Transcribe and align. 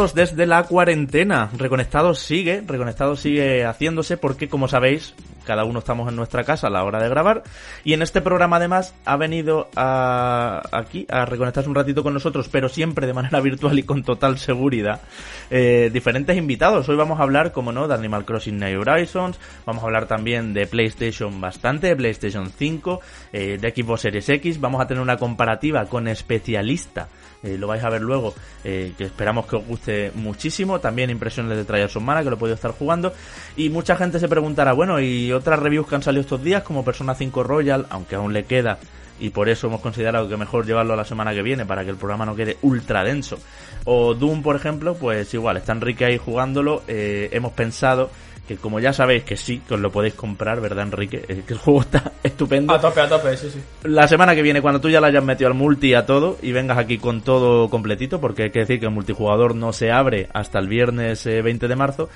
Desde 0.00 0.46
la 0.46 0.62
cuarentena. 0.62 1.50
Reconectados 1.58 2.20
sigue, 2.20 2.62
Reconectados 2.66 3.20
sigue 3.20 3.66
haciéndose 3.66 4.16
porque, 4.16 4.48
como 4.48 4.66
sabéis, 4.66 5.14
cada 5.44 5.64
uno 5.64 5.80
estamos 5.80 6.08
en 6.08 6.16
nuestra 6.16 6.42
casa 6.42 6.68
a 6.68 6.70
la 6.70 6.84
hora 6.84 7.02
de 7.02 7.10
grabar. 7.10 7.42
Y 7.84 7.92
en 7.92 8.00
este 8.00 8.22
programa, 8.22 8.56
además, 8.56 8.94
ha 9.04 9.18
venido 9.18 9.68
a, 9.76 10.62
aquí 10.72 11.06
a 11.10 11.26
reconectarse 11.26 11.68
un 11.68 11.74
ratito 11.74 12.02
con 12.02 12.14
nosotros, 12.14 12.48
pero 12.48 12.70
siempre 12.70 13.06
de 13.06 13.12
manera 13.12 13.40
virtual 13.42 13.78
y 13.78 13.82
con 13.82 14.02
total 14.02 14.38
seguridad, 14.38 15.02
eh, 15.50 15.90
diferentes 15.92 16.34
invitados. 16.34 16.88
Hoy 16.88 16.96
vamos 16.96 17.20
a 17.20 17.24
hablar, 17.24 17.52
como 17.52 17.70
no, 17.70 17.86
de 17.86 17.92
Animal 17.92 18.24
Crossing 18.24 18.58
New 18.58 18.80
Horizons. 18.80 19.38
Vamos 19.66 19.82
a 19.82 19.86
hablar 19.86 20.06
también 20.06 20.54
de 20.54 20.66
PlayStation 20.66 21.42
bastante, 21.42 21.88
de 21.88 21.96
PlayStation 21.96 22.50
5, 22.50 23.00
eh, 23.34 23.58
de 23.60 23.70
Xbox 23.70 24.00
Series 24.00 24.30
X. 24.30 24.60
Vamos 24.60 24.80
a 24.80 24.86
tener 24.86 25.02
una 25.02 25.18
comparativa 25.18 25.84
con 25.84 26.08
especialista 26.08 27.08
eh, 27.42 27.56
lo 27.58 27.66
vais 27.66 27.82
a 27.82 27.88
ver 27.88 28.02
luego, 28.02 28.34
eh, 28.64 28.92
que 28.96 29.04
esperamos 29.04 29.46
que 29.46 29.56
os 29.56 29.66
guste 29.66 30.12
muchísimo. 30.14 30.80
También 30.80 31.10
impresiones 31.10 31.56
de 31.56 31.64
Trials 31.64 31.96
of 31.96 32.02
Mana, 32.02 32.22
que 32.22 32.30
lo 32.30 32.36
he 32.36 32.38
podido 32.38 32.54
estar 32.54 32.72
jugando. 32.72 33.12
Y 33.56 33.70
mucha 33.70 33.96
gente 33.96 34.18
se 34.18 34.28
preguntará, 34.28 34.72
bueno, 34.72 35.00
¿y 35.00 35.32
otras 35.32 35.58
reviews 35.58 35.86
que 35.86 35.94
han 35.94 36.02
salido 36.02 36.22
estos 36.22 36.42
días, 36.42 36.62
como 36.62 36.84
Persona 36.84 37.14
5 37.14 37.42
Royal, 37.42 37.86
aunque 37.90 38.14
aún 38.16 38.32
le 38.32 38.44
queda, 38.44 38.78
y 39.18 39.30
por 39.30 39.48
eso 39.48 39.66
hemos 39.66 39.80
considerado 39.80 40.28
que 40.28 40.36
mejor 40.36 40.66
llevarlo 40.66 40.94
a 40.94 40.96
la 40.96 41.04
semana 41.04 41.32
que 41.32 41.42
viene, 41.42 41.66
para 41.66 41.84
que 41.84 41.90
el 41.90 41.96
programa 41.96 42.26
no 42.26 42.34
quede 42.34 42.56
ultra 42.62 43.04
denso. 43.04 43.38
O 43.84 44.14
Doom, 44.14 44.42
por 44.42 44.56
ejemplo, 44.56 44.94
pues 44.94 45.32
igual, 45.34 45.56
está 45.58 45.72
Enrique 45.72 46.04
ahí 46.04 46.18
jugándolo, 46.18 46.82
eh, 46.88 47.28
hemos 47.32 47.52
pensado 47.52 48.10
que 48.50 48.56
como 48.56 48.80
ya 48.80 48.92
sabéis 48.92 49.22
que 49.22 49.36
sí, 49.36 49.60
que 49.60 49.74
os 49.74 49.80
lo 49.80 49.92
podéis 49.92 50.14
comprar, 50.14 50.60
¿verdad, 50.60 50.82
Enrique? 50.82 51.20
que 51.20 51.52
el 51.52 51.58
juego 51.60 51.80
está 51.82 52.10
estupendo. 52.20 52.72
A 52.72 52.80
tope, 52.80 53.00
a 53.00 53.08
tope, 53.08 53.36
sí, 53.36 53.48
sí. 53.48 53.60
La 53.84 54.08
semana 54.08 54.34
que 54.34 54.42
viene, 54.42 54.60
cuando 54.60 54.80
tú 54.80 54.88
ya 54.90 55.00
la 55.00 55.06
hayas 55.06 55.22
metido 55.22 55.46
al 55.46 55.54
multi 55.54 55.94
a 55.94 56.04
todo 56.04 56.36
y 56.42 56.50
vengas 56.50 56.76
aquí 56.76 56.98
con 56.98 57.20
todo 57.20 57.70
completito, 57.70 58.20
porque 58.20 58.42
hay 58.42 58.50
que 58.50 58.58
decir 58.58 58.80
que 58.80 58.86
el 58.86 58.90
multijugador 58.90 59.54
no 59.54 59.72
se 59.72 59.92
abre 59.92 60.28
hasta 60.32 60.58
el 60.58 60.66
viernes 60.66 61.24
20 61.24 61.64
eh, 61.64 61.68
de 61.68 61.76
marzo, 61.76 62.08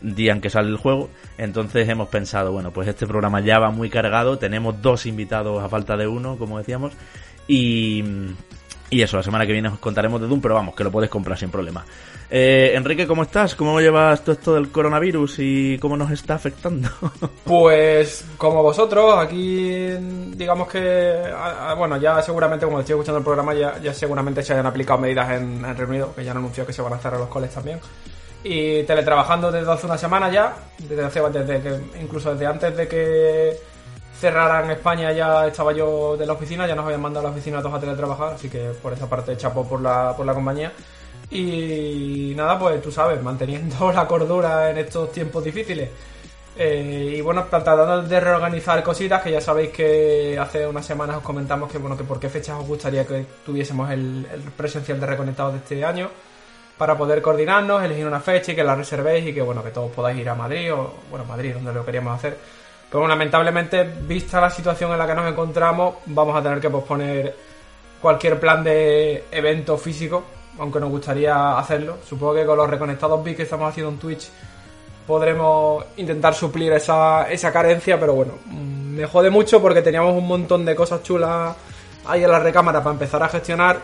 día 0.00 0.32
en 0.32 0.40
que 0.40 0.48
sale 0.48 0.70
el 0.70 0.78
juego. 0.78 1.10
Entonces 1.36 1.86
hemos 1.86 2.08
pensado, 2.08 2.52
bueno, 2.52 2.70
pues 2.70 2.88
este 2.88 3.06
programa 3.06 3.42
ya 3.42 3.58
va 3.58 3.70
muy 3.70 3.90
cargado, 3.90 4.38
tenemos 4.38 4.80
dos 4.80 5.04
invitados 5.04 5.62
a 5.62 5.68
falta 5.68 5.98
de 5.98 6.06
uno, 6.06 6.38
como 6.38 6.56
decíamos, 6.56 6.94
y, 7.46 8.02
y 8.88 9.02
eso, 9.02 9.18
la 9.18 9.22
semana 9.22 9.44
que 9.44 9.52
viene 9.52 9.68
os 9.68 9.78
contaremos 9.78 10.22
de 10.22 10.26
Doom, 10.26 10.40
pero 10.40 10.54
vamos, 10.54 10.74
que 10.74 10.84
lo 10.84 10.90
podéis 10.90 11.10
comprar 11.10 11.36
sin 11.36 11.50
problema. 11.50 11.84
Eh, 12.34 12.72
Enrique, 12.74 13.06
¿cómo 13.06 13.24
estás? 13.24 13.54
¿Cómo 13.54 13.78
llevas 13.78 14.22
todo 14.22 14.32
esto 14.32 14.54
del 14.54 14.72
coronavirus 14.72 15.34
y 15.40 15.76
cómo 15.76 15.98
nos 15.98 16.10
está 16.10 16.34
afectando? 16.34 16.88
pues 17.44 18.24
como 18.38 18.62
vosotros, 18.62 19.16
aquí 19.18 19.90
digamos 20.34 20.66
que, 20.66 21.30
bueno, 21.76 21.98
ya 21.98 22.22
seguramente, 22.22 22.64
como 22.64 22.80
estoy 22.80 22.94
escuchando 22.94 23.18
el 23.18 23.24
programa, 23.24 23.52
ya, 23.52 23.78
ya 23.80 23.92
seguramente 23.92 24.42
se 24.42 24.54
hayan 24.54 24.64
aplicado 24.64 25.00
medidas 25.00 25.30
en, 25.32 25.62
en 25.62 25.76
Reino 25.76 26.14
que 26.14 26.24
ya 26.24 26.30
han 26.30 26.38
anunciado 26.38 26.66
que 26.66 26.72
se 26.72 26.80
van 26.80 26.94
a 26.94 26.98
cerrar 26.98 27.20
los 27.20 27.28
coles 27.28 27.50
también. 27.50 27.78
Y 28.42 28.82
teletrabajando 28.84 29.52
desde 29.52 29.70
hace 29.70 29.84
una 29.84 29.98
semana 29.98 30.30
ya, 30.30 30.56
desde 30.78 31.04
hace, 31.04 31.20
desde 31.20 31.60
que, 31.60 32.00
incluso 32.00 32.32
desde 32.32 32.46
antes 32.46 32.74
de 32.74 32.88
que 32.88 33.58
cerraran 34.18 34.70
España 34.70 35.12
ya 35.12 35.48
estaba 35.48 35.74
yo 35.74 36.16
de 36.16 36.24
la 36.24 36.32
oficina, 36.32 36.66
ya 36.66 36.74
nos 36.74 36.86
habían 36.86 37.02
mandado 37.02 37.26
a 37.26 37.28
la 37.28 37.36
oficina 37.36 37.58
a 37.58 37.78
teletrabajar, 37.78 38.32
así 38.36 38.48
que 38.48 38.70
por 38.82 38.94
esa 38.94 39.06
parte 39.06 39.36
chapo 39.36 39.68
por 39.68 39.82
la, 39.82 40.14
por 40.16 40.24
la 40.24 40.32
compañía. 40.32 40.72
Y 41.32 42.34
nada, 42.36 42.58
pues 42.58 42.82
tú 42.82 42.92
sabes, 42.92 43.22
manteniendo 43.22 43.90
la 43.94 44.06
cordura 44.06 44.70
en 44.70 44.78
estos 44.78 45.10
tiempos 45.10 45.42
difíciles. 45.42 45.88
Eh, 46.54 47.14
y 47.16 47.20
bueno, 47.22 47.44
tratando 47.44 48.02
de 48.02 48.20
reorganizar 48.20 48.82
cositas, 48.82 49.22
que 49.22 49.30
ya 49.30 49.40
sabéis 49.40 49.70
que 49.70 50.38
hace 50.38 50.66
unas 50.66 50.84
semanas 50.84 51.16
os 51.16 51.22
comentamos 51.22 51.72
que 51.72 51.78
bueno, 51.78 51.96
que 51.96 52.04
por 52.04 52.20
qué 52.20 52.28
fechas 52.28 52.58
os 52.60 52.66
gustaría 52.66 53.06
que 53.06 53.24
tuviésemos 53.46 53.90
el, 53.90 54.26
presencial 54.54 55.00
de 55.00 55.06
Reconectados 55.06 55.54
de 55.54 55.58
este 55.60 55.82
año, 55.82 56.10
para 56.76 56.98
poder 56.98 57.22
coordinarnos, 57.22 57.82
elegir 57.82 58.06
una 58.06 58.20
fecha 58.20 58.52
y 58.52 58.54
que 58.54 58.64
la 58.64 58.74
reservéis 58.74 59.26
y 59.26 59.32
que 59.32 59.40
bueno, 59.40 59.64
que 59.64 59.70
todos 59.70 59.90
podáis 59.90 60.18
ir 60.18 60.28
a 60.28 60.34
Madrid 60.34 60.74
o 60.74 60.92
bueno, 61.08 61.24
Madrid, 61.24 61.54
donde 61.54 61.72
lo 61.72 61.84
queríamos 61.86 62.14
hacer. 62.14 62.36
Pero 62.90 63.08
lamentablemente, 63.08 63.84
vista 63.84 64.38
la 64.38 64.50
situación 64.50 64.92
en 64.92 64.98
la 64.98 65.06
que 65.06 65.14
nos 65.14 65.30
encontramos, 65.30 65.94
vamos 66.06 66.36
a 66.36 66.42
tener 66.42 66.60
que 66.60 66.68
posponer 66.68 67.34
cualquier 68.02 68.38
plan 68.38 68.62
de 68.62 69.24
evento 69.30 69.78
físico 69.78 70.24
aunque 70.58 70.80
nos 70.80 70.90
gustaría 70.90 71.58
hacerlo. 71.58 71.98
Supongo 72.08 72.34
que 72.34 72.46
con 72.46 72.56
los 72.56 72.68
reconectados 72.68 73.22
bits 73.22 73.36
que 73.36 73.42
estamos 73.44 73.70
haciendo 73.70 73.92
en 73.92 73.98
Twitch 73.98 74.28
podremos 75.06 75.84
intentar 75.96 76.34
suplir 76.34 76.72
esa, 76.72 77.30
esa 77.30 77.52
carencia, 77.52 77.98
pero 77.98 78.14
bueno, 78.14 78.34
mm, 78.46 78.96
me 78.96 79.06
jode 79.06 79.30
mucho 79.30 79.60
porque 79.60 79.82
teníamos 79.82 80.14
un 80.14 80.26
montón 80.26 80.64
de 80.64 80.74
cosas 80.74 81.02
chulas 81.02 81.56
ahí 82.06 82.22
en 82.22 82.30
la 82.30 82.38
recámara 82.38 82.82
para 82.82 82.94
empezar 82.94 83.22
a 83.22 83.28
gestionar. 83.28 83.80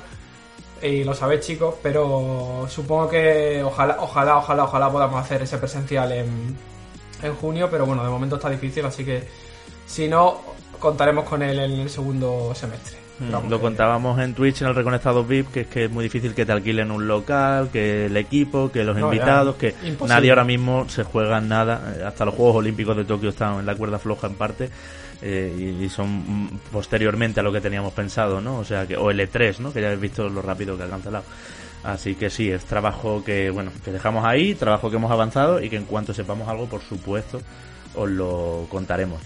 Y 0.80 1.02
lo 1.02 1.12
sabéis 1.12 1.40
chicos, 1.40 1.74
pero 1.82 2.66
supongo 2.68 3.08
que 3.08 3.62
ojalá, 3.64 3.96
ojalá, 4.00 4.38
ojalá, 4.38 4.64
ojalá 4.64 4.90
podamos 4.90 5.20
hacer 5.20 5.42
ese 5.42 5.58
presencial 5.58 6.12
en, 6.12 6.56
en 7.20 7.34
junio, 7.34 7.68
pero 7.68 7.84
bueno, 7.84 8.04
de 8.04 8.10
momento 8.10 8.36
está 8.36 8.48
difícil, 8.48 8.84
así 8.86 9.04
que 9.04 9.26
si 9.86 10.06
no, 10.06 10.40
contaremos 10.78 11.24
con 11.24 11.42
él 11.42 11.58
en 11.58 11.72
el 11.72 11.90
segundo 11.90 12.54
semestre. 12.54 13.07
Mm, 13.20 13.48
lo 13.48 13.60
contábamos 13.60 14.20
en 14.20 14.34
Twitch 14.34 14.62
en 14.62 14.68
el 14.68 14.74
Reconectado 14.74 15.24
VIP, 15.24 15.50
que 15.50 15.60
es 15.62 15.66
que 15.66 15.84
es 15.86 15.90
muy 15.90 16.04
difícil 16.04 16.34
que 16.34 16.46
te 16.46 16.52
alquilen 16.52 16.90
un 16.90 17.08
local, 17.08 17.68
que 17.72 18.06
el 18.06 18.16
equipo, 18.16 18.70
que 18.70 18.84
los 18.84 18.98
invitados, 18.98 19.56
que 19.56 19.74
nadie 20.06 20.30
ahora 20.30 20.44
mismo 20.44 20.88
se 20.88 21.02
juega 21.02 21.40
nada. 21.40 21.94
Eh, 21.96 22.04
hasta 22.04 22.24
los 22.24 22.34
Juegos 22.34 22.56
Olímpicos 22.56 22.96
de 22.96 23.04
Tokio 23.04 23.30
están 23.30 23.58
en 23.58 23.66
la 23.66 23.74
cuerda 23.74 23.98
floja 23.98 24.28
en 24.28 24.34
parte. 24.34 24.70
Eh, 25.20 25.76
y, 25.80 25.88
son 25.88 26.60
posteriormente 26.70 27.40
a 27.40 27.42
lo 27.42 27.52
que 27.52 27.60
teníamos 27.60 27.92
pensado, 27.92 28.40
¿no? 28.40 28.58
O 28.58 28.64
sea, 28.64 28.86
que, 28.86 28.96
o 28.96 29.10
el 29.10 29.18
E3, 29.18 29.58
¿no? 29.58 29.72
Que 29.72 29.80
ya 29.80 29.88
habéis 29.88 30.02
visto 30.02 30.28
lo 30.28 30.42
rápido 30.42 30.76
que 30.76 30.84
ha 30.84 30.88
cancelado. 30.88 31.24
Así 31.82 32.14
que 32.14 32.30
sí, 32.30 32.50
es 32.50 32.64
trabajo 32.64 33.24
que, 33.24 33.50
bueno, 33.50 33.72
que 33.84 33.90
dejamos 33.90 34.24
ahí, 34.24 34.54
trabajo 34.54 34.90
que 34.90 34.96
hemos 34.96 35.10
avanzado 35.10 35.60
y 35.60 35.68
que 35.68 35.76
en 35.76 35.84
cuanto 35.84 36.14
sepamos 36.14 36.48
algo, 36.48 36.66
por 36.66 36.82
supuesto, 36.82 37.40
os 37.96 38.08
lo 38.08 38.66
contaremos. 38.68 39.20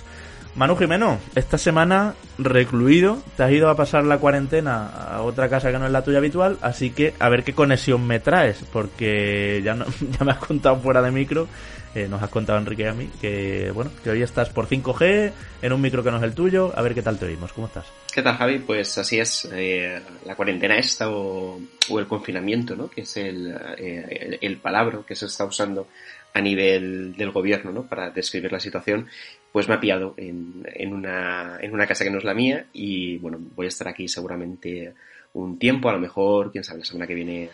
Manu 0.55 0.77
Jimeno, 0.77 1.19
esta 1.35 1.57
semana 1.57 2.15
recluido, 2.37 3.23
te 3.39 3.43
has 3.43 3.53
ido 3.53 3.71
a 3.71 3.77
pasar 3.77 4.05
la 4.05 4.19
cuarentena 4.19 4.87
a 4.87 5.23
otra 5.23 5.49
casa 5.49 5.73
que 5.73 5.79
no 5.79 5.87
es 5.87 5.93
la 5.93 6.05
tuya 6.05 6.19
habitual, 6.19 6.59
así 6.61 6.91
que 6.91 7.15
a 7.19 7.31
ver 7.31 7.43
qué 7.43 7.55
conexión 7.55 8.07
me 8.07 8.21
traes, 8.21 8.63
porque 8.71 9.63
ya, 9.65 9.73
no, 9.73 9.87
ya 10.19 10.25
me 10.27 10.33
has 10.33 10.39
contado 10.39 10.77
fuera 10.77 11.01
de 11.01 11.11
micro, 11.11 11.49
eh, 11.95 12.07
nos 12.07 12.23
has 12.23 12.29
contado 12.29 12.59
Enrique 12.59 12.87
a 12.87 12.93
mí, 12.93 13.09
que 13.19 13.71
bueno, 13.73 13.91
que 14.05 14.11
hoy 14.11 14.21
estás 14.21 14.51
por 14.51 14.69
5G, 14.69 15.33
en 15.63 15.73
un 15.73 15.81
micro 15.81 16.05
que 16.05 16.11
no 16.11 16.19
es 16.19 16.23
el 16.23 16.35
tuyo, 16.35 16.71
a 16.77 16.83
ver 16.83 16.95
qué 16.95 17.03
tal 17.03 17.19
te 17.19 17.25
oímos, 17.25 17.51
¿cómo 17.55 17.69
estás? 17.69 17.87
¿Qué 18.13 18.21
tal 18.21 18.37
Javi? 18.37 18.59
Pues 18.59 18.99
así 18.99 19.19
es, 19.19 19.49
eh, 19.55 20.03
la 20.27 20.37
cuarentena 20.37 20.77
esta 20.77 21.09
o, 21.09 21.59
el 21.99 22.07
confinamiento, 22.07 22.77
¿no? 22.77 22.91
Que 22.91 23.03
es 23.03 23.17
el, 23.17 23.57
eh, 23.79 24.39
el 24.39 24.59
palabra 24.59 25.01
que 25.07 25.17
se 25.17 25.25
está 25.25 25.47
usando 25.47 25.89
a 26.35 26.41
nivel 26.41 27.15
del 27.17 27.31
gobierno, 27.31 27.73
¿no? 27.73 27.87
Para 27.87 28.11
describir 28.11 28.53
la 28.53 28.61
situación, 28.61 29.09
pues 29.53 29.69
me 29.69 29.75
ha 29.75 29.81
pillado 29.81 30.15
en, 30.17 30.67
en, 30.75 30.93
una, 30.95 31.59
en 31.61 31.73
una 31.73 31.87
casa 31.87 32.05
que 32.05 32.11
no 32.11 32.19
es 32.19 32.25
la 32.25 32.35
mía 32.35 32.67
y 32.73 33.19
bueno, 33.19 33.39
voy 33.55 33.67
a 33.67 33.69
estar 33.69 33.87
aquí 33.87 34.09
seguramente 34.09 34.95
un 35.35 35.59
tiempo, 35.59 35.89
a 35.89 35.93
lo 35.93 35.99
mejor, 35.99 36.51
quién 36.51 36.65
sabe, 36.65 36.81
la 36.81 36.85
semana 36.85 37.07
que 37.07 37.15
viene 37.15 37.51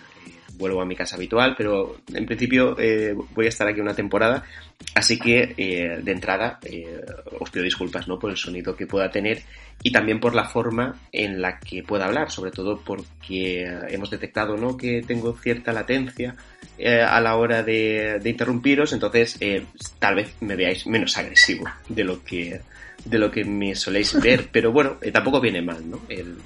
vuelvo 0.59 0.83
a 0.83 0.85
mi 0.85 0.97
casa 0.97 1.17
habitual, 1.17 1.55
pero 1.57 2.01
en 2.13 2.27
principio 2.27 2.77
eh, 2.79 3.15
voy 3.35 3.47
a 3.47 3.49
estar 3.49 3.67
aquí 3.67 3.81
una 3.81 3.95
temporada, 3.95 4.45
así 4.95 5.19
que 5.19 5.55
eh, 5.57 6.01
de 6.03 6.13
entrada 6.13 6.59
eh, 6.65 7.01
os 7.39 7.49
pido 7.51 7.65
disculpas 7.65 8.09
¿no? 8.09 8.19
por 8.19 8.31
el 8.31 8.37
sonido 8.37 8.77
que 8.77 8.87
pueda 8.87 9.11
tener 9.11 9.43
y 9.83 9.93
también 9.93 10.19
por 10.19 10.35
la 10.35 10.45
forma 10.45 10.97
en 11.13 11.41
la 11.41 11.61
que 11.61 11.83
pueda 11.85 12.07
hablar, 12.07 12.31
sobre 12.31 12.51
todo 12.51 12.81
porque 12.85 13.65
hemos 13.89 14.11
detectado 14.11 14.57
¿no? 14.57 14.77
que 14.77 15.03
tengo 15.07 15.33
cierta 15.37 15.73
latencia 15.73 16.37
a 17.09 17.21
la 17.21 17.37
hora 17.37 17.63
de, 17.63 18.19
de 18.21 18.31
interrumpiros, 18.31 18.93
entonces 18.93 19.39
tal 19.99 20.17
vez 20.17 20.35
me 20.41 20.57
veáis 20.57 20.87
menos 20.87 21.17
agresivo 21.17 21.67
de 21.89 22.05
lo 22.05 22.23
que 22.23 22.61
de 23.05 23.19
lo 23.19 23.31
que 23.31 23.45
me 23.45 23.75
soléis 23.75 24.21
ver, 24.21 24.49
pero 24.53 24.73
bueno, 24.73 24.99
tampoco 25.13 25.41
viene 25.41 25.63
mal, 25.63 25.89
¿no? 25.89 26.01
El, 26.09 26.37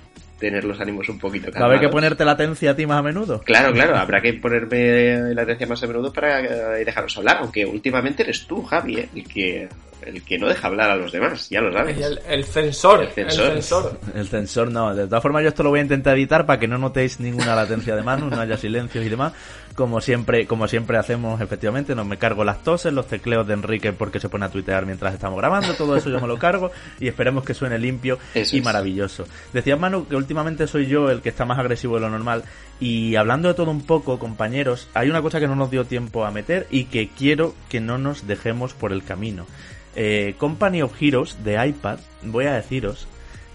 tener 0.43 0.65
los 0.65 0.81
ánimos 0.81 1.09
un 1.09 1.21
poquito 1.21 1.53
calmados. 1.53 1.77
¿Habrá 1.77 1.81
que 1.81 1.89
ponerte 1.89 2.25
latencia 2.25 2.73
a 2.73 2.75
ti 2.75 2.85
más 2.85 2.99
a 2.99 3.03
menudo? 3.03 3.41
Claro, 3.43 3.73
claro, 3.73 3.97
habrá 3.97 4.21
que 4.21 4.35
ponerme 4.35 5.33
latencia 5.35 5.69
más 5.69 5.81
a 5.85 5.87
menudo 5.87 6.13
para 6.13 6.41
eh, 6.41 6.85
dejaros 6.85 7.17
hablar, 7.17 7.39
aunque 7.41 7.65
últimamente 7.65 8.25
eres 8.25 8.45
tú, 8.49 8.65
Javi, 8.65 8.97
¿eh? 8.97 9.09
el 9.15 9.29
que 9.29 9.69
el 10.07 10.23
que 10.23 10.39
no 10.39 10.49
deja 10.49 10.69
hablar 10.69 10.91
a 10.91 10.97
los 10.97 11.13
demás, 11.13 11.49
ya 11.49 11.61
lo 11.61 11.73
sabes. 11.73 11.99
El, 11.99 12.21
el, 12.29 12.45
censor, 12.45 13.03
el 13.03 13.09
censor. 13.11 13.99
El 14.15 14.29
censor. 14.29 14.71
no. 14.71 14.95
De 14.95 15.07
todas 15.07 15.23
formas, 15.23 15.43
yo 15.43 15.49
esto 15.49 15.63
lo 15.63 15.71
voy 15.71 15.81
a 15.81 15.83
intentar 15.83 16.17
editar 16.17 16.47
para 16.47 16.59
que 16.59 16.69
no 16.69 16.79
notéis 16.79 17.21
ninguna 17.21 17.55
latencia 17.55 17.97
de 17.97 18.03
mano, 18.03 18.29
no 18.29 18.41
haya 18.41 18.57
silencios 18.57 19.05
y 19.05 19.09
demás. 19.09 19.33
Como 19.75 20.01
siempre, 20.03 20.47
como 20.47 20.69
siempre 20.69 20.99
hacemos, 20.99 21.41
efectivamente, 21.41 21.95
no 21.95 22.05
me 22.05 22.19
cargo 22.19 22.45
las 22.45 22.63
toses, 22.63 22.93
los 22.93 23.07
tecleos 23.07 23.47
de 23.47 23.55
Enrique 23.55 23.93
porque 23.93 24.21
se 24.21 24.29
pone 24.29 24.45
a 24.45 24.51
tuitear 24.51 24.85
mientras 24.85 25.15
estamos 25.15 25.39
grabando, 25.39 25.73
todo 25.75 25.97
eso 25.97 26.11
yo 26.11 26.21
me 26.21 26.27
lo 26.27 26.39
cargo 26.39 26.71
y 27.01 27.09
esperemos 27.09 27.43
que 27.43 27.55
suene 27.55 27.79
limpio 27.79 28.19
y 28.35 28.61
maravilloso. 28.61 29.25
Decía 29.53 29.77
Manu 29.77 30.07
que 30.07 30.17
últimamente 30.17 30.67
soy 30.67 30.87
yo 30.87 31.11
el 31.11 31.23
que 31.23 31.31
está 31.31 31.47
más 31.47 31.59
agresivo 31.59 31.95
de 31.95 32.03
lo 32.03 32.11
normal 32.11 32.45
y 32.83 33.15
hablando 33.15 33.47
de 33.47 33.55
todo 33.55 33.71
un 33.71 33.83
poco, 33.83 34.19
compañeros, 34.19 34.89
hay 34.93 35.09
una 35.09 35.23
cosa 35.23 35.39
que 35.39 35.47
no 35.47 35.55
nos 35.55 35.71
dio 35.71 35.85
tiempo 35.85 36.25
a 36.25 36.33
meter 36.33 36.67
y 36.69 36.87
que 36.87 37.11
quiero 37.11 37.55
que 37.69 37.81
no 37.81 37.97
nos 37.97 38.27
dejemos 38.27 38.75
por 38.75 38.91
el 38.91 39.05
camino. 39.05 39.47
Eh, 39.95 40.35
Company 40.37 40.83
of 40.83 41.01
Heroes 41.01 41.45
de 41.45 41.65
iPad, 41.65 42.01
voy 42.25 42.47
a 42.47 42.55
deciros 42.55 43.07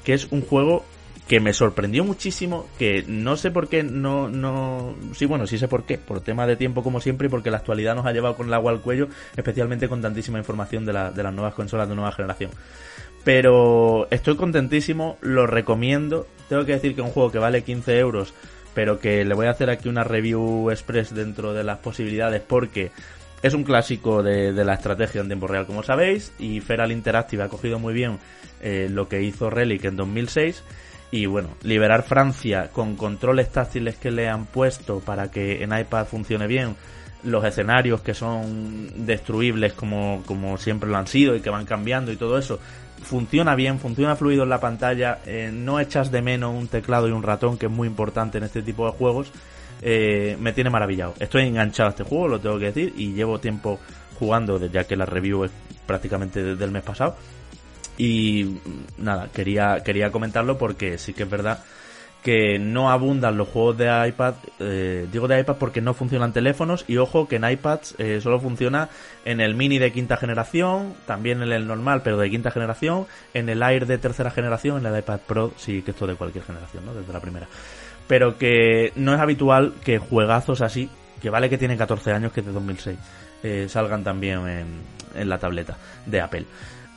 que 0.06 0.14
es 0.14 0.32
un 0.32 0.44
juego 0.44 0.86
que 1.28 1.42
me 1.42 1.52
sorprendió 1.52 2.06
muchísimo, 2.06 2.68
que 2.80 3.04
no 3.06 3.36
sé 3.36 3.52
por 3.52 3.68
qué, 3.68 3.84
no, 3.84 4.30
no, 4.30 4.96
sí, 5.14 5.26
bueno, 5.26 5.46
sí 5.46 5.58
sé 5.58 5.68
por 5.68 5.84
qué, 5.84 5.98
por 5.98 6.22
tema 6.22 6.48
de 6.48 6.56
tiempo 6.56 6.82
como 6.82 7.02
siempre 7.02 7.28
y 7.28 7.30
porque 7.30 7.52
la 7.52 7.58
actualidad 7.58 7.96
nos 7.96 8.06
ha 8.06 8.14
llevado 8.14 8.38
con 8.38 8.48
el 8.48 8.54
agua 8.54 8.72
al 8.72 8.80
cuello, 8.80 9.10
especialmente 9.36 9.90
con 9.90 10.02
tantísima 10.02 10.38
información 10.38 10.86
de, 10.86 10.94
la, 10.94 11.12
de 11.12 11.22
las 11.22 11.34
nuevas 11.34 11.54
consolas 11.54 11.90
de 11.90 11.96
nueva 11.96 12.14
generación. 12.14 12.52
Pero 13.26 14.08
estoy 14.10 14.38
contentísimo, 14.38 15.18
lo 15.20 15.48
recomiendo. 15.48 16.28
Tengo 16.48 16.64
que 16.64 16.72
decir 16.72 16.96
que 16.96 17.02
un 17.02 17.10
juego 17.10 17.30
que 17.30 17.40
vale 17.40 17.62
15 17.62 18.00
euros, 18.00 18.34
pero 18.78 19.00
que 19.00 19.26
le 19.26 19.34
voy 19.34 19.48
a 19.48 19.50
hacer 19.50 19.72
aquí 19.72 19.90
una 19.90 20.04
review 20.04 20.70
express 20.70 21.12
dentro 21.12 21.52
de 21.52 21.64
las 21.64 21.80
posibilidades 21.80 22.44
porque 22.48 22.92
es 23.42 23.56
un 23.56 23.64
clásico 23.64 24.22
de, 24.22 24.52
la 24.54 24.76
estrategia 24.76 25.20
en 25.20 25.26
tiempo 25.26 25.48
real, 25.48 25.66
como 25.66 25.82
sabéis, 25.82 26.32
y 26.38 26.60
Feral 26.60 26.92
Interactive 26.92 27.42
ha 27.42 27.50
cogido 27.50 27.80
muy 27.80 27.96
bien 27.96 28.20
eh, 28.62 28.88
lo 28.88 29.10
que 29.10 29.24
hizo 29.24 29.50
Relic 29.50 29.86
en 29.86 29.96
2006 29.96 30.64
y 31.10 31.26
bueno, 31.26 31.50
liberar 31.64 32.04
Francia 32.04 32.70
con 32.72 32.96
controles 32.96 33.52
táctiles 33.52 33.96
que 33.96 34.12
le 34.12 34.30
han 34.30 34.46
puesto 34.46 35.00
para 35.00 35.32
que 35.32 35.64
en 35.64 35.76
iPad 35.76 36.06
funcione 36.06 36.46
bien, 36.46 36.76
los 37.24 37.44
escenarios 37.44 38.02
que 38.02 38.14
son 38.14 39.06
destruibles 39.06 39.74
como, 39.74 40.24
como 40.26 40.58
siempre 40.58 40.90
lo 40.90 40.98
han 40.98 41.08
sido 41.08 41.36
y 41.36 41.42
que 41.42 41.50
van 41.50 41.66
cambiando 41.66 42.12
y 42.12 42.16
todo 42.16 42.38
eso, 42.38 42.60
funciona 43.02 43.56
bien, 43.56 43.80
funciona 43.80 44.16
fluido 44.16 44.44
en 44.44 44.50
la 44.50 44.60
pantalla, 44.60 45.20
eh, 45.26 45.52
no 45.54 45.80
echas 45.80 46.12
de 46.12 46.22
menos 46.22 46.54
un 46.54 46.68
teclado 46.68 47.08
y 47.08 47.12
un 47.12 47.24
ratón, 47.24 47.58
que 47.58 47.68
es 47.68 47.72
muy 47.72 47.88
importante 47.88 48.38
en 48.38 48.44
este 48.44 48.62
tipo 48.62 48.86
de 48.86 48.92
juegos, 48.92 49.32
eh, 49.82 50.38
me 50.40 50.54
tiene 50.54 50.70
maravillado. 50.70 51.14
Estoy 51.20 51.44
enganchado 51.44 51.88
a 51.88 51.92
este 51.92 52.04
juego, 52.04 52.28
lo 52.28 52.40
tengo 52.40 52.60
que 52.60 52.66
decir, 52.66 52.94
y 52.98 53.14
llevo 53.14 53.40
tiempo 53.40 53.80
jugando, 54.18 54.64
ya 54.68 54.86
que 54.86 54.96
la 54.96 55.06
review 55.06 55.46
es 55.46 55.52
prácticamente 55.86 56.44
desde 56.44 56.66
el 56.66 56.72
mes 56.72 56.84
pasado. 56.84 57.16
Y 57.98 58.60
nada, 58.98 59.30
quería, 59.34 59.82
quería 59.84 60.12
comentarlo 60.12 60.58
porque 60.58 60.98
sí 60.98 61.14
que 61.14 61.24
es 61.24 61.30
verdad 61.30 61.64
que 62.24 62.60
no 62.60 62.92
abundan 62.92 63.38
los 63.38 63.48
juegos 63.48 63.78
de 63.78 64.08
iPad. 64.08 64.36
Eh, 64.60 65.08
digo 65.12 65.28
de 65.28 65.40
iPad 65.40 65.56
porque 65.58 65.82
no 65.82 65.94
funcionan 65.94 66.34
teléfonos 66.34 66.86
y 66.88 66.98
ojo 66.98 67.28
que 67.28 67.38
en 67.38 67.50
iPads 67.50 67.96
eh, 68.00 68.20
solo 68.22 68.40
funciona 68.40 68.90
en 69.26 69.40
el 69.40 69.56
mini 69.56 69.80
de 69.80 69.92
quinta 69.92 70.18
generación, 70.18 70.94
también 71.06 71.42
en 71.42 71.52
el 71.52 71.68
normal 71.68 72.02
pero 72.04 72.18
de 72.18 72.30
quinta 72.30 72.52
generación, 72.52 73.06
en 73.34 73.50
el 73.50 73.62
Air 73.62 73.86
de 73.86 73.98
tercera 73.98 74.32
generación, 74.32 74.86
en 74.86 74.94
el 74.94 75.00
iPad 75.00 75.20
Pro, 75.26 75.54
sí 75.58 75.82
que 75.82 75.92
esto 75.92 76.08
de 76.08 76.16
cualquier 76.16 76.44
generación, 76.44 76.86
¿no? 76.86 76.94
Desde 76.94 77.14
la 77.14 77.20
primera. 77.20 77.48
Pero 78.08 78.38
que 78.38 78.94
no 78.96 79.14
es 79.14 79.20
habitual 79.20 79.74
que 79.84 80.00
juegazos 80.00 80.62
así, 80.62 80.90
que 81.22 81.30
vale 81.30 81.50
que 81.50 81.58
tiene 81.58 81.78
14 81.78 82.12
años, 82.12 82.32
que 82.32 82.42
es 82.42 82.46
de 82.46 82.52
2006, 82.52 82.98
eh, 83.44 83.68
salgan 83.70 84.04
también 84.04 84.48
en, 84.48 84.68
en 85.16 85.30
la 85.30 85.38
tableta 85.38 85.78
de 86.06 86.22
Apple. 86.22 86.46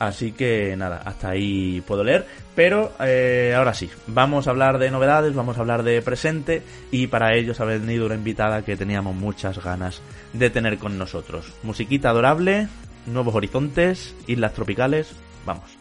Así 0.01 0.31
que 0.31 0.75
nada, 0.75 1.03
hasta 1.05 1.29
ahí 1.29 1.79
puedo 1.81 2.03
leer. 2.03 2.25
Pero 2.55 2.91
eh, 3.01 3.53
ahora 3.55 3.75
sí, 3.75 3.87
vamos 4.07 4.47
a 4.47 4.49
hablar 4.49 4.79
de 4.79 4.89
novedades, 4.89 5.35
vamos 5.35 5.57
a 5.57 5.59
hablar 5.59 5.83
de 5.83 6.01
presente 6.01 6.63
y 6.89 7.05
para 7.05 7.35
ello 7.35 7.53
ha 7.55 7.65
venido 7.65 8.07
una 8.07 8.15
invitada 8.15 8.65
que 8.65 8.75
teníamos 8.75 9.15
muchas 9.15 9.63
ganas 9.63 10.01
de 10.33 10.49
tener 10.49 10.79
con 10.79 10.97
nosotros. 10.97 11.53
Musiquita 11.61 12.09
adorable, 12.09 12.67
nuevos 13.05 13.35
horizontes, 13.35 14.15
islas 14.25 14.55
tropicales, 14.55 15.13
vamos. 15.45 15.80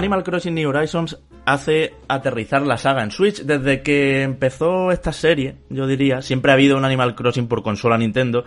Animal 0.00 0.22
Crossing 0.22 0.54
New 0.54 0.70
Horizons 0.70 1.18
hace 1.44 1.92
aterrizar 2.08 2.62
la 2.62 2.78
saga 2.78 3.02
en 3.02 3.10
Switch. 3.10 3.42
Desde 3.42 3.82
que 3.82 4.22
empezó 4.22 4.92
esta 4.92 5.12
serie, 5.12 5.56
yo 5.68 5.86
diría, 5.86 6.22
siempre 6.22 6.50
ha 6.50 6.54
habido 6.54 6.78
un 6.78 6.86
Animal 6.86 7.14
Crossing 7.14 7.48
por 7.48 7.62
consola 7.62 7.98
Nintendo 7.98 8.44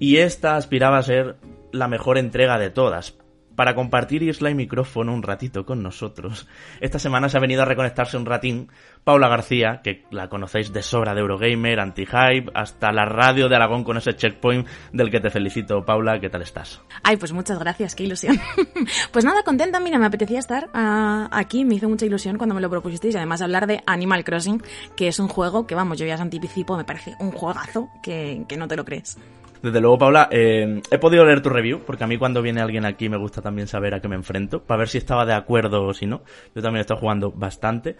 y 0.00 0.16
esta 0.16 0.56
aspiraba 0.56 0.98
a 0.98 1.04
ser 1.04 1.36
la 1.70 1.86
mejor 1.86 2.18
entrega 2.18 2.58
de 2.58 2.70
todas 2.70 3.16
para 3.60 3.74
compartir 3.74 4.22
isla 4.22 4.48
y 4.48 4.54
micrófono 4.54 5.12
un 5.12 5.22
ratito 5.22 5.66
con 5.66 5.82
nosotros. 5.82 6.48
Esta 6.80 6.98
semana 6.98 7.28
se 7.28 7.36
ha 7.36 7.40
venido 7.40 7.60
a 7.60 7.66
reconectarse 7.66 8.16
un 8.16 8.24
ratín 8.24 8.70
Paula 9.04 9.28
García, 9.28 9.82
que 9.84 10.06
la 10.10 10.30
conocéis 10.30 10.72
de 10.72 10.80
sobra 10.80 11.12
de 11.12 11.20
Eurogamer, 11.20 11.78
anti-hype, 11.78 12.50
hasta 12.54 12.90
la 12.90 13.04
radio 13.04 13.50
de 13.50 13.56
Aragón 13.56 13.84
con 13.84 13.98
ese 13.98 14.16
checkpoint 14.16 14.66
del 14.94 15.10
que 15.10 15.20
te 15.20 15.28
felicito. 15.28 15.84
Paula, 15.84 16.18
¿qué 16.20 16.30
tal 16.30 16.40
estás? 16.40 16.80
Ay, 17.02 17.18
pues 17.18 17.34
muchas 17.34 17.58
gracias, 17.58 17.94
qué 17.94 18.04
ilusión. 18.04 18.40
pues 19.12 19.26
nada, 19.26 19.42
contenta, 19.42 19.78
mira, 19.78 19.98
me 19.98 20.06
apetecía 20.06 20.38
estar 20.38 20.70
uh, 20.72 21.28
aquí, 21.30 21.66
me 21.66 21.74
hizo 21.74 21.86
mucha 21.86 22.06
ilusión 22.06 22.38
cuando 22.38 22.54
me 22.54 22.62
lo 22.62 22.70
propusisteis 22.70 23.14
además 23.14 23.42
hablar 23.42 23.66
de 23.66 23.82
Animal 23.84 24.24
Crossing, 24.24 24.62
que 24.96 25.08
es 25.08 25.20
un 25.20 25.28
juego 25.28 25.66
que, 25.66 25.74
vamos, 25.74 25.98
yo 25.98 26.06
ya 26.06 26.14
os 26.14 26.20
anticipo, 26.22 26.78
me 26.78 26.84
parece 26.84 27.14
un 27.18 27.30
juegazo 27.30 27.90
que, 28.02 28.46
que 28.48 28.56
no 28.56 28.68
te 28.68 28.76
lo 28.76 28.86
crees. 28.86 29.18
Desde 29.62 29.80
luego, 29.80 29.98
Paula, 29.98 30.28
eh, 30.30 30.80
he 30.90 30.98
podido 30.98 31.24
leer 31.24 31.42
tu 31.42 31.50
review, 31.50 31.82
porque 31.86 32.04
a 32.04 32.06
mí 32.06 32.16
cuando 32.16 32.42
viene 32.42 32.60
alguien 32.60 32.84
aquí 32.84 33.08
me 33.08 33.16
gusta 33.16 33.42
también 33.42 33.68
saber 33.68 33.94
a 33.94 34.00
qué 34.00 34.08
me 34.08 34.16
enfrento, 34.16 34.62
para 34.62 34.78
ver 34.78 34.88
si 34.88 34.98
estaba 34.98 35.26
de 35.26 35.34
acuerdo 35.34 35.84
o 35.84 35.94
si 35.94 36.06
no. 36.06 36.22
Yo 36.54 36.62
también 36.62 36.78
he 36.78 36.80
estado 36.80 37.00
jugando 37.00 37.30
bastante. 37.30 37.96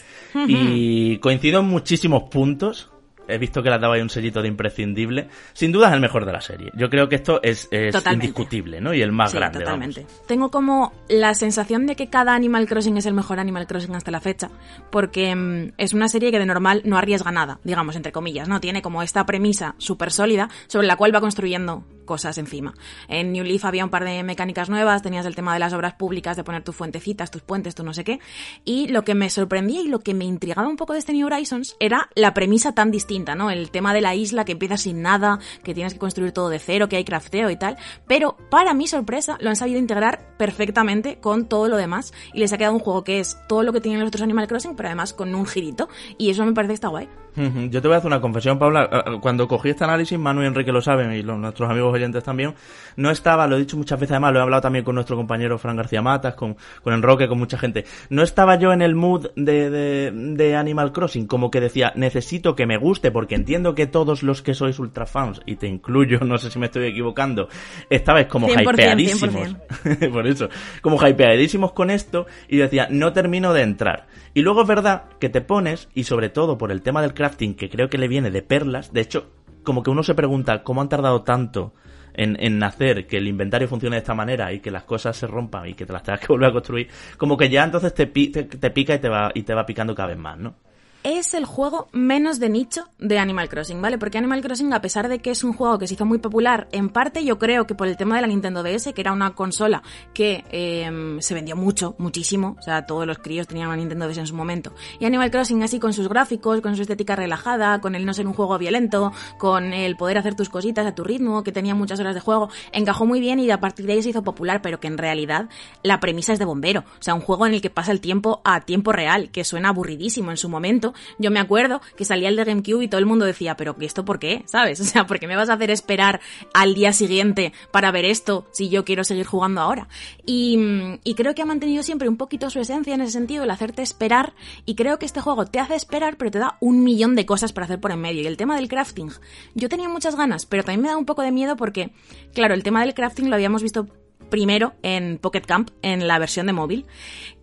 Y 0.46 1.18
coincido 1.18 1.60
en 1.60 1.66
muchísimos 1.66 2.24
puntos 2.24 2.89
he 3.30 3.38
visto 3.38 3.62
que 3.62 3.70
le 3.70 3.78
daba 3.78 3.94
ahí 3.94 4.02
un 4.02 4.10
sellito 4.10 4.42
de 4.42 4.48
imprescindible. 4.48 5.28
Sin 5.52 5.72
duda 5.72 5.88
es 5.88 5.94
el 5.94 6.00
mejor 6.00 6.24
de 6.24 6.32
la 6.32 6.40
serie. 6.40 6.70
Yo 6.74 6.90
creo 6.90 7.08
que 7.08 7.16
esto 7.16 7.40
es, 7.42 7.68
indiscutible, 8.12 8.80
¿no? 8.80 8.94
Y 8.94 9.02
el 9.02 9.12
más 9.12 9.34
grande. 9.34 9.60
Totalmente. 9.60 10.06
Tengo 10.26 10.50
como 10.50 10.92
la 11.08 11.34
sensación 11.34 11.86
de 11.86 11.96
que 11.96 12.08
cada 12.08 12.34
Animal 12.34 12.66
Crossing 12.66 12.96
es 12.96 13.06
el 13.06 13.14
mejor 13.14 13.40
Animal 13.40 13.66
Crossing 13.66 13.94
hasta 13.94 14.10
la 14.10 14.20
fecha, 14.20 14.50
porque 14.90 15.34
mm, 15.34 15.72
es 15.78 15.92
una 15.92 16.08
serie 16.08 16.30
que 16.30 16.38
de 16.38 16.46
normal 16.46 16.82
no 16.84 16.98
arriesga 16.98 17.30
nada, 17.30 17.58
digamos, 17.64 17.96
entre 17.96 18.12
comillas, 18.12 18.48
¿no? 18.48 18.60
Tiene 18.60 18.82
como 18.82 19.02
esta 19.02 19.26
premisa 19.26 19.74
súper 19.78 20.10
sólida 20.10 20.48
sobre 20.66 20.86
la 20.86 20.96
cual 20.96 21.14
va 21.14 21.20
construyendo 21.20 21.84
cosas 22.10 22.38
encima. 22.38 22.74
En 23.06 23.30
New 23.30 23.44
Leaf 23.44 23.64
había 23.64 23.84
un 23.84 23.90
par 23.90 24.04
de 24.04 24.24
mecánicas 24.24 24.68
nuevas, 24.68 25.00
tenías 25.00 25.24
el 25.26 25.36
tema 25.36 25.54
de 25.54 25.60
las 25.60 25.72
obras 25.72 25.94
públicas, 25.94 26.36
de 26.36 26.42
poner 26.42 26.64
tus 26.64 26.74
fuentecitas, 26.74 27.30
tus 27.30 27.42
puentes, 27.42 27.76
tu 27.76 27.84
no 27.84 27.94
sé 27.94 28.02
qué. 28.02 28.18
Y 28.64 28.88
lo 28.88 29.04
que 29.04 29.14
me 29.14 29.30
sorprendía 29.30 29.80
y 29.80 29.86
lo 29.86 30.00
que 30.00 30.12
me 30.12 30.24
intrigaba 30.24 30.66
un 30.66 30.74
poco 30.74 30.92
de 30.92 30.98
este 30.98 31.12
New 31.12 31.28
Horizons 31.28 31.76
era 31.78 32.10
la 32.16 32.34
premisa 32.34 32.72
tan 32.72 32.90
distinta, 32.90 33.36
¿no? 33.36 33.48
El 33.48 33.70
tema 33.70 33.94
de 33.94 34.00
la 34.00 34.16
isla 34.16 34.44
que 34.44 34.50
empieza 34.50 34.76
sin 34.76 35.02
nada, 35.02 35.38
que 35.62 35.72
tienes 35.72 35.92
que 35.92 36.00
construir 36.00 36.32
todo 36.32 36.48
de 36.48 36.58
cero, 36.58 36.88
que 36.88 36.96
hay 36.96 37.04
crafteo 37.04 37.48
y 37.48 37.56
tal. 37.56 37.76
Pero 38.08 38.36
para 38.50 38.74
mi 38.74 38.88
sorpresa 38.88 39.38
lo 39.40 39.50
han 39.50 39.54
sabido 39.54 39.78
integrar 39.78 40.34
perfectamente 40.36 41.20
con 41.20 41.48
todo 41.48 41.68
lo 41.68 41.76
demás 41.76 42.12
y 42.34 42.40
les 42.40 42.52
ha 42.52 42.58
quedado 42.58 42.74
un 42.74 42.80
juego 42.80 43.04
que 43.04 43.20
es 43.20 43.36
todo 43.48 43.62
lo 43.62 43.72
que 43.72 43.80
tienen 43.80 44.00
los 44.00 44.08
otros 44.08 44.22
Animal 44.22 44.48
Crossing, 44.48 44.74
pero 44.74 44.88
además 44.88 45.12
con 45.12 45.32
un 45.32 45.46
girito. 45.46 45.88
Y 46.18 46.30
eso 46.30 46.44
me 46.44 46.54
parece 46.54 46.70
que 46.70 46.74
está 46.74 46.88
guay. 46.88 47.08
Yo 47.36 47.82
te 47.82 47.88
voy 47.88 47.94
a 47.94 47.98
hacer 47.98 48.08
una 48.08 48.20
confesión, 48.20 48.58
Paula. 48.58 49.04
Cuando 49.20 49.46
cogí 49.46 49.70
este 49.70 49.84
análisis, 49.84 50.18
Manu 50.18 50.42
y 50.42 50.46
Enrique 50.46 50.72
lo 50.72 50.80
saben 50.80 51.12
y 51.12 51.22
los, 51.22 51.38
nuestros 51.38 51.70
amigos 51.70 51.94
oyentes 51.94 52.24
también, 52.24 52.54
no 52.96 53.10
estaba, 53.10 53.46
lo 53.46 53.56
he 53.56 53.60
dicho 53.60 53.76
muchas 53.76 53.98
veces 53.98 54.12
además, 54.12 54.32
lo 54.32 54.40
he 54.40 54.42
hablado 54.42 54.62
también 54.62 54.84
con 54.84 54.94
nuestro 54.94 55.16
compañero 55.16 55.58
Fran 55.58 55.76
García 55.76 56.02
Matas, 56.02 56.34
con, 56.34 56.56
con 56.82 56.92
Enroque, 56.92 57.28
con 57.28 57.38
mucha 57.38 57.58
gente. 57.58 57.84
No 58.08 58.22
estaba 58.22 58.56
yo 58.56 58.72
en 58.72 58.82
el 58.82 58.94
mood 58.94 59.28
de, 59.36 59.70
de, 59.70 60.10
de, 60.12 60.56
Animal 60.56 60.92
Crossing, 60.92 61.26
como 61.26 61.50
que 61.50 61.60
decía, 61.60 61.92
necesito 61.96 62.54
que 62.54 62.66
me 62.66 62.76
guste, 62.76 63.10
porque 63.10 63.34
entiendo 63.34 63.74
que 63.74 63.86
todos 63.86 64.22
los 64.22 64.42
que 64.42 64.54
sois 64.54 64.78
ultra 64.78 65.06
fans, 65.06 65.40
y 65.46 65.56
te 65.56 65.66
incluyo, 65.66 66.20
no 66.24 66.38
sé 66.38 66.50
si 66.50 66.58
me 66.58 66.66
estoy 66.66 66.88
equivocando, 66.88 67.48
estabais 67.88 68.26
como 68.26 68.48
100%, 68.48 68.72
hypeadísimos. 68.72 69.56
Por 70.12 70.26
eso, 70.26 70.48
como 70.82 70.96
hypeadísimos 71.06 71.72
con 71.72 71.90
esto, 71.90 72.26
y 72.48 72.56
decía, 72.56 72.88
no 72.90 73.12
termino 73.12 73.52
de 73.52 73.62
entrar. 73.62 74.06
Y 74.34 74.42
luego 74.42 74.62
es 74.62 74.68
verdad 74.68 75.04
que 75.18 75.28
te 75.28 75.40
pones, 75.40 75.88
y 75.94 76.04
sobre 76.04 76.28
todo 76.28 76.56
por 76.56 76.70
el 76.70 76.82
tema 76.82 77.02
del 77.02 77.14
crafting, 77.14 77.54
que 77.54 77.68
creo 77.68 77.88
que 77.88 77.98
le 77.98 78.08
viene 78.08 78.30
de 78.30 78.42
perlas, 78.42 78.92
de 78.92 79.00
hecho, 79.00 79.30
como 79.64 79.82
que 79.82 79.90
uno 79.90 80.02
se 80.02 80.14
pregunta 80.14 80.62
cómo 80.62 80.80
han 80.80 80.88
tardado 80.88 81.22
tanto 81.22 81.74
en, 82.14 82.36
en, 82.40 82.62
hacer 82.62 83.06
que 83.06 83.18
el 83.18 83.28
inventario 83.28 83.68
funcione 83.68 83.96
de 83.96 84.00
esta 84.00 84.14
manera 84.14 84.52
y 84.52 84.60
que 84.60 84.70
las 84.70 84.84
cosas 84.84 85.16
se 85.16 85.26
rompan 85.26 85.68
y 85.68 85.74
que 85.74 85.86
te 85.86 85.92
las 85.92 86.02
tengas 86.02 86.20
que 86.20 86.28
volver 86.28 86.50
a 86.50 86.52
construir, 86.52 86.88
como 87.16 87.36
que 87.36 87.48
ya 87.48 87.64
entonces 87.64 87.92
te, 87.94 88.06
te, 88.06 88.44
te 88.44 88.70
pica 88.70 88.94
y 88.94 88.98
te 88.98 89.08
va, 89.08 89.30
y 89.34 89.42
te 89.42 89.54
va 89.54 89.66
picando 89.66 89.94
cada 89.94 90.08
vez 90.08 90.18
más, 90.18 90.38
¿no? 90.38 90.54
Es 91.02 91.34
el 91.34 91.46
juego 91.46 91.88
menos 91.92 92.38
de 92.40 92.48
nicho 92.48 92.88
de 92.98 93.18
Animal 93.18 93.48
Crossing, 93.48 93.80
¿vale? 93.80 93.96
Porque 93.96 94.18
Animal 94.18 94.42
Crossing, 94.42 94.72
a 94.74 94.82
pesar 94.82 95.08
de 95.08 95.20
que 95.20 95.30
es 95.30 95.42
un 95.44 95.54
juego 95.54 95.78
que 95.78 95.86
se 95.86 95.94
hizo 95.94 96.04
muy 96.04 96.18
popular, 96.18 96.68
en 96.72 96.90
parte 96.90 97.24
yo 97.24 97.38
creo 97.38 97.66
que 97.66 97.74
por 97.74 97.88
el 97.88 97.96
tema 97.96 98.16
de 98.16 98.22
la 98.22 98.26
Nintendo 98.26 98.62
DS, 98.62 98.92
que 98.92 99.00
era 99.00 99.12
una 99.12 99.34
consola 99.34 99.82
que 100.12 100.44
em, 100.50 101.20
se 101.20 101.34
vendió 101.34 101.56
mucho, 101.56 101.94
muchísimo, 101.98 102.56
o 102.58 102.62
sea, 102.62 102.84
todos 102.84 103.06
los 103.06 103.18
críos 103.18 103.46
tenían 103.46 103.68
una 103.68 103.76
Nintendo 103.76 104.08
DS 104.08 104.18
en 104.18 104.26
su 104.26 104.34
momento. 104.34 104.74
Y 104.98 105.06
Animal 105.06 105.30
Crossing 105.30 105.62
así 105.62 105.78
con 105.78 105.92
sus 105.92 106.08
gráficos, 106.08 106.60
con 106.60 106.76
su 106.76 106.82
estética 106.82 107.16
relajada, 107.16 107.80
con 107.80 107.94
el 107.94 108.04
no 108.04 108.12
ser 108.12 108.26
un 108.26 108.34
juego 108.34 108.58
violento, 108.58 109.12
con 109.38 109.72
el 109.72 109.96
poder 109.96 110.18
hacer 110.18 110.34
tus 110.34 110.50
cositas 110.50 110.86
a 110.86 110.94
tu 110.94 111.04
ritmo, 111.04 111.42
que 111.42 111.52
tenía 111.52 111.74
muchas 111.74 111.98
horas 112.00 112.14
de 112.14 112.20
juego, 112.20 112.50
encajó 112.72 113.06
muy 113.06 113.20
bien 113.20 113.40
y 113.40 113.50
a 113.50 113.60
partir 113.60 113.86
de 113.86 113.94
ahí 113.94 114.02
se 114.02 114.10
hizo 114.10 114.22
popular, 114.22 114.60
pero 114.60 114.80
que 114.80 114.88
en 114.88 114.98
realidad 114.98 115.48
la 115.82 115.98
premisa 115.98 116.32
es 116.32 116.38
de 116.38 116.44
bombero, 116.44 116.80
o 116.80 117.02
sea, 117.02 117.14
un 117.14 117.20
juego 117.20 117.46
en 117.46 117.54
el 117.54 117.62
que 117.62 117.70
pasa 117.70 117.92
el 117.92 118.00
tiempo 118.00 118.42
a 118.44 118.60
tiempo 118.60 118.92
real, 118.92 119.30
que 119.30 119.44
suena 119.44 119.70
aburridísimo 119.70 120.30
en 120.30 120.36
su 120.36 120.48
momento 120.48 120.89
yo 121.18 121.30
me 121.30 121.40
acuerdo 121.40 121.80
que 121.96 122.04
salía 122.04 122.28
el 122.28 122.36
de 122.36 122.44
GameCube 122.44 122.84
y 122.84 122.88
todo 122.88 122.98
el 122.98 123.06
mundo 123.06 123.24
decía, 123.24 123.56
pero 123.56 123.76
¿esto 123.80 124.04
por 124.04 124.18
qué? 124.18 124.42
¿Sabes? 124.46 124.80
O 124.90 124.92
sea, 124.92 125.06
¿por 125.06 125.20
qué 125.20 125.28
me 125.28 125.36
vas 125.36 125.48
a 125.50 125.52
hacer 125.52 125.70
esperar 125.70 126.20
al 126.52 126.74
día 126.74 126.92
siguiente 126.92 127.52
para 127.70 127.92
ver 127.92 128.04
esto 128.04 128.48
si 128.50 128.70
yo 128.70 128.84
quiero 128.84 129.04
seguir 129.04 129.24
jugando 129.24 129.60
ahora? 129.60 129.86
Y, 130.26 130.58
y 131.04 131.14
creo 131.14 131.34
que 131.34 131.42
ha 131.42 131.46
mantenido 131.46 131.84
siempre 131.84 132.08
un 132.08 132.16
poquito 132.16 132.50
su 132.50 132.58
esencia 132.58 132.94
en 132.94 133.02
ese 133.02 133.12
sentido, 133.12 133.44
el 133.44 133.50
hacerte 133.50 133.82
esperar, 133.82 134.32
y 134.64 134.74
creo 134.74 134.98
que 134.98 135.06
este 135.06 135.20
juego 135.20 135.46
te 135.46 135.60
hace 135.60 135.76
esperar, 135.76 136.16
pero 136.16 136.30
te 136.32 136.40
da 136.40 136.56
un 136.60 136.82
millón 136.82 137.14
de 137.14 137.26
cosas 137.26 137.52
para 137.52 137.66
hacer 137.66 137.78
por 137.78 137.92
en 137.92 138.00
medio. 138.00 138.22
Y 138.22 138.26
el 138.26 138.36
tema 138.36 138.56
del 138.56 138.68
crafting, 138.68 139.10
yo 139.54 139.68
tenía 139.68 139.88
muchas 139.88 140.16
ganas, 140.16 140.46
pero 140.46 140.64
también 140.64 140.82
me 140.82 140.88
da 140.88 140.96
un 140.96 141.06
poco 141.06 141.22
de 141.22 141.32
miedo 141.32 141.56
porque, 141.56 141.90
claro, 142.34 142.54
el 142.54 142.62
tema 142.62 142.80
del 142.80 142.94
crafting 142.94 143.28
lo 143.28 143.36
habíamos 143.36 143.62
visto 143.62 143.86
primero 144.30 144.74
en 144.82 145.18
Pocket 145.18 145.42
Camp, 145.42 145.70
en 145.82 146.06
la 146.06 146.18
versión 146.18 146.46
de 146.46 146.52
móvil. 146.52 146.86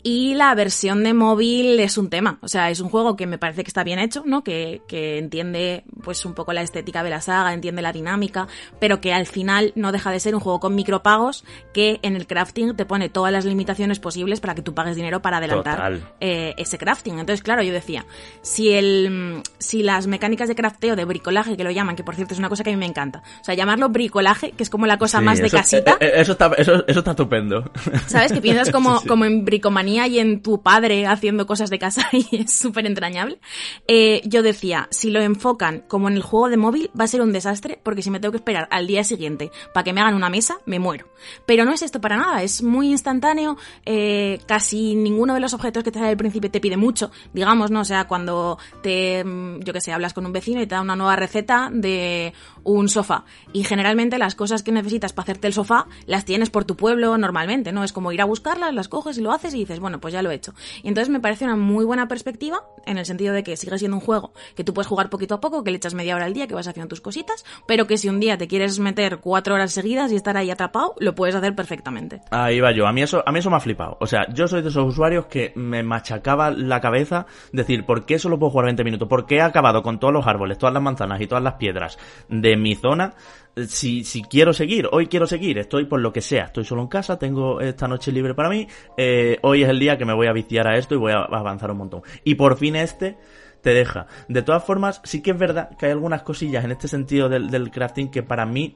Y 0.09 0.35
la 0.35 0.55
versión 0.55 1.03
de 1.03 1.13
móvil 1.13 1.77
es 1.81 1.97
un 1.97 2.09
tema. 2.09 2.39
O 2.41 2.47
sea, 2.47 2.69
es 2.69 2.79
un 2.79 2.87
juego 2.87 3.17
que 3.17 3.27
me 3.27 3.37
parece 3.37 3.65
que 3.65 3.67
está 3.67 3.83
bien 3.83 3.99
hecho, 3.99 4.23
¿no? 4.25 4.41
Que, 4.41 4.81
que 4.87 5.17
entiende, 5.17 5.83
pues, 6.01 6.23
un 6.23 6.33
poco 6.33 6.53
la 6.53 6.61
estética 6.61 7.03
de 7.03 7.09
la 7.09 7.19
saga, 7.19 7.53
entiende 7.53 7.81
la 7.81 7.91
dinámica, 7.91 8.47
pero 8.79 9.01
que 9.01 9.11
al 9.11 9.25
final 9.25 9.73
no 9.75 9.91
deja 9.91 10.09
de 10.09 10.21
ser 10.21 10.33
un 10.33 10.39
juego 10.39 10.61
con 10.61 10.75
micropagos 10.75 11.43
que 11.73 11.99
en 12.03 12.15
el 12.15 12.25
crafting 12.25 12.73
te 12.77 12.85
pone 12.85 13.09
todas 13.09 13.33
las 13.33 13.43
limitaciones 13.43 13.99
posibles 13.99 14.39
para 14.39 14.55
que 14.55 14.61
tú 14.61 14.73
pagues 14.73 14.95
dinero 14.95 15.21
para 15.21 15.39
adelantar 15.39 15.99
eh, 16.21 16.53
ese 16.57 16.77
crafting. 16.77 17.19
Entonces, 17.19 17.43
claro, 17.43 17.61
yo 17.61 17.73
decía, 17.73 18.05
si 18.41 18.71
el, 18.71 19.43
si 19.57 19.83
las 19.83 20.07
mecánicas 20.07 20.47
de 20.47 20.55
crafteo, 20.55 20.95
de 20.95 21.03
bricolaje, 21.03 21.57
que 21.57 21.65
lo 21.65 21.71
llaman, 21.71 21.97
que 21.97 22.05
por 22.05 22.15
cierto 22.15 22.33
es 22.33 22.39
una 22.39 22.47
cosa 22.47 22.63
que 22.63 22.69
a 22.69 22.73
mí 22.73 22.79
me 22.79 22.85
encanta. 22.85 23.23
O 23.41 23.43
sea, 23.43 23.55
llamarlo 23.55 23.89
bricolaje, 23.89 24.51
que 24.51 24.63
es 24.63 24.69
como 24.69 24.87
la 24.87 24.97
cosa 24.97 25.19
más 25.19 25.39
de 25.39 25.49
casita. 25.49 25.97
Eh, 25.99 26.05
eh, 26.05 26.11
eso 26.15 26.31
está, 26.31 26.49
eso, 26.57 26.87
eso 26.87 26.99
está 26.99 27.11
estupendo. 27.11 27.69
¿Sabes? 28.05 28.31
Que 28.31 28.39
piensas 28.39 28.71
como, 28.71 29.01
como 29.05 29.25
en 29.25 29.43
bricomanía 29.43 29.96
y 30.05 30.19
en 30.19 30.41
tu 30.43 30.61
padre 30.61 31.07
haciendo 31.07 31.47
cosas 31.47 31.69
de 31.69 31.79
casa 31.79 32.07
y 32.11 32.43
es 32.43 32.51
súper 32.51 32.85
entrañable. 32.85 33.39
Eh, 33.87 34.21
yo 34.25 34.43
decía, 34.43 34.87
si 34.91 35.09
lo 35.09 35.21
enfocan 35.21 35.83
como 35.87 36.07
en 36.09 36.15
el 36.15 36.21
juego 36.21 36.49
de 36.49 36.57
móvil, 36.57 36.91
va 36.99 37.05
a 37.05 37.07
ser 37.07 37.21
un 37.21 37.31
desastre 37.31 37.79
porque 37.81 38.01
si 38.01 38.11
me 38.11 38.19
tengo 38.19 38.33
que 38.33 38.37
esperar 38.37 38.67
al 38.69 38.85
día 38.85 39.03
siguiente 39.03 39.51
para 39.73 39.83
que 39.83 39.93
me 39.93 40.01
hagan 40.01 40.13
una 40.13 40.29
mesa, 40.29 40.57
me 40.65 40.77
muero. 40.79 41.07
Pero 41.45 41.65
no 41.65 41.71
es 41.71 41.81
esto 41.81 42.01
para 42.01 42.17
nada, 42.17 42.43
es 42.43 42.61
muy 42.61 42.89
instantáneo, 42.89 43.57
eh, 43.85 44.39
casi 44.45 44.95
ninguno 44.95 45.33
de 45.33 45.39
los 45.39 45.53
objetos 45.53 45.83
que 45.83 45.91
te 45.91 45.99
da 45.99 46.09
al 46.09 46.17
principio 46.17 46.51
te 46.51 46.59
pide 46.59 46.77
mucho, 46.77 47.11
digamos, 47.33 47.71
¿no? 47.71 47.81
O 47.81 47.85
sea, 47.85 48.07
cuando 48.07 48.57
te, 48.81 49.23
mm, 49.23 49.61
yo 49.61 49.73
que 49.73 49.81
sé, 49.81 49.93
hablas 49.93 50.13
con 50.13 50.25
un 50.25 50.33
vecino 50.33 50.61
y 50.61 50.67
te 50.67 50.75
da 50.75 50.81
una 50.81 50.95
nueva 50.95 51.15
receta 51.15 51.69
de 51.71 52.33
un 52.63 52.89
sofá. 52.89 53.23
Y 53.53 53.63
generalmente 53.63 54.17
las 54.17 54.35
cosas 54.35 54.63
que 54.63 54.71
necesitas 54.71 55.13
para 55.13 55.23
hacerte 55.23 55.47
el 55.47 55.53
sofá 55.53 55.87
las 56.05 56.25
tienes 56.25 56.49
por 56.49 56.65
tu 56.65 56.75
pueblo 56.75 57.17
normalmente, 57.17 57.71
¿no? 57.71 57.83
Es 57.83 57.93
como 57.93 58.11
ir 58.11 58.21
a 58.21 58.25
buscarlas, 58.25 58.73
las 58.73 58.89
coges 58.89 59.17
y 59.17 59.21
lo 59.21 59.31
haces 59.31 59.53
y 59.53 59.59
dices, 59.59 59.79
bueno, 59.79 59.86
pues 59.99 60.13
ya 60.13 60.21
lo 60.21 60.31
he 60.31 60.35
hecho. 60.35 60.53
Y 60.83 60.87
entonces 60.87 61.09
me 61.09 61.19
parece 61.19 61.45
una 61.45 61.55
muy 61.55 61.85
buena 61.85 62.07
perspectiva 62.07 62.63
en 62.85 62.97
el 62.97 63.05
sentido 63.05 63.33
de 63.33 63.43
que 63.43 63.57
sigue 63.57 63.77
siendo 63.77 63.97
un 63.97 64.01
juego 64.01 64.33
que 64.55 64.63
tú 64.63 64.73
puedes 64.73 64.87
jugar 64.87 65.09
poquito 65.09 65.35
a 65.35 65.39
poco, 65.39 65.63
que 65.63 65.71
le 65.71 65.77
echas 65.77 65.93
media 65.93 66.15
hora 66.15 66.25
al 66.25 66.33
día, 66.33 66.47
que 66.47 66.53
vas 66.53 66.67
haciendo 66.67 66.89
tus 66.89 67.01
cositas, 67.01 67.45
pero 67.67 67.87
que 67.87 67.97
si 67.97 68.09
un 68.09 68.19
día 68.19 68.37
te 68.37 68.47
quieres 68.47 68.79
meter 68.79 69.19
cuatro 69.19 69.55
horas 69.55 69.71
seguidas 69.71 70.11
y 70.11 70.15
estar 70.15 70.37
ahí 70.37 70.51
atrapado, 70.51 70.95
lo 70.99 71.15
puedes 71.15 71.35
hacer 71.35 71.55
perfectamente. 71.55 72.21
Ahí 72.31 72.59
va 72.59 72.71
yo. 72.71 72.87
A 72.87 72.93
mí 72.93 73.01
eso, 73.01 73.23
a 73.25 73.31
mí 73.31 73.39
eso 73.39 73.49
me 73.49 73.57
ha 73.57 73.61
flipado. 73.61 73.97
O 73.99 74.07
sea, 74.07 74.27
yo 74.33 74.47
soy 74.47 74.61
de 74.61 74.69
esos 74.69 74.87
usuarios 74.87 75.25
que 75.25 75.53
me 75.55 75.83
machacaba 75.83 76.51
la 76.51 76.81
cabeza 76.81 77.25
decir, 77.51 77.85
¿por 77.85 78.05
qué 78.05 78.19
solo 78.19 78.39
puedo 78.39 78.51
jugar 78.51 78.65
20 78.65 78.83
minutos? 78.83 79.07
¿Por 79.07 79.25
qué 79.25 79.37
he 79.37 79.41
acabado 79.41 79.81
con 79.83 79.99
todos 79.99 80.13
los 80.13 80.27
árboles, 80.27 80.57
todas 80.57 80.73
las 80.73 80.83
manzanas 80.83 81.21
y 81.21 81.27
todas 81.27 81.43
las 81.43 81.55
piedras 81.55 81.97
de 82.29 82.57
mi 82.57 82.75
zona? 82.75 83.13
Si, 83.67 84.03
si 84.03 84.21
quiero 84.21 84.53
seguir, 84.53 84.87
hoy 84.91 85.07
quiero 85.07 85.25
seguir, 85.25 85.57
estoy 85.57 85.85
por 85.85 85.99
lo 85.99 86.13
que 86.13 86.21
sea, 86.21 86.45
estoy 86.45 86.63
solo 86.63 86.83
en 86.83 86.87
casa, 86.87 87.17
tengo 87.17 87.59
esta 87.59 87.87
noche 87.87 88.11
libre 88.11 88.35
para 88.35 88.49
mí, 88.49 88.67
eh, 88.97 89.39
hoy 89.41 89.63
es 89.63 89.69
el 89.69 89.79
día 89.79 89.97
que 89.97 90.05
me 90.05 90.13
voy 90.13 90.27
a 90.27 90.33
viciar 90.33 90.67
a 90.67 90.77
esto 90.77 90.93
y 90.93 90.97
voy 90.97 91.11
a 91.11 91.23
avanzar 91.23 91.71
un 91.71 91.77
montón. 91.77 92.01
Y 92.23 92.35
por 92.35 92.57
fin 92.57 92.75
este 92.75 93.17
te 93.61 93.71
deja. 93.71 94.07
De 94.27 94.43
todas 94.43 94.63
formas, 94.63 95.01
sí 95.03 95.21
que 95.21 95.31
es 95.31 95.37
verdad 95.37 95.75
que 95.77 95.87
hay 95.87 95.91
algunas 95.91 96.21
cosillas 96.21 96.63
en 96.63 96.71
este 96.71 96.87
sentido 96.87 97.29
del, 97.29 97.49
del 97.49 97.71
crafting 97.71 98.11
que 98.11 98.23
para 98.23 98.45
mí 98.45 98.75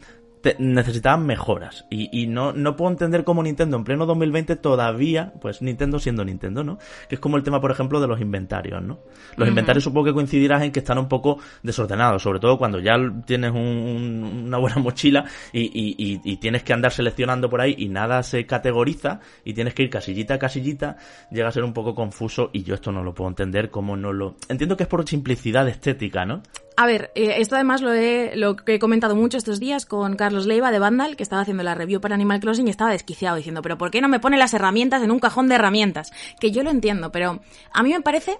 necesitaban 0.59 1.25
mejoras. 1.25 1.85
Y, 1.89 2.09
y, 2.11 2.27
no, 2.27 2.53
no 2.53 2.75
puedo 2.75 2.91
entender 2.91 3.23
cómo 3.23 3.43
Nintendo 3.43 3.77
en 3.77 3.83
pleno 3.83 4.05
2020 4.05 4.55
todavía, 4.55 5.33
pues 5.41 5.61
Nintendo 5.61 5.99
siendo 5.99 6.25
Nintendo, 6.25 6.63
¿no? 6.63 6.77
Que 7.09 7.15
es 7.15 7.21
como 7.21 7.37
el 7.37 7.43
tema, 7.43 7.61
por 7.61 7.71
ejemplo, 7.71 7.99
de 7.99 8.07
los 8.07 8.19
inventarios, 8.21 8.81
¿no? 8.81 8.99
Los 9.35 9.47
inventarios 9.47 9.83
supongo 9.83 10.05
que 10.05 10.13
coincidirás 10.13 10.63
en 10.63 10.71
que 10.71 10.79
están 10.79 10.97
un 10.97 11.07
poco 11.07 11.39
desordenados, 11.63 12.23
sobre 12.23 12.39
todo 12.39 12.57
cuando 12.57 12.79
ya 12.79 12.95
tienes 13.25 13.51
un, 13.51 14.45
una 14.47 14.57
buena 14.57 14.77
mochila 14.77 15.25
y, 15.53 15.61
y, 15.61 16.21
y, 16.23 16.37
tienes 16.37 16.63
que 16.63 16.73
andar 16.73 16.91
seleccionando 16.91 17.49
por 17.49 17.61
ahí 17.61 17.75
y 17.77 17.89
nada 17.89 18.23
se 18.23 18.45
categoriza 18.45 19.19
y 19.43 19.53
tienes 19.53 19.73
que 19.73 19.83
ir 19.83 19.89
casillita 19.89 20.35
a 20.35 20.39
casillita, 20.39 20.97
llega 21.29 21.47
a 21.47 21.51
ser 21.51 21.63
un 21.63 21.73
poco 21.73 21.95
confuso 21.95 22.49
y 22.53 22.63
yo 22.63 22.75
esto 22.75 22.91
no 22.91 23.03
lo 23.03 23.13
puedo 23.13 23.29
entender, 23.29 23.69
cómo 23.69 23.95
no 23.95 24.13
lo... 24.13 24.35
Entiendo 24.49 24.75
que 24.77 24.83
es 24.83 24.89
por 24.89 25.07
simplicidad 25.07 25.67
estética, 25.67 26.25
¿no? 26.25 26.41
A 26.77 26.85
ver, 26.85 27.11
eh, 27.15 27.35
esto 27.37 27.55
además 27.55 27.81
lo 27.81 27.93
he, 27.93 28.35
lo 28.35 28.55
que 28.55 28.75
he 28.75 28.79
comentado 28.79 29.15
mucho 29.15 29.37
estos 29.37 29.59
días 29.59 29.85
con 29.85 30.15
Carlos 30.15 30.30
Leiva 30.31 30.71
de 30.71 30.79
Vandal, 30.79 31.15
que 31.15 31.23
estaba 31.23 31.41
haciendo 31.41 31.63
la 31.63 31.75
review 31.75 32.01
para 32.01 32.15
Animal 32.15 32.39
Crossing 32.39 32.67
y 32.67 32.71
estaba 32.71 32.91
desquiciado 32.91 33.37
diciendo, 33.37 33.61
pero 33.61 33.77
¿por 33.77 33.91
qué 33.91 34.01
no 34.01 34.07
me 34.07 34.19
pone 34.19 34.37
las 34.37 34.53
herramientas 34.53 35.03
en 35.03 35.11
un 35.11 35.19
cajón 35.19 35.47
de 35.47 35.55
herramientas? 35.55 36.11
Que 36.39 36.51
yo 36.51 36.63
lo 36.63 36.69
entiendo, 36.69 37.11
pero 37.11 37.41
a 37.73 37.83
mí 37.83 37.91
me 37.91 38.01
parece 38.01 38.39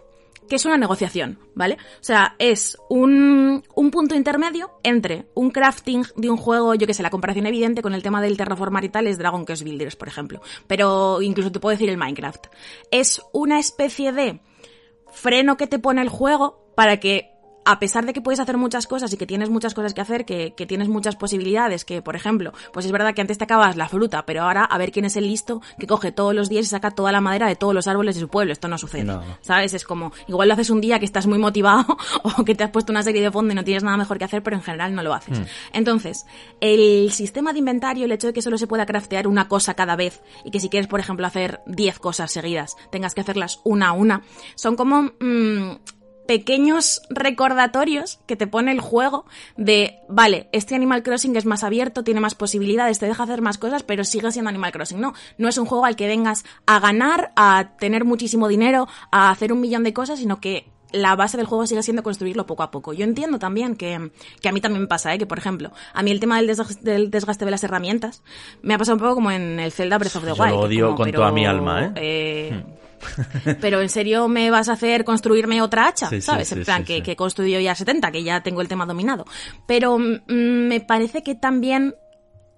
que 0.49 0.55
es 0.55 0.65
una 0.65 0.77
negociación, 0.77 1.39
¿vale? 1.55 1.75
O 1.75 2.03
sea, 2.03 2.35
es 2.37 2.77
un, 2.89 3.63
un 3.73 3.91
punto 3.91 4.15
intermedio 4.15 4.71
entre 4.83 5.27
un 5.33 5.49
crafting 5.49 6.03
de 6.17 6.29
un 6.29 6.37
juego, 6.37 6.75
yo 6.75 6.87
que 6.87 6.93
sé, 6.93 7.03
la 7.03 7.09
comparación 7.09 7.45
evidente 7.45 7.81
con 7.81 7.93
el 7.93 8.03
tema 8.03 8.21
del 8.21 8.35
terraformar 8.35 8.83
y 8.83 8.89
tal 8.89 9.07
es 9.07 9.17
Dragon 9.17 9.45
Quest 9.45 9.63
Builders, 9.63 9.95
por 9.95 10.07
ejemplo. 10.07 10.41
Pero 10.67 11.21
incluso 11.21 11.51
te 11.51 11.59
puedo 11.59 11.71
decir 11.71 11.89
el 11.89 11.97
Minecraft. 11.97 12.47
Es 12.91 13.21
una 13.31 13.59
especie 13.59 14.11
de 14.11 14.41
freno 15.11 15.57
que 15.57 15.67
te 15.67 15.79
pone 15.79 16.01
el 16.01 16.09
juego 16.09 16.73
para 16.75 16.99
que 16.99 17.31
a 17.65 17.79
pesar 17.79 18.05
de 18.05 18.13
que 18.13 18.21
puedes 18.21 18.39
hacer 18.39 18.57
muchas 18.57 18.87
cosas 18.87 19.13
y 19.13 19.17
que 19.17 19.25
tienes 19.25 19.49
muchas 19.49 19.73
cosas 19.73 19.93
que 19.93 20.01
hacer, 20.01 20.25
que, 20.25 20.53
que, 20.55 20.65
tienes 20.65 20.87
muchas 20.87 21.15
posibilidades, 21.15 21.85
que 21.85 22.01
por 22.01 22.15
ejemplo, 22.15 22.53
pues 22.73 22.85
es 22.85 22.91
verdad 22.91 23.13
que 23.13 23.21
antes 23.21 23.37
te 23.37 23.43
acabas 23.43 23.75
la 23.75 23.87
fruta, 23.87 24.25
pero 24.25 24.43
ahora 24.43 24.63
a 24.63 24.77
ver 24.77 24.91
quién 24.91 25.05
es 25.05 25.15
el 25.15 25.27
listo 25.27 25.61
que 25.77 25.87
coge 25.87 26.11
todos 26.11 26.33
los 26.33 26.49
días 26.49 26.65
y 26.65 26.69
saca 26.69 26.91
toda 26.91 27.11
la 27.11 27.21
madera 27.21 27.47
de 27.47 27.55
todos 27.55 27.73
los 27.73 27.87
árboles 27.87 28.15
de 28.15 28.21
su 28.21 28.29
pueblo. 28.29 28.53
Esto 28.53 28.67
no 28.67 28.77
sucede. 28.77 29.03
No. 29.03 29.21
¿Sabes? 29.41 29.73
Es 29.73 29.83
como, 29.83 30.11
igual 30.27 30.47
lo 30.47 30.53
haces 30.53 30.69
un 30.69 30.81
día 30.81 30.99
que 30.99 31.05
estás 31.05 31.27
muy 31.27 31.37
motivado 31.37 31.97
o 32.23 32.43
que 32.43 32.55
te 32.55 32.63
has 32.63 32.71
puesto 32.71 32.91
una 32.91 33.03
serie 33.03 33.21
de 33.21 33.31
fondo 33.31 33.51
y 33.51 33.55
no 33.55 33.63
tienes 33.63 33.83
nada 33.83 33.97
mejor 33.97 34.17
que 34.17 34.25
hacer, 34.25 34.43
pero 34.43 34.55
en 34.55 34.63
general 34.63 34.95
no 34.95 35.03
lo 35.03 35.13
haces. 35.13 35.39
Mm. 35.39 35.43
Entonces, 35.73 36.25
el 36.59 37.11
sistema 37.11 37.53
de 37.53 37.59
inventario, 37.59 38.05
el 38.05 38.11
hecho 38.11 38.27
de 38.27 38.33
que 38.33 38.41
solo 38.41 38.57
se 38.57 38.67
pueda 38.67 38.85
craftear 38.85 39.27
una 39.27 39.47
cosa 39.47 39.73
cada 39.73 39.95
vez 39.95 40.21
y 40.43 40.51
que 40.51 40.59
si 40.59 40.69
quieres, 40.69 40.87
por 40.87 40.99
ejemplo, 40.99 41.25
hacer 41.27 41.61
10 41.67 41.99
cosas 41.99 42.31
seguidas, 42.31 42.75
tengas 42.91 43.13
que 43.13 43.21
hacerlas 43.21 43.61
una 43.63 43.89
a 43.89 43.91
una, 43.93 44.23
son 44.55 44.75
como... 44.75 45.11
Mmm, 45.19 45.71
pequeños 46.31 47.01
recordatorios 47.09 48.21
que 48.25 48.37
te 48.37 48.47
pone 48.47 48.71
el 48.71 48.79
juego 48.79 49.25
de, 49.57 49.99
vale, 50.07 50.47
este 50.53 50.75
Animal 50.75 51.03
Crossing 51.03 51.35
es 51.35 51.45
más 51.45 51.65
abierto, 51.65 52.05
tiene 52.05 52.21
más 52.21 52.35
posibilidades, 52.35 52.99
te 52.99 53.05
deja 53.05 53.23
hacer 53.23 53.41
más 53.41 53.57
cosas, 53.57 53.83
pero 53.83 54.05
sigue 54.05 54.31
siendo 54.31 54.47
Animal 54.47 54.71
Crossing. 54.71 55.01
No, 55.01 55.13
no 55.37 55.49
es 55.49 55.57
un 55.57 55.65
juego 55.65 55.83
al 55.83 55.97
que 55.97 56.07
vengas 56.07 56.45
a 56.65 56.79
ganar, 56.79 57.33
a 57.35 57.71
tener 57.77 58.05
muchísimo 58.05 58.47
dinero, 58.47 58.87
a 59.11 59.29
hacer 59.29 59.51
un 59.51 59.59
millón 59.59 59.83
de 59.83 59.91
cosas, 59.91 60.19
sino 60.19 60.39
que 60.39 60.71
la 60.93 61.17
base 61.17 61.35
del 61.35 61.47
juego 61.47 61.67
sigue 61.67 61.83
siendo 61.83 62.01
construirlo 62.01 62.45
poco 62.45 62.63
a 62.63 62.71
poco. 62.71 62.93
Yo 62.93 63.03
entiendo 63.03 63.37
también 63.37 63.75
que, 63.75 64.11
que 64.39 64.47
a 64.47 64.53
mí 64.53 64.61
también 64.61 64.83
me 64.83 64.87
pasa, 64.87 65.13
¿eh? 65.13 65.17
que 65.17 65.25
por 65.25 65.37
ejemplo, 65.37 65.73
a 65.93 66.01
mí 66.01 66.11
el 66.11 66.21
tema 66.21 66.37
del, 66.37 66.47
desgaste, 66.47 66.89
del 66.89 67.11
desgaste 67.11 67.43
de 67.43 67.51
las 67.51 67.65
herramientas 67.65 68.23
me 68.61 68.73
ha 68.73 68.77
pasado 68.77 68.95
un 68.95 69.01
poco 69.01 69.15
como 69.15 69.31
en 69.31 69.59
el 69.59 69.73
Zelda 69.73 69.97
Breath 69.97 70.15
of 70.15 70.23
the 70.23 70.31
Wild. 70.31 70.45
Yo 70.45 70.55
lo 70.55 70.59
odio 70.61 70.85
como, 70.85 70.95
con 70.95 71.05
pero, 71.07 71.19
toda 71.19 71.31
mi 71.33 71.45
alma, 71.45 71.87
¿eh? 71.87 71.91
eh 71.97 72.51
hmm. 72.53 72.80
Pero 73.61 73.81
en 73.81 73.89
serio 73.89 74.27
me 74.27 74.49
vas 74.51 74.69
a 74.69 74.73
hacer 74.73 75.03
construirme 75.03 75.61
otra 75.61 75.87
hacha, 75.87 76.09
Sí, 76.09 76.21
¿sabes? 76.21 76.47
sí, 76.49 76.55
en 76.55 76.63
plan, 76.63 76.83
que, 76.83 77.01
que 77.03 77.11
he 77.13 77.15
construido 77.15 77.59
ya 77.59 77.75
70, 77.75 78.11
que 78.11 78.23
ya 78.23 78.41
tengo 78.41 78.61
el 78.61 78.67
tema 78.67 78.85
dominado. 78.85 79.25
Pero 79.67 79.97
mm, 79.97 80.19
me 80.27 80.79
parece 80.81 81.23
que 81.23 81.35
también 81.35 81.95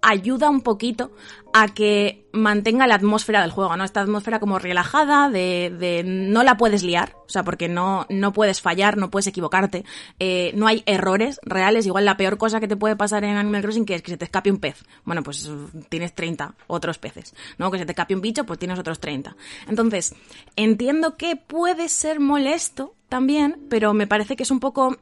ayuda 0.04 0.50
un 0.50 0.62
poquito 0.62 1.12
a 1.54 1.68
que 1.74 2.26
mantenga 2.34 2.88
la 2.88 2.96
atmósfera 2.96 3.42
del 3.42 3.52
juego, 3.52 3.76
¿no? 3.78 3.84
Esta 3.84 4.02
atmósfera 4.02 4.40
como 4.40 4.60
relajada, 4.60 5.30
de, 5.30 5.74
de 5.80 6.04
no 6.04 6.44
la 6.44 6.58
puedes 6.58 6.84
liar, 6.84 7.16
o 7.26 7.30
sea, 7.30 7.44
porque 7.44 7.70
no, 7.70 8.06
no 8.10 8.34
puedes 8.34 8.60
fallar, 8.60 8.98
no 8.98 9.10
puedes 9.10 9.28
equivocarte, 9.28 9.86
eh, 10.20 10.52
no 10.56 10.68
hay 10.68 10.84
errores 10.86 11.40
reales, 11.44 11.86
igual 11.86 12.06
la 12.06 12.18
peor 12.18 12.38
cosa 12.38 12.60
que 12.60 12.68
te 12.68 12.76
puede 12.76 12.96
pasar 12.96 13.24
en 13.24 13.38
Animal 13.38 13.62
Crossing 13.62 13.86
es 13.90 14.02
que 14.02 14.12
se 14.12 14.18
te 14.18 14.26
escape 14.26 14.52
un 14.52 14.58
pez. 14.58 14.84
Bueno, 15.06 15.24
pues 15.24 15.50
tienes 15.90 16.14
30 16.14 16.56
otros 16.68 16.98
peces, 16.98 17.34
¿no? 17.58 17.72
Que 17.72 17.78
se 17.78 17.86
te 17.86 17.92
escape 17.92 18.16
un 18.16 18.22
bicho, 18.22 18.46
pues 18.46 18.60
tienes 18.60 18.80
otros 18.80 19.00
30. 19.00 19.36
Entonces, 19.68 20.16
entiendo 20.56 21.18
que 21.18 21.36
puede 21.36 21.88
ser 21.88 22.20
molesto 22.20 22.96
también, 23.10 23.68
pero 23.70 23.94
me 23.94 24.08
parece 24.08 24.36
que 24.36 24.44
es 24.44 24.52
un 24.52 24.60
poco 24.60 24.98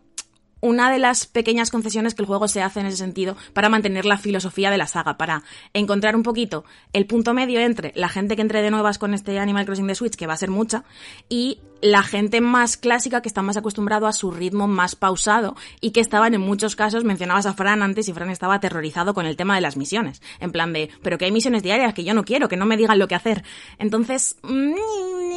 una 0.62 0.92
de 0.92 1.00
las 1.00 1.26
pequeñas 1.26 1.70
concesiones 1.70 2.16
que 2.16 2.22
el 2.22 2.28
juego 2.28 2.48
se 2.48 2.62
hace 2.62 2.80
en 2.80 2.86
ese 2.86 2.98
sentido 2.98 3.36
para 3.54 3.70
mantener 3.70 4.06
la 4.06 4.18
filosofía 4.18 4.72
de 4.72 4.78
la 4.78 4.88
saga, 4.88 5.18
para 5.18 5.44
encontrar 5.74 6.16
un 6.16 6.24
poquito 6.24 6.64
el 6.94 7.06
punto 7.06 7.34
medio 7.34 7.60
entre 7.60 7.92
la 7.96 8.10
gente 8.10 8.36
que 8.36 8.42
entre 8.42 8.62
de 8.62 8.72
nuevas 8.72 8.98
con 8.98 9.14
este 9.14 9.40
Animal 9.40 9.66
Crossing 9.66 9.88
de 9.88 9.96
Switch, 9.96 10.16
que 10.16 10.28
va 10.28 10.34
a 10.34 10.38
ser 10.38 10.52
mucha, 10.52 10.84
y 11.28 11.60
la 11.82 12.04
gente 12.04 12.42
más 12.42 12.78
clásica 12.78 13.22
que 13.22 13.28
está 13.28 13.42
más 13.42 13.58
acostumbrado 13.58 14.08
a 14.08 14.14
su 14.14 14.32
ritmo 14.32 14.68
más 14.68 14.96
pausado 14.96 15.56
y 15.80 15.92
que 15.92 16.00
estaban 16.00 16.34
en 16.34 16.42
muchos 16.42 16.76
casos, 16.76 17.04
mencionabas 17.04 17.48
a 17.48 17.54
Fran 17.54 17.82
antes 17.82 18.08
y 18.08 18.14
Fran 18.14 18.30
estaba 18.30 18.56
aterrorizado 18.56 19.14
con 19.14 19.26
el 19.26 19.36
tema 19.36 19.56
de 19.56 19.62
las 19.62 19.78
misiones, 19.78 20.22
en 20.40 20.52
plan 20.52 20.74
de, 20.74 20.90
pero 21.02 21.18
que 21.18 21.26
hay 21.26 21.32
misiones 21.32 21.64
diarias 21.64 21.94
que 21.94 22.04
yo 22.04 22.14
no 22.14 22.24
quiero, 22.24 22.48
que 22.48 22.58
no 22.58 22.66
me 22.66 22.78
digan 22.78 23.00
lo 23.00 23.08
que 23.08 23.16
hacer. 23.16 23.44
Entonces, 23.80 24.38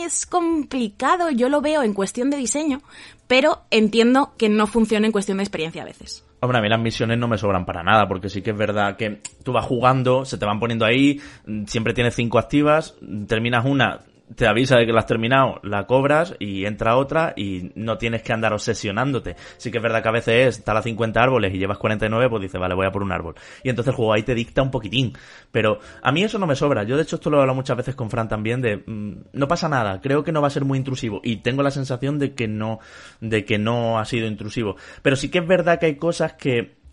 es 0.05 0.27
complicado, 0.27 1.31
yo 1.31 1.49
lo 1.49 1.61
veo 1.61 1.83
en 1.83 1.95
cuestión 1.95 2.31
de 2.31 2.37
diseño, 2.37 2.83
pero 3.27 3.63
entiendo 3.71 4.33
que 4.39 4.49
no 4.49 4.67
funciona 4.67 5.07
en 5.07 5.13
cuestión 5.13 5.39
de 5.39 5.45
experiencia 5.45 5.83
a 5.83 5.87
veces. 5.87 6.25
Hombre, 6.41 6.59
a 6.59 6.63
mí 6.63 6.69
las 6.69 6.81
misiones 6.81 7.19
no 7.19 7.27
me 7.27 7.39
sobran 7.39 7.65
para 7.65 7.83
nada, 7.83 8.07
porque 8.07 8.29
sí 8.29 8.43
que 8.43 8.51
es 8.51 8.57
verdad 8.57 8.97
que 8.97 9.23
tú 9.43 9.53
vas 9.53 9.65
jugando, 9.65 10.25
se 10.25 10.37
te 10.37 10.45
van 10.45 10.61
poniendo 10.61 10.85
ahí, 10.85 11.21
siempre 11.67 11.95
tienes 11.95 12.15
cinco 12.15 12.39
activas, 12.39 12.97
terminas 13.27 13.65
una, 13.65 14.01
te 14.35 14.47
avisa 14.47 14.77
de 14.77 14.87
que 14.87 14.93
la 14.93 15.01
has 15.01 15.07
terminado, 15.07 15.61
la 15.63 15.87
cobras 15.87 16.35
y 16.39 16.65
entra 16.65 16.97
otra 16.97 17.35
y 17.37 17.73
no 17.75 17.99
tienes 17.99 18.23
que 18.23 18.33
andar 18.33 18.53
obsesionándote. 18.53 19.37
Sí 19.59 19.71
que 19.71 19.79
es 19.79 19.83
verdad 19.83 20.03
que 20.03 20.09
a 20.09 20.13
veces 20.13 20.59
es, 20.59 20.69
a 20.69 20.83
50 20.83 21.23
árboles 21.23 21.55
y 21.55 21.59
llevas 21.59 21.79
49, 21.79 22.31
pues 22.31 22.43
dices, 22.43 22.61
vale, 22.61 22.75
voy 22.75 22.87
a 22.87 22.93
por 22.93 23.03
un 23.03 23.13
árbol. 23.13 23.35
Y 23.63 23.69
entonces 23.69 23.91
el 23.91 23.97
juego 23.97 24.13
ahí 24.13 24.23
te 24.23 24.35
dicta 24.35 24.63
un 24.63 24.71
poquitín. 24.71 25.13
Pero 25.53 25.79
a 26.03 26.11
mí 26.13 26.23
eso 26.23 26.39
no 26.39 26.47
me 26.47 26.57
sobra. 26.57 26.85
Yo 26.85 26.97
de 26.97 27.03
hecho 27.03 27.17
esto 27.17 27.31
lo 27.31 27.37
he 27.37 27.41
hablado 27.41 27.57
muchas 27.57 27.77
veces 27.77 27.95
con 27.95 28.11
Fran 28.11 28.29
también 28.29 28.61
de, 28.61 28.79
mm, 28.79 29.25
no 29.33 29.49
pasa 29.49 29.69
nada, 29.69 30.01
creo 30.01 30.25
que 30.25 30.33
no 30.33 30.41
va 30.41 30.49
a 30.49 30.51
ser 30.51 30.65
muy 30.65 30.79
intrusivo 30.79 31.21
y 31.23 31.37
tengo 31.37 31.63
la 31.63 31.71
sensación 31.71 32.19
de 32.19 32.35
que 32.35 32.49
no, 32.49 32.81
de 33.21 33.45
que 33.45 33.59
no 33.59 33.99
ha 33.99 34.05
sido 34.05 34.27
intrusivo. 34.27 34.77
Pero 35.03 35.17
sí 35.17 35.31
que 35.31 35.39
es 35.39 35.47
verdad 35.47 35.79
que 35.79 35.87
hay 35.87 35.97
cosas 35.97 36.35
que 36.35 36.84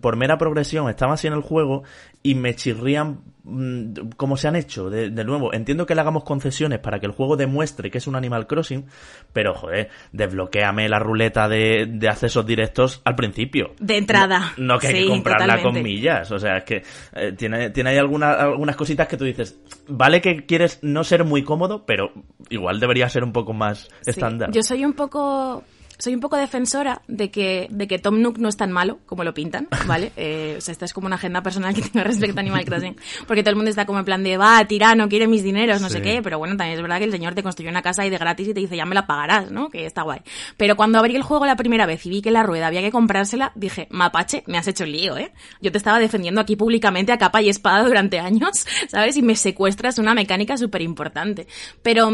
por 0.00 0.16
mera 0.16 0.38
progresión 0.38 0.88
estaban 0.88 1.14
así 1.14 1.26
en 1.26 1.32
el 1.32 1.42
juego 1.42 1.82
y 2.22 2.34
me 2.34 2.54
chirrían 2.54 3.20
mm, 3.42 4.10
como 4.16 4.36
se 4.36 4.48
han 4.48 4.56
hecho. 4.56 4.88
De, 4.88 5.10
nuevo, 5.24 5.52
entiendo 5.52 5.84
que 5.84 5.94
le 5.94 6.00
hagamos 6.00 6.24
concesiones 6.24 6.78
para 6.78 7.00
que 7.00 7.06
el 7.06 7.12
juego 7.12 7.36
demuestre 7.36 7.90
que 7.90 7.98
es 7.98 8.06
un 8.06 8.14
Animal 8.14 8.46
Crossing, 8.46 8.86
pero 9.32 9.54
joder, 9.54 9.90
desbloqueame 10.12 10.88
la 10.88 10.98
ruleta 11.00 11.48
de, 11.48 11.86
de 11.88 12.08
accesos 12.08 12.46
directos 12.46 13.00
al 13.04 13.16
principio. 13.16 13.72
De 13.80 13.96
entrada. 13.96 14.52
No, 14.56 14.78
que 14.78 14.88
hay 14.88 15.04
que 15.04 15.08
comprarla 15.08 15.60
con 15.60 15.82
millas. 15.82 16.30
O 16.30 16.38
sea, 16.38 16.58
es 16.58 16.64
que 16.64 16.82
eh, 17.14 17.32
tiene, 17.36 17.70
tiene 17.70 17.90
ahí 17.90 17.98
algunas 17.98 18.38
algunas 18.38 18.76
cositas 18.76 19.08
que 19.08 19.16
tú 19.16 19.24
dices, 19.24 19.58
vale 19.88 20.20
que 20.20 20.46
quieres 20.46 20.78
no 20.82 21.02
ser 21.02 21.24
muy 21.24 21.42
cómodo, 21.42 21.84
pero 21.84 22.12
igual 22.48 22.78
debería 22.78 23.08
ser 23.08 23.24
un 23.24 23.32
poco 23.32 23.52
más 23.52 23.88
estándar. 24.06 24.50
Yo 24.52 24.62
soy 24.62 24.84
un 24.84 24.92
poco 24.92 25.64
soy 25.98 26.14
un 26.14 26.20
poco 26.20 26.36
defensora 26.36 27.02
de 27.08 27.30
que, 27.30 27.66
de 27.70 27.88
que 27.88 27.98
Tom 27.98 28.22
Nook 28.22 28.38
no 28.38 28.48
es 28.48 28.56
tan 28.56 28.70
malo 28.70 29.00
como 29.06 29.24
lo 29.24 29.34
pintan, 29.34 29.68
¿vale? 29.86 30.12
Eh, 30.20 30.56
o 30.58 30.60
sea, 30.60 30.72
esta 30.72 30.84
es 30.84 30.92
como 30.92 31.06
una 31.06 31.16
agenda 31.16 31.42
personal 31.42 31.74
que 31.74 31.82
tengo 31.82 32.04
respecto 32.04 32.38
a 32.38 32.40
Animal 32.40 32.64
Crossing. 32.64 32.96
Porque 33.26 33.42
todo 33.42 33.50
el 33.50 33.56
mundo 33.56 33.70
está 33.70 33.86
como 33.86 34.00
en 34.00 34.04
plan 34.04 34.24
de, 34.24 34.36
va, 34.36 34.64
tirano, 34.64 35.08
quiere 35.08 35.28
mis 35.28 35.44
dineros, 35.44 35.80
no 35.80 35.88
sé 35.88 36.02
qué. 36.02 36.20
Pero 36.22 36.38
bueno, 36.38 36.56
también 36.56 36.76
es 36.76 36.82
verdad 36.82 36.98
que 36.98 37.04
el 37.04 37.12
señor 37.12 37.34
te 37.34 37.42
construyó 37.42 37.70
una 37.70 37.82
casa 37.82 38.02
ahí 38.02 38.10
de 38.10 38.18
gratis 38.18 38.48
y 38.48 38.54
te 38.54 38.60
dice, 38.60 38.76
ya 38.76 38.84
me 38.84 38.94
la 38.94 39.06
pagarás, 39.06 39.52
¿no? 39.52 39.68
Que 39.68 39.86
está 39.86 40.02
guay. 40.02 40.20
Pero 40.56 40.76
cuando 40.76 40.98
abrí 40.98 41.14
el 41.14 41.22
juego 41.22 41.46
la 41.46 41.56
primera 41.56 41.86
vez 41.86 42.04
y 42.06 42.10
vi 42.10 42.20
que 42.20 42.30
la 42.30 42.42
rueda 42.42 42.66
había 42.66 42.80
que 42.80 42.90
comprársela, 42.90 43.52
dije, 43.54 43.86
mapache, 43.90 44.42
me 44.46 44.58
has 44.58 44.66
hecho 44.66 44.84
el 44.84 44.92
lío, 44.92 45.16
¿eh? 45.16 45.32
Yo 45.60 45.70
te 45.70 45.78
estaba 45.78 46.00
defendiendo 46.00 46.40
aquí 46.40 46.56
públicamente 46.56 47.12
a 47.12 47.18
capa 47.18 47.40
y 47.42 47.48
espada 47.48 47.84
durante 47.84 48.18
años, 48.18 48.66
¿sabes? 48.88 49.16
Y 49.16 49.22
me 49.22 49.36
secuestras 49.36 49.98
una 49.98 50.14
mecánica 50.14 50.56
súper 50.56 50.82
importante. 50.82 51.46
Pero... 51.82 52.10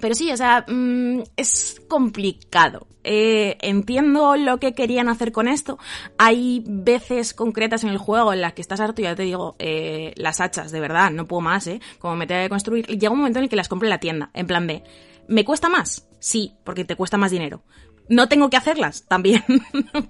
Pero 0.00 0.14
sí, 0.14 0.30
o 0.32 0.36
sea, 0.36 0.64
mm, 0.66 1.22
es 1.36 1.80
complicado. 1.88 2.86
Eh, 3.04 3.56
entiendo 3.62 4.36
lo 4.36 4.58
que 4.58 4.74
querían 4.74 5.08
hacer 5.08 5.32
con 5.32 5.48
esto. 5.48 5.78
Hay 6.18 6.62
veces 6.66 7.32
concretas 7.32 7.84
en 7.84 7.90
el 7.90 7.98
juego 7.98 8.32
en 8.32 8.40
las 8.40 8.52
que 8.52 8.60
estás 8.60 8.80
harto, 8.80 9.00
ya 9.00 9.14
te 9.14 9.22
digo, 9.22 9.56
eh, 9.58 10.12
las 10.16 10.40
hachas, 10.40 10.72
de 10.72 10.80
verdad, 10.80 11.10
no 11.10 11.26
puedo 11.26 11.40
más, 11.40 11.66
¿eh? 11.66 11.80
Como 11.98 12.16
me 12.16 12.26
tengo 12.26 12.42
que 12.42 12.48
construir. 12.48 12.86
Llega 12.86 13.10
un 13.10 13.18
momento 13.18 13.38
en 13.38 13.44
el 13.44 13.48
que 13.48 13.56
las 13.56 13.68
compro 13.68 13.86
en 13.86 13.90
la 13.90 14.00
tienda, 14.00 14.30
en 14.34 14.46
plan 14.46 14.66
de, 14.66 14.82
¿me 15.26 15.44
cuesta 15.44 15.68
más? 15.68 16.06
Sí, 16.18 16.54
porque 16.64 16.84
te 16.84 16.96
cuesta 16.96 17.16
más 17.16 17.30
dinero. 17.30 17.62
No 18.08 18.28
tengo 18.28 18.50
que 18.50 18.56
hacerlas, 18.56 19.04
también, 19.08 19.44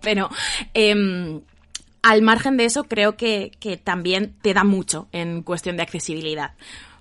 pero... 0.03 0.29
Eh, 0.75 1.41
al 2.01 2.23
margen 2.23 2.57
de 2.57 2.65
eso, 2.65 2.85
creo 2.85 3.17
que, 3.17 3.51
que 3.59 3.77
también 3.77 4.35
te 4.41 4.55
da 4.55 4.63
mucho 4.63 5.09
en 5.13 5.43
cuestión 5.43 5.77
de 5.77 5.83
accesibilidad. 5.83 6.53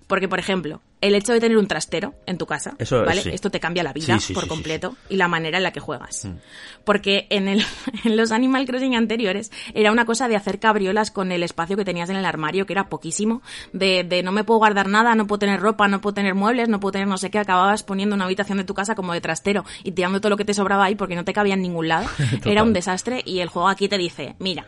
Porque, 0.08 0.28
por 0.28 0.40
ejemplo, 0.40 0.82
el 1.02 1.16
hecho 1.16 1.34
de 1.34 1.40
tener 1.40 1.58
un 1.58 1.68
trastero 1.68 2.16
en 2.26 2.38
tu 2.38 2.46
casa, 2.46 2.76
¿vale? 2.92 3.22
Esto 3.32 3.52
te 3.52 3.60
cambia 3.60 3.84
la 3.84 3.94
vida 3.94 4.18
por 4.34 4.48
completo 4.48 4.96
y 5.10 5.18
la 5.18 5.28
manera 5.28 5.58
en 5.58 5.64
la 5.64 5.72
que 5.72 5.80
juegas. 5.80 6.26
Mm. 6.26 6.38
Porque 6.84 7.28
en, 7.30 7.48
el, 7.48 7.64
en 8.04 8.18
los 8.18 8.32
Animal 8.32 8.66
Crossing 8.66 8.96
anteriores 8.96 9.52
era 9.74 9.92
una 9.92 10.06
cosa 10.06 10.28
de 10.28 10.36
hacer 10.36 10.60
cabriolas 10.60 11.12
con 11.12 11.32
el 11.32 11.44
espacio 11.44 11.78
que 11.78 11.86
tenías 11.86 12.10
en 12.10 12.16
el 12.16 12.26
armario, 12.26 12.66
que 12.66 12.74
era 12.74 12.90
poquísimo, 12.90 13.42
de, 13.74 14.04
de 14.04 14.24
no 14.24 14.32
me 14.32 14.44
puedo 14.44 14.60
guardar 14.60 14.88
nada, 14.88 15.14
no 15.16 15.28
puedo 15.28 15.40
tener 15.40 15.60
ropa, 15.60 15.88
no 15.88 16.02
puedo 16.02 16.14
tener 16.14 16.34
muebles, 16.34 16.70
no 16.70 16.80
puedo 16.80 16.94
tener 16.94 17.08
no 17.08 17.18
sé 17.18 17.30
qué, 17.30 17.40
acababas 17.40 17.84
poniendo 17.84 18.16
una 18.16 18.26
habitación 18.26 18.58
de 18.58 18.64
tu 18.64 18.74
casa 18.74 18.96
como 18.96 19.14
de 19.14 19.22
trastero 19.22 19.66
y 19.84 19.92
tirando 19.92 20.20
todo 20.20 20.32
lo 20.32 20.38
que 20.38 20.46
te 20.46 20.54
sobraba 20.54 20.86
ahí 20.86 20.96
porque 20.96 21.16
no 21.16 21.26
te 21.26 21.34
cabía 21.34 21.54
en 21.54 21.62
ningún 21.62 21.88
lado. 21.88 22.08
era 22.46 22.64
un 22.64 22.74
desastre 22.74 23.22
y 23.26 23.40
el 23.40 23.50
juego 23.50 23.70
aquí 23.70 23.88
te 23.88 23.98
dice, 23.98 24.36
mira, 24.40 24.66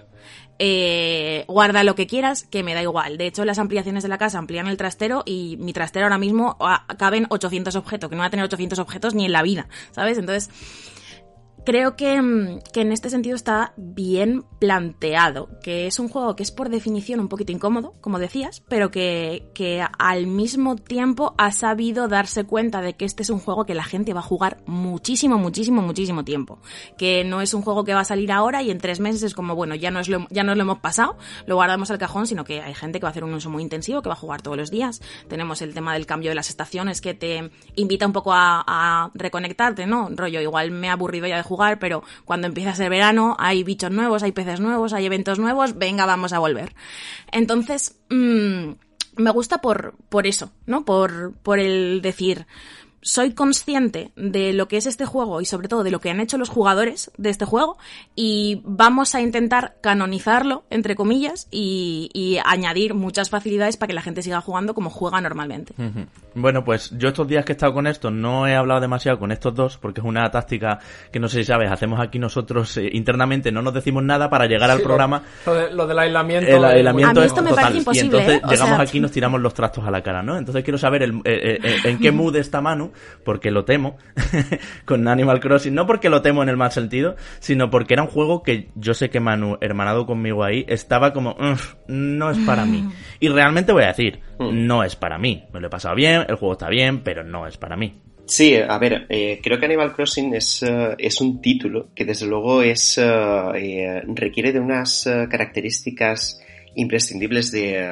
eh, 0.59 1.45
guarda 1.47 1.83
lo 1.83 1.95
que 1.95 2.05
quieras, 2.05 2.43
que 2.43 2.63
me 2.63 2.73
da 2.73 2.81
igual. 2.81 3.17
De 3.17 3.27
hecho, 3.27 3.45
las 3.45 3.59
ampliaciones 3.59 4.03
de 4.03 4.09
la 4.09 4.17
casa 4.17 4.37
amplían 4.37 4.67
el 4.67 4.77
trastero 4.77 5.23
y 5.25 5.57
mi 5.59 5.73
trastero 5.73 6.05
ahora 6.05 6.17
mismo 6.17 6.57
ah, 6.59 6.85
caben 6.97 7.27
800 7.29 7.75
objetos, 7.75 8.09
que 8.09 8.15
no 8.15 8.21
va 8.21 8.27
a 8.27 8.29
tener 8.29 8.45
800 8.45 8.79
objetos 8.79 9.15
ni 9.15 9.25
en 9.25 9.31
la 9.31 9.41
vida, 9.41 9.67
¿sabes? 9.91 10.17
Entonces, 10.17 10.49
creo 11.65 11.95
que, 11.95 12.21
mm, 12.21 12.59
que, 12.73 12.81
en 12.81 12.91
este 12.91 13.09
sentido 13.09 13.35
está 13.35 13.73
bien 13.77 14.43
planteado, 14.59 15.49
que 15.61 15.87
es 15.87 15.99
un 15.99 16.09
juego 16.09 16.35
que 16.35 16.43
es 16.43 16.51
por 16.51 16.69
definición 16.69 17.19
un 17.19 17.27
poquito 17.27 17.51
incómodo, 17.51 17.93
como 18.01 18.19
decías, 18.19 18.61
pero 18.67 18.91
que, 18.91 19.49
que, 19.53 19.85
al 19.97 20.27
mismo 20.27 20.75
tiempo 20.75 21.33
ha 21.37 21.51
sabido 21.51 22.07
darse 22.07 22.43
cuenta 22.43 22.81
de 22.81 22.93
que 22.93 23.05
este 23.05 23.23
es 23.23 23.29
un 23.29 23.39
juego 23.39 23.65
que 23.65 23.73
la 23.73 23.83
gente 23.83 24.13
va 24.13 24.19
a 24.19 24.23
jugar 24.23 24.57
muchísimo, 24.65 25.37
muchísimo, 25.37 25.81
muchísimo 25.81 26.23
tiempo. 26.23 26.59
Que 26.97 27.23
no 27.23 27.41
es 27.41 27.53
un 27.53 27.61
juego 27.61 27.83
que 27.83 27.93
va 27.93 28.01
a 28.01 28.05
salir 28.05 28.31
ahora 28.31 28.61
y 28.61 28.71
en 28.71 28.79
tres 28.79 28.99
meses 28.99 29.23
es 29.23 29.33
como, 29.33 29.55
bueno, 29.55 29.75
ya 29.75 29.91
nos 29.91 30.09
lo, 30.09 30.27
ya 30.29 30.43
nos 30.43 30.57
lo 30.57 30.63
hemos 30.63 30.79
pasado, 30.79 31.17
lo 31.45 31.55
guardamos 31.55 31.91
al 31.91 31.97
cajón, 31.97 32.27
sino 32.27 32.43
que 32.43 32.61
hay 32.61 32.73
gente 32.73 32.99
que 32.99 33.03
va 33.03 33.09
a 33.09 33.11
hacer 33.11 33.23
un 33.23 33.33
uso 33.33 33.49
muy 33.49 33.63
intensivo, 33.63 34.01
que 34.01 34.09
va 34.09 34.13
a 34.15 34.17
jugar 34.17 34.41
todos 34.41 34.57
los 34.57 34.71
días. 34.71 35.01
Tenemos 35.27 35.61
el 35.61 35.73
tema 35.73 35.93
del 35.93 36.05
cambio 36.05 36.31
de 36.31 36.35
las 36.35 36.49
estaciones 36.49 37.01
que 37.01 37.13
te 37.13 37.51
invita 37.75 38.05
un 38.05 38.13
poco 38.13 38.33
a, 38.33 38.63
a 38.65 39.11
reconectarte, 39.13 39.85
¿no? 39.85 40.09
Rollo, 40.11 40.41
igual 40.41 40.71
me 40.71 40.87
he 40.87 40.89
aburrido 40.89 41.27
ya 41.27 41.37
de 41.37 41.43
jugar, 41.49 41.79
pero 41.79 42.03
cuando 42.23 42.47
empieza 42.47 42.69
a 42.69 42.75
ser 42.75 42.89
verano 42.89 43.35
hay 43.39 43.63
bichos 43.63 43.91
nuevos, 43.91 44.23
hay 44.23 44.31
peces 44.31 44.59
nuevos, 44.59 44.93
hay 44.93 45.05
eventos 45.05 45.39
nuevos, 45.39 45.77
venga, 45.77 46.05
vamos 46.05 46.31
a 46.31 46.39
volver. 46.39 46.73
Entonces, 47.31 47.97
mmm, 48.09 48.71
me 49.17 49.31
gusta 49.31 49.59
por, 49.59 49.95
por 50.07 50.27
eso, 50.27 50.51
¿no? 50.65 50.85
Por, 50.85 51.33
por 51.43 51.59
el 51.59 52.01
decir, 52.01 52.45
soy 53.01 53.33
consciente 53.33 54.11
de 54.15 54.53
lo 54.53 54.67
que 54.67 54.77
es 54.77 54.85
este 54.85 55.05
juego 55.05 55.41
y 55.41 55.45
sobre 55.45 55.67
todo 55.67 55.83
de 55.83 55.91
lo 55.91 55.99
que 55.99 56.09
han 56.09 56.19
hecho 56.19 56.37
los 56.37 56.49
jugadores 56.49 57.11
de 57.17 57.29
este 57.29 57.45
juego 57.45 57.77
y 58.15 58.61
vamos 58.65 59.15
a 59.15 59.21
intentar 59.21 59.75
canonizarlo, 59.81 60.63
entre 60.69 60.95
comillas, 60.95 61.47
y, 61.51 62.37
añadir 62.45 62.93
muchas 62.93 63.29
facilidades 63.29 63.77
para 63.77 63.87
que 63.87 63.93
la 63.93 64.01
gente 64.01 64.21
siga 64.21 64.41
jugando 64.41 64.73
como 64.73 64.89
juega 64.89 65.21
normalmente. 65.21 65.73
Bueno, 66.35 66.63
pues 66.63 66.91
yo 66.97 67.09
estos 67.09 67.27
días 67.27 67.45
que 67.45 67.53
he 67.53 67.55
estado 67.55 67.73
con 67.73 67.87
esto 67.87 68.11
no 68.11 68.47
he 68.47 68.55
hablado 68.55 68.81
demasiado 68.81 69.19
con 69.19 69.31
estos 69.31 69.53
dos 69.53 69.77
porque 69.77 70.01
es 70.01 70.05
una 70.05 70.29
táctica 70.31 70.79
que 71.11 71.19
no 71.19 71.27
sé 71.27 71.39
si 71.39 71.45
sabes, 71.45 71.71
hacemos 71.71 71.99
aquí 71.99 72.19
nosotros 72.19 72.77
eh, 72.77 72.89
internamente, 72.93 73.51
no 73.51 73.61
nos 73.61 73.73
decimos 73.73 74.03
nada 74.03 74.29
para 74.29 74.45
llegar 74.45 74.69
al 74.69 74.81
programa. 74.81 75.23
Lo, 75.45 75.87
del 75.87 75.99
aislamiento. 75.99 76.49
El 76.49 76.63
aislamiento 76.63 77.23
esto 77.23 77.41
me 77.41 77.53
parece 77.53 77.79
imposible. 77.79 78.03
Y 78.03 78.05
entonces 78.05 78.41
¿eh? 78.43 78.47
llegamos 78.49 78.79
aquí 78.79 78.97
y 78.97 79.01
nos 79.01 79.11
tiramos 79.11 79.41
los 79.41 79.53
trastos 79.53 79.85
a 79.85 79.91
la 79.91 80.01
cara, 80.01 80.21
¿no? 80.21 80.37
Entonces 80.37 80.63
quiero 80.63 80.77
saber 80.77 81.03
eh, 81.03 81.59
en 81.83 81.99
qué 81.99 82.11
mood 82.19 82.35
está 82.35 82.61
Manu 82.61 82.88
porque 83.23 83.51
lo 83.51 83.65
temo 83.65 83.97
con 84.85 85.07
Animal 85.07 85.39
Crossing. 85.39 85.73
No 85.73 85.85
porque 85.85 86.09
lo 86.09 86.21
temo 86.21 86.43
en 86.43 86.49
el 86.49 86.57
mal 86.57 86.71
sentido, 86.71 87.15
sino 87.39 87.69
porque 87.69 87.93
era 87.93 88.03
un 88.03 88.09
juego 88.09 88.43
que 88.43 88.69
yo 88.75 88.93
sé 88.93 89.09
que 89.09 89.19
Manu, 89.19 89.57
hermanado 89.61 90.05
conmigo 90.05 90.43
ahí, 90.43 90.65
estaba 90.67 91.13
como, 91.13 91.35
no 91.87 92.29
es 92.31 92.37
para 92.39 92.65
mí. 92.65 92.81
Mm. 92.81 92.91
Y 93.19 93.27
realmente 93.29 93.71
voy 93.71 93.83
a 93.83 93.87
decir, 93.87 94.19
mm. 94.39 94.67
no 94.67 94.83
es 94.83 94.95
para 94.95 95.17
mí. 95.17 95.43
Me 95.53 95.59
lo 95.59 95.67
he 95.67 95.69
pasado 95.69 95.95
bien, 95.95 96.25
el 96.27 96.35
juego 96.35 96.53
está 96.53 96.69
bien, 96.69 97.01
pero 97.03 97.23
no 97.23 97.47
es 97.47 97.57
para 97.57 97.75
mí. 97.75 98.01
Sí, 98.29 98.55
a 98.55 98.77
ver, 98.77 99.07
eh, 99.09 99.39
creo 99.41 99.57
que 99.57 99.65
Animal 99.65 99.91
Crossing 99.91 100.35
es, 100.35 100.61
eh, 100.61 100.95
es, 100.99 101.19
un 101.19 101.41
título 101.41 101.89
que 101.95 102.05
desde 102.05 102.27
luego 102.27 102.61
es 102.61 102.99
eh, 102.99 104.03
requiere 104.05 104.51
de 104.51 104.59
unas 104.59 105.09
características 105.27 106.39
imprescindibles 106.75 107.51
de, 107.51 107.87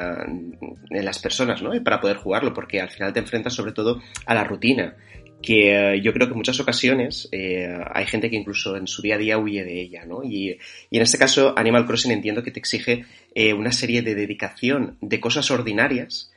las 0.90 1.18
personas, 1.18 1.62
¿no? 1.62 1.70
Para 1.82 2.00
poder 2.00 2.16
jugarlo, 2.16 2.54
porque 2.54 2.80
al 2.80 2.90
final 2.90 3.12
te 3.12 3.20
enfrentas 3.20 3.54
sobre 3.54 3.72
todo 3.72 4.00
a 4.26 4.34
la 4.34 4.44
rutina 4.44 4.96
que 5.42 5.94
eh, 5.94 6.00
yo 6.02 6.12
creo 6.12 6.26
que 6.26 6.32
en 6.32 6.38
muchas 6.38 6.58
ocasiones 6.60 7.28
eh, 7.30 7.72
hay 7.92 8.06
gente 8.06 8.28
que 8.28 8.36
incluso 8.36 8.76
en 8.76 8.86
su 8.86 9.02
día 9.02 9.14
a 9.14 9.18
día 9.18 9.38
huye 9.38 9.64
de 9.64 9.80
ella, 9.80 10.04
¿no? 10.04 10.22
Y, 10.24 10.58
y 10.90 10.96
en 10.96 11.02
este 11.02 11.18
caso 11.18 11.54
Animal 11.56 11.86
Crossing 11.86 12.10
entiendo 12.10 12.42
que 12.42 12.50
te 12.50 12.58
exige 12.58 13.04
eh, 13.34 13.52
una 13.52 13.72
serie 13.72 14.02
de 14.02 14.14
dedicación 14.14 14.98
de 15.00 15.20
cosas 15.20 15.50
ordinarias 15.50 16.32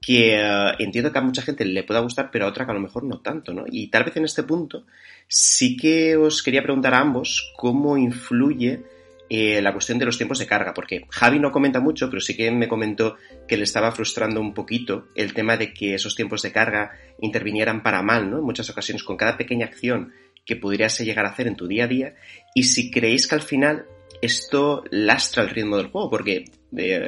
que 0.00 0.38
entiendo 0.78 1.10
que 1.10 1.18
a 1.18 1.22
mucha 1.22 1.40
gente 1.40 1.64
le 1.64 1.82
pueda 1.82 2.00
gustar, 2.00 2.28
pero 2.30 2.44
a 2.44 2.48
otra 2.48 2.66
que 2.66 2.72
a 2.72 2.74
lo 2.74 2.80
mejor 2.80 3.04
no 3.04 3.22
tanto, 3.22 3.54
¿no? 3.54 3.64
Y 3.66 3.88
tal 3.88 4.04
vez 4.04 4.14
en 4.18 4.26
este 4.26 4.42
punto 4.42 4.84
sí 5.28 5.78
que 5.78 6.14
os 6.14 6.42
quería 6.42 6.62
preguntar 6.62 6.92
a 6.92 7.00
ambos 7.00 7.54
cómo 7.56 7.96
influye 7.96 8.82
eh, 9.30 9.62
la 9.62 9.72
cuestión 9.72 9.98
de 9.98 10.04
los 10.04 10.16
tiempos 10.16 10.38
de 10.38 10.46
carga, 10.46 10.74
porque 10.74 11.06
Javi 11.08 11.38
no 11.38 11.50
comenta 11.50 11.80
mucho, 11.80 12.10
pero 12.10 12.20
sí 12.20 12.36
que 12.36 12.50
me 12.50 12.68
comentó 12.68 13.16
que 13.48 13.56
le 13.56 13.64
estaba 13.64 13.90
frustrando 13.92 14.40
un 14.40 14.52
poquito 14.52 15.08
el 15.14 15.32
tema 15.32 15.56
de 15.56 15.72
que 15.72 15.94
esos 15.94 16.14
tiempos 16.14 16.42
de 16.42 16.52
carga 16.52 16.92
intervinieran 17.20 17.82
para 17.82 18.02
mal, 18.02 18.30
¿no? 18.30 18.38
En 18.38 18.44
muchas 18.44 18.68
ocasiones, 18.70 19.02
con 19.02 19.16
cada 19.16 19.36
pequeña 19.36 19.66
acción 19.66 20.12
que 20.44 20.56
pudieras 20.56 20.98
llegar 21.00 21.24
a 21.24 21.30
hacer 21.30 21.46
en 21.46 21.56
tu 21.56 21.66
día 21.66 21.84
a 21.84 21.88
día, 21.88 22.14
y 22.54 22.64
si 22.64 22.90
creéis 22.90 23.26
que 23.26 23.34
al 23.34 23.42
final 23.42 23.86
esto 24.20 24.84
lastra 24.90 25.42
el 25.42 25.50
ritmo 25.50 25.76
del 25.76 25.88
juego, 25.88 26.10
porque 26.10 26.44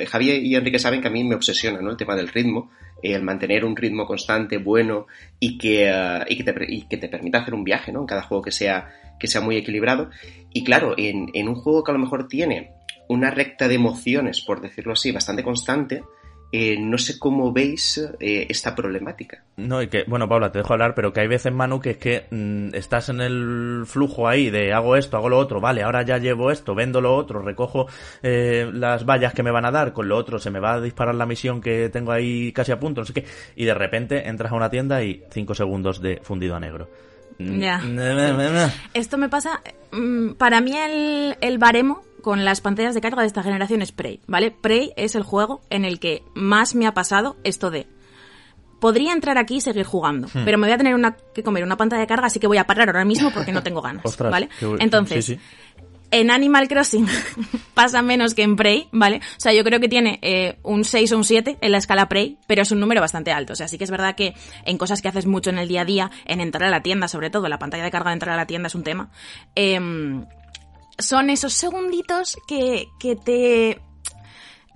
Javier 0.08 0.42
y 0.42 0.54
Enrique 0.54 0.78
saben 0.78 1.00
que 1.00 1.08
a 1.08 1.10
mí 1.10 1.24
me 1.24 1.34
obsesiona, 1.34 1.80
¿no? 1.80 1.90
El 1.90 1.96
tema 1.96 2.16
del 2.16 2.28
ritmo, 2.28 2.70
el 3.02 3.22
mantener 3.22 3.64
un 3.64 3.76
ritmo 3.76 4.06
constante, 4.06 4.58
bueno, 4.58 5.06
y 5.38 5.58
que, 5.58 5.88
eh, 5.88 6.24
y 6.28 6.36
que, 6.36 6.44
te, 6.44 6.64
y 6.68 6.82
que 6.82 6.96
te 6.96 7.08
permita 7.08 7.38
hacer 7.38 7.54
un 7.54 7.64
viaje, 7.64 7.92
¿no? 7.92 8.00
En 8.00 8.06
cada 8.06 8.22
juego 8.22 8.42
que 8.42 8.52
sea, 8.52 8.88
que 9.18 9.26
sea 9.26 9.40
muy 9.40 9.56
equilibrado. 9.56 10.10
Y 10.52 10.64
claro, 10.64 10.94
en, 10.96 11.28
en 11.34 11.48
un 11.48 11.54
juego 11.54 11.84
que 11.84 11.92
a 11.92 11.94
lo 11.94 12.00
mejor 12.00 12.28
tiene 12.28 12.72
una 13.08 13.30
recta 13.30 13.68
de 13.68 13.74
emociones, 13.74 14.40
por 14.40 14.60
decirlo 14.60 14.92
así, 14.92 15.12
bastante 15.12 15.44
constante, 15.44 16.02
eh, 16.52 16.76
no 16.78 16.96
sé 16.96 17.18
cómo 17.18 17.52
veis 17.52 17.98
eh, 18.20 18.46
esta 18.48 18.74
problemática. 18.74 19.42
No, 19.56 19.82
y 19.82 19.88
que, 19.88 20.04
bueno, 20.06 20.28
Paula, 20.28 20.52
te 20.52 20.58
dejo 20.58 20.74
hablar, 20.74 20.94
pero 20.94 21.12
que 21.12 21.20
hay 21.20 21.26
veces, 21.26 21.52
Manu, 21.52 21.80
que 21.80 21.90
es 21.90 21.96
que 21.96 22.26
mm, 22.30 22.74
estás 22.74 23.08
en 23.08 23.20
el 23.20 23.82
flujo 23.86 24.28
ahí 24.28 24.50
de 24.50 24.72
hago 24.72 24.96
esto, 24.96 25.16
hago 25.16 25.28
lo 25.28 25.38
otro, 25.38 25.60
vale, 25.60 25.82
ahora 25.82 26.02
ya 26.02 26.18
llevo 26.18 26.50
esto, 26.50 26.74
vendo 26.74 27.00
lo 27.00 27.16
otro, 27.16 27.42
recojo 27.42 27.86
eh, 28.22 28.70
las 28.72 29.04
vallas 29.04 29.34
que 29.34 29.42
me 29.42 29.50
van 29.50 29.64
a 29.64 29.72
dar, 29.72 29.92
con 29.92 30.08
lo 30.08 30.16
otro 30.16 30.38
se 30.38 30.50
me 30.50 30.60
va 30.60 30.74
a 30.74 30.80
disparar 30.80 31.16
la 31.16 31.26
misión 31.26 31.60
que 31.60 31.88
tengo 31.88 32.12
ahí 32.12 32.52
casi 32.52 32.70
a 32.70 32.78
punto, 32.78 33.00
no 33.00 33.06
sé 33.06 33.12
qué, 33.12 33.24
y 33.56 33.64
de 33.64 33.74
repente 33.74 34.28
entras 34.28 34.52
a 34.52 34.56
una 34.56 34.70
tienda 34.70 35.02
y 35.02 35.24
cinco 35.30 35.54
segundos 35.54 36.00
de 36.00 36.20
fundido 36.22 36.54
a 36.54 36.60
negro. 36.60 36.88
Mm, 37.38 37.58
ya. 37.58 38.72
Esto 38.94 39.18
me 39.18 39.28
pasa, 39.28 39.62
mm, 39.90 40.34
para 40.34 40.60
mí 40.60 40.76
el, 40.76 41.36
el 41.40 41.58
baremo 41.58 42.02
con 42.26 42.44
las 42.44 42.60
pantallas 42.60 42.92
de 42.92 43.00
carga 43.00 43.22
de 43.22 43.28
esta 43.28 43.44
generación 43.44 43.82
es 43.82 43.92
Prey, 43.92 44.18
¿vale? 44.26 44.50
Prey 44.50 44.92
es 44.96 45.14
el 45.14 45.22
juego 45.22 45.60
en 45.70 45.84
el 45.84 46.00
que 46.00 46.24
más 46.34 46.74
me 46.74 46.88
ha 46.88 46.92
pasado 46.92 47.36
esto 47.44 47.70
de 47.70 47.86
podría 48.80 49.12
entrar 49.12 49.38
aquí 49.38 49.58
y 49.58 49.60
seguir 49.60 49.84
jugando, 49.84 50.26
hmm. 50.26 50.44
pero 50.44 50.58
me 50.58 50.66
voy 50.66 50.74
a 50.74 50.76
tener 50.76 50.96
una, 50.96 51.16
que 51.32 51.44
comer 51.44 51.62
una 51.62 51.76
pantalla 51.76 52.00
de 52.00 52.08
carga, 52.08 52.26
así 52.26 52.40
que 52.40 52.48
voy 52.48 52.58
a 52.58 52.64
parar 52.64 52.88
ahora 52.88 53.04
mismo 53.04 53.30
porque 53.30 53.52
no 53.52 53.62
tengo 53.62 53.80
ganas, 53.80 54.18
¿vale? 54.18 54.48
Entonces, 54.80 55.38
en 56.10 56.32
Animal 56.32 56.66
Crossing 56.66 57.06
pasa 57.74 58.02
menos 58.02 58.34
que 58.34 58.42
en 58.42 58.56
Prey, 58.56 58.88
¿vale? 58.90 59.18
O 59.18 59.40
sea, 59.40 59.52
yo 59.52 59.62
creo 59.62 59.78
que 59.78 59.88
tiene 59.88 60.18
eh, 60.20 60.58
un 60.64 60.82
6 60.82 61.12
o 61.12 61.18
un 61.18 61.24
7 61.24 61.58
en 61.60 61.70
la 61.70 61.78
escala 61.78 62.08
Prey, 62.08 62.38
pero 62.48 62.62
es 62.62 62.72
un 62.72 62.80
número 62.80 63.00
bastante 63.00 63.30
alto. 63.30 63.52
O 63.52 63.56
sea, 63.56 63.68
sí 63.68 63.78
que 63.78 63.84
es 63.84 63.90
verdad 63.92 64.16
que 64.16 64.34
en 64.64 64.78
cosas 64.78 65.00
que 65.00 65.06
haces 65.06 65.26
mucho 65.26 65.50
en 65.50 65.58
el 65.58 65.68
día 65.68 65.82
a 65.82 65.84
día, 65.84 66.10
en 66.24 66.40
entrar 66.40 66.64
a 66.64 66.70
la 66.70 66.82
tienda, 66.82 67.06
sobre 67.06 67.30
todo, 67.30 67.48
la 67.48 67.60
pantalla 67.60 67.84
de 67.84 67.92
carga 67.92 68.10
de 68.10 68.14
entrar 68.14 68.34
a 68.34 68.36
la 68.36 68.46
tienda 68.46 68.66
es 68.66 68.74
un 68.74 68.82
tema. 68.82 69.10
Eh, 69.54 69.78
son 70.98 71.30
esos 71.30 71.52
segunditos 71.52 72.36
que, 72.46 72.88
que 72.98 73.16
te 73.16 73.80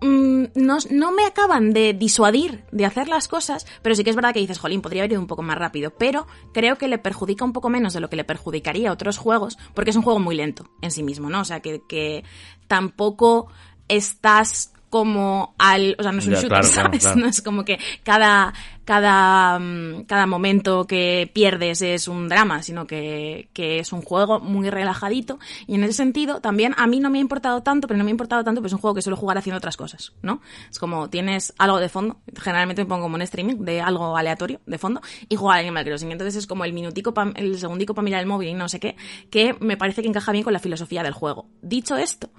mm, 0.00 0.44
no, 0.54 0.78
no, 0.90 1.12
me 1.12 1.24
acaban 1.24 1.72
de 1.72 1.94
disuadir 1.94 2.64
de 2.72 2.87
hacer 2.87 3.09
las 3.09 3.28
cosas, 3.28 3.66
pero 3.83 3.94
sí 3.94 4.04
que 4.04 4.11
es 4.11 4.16
verdad 4.16 4.33
que 4.33 4.40
dices, 4.40 4.59
jolín, 4.59 4.83
podría 4.83 5.02
haber 5.02 5.12
ido 5.12 5.20
un 5.20 5.26
poco 5.26 5.42
más 5.42 5.59
rápido, 5.59 5.92
pero 5.98 6.26
creo 6.52 6.76
que 6.76 6.88
le 6.88 6.98
perjudica 6.98 7.44
un 7.44 7.52
poco 7.52 7.70
menos 7.70 7.92
de 7.92 8.00
lo 8.00 8.11
que 8.11 8.16
le 8.16 8.24
perjudicaría 8.24 8.90
a 8.90 8.92
otros 8.92 9.18
juegos, 9.18 9.59
porque 9.74 9.90
es 9.90 9.96
un 9.96 10.02
juego 10.02 10.20
muy 10.20 10.37
lento 10.37 10.70
en 10.83 10.90
sí 10.90 11.02
mismo, 11.02 11.30
¿no? 11.30 11.40
O 11.40 11.44
sea, 11.44 11.61
que, 11.61 11.83
que 11.88 12.24
tampoco 12.66 13.48
estás 13.88 14.72
como 14.90 15.55
al, 15.57 15.94
o 15.98 16.03
sea, 16.03 16.12
no 16.12 16.18
es 16.18 16.26
un 16.26 16.35
shooter, 16.35 16.64
¿sabes? 16.64 17.16
No 17.16 17.26
es 17.26 17.40
como 17.40 17.64
que 17.64 17.79
cada, 18.03 18.53
cada, 18.85 19.57
mm, 19.61 20.05
cada 20.05 20.26
momento 20.26 20.85
que 20.85 21.31
pierdes 21.33 21.81
es 21.81 22.09
un 22.09 22.29
drama, 22.29 22.62
sino 22.62 22.88
que, 22.88 23.48
que 23.53 23.79
es 23.79 23.92
un 23.92 24.03
juego 24.03 24.40
muy 24.40 24.68
relajadito. 24.68 25.38
Y 25.68 25.76
en 25.76 25.85
ese 25.85 25.92
sentido, 25.92 26.40
también 26.40 26.74
a 26.76 26.88
mí 26.88 26.98
no 26.98 27.09
me 27.09 27.18
ha 27.18 27.20
importado 27.20 27.62
tanto, 27.62 27.87
pero 27.87 27.98
no 27.98 28.05
me 28.05 28.11
ha 28.11 28.12
importado 28.12 28.42
tanto, 28.42 28.61
pues 28.61 28.72
es 28.72 28.74
un 28.74 28.81
juego 28.81 28.96
que 28.96 29.03
suelo 29.03 29.16
jugar 29.16 29.38
haciendo 29.38 29.59
otras 29.59 29.76
cosas, 29.76 30.12
¿no? 30.22 30.40
Es 30.68 30.81
como 30.81 31.09
tienes 31.09 31.55
algo 31.57 31.79
de 31.79 31.88
fondo, 31.88 32.18
generalmente 32.37 32.83
me 32.83 32.88
pongo 32.88 33.03
como 33.03 33.14
un 33.14 33.22
streaming 33.22 33.59
de 33.59 33.81
algo 33.81 34.16
aleatorio 34.16 34.61
de 34.66 34.76
fondo 34.76 35.00
y 35.29 35.37
jugar 35.37 35.59
a 35.59 35.61
Animal 35.61 35.85
Crossing. 35.85 36.11
Entonces 36.11 36.35
es 36.35 36.48
como 36.48 36.64
el 36.64 36.72
minutico, 36.72 37.14
el 37.37 37.59
segundico 37.61 37.94
para 37.94 38.05
mirar 38.05 38.20
el 38.20 38.26
móvil 38.26 38.48
y 38.48 38.55
no 38.55 38.68
sé 38.68 38.81
qué, 38.81 38.96
que 39.31 39.55
me 39.61 39.76
parece 39.76 40.03
que 40.03 40.09
encaja 40.09 40.33
bien 40.33 40.42
con 40.42 40.53
la 40.53 40.59
filosofía 40.59 41.05
del 41.05 41.12
juego. 41.12 41.46
Dicho 41.62 41.96
esto, 41.96 42.31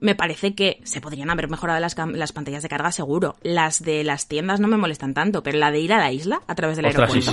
me 0.00 0.14
parece 0.14 0.54
que 0.54 0.80
se 0.84 1.00
podrían 1.00 1.30
haber 1.30 1.48
mejorado 1.48 1.78
las, 1.78 1.96
las, 1.96 2.32
pantallas 2.32 2.62
de 2.62 2.68
carga 2.68 2.90
seguro. 2.90 3.36
Las 3.42 3.82
de 3.82 4.02
las 4.04 4.26
tiendas 4.26 4.60
no 4.60 4.68
me 4.68 4.76
molestan 4.76 5.14
tanto, 5.14 5.42
pero 5.42 5.58
la 5.58 5.70
de 5.70 5.80
ir 5.80 5.92
a 5.92 5.98
la 5.98 6.12
isla 6.12 6.42
a 6.46 6.54
través 6.54 6.76
del 6.76 6.86
aeropuerto 6.86 7.32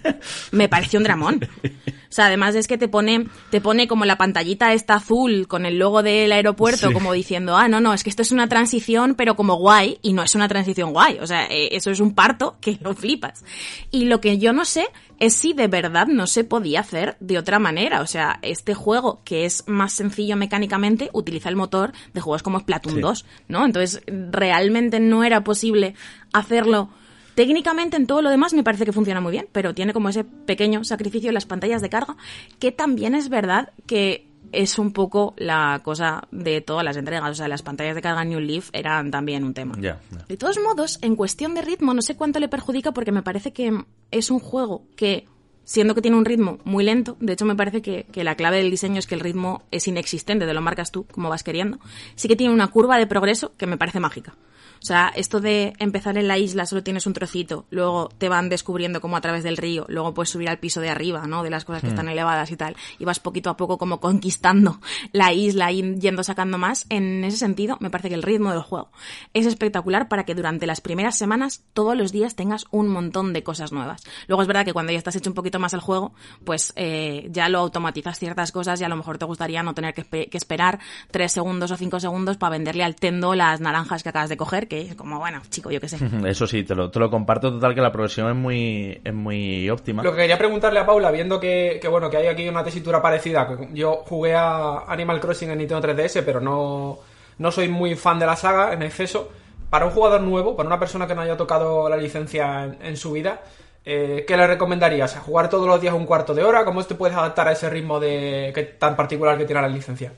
me 0.52 0.68
pareció 0.68 0.98
un 0.98 1.04
dramón. 1.04 1.48
O 1.64 2.12
sea, 2.12 2.26
además 2.26 2.54
es 2.54 2.66
que 2.66 2.78
te 2.78 2.88
pone, 2.88 3.26
te 3.50 3.60
pone 3.60 3.86
como 3.86 4.04
la 4.04 4.16
pantallita 4.16 4.72
esta 4.72 4.94
azul 4.94 5.46
con 5.46 5.66
el 5.66 5.78
logo 5.78 6.02
del 6.02 6.32
aeropuerto, 6.32 6.92
como 6.92 7.12
diciendo, 7.12 7.56
ah, 7.56 7.68
no, 7.68 7.80
no, 7.80 7.92
es 7.92 8.02
que 8.02 8.10
esto 8.10 8.22
es 8.22 8.32
una 8.32 8.48
transición, 8.48 9.14
pero 9.14 9.36
como 9.36 9.56
guay, 9.56 9.98
y 10.00 10.14
no 10.14 10.22
es 10.22 10.34
una 10.34 10.48
transición 10.48 10.92
guay. 10.92 11.18
O 11.20 11.26
sea, 11.26 11.46
eh, 11.46 11.68
eso 11.72 11.90
es 11.90 12.00
un 12.00 12.14
parto 12.14 12.56
que 12.60 12.78
lo 12.80 12.94
flipas. 12.94 13.44
Y 13.90 14.06
lo 14.06 14.20
que 14.20 14.38
yo 14.38 14.52
no 14.52 14.64
sé 14.64 14.88
es 15.18 15.34
si 15.34 15.52
de 15.52 15.68
verdad 15.68 16.06
no 16.06 16.26
se 16.26 16.44
podía 16.44 16.80
hacer 16.80 17.16
de 17.20 17.38
otra 17.38 17.58
manera. 17.58 18.00
O 18.00 18.06
sea, 18.06 18.38
este 18.42 18.74
juego, 18.74 19.22
que 19.24 19.44
es 19.44 19.64
más 19.66 19.92
sencillo 19.92 20.36
mecánicamente, 20.36 21.10
utiliza 21.12 21.48
el 21.48 21.56
motor 21.56 21.92
de 22.14 22.20
juegos 22.20 22.42
como 22.42 22.60
Splatoon 22.60 23.00
2, 23.00 23.24
¿no? 23.48 23.64
Entonces, 23.64 24.02
realmente 24.06 25.00
no 25.00 25.24
era 25.24 25.42
posible 25.42 25.94
hacerlo. 26.32 26.90
Técnicamente 27.34 27.96
en 27.96 28.06
todo 28.06 28.20
lo 28.20 28.30
demás 28.30 28.52
me 28.52 28.64
parece 28.64 28.84
que 28.84 28.92
funciona 28.92 29.20
muy 29.20 29.30
bien, 29.30 29.48
pero 29.52 29.74
tiene 29.74 29.92
como 29.92 30.08
ese 30.08 30.24
pequeño 30.24 30.82
sacrificio 30.82 31.30
en 31.30 31.34
las 31.34 31.46
pantallas 31.46 31.82
de 31.82 31.88
carga, 31.88 32.16
que 32.58 32.72
también 32.72 33.14
es 33.14 33.28
verdad 33.28 33.72
que 33.86 34.27
es 34.52 34.78
un 34.78 34.92
poco 34.92 35.34
la 35.36 35.80
cosa 35.84 36.26
de 36.30 36.60
todas 36.60 36.84
las 36.84 36.96
entregas. 36.96 37.30
O 37.30 37.34
sea, 37.34 37.48
las 37.48 37.62
pantallas 37.62 37.94
de 37.94 38.02
carga 38.02 38.24
New 38.24 38.40
Leaf 38.40 38.70
eran 38.72 39.10
también 39.10 39.44
un 39.44 39.54
tema. 39.54 39.74
De 39.76 40.36
todos 40.36 40.58
modos, 40.58 40.98
en 41.02 41.16
cuestión 41.16 41.54
de 41.54 41.62
ritmo, 41.62 41.94
no 41.94 42.02
sé 42.02 42.16
cuánto 42.16 42.40
le 42.40 42.48
perjudica 42.48 42.92
porque 42.92 43.12
me 43.12 43.22
parece 43.22 43.52
que 43.52 43.84
es 44.10 44.30
un 44.30 44.38
juego 44.38 44.84
que, 44.96 45.26
siendo 45.64 45.94
que 45.94 46.02
tiene 46.02 46.16
un 46.16 46.24
ritmo 46.24 46.58
muy 46.64 46.84
lento, 46.84 47.16
de 47.20 47.32
hecho 47.32 47.44
me 47.44 47.56
parece 47.56 47.82
que, 47.82 48.06
que 48.10 48.24
la 48.24 48.34
clave 48.36 48.58
del 48.58 48.70
diseño 48.70 48.98
es 48.98 49.06
que 49.06 49.14
el 49.14 49.20
ritmo 49.20 49.62
es 49.70 49.86
inexistente, 49.88 50.46
de 50.46 50.54
lo 50.54 50.60
marcas 50.60 50.90
tú 50.90 51.04
como 51.04 51.28
vas 51.28 51.42
queriendo, 51.42 51.78
sí 52.14 52.28
que 52.28 52.36
tiene 52.36 52.54
una 52.54 52.68
curva 52.68 52.98
de 52.98 53.06
progreso 53.06 53.52
que 53.56 53.66
me 53.66 53.76
parece 53.76 54.00
mágica. 54.00 54.34
O 54.82 54.86
sea, 54.86 55.12
esto 55.14 55.40
de 55.40 55.74
empezar 55.78 56.16
en 56.18 56.28
la 56.28 56.38
isla 56.38 56.66
solo 56.66 56.82
tienes 56.82 57.06
un 57.06 57.12
trocito, 57.12 57.66
luego 57.70 58.08
te 58.18 58.28
van 58.28 58.48
descubriendo 58.48 59.00
como 59.00 59.16
a 59.16 59.20
través 59.20 59.42
del 59.42 59.56
río, 59.56 59.84
luego 59.88 60.14
puedes 60.14 60.30
subir 60.30 60.48
al 60.48 60.58
piso 60.58 60.80
de 60.80 60.90
arriba, 60.90 61.26
¿no? 61.26 61.42
De 61.42 61.50
las 61.50 61.64
cosas 61.64 61.82
que 61.82 61.88
hmm. 61.88 61.90
están 61.90 62.08
elevadas 62.08 62.50
y 62.50 62.56
tal, 62.56 62.76
y 62.98 63.04
vas 63.04 63.20
poquito 63.20 63.50
a 63.50 63.56
poco 63.56 63.78
como 63.78 64.00
conquistando 64.00 64.80
la 65.12 65.32
isla 65.32 65.72
y 65.72 65.98
yendo 65.98 66.22
sacando 66.22 66.58
más. 66.58 66.86
En 66.88 67.24
ese 67.24 67.36
sentido, 67.36 67.76
me 67.80 67.90
parece 67.90 68.08
que 68.08 68.14
el 68.14 68.22
ritmo 68.22 68.50
del 68.50 68.62
juego 68.62 68.90
es 69.34 69.46
espectacular 69.46 70.08
para 70.08 70.24
que 70.24 70.34
durante 70.34 70.66
las 70.66 70.80
primeras 70.80 71.18
semanas 71.18 71.64
todos 71.72 71.96
los 71.96 72.12
días 72.12 72.36
tengas 72.36 72.66
un 72.70 72.88
montón 72.88 73.32
de 73.32 73.42
cosas 73.42 73.72
nuevas. 73.72 74.02
Luego 74.26 74.42
es 74.42 74.48
verdad 74.48 74.64
que 74.64 74.72
cuando 74.72 74.92
ya 74.92 74.98
estás 74.98 75.16
hecho 75.16 75.30
un 75.30 75.34
poquito 75.34 75.58
más 75.58 75.72
el 75.74 75.80
juego, 75.80 76.12
pues 76.44 76.72
eh, 76.76 77.28
ya 77.30 77.48
lo 77.48 77.58
automatizas 77.58 78.18
ciertas 78.18 78.52
cosas 78.52 78.80
y 78.80 78.84
a 78.84 78.88
lo 78.88 78.96
mejor 78.96 79.18
te 79.18 79.24
gustaría 79.24 79.62
no 79.62 79.74
tener 79.74 79.94
que, 79.94 80.28
que 80.28 80.36
esperar 80.36 80.78
tres 81.10 81.32
segundos 81.32 81.70
o 81.70 81.76
cinco 81.76 82.00
segundos 82.00 82.36
para 82.36 82.50
venderle 82.50 82.84
al 82.84 82.94
tendo 82.94 83.34
las 83.34 83.60
naranjas 83.60 84.02
que 84.02 84.08
acabas 84.08 84.28
de 84.28 84.36
coger 84.36 84.67
que 84.68 84.82
es 84.82 84.94
como, 84.94 85.18
bueno, 85.18 85.40
chico, 85.50 85.70
yo 85.70 85.80
qué 85.80 85.88
sé. 85.88 85.98
Eso 86.26 86.46
sí, 86.46 86.62
te 86.62 86.74
lo, 86.74 86.90
te 86.90 86.98
lo 86.98 87.10
comparto 87.10 87.50
total 87.52 87.74
que 87.74 87.80
la 87.80 87.90
progresión 87.90 88.28
es 88.28 88.36
muy, 88.36 89.00
es 89.02 89.14
muy 89.14 89.68
óptima. 89.70 90.02
Lo 90.02 90.12
que 90.12 90.18
quería 90.18 90.38
preguntarle 90.38 90.78
a 90.78 90.86
Paula, 90.86 91.10
viendo 91.10 91.40
que, 91.40 91.78
que, 91.80 91.88
bueno, 91.88 92.08
que 92.10 92.18
hay 92.18 92.26
aquí 92.26 92.48
una 92.48 92.62
tesitura 92.62 93.02
parecida, 93.02 93.48
yo 93.72 94.04
jugué 94.06 94.34
a 94.34 94.84
Animal 94.86 95.20
Crossing 95.20 95.50
en 95.50 95.58
Nintendo 95.58 95.88
3DS, 95.88 96.22
pero 96.24 96.40
no, 96.40 96.98
no 97.38 97.50
soy 97.50 97.68
muy 97.68 97.94
fan 97.94 98.18
de 98.18 98.26
la 98.26 98.36
saga 98.36 98.72
en 98.72 98.82
exceso. 98.82 99.30
Para 99.70 99.84
un 99.84 99.90
jugador 99.90 100.22
nuevo, 100.22 100.56
para 100.56 100.66
una 100.66 100.78
persona 100.78 101.06
que 101.06 101.14
no 101.14 101.20
haya 101.20 101.36
tocado 101.36 101.88
la 101.88 101.96
licencia 101.96 102.76
en, 102.80 102.96
su 102.96 103.12
vida, 103.12 103.42
eh, 103.84 104.24
¿qué 104.26 104.36
le 104.36 104.46
recomendarías? 104.46 105.16
¿Jugar 105.18 105.50
todos 105.50 105.66
los 105.66 105.80
días 105.80 105.92
un 105.92 106.06
cuarto 106.06 106.34
de 106.34 106.42
hora? 106.42 106.64
¿Cómo 106.64 106.82
te 106.84 106.94
puedes 106.94 107.16
adaptar 107.16 107.48
a 107.48 107.52
ese 107.52 107.68
ritmo 107.68 108.00
de, 108.00 108.50
que, 108.54 108.62
tan 108.62 108.96
particular 108.96 109.36
que 109.36 109.44
tiene 109.44 109.60
la 109.60 109.68
licencia? 109.68 110.12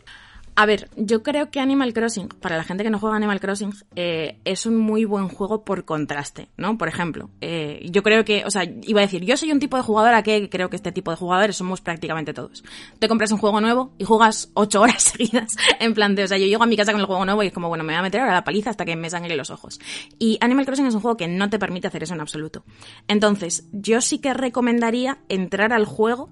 A 0.54 0.66
ver, 0.66 0.90
yo 0.96 1.22
creo 1.22 1.50
que 1.50 1.60
Animal 1.60 1.92
Crossing, 1.94 2.28
para 2.28 2.56
la 2.56 2.64
gente 2.64 2.84
que 2.84 2.90
no 2.90 2.98
juega 2.98 3.16
Animal 3.16 3.40
Crossing, 3.40 3.72
eh, 3.96 4.38
es 4.44 4.66
un 4.66 4.76
muy 4.76 5.04
buen 5.04 5.28
juego 5.28 5.64
por 5.64 5.84
contraste, 5.84 6.48
¿no? 6.56 6.76
Por 6.76 6.88
ejemplo, 6.88 7.30
eh, 7.40 7.86
yo 7.90 8.02
creo 8.02 8.24
que, 8.24 8.44
o 8.44 8.50
sea, 8.50 8.64
iba 8.82 9.00
a 9.00 9.02
decir, 9.02 9.24
yo 9.24 9.36
soy 9.36 9.52
un 9.52 9.60
tipo 9.60 9.76
de 9.76 9.82
jugadora 9.82 10.22
que 10.22 10.50
creo 10.50 10.68
que 10.68 10.76
este 10.76 10.92
tipo 10.92 11.10
de 11.10 11.16
jugadores 11.16 11.56
somos 11.56 11.80
prácticamente 11.80 12.34
todos. 12.34 12.62
Te 12.98 13.08
compras 13.08 13.32
un 13.32 13.38
juego 13.38 13.60
nuevo 13.60 13.92
y 13.96 14.04
juegas 14.04 14.50
ocho 14.54 14.80
horas 14.82 15.02
seguidas, 15.02 15.56
en 15.78 15.94
plan 15.94 16.14
de, 16.14 16.24
o 16.24 16.28
sea, 16.28 16.36
yo 16.36 16.46
llego 16.46 16.62
a 16.62 16.66
mi 16.66 16.76
casa 16.76 16.92
con 16.92 17.00
el 17.00 17.06
juego 17.06 17.24
nuevo 17.24 17.42
y 17.42 17.46
es 17.46 17.52
como, 17.52 17.68
bueno, 17.68 17.84
me 17.84 17.92
voy 17.92 17.98
a 17.98 18.02
meter 18.02 18.20
ahora 18.20 18.34
la 18.34 18.44
paliza 18.44 18.70
hasta 18.70 18.84
que 18.84 18.96
me 18.96 19.08
sangre 19.08 19.36
los 19.36 19.50
ojos. 19.50 19.80
Y 20.18 20.36
Animal 20.40 20.66
Crossing 20.66 20.86
es 20.86 20.94
un 20.94 21.00
juego 21.00 21.16
que 21.16 21.28
no 21.28 21.48
te 21.48 21.58
permite 21.58 21.86
hacer 21.86 22.02
eso 22.02 22.14
en 22.14 22.20
absoluto. 22.20 22.64
Entonces, 23.08 23.68
yo 23.72 24.00
sí 24.00 24.18
que 24.18 24.34
recomendaría 24.34 25.18
entrar 25.28 25.72
al 25.72 25.86
juego, 25.86 26.28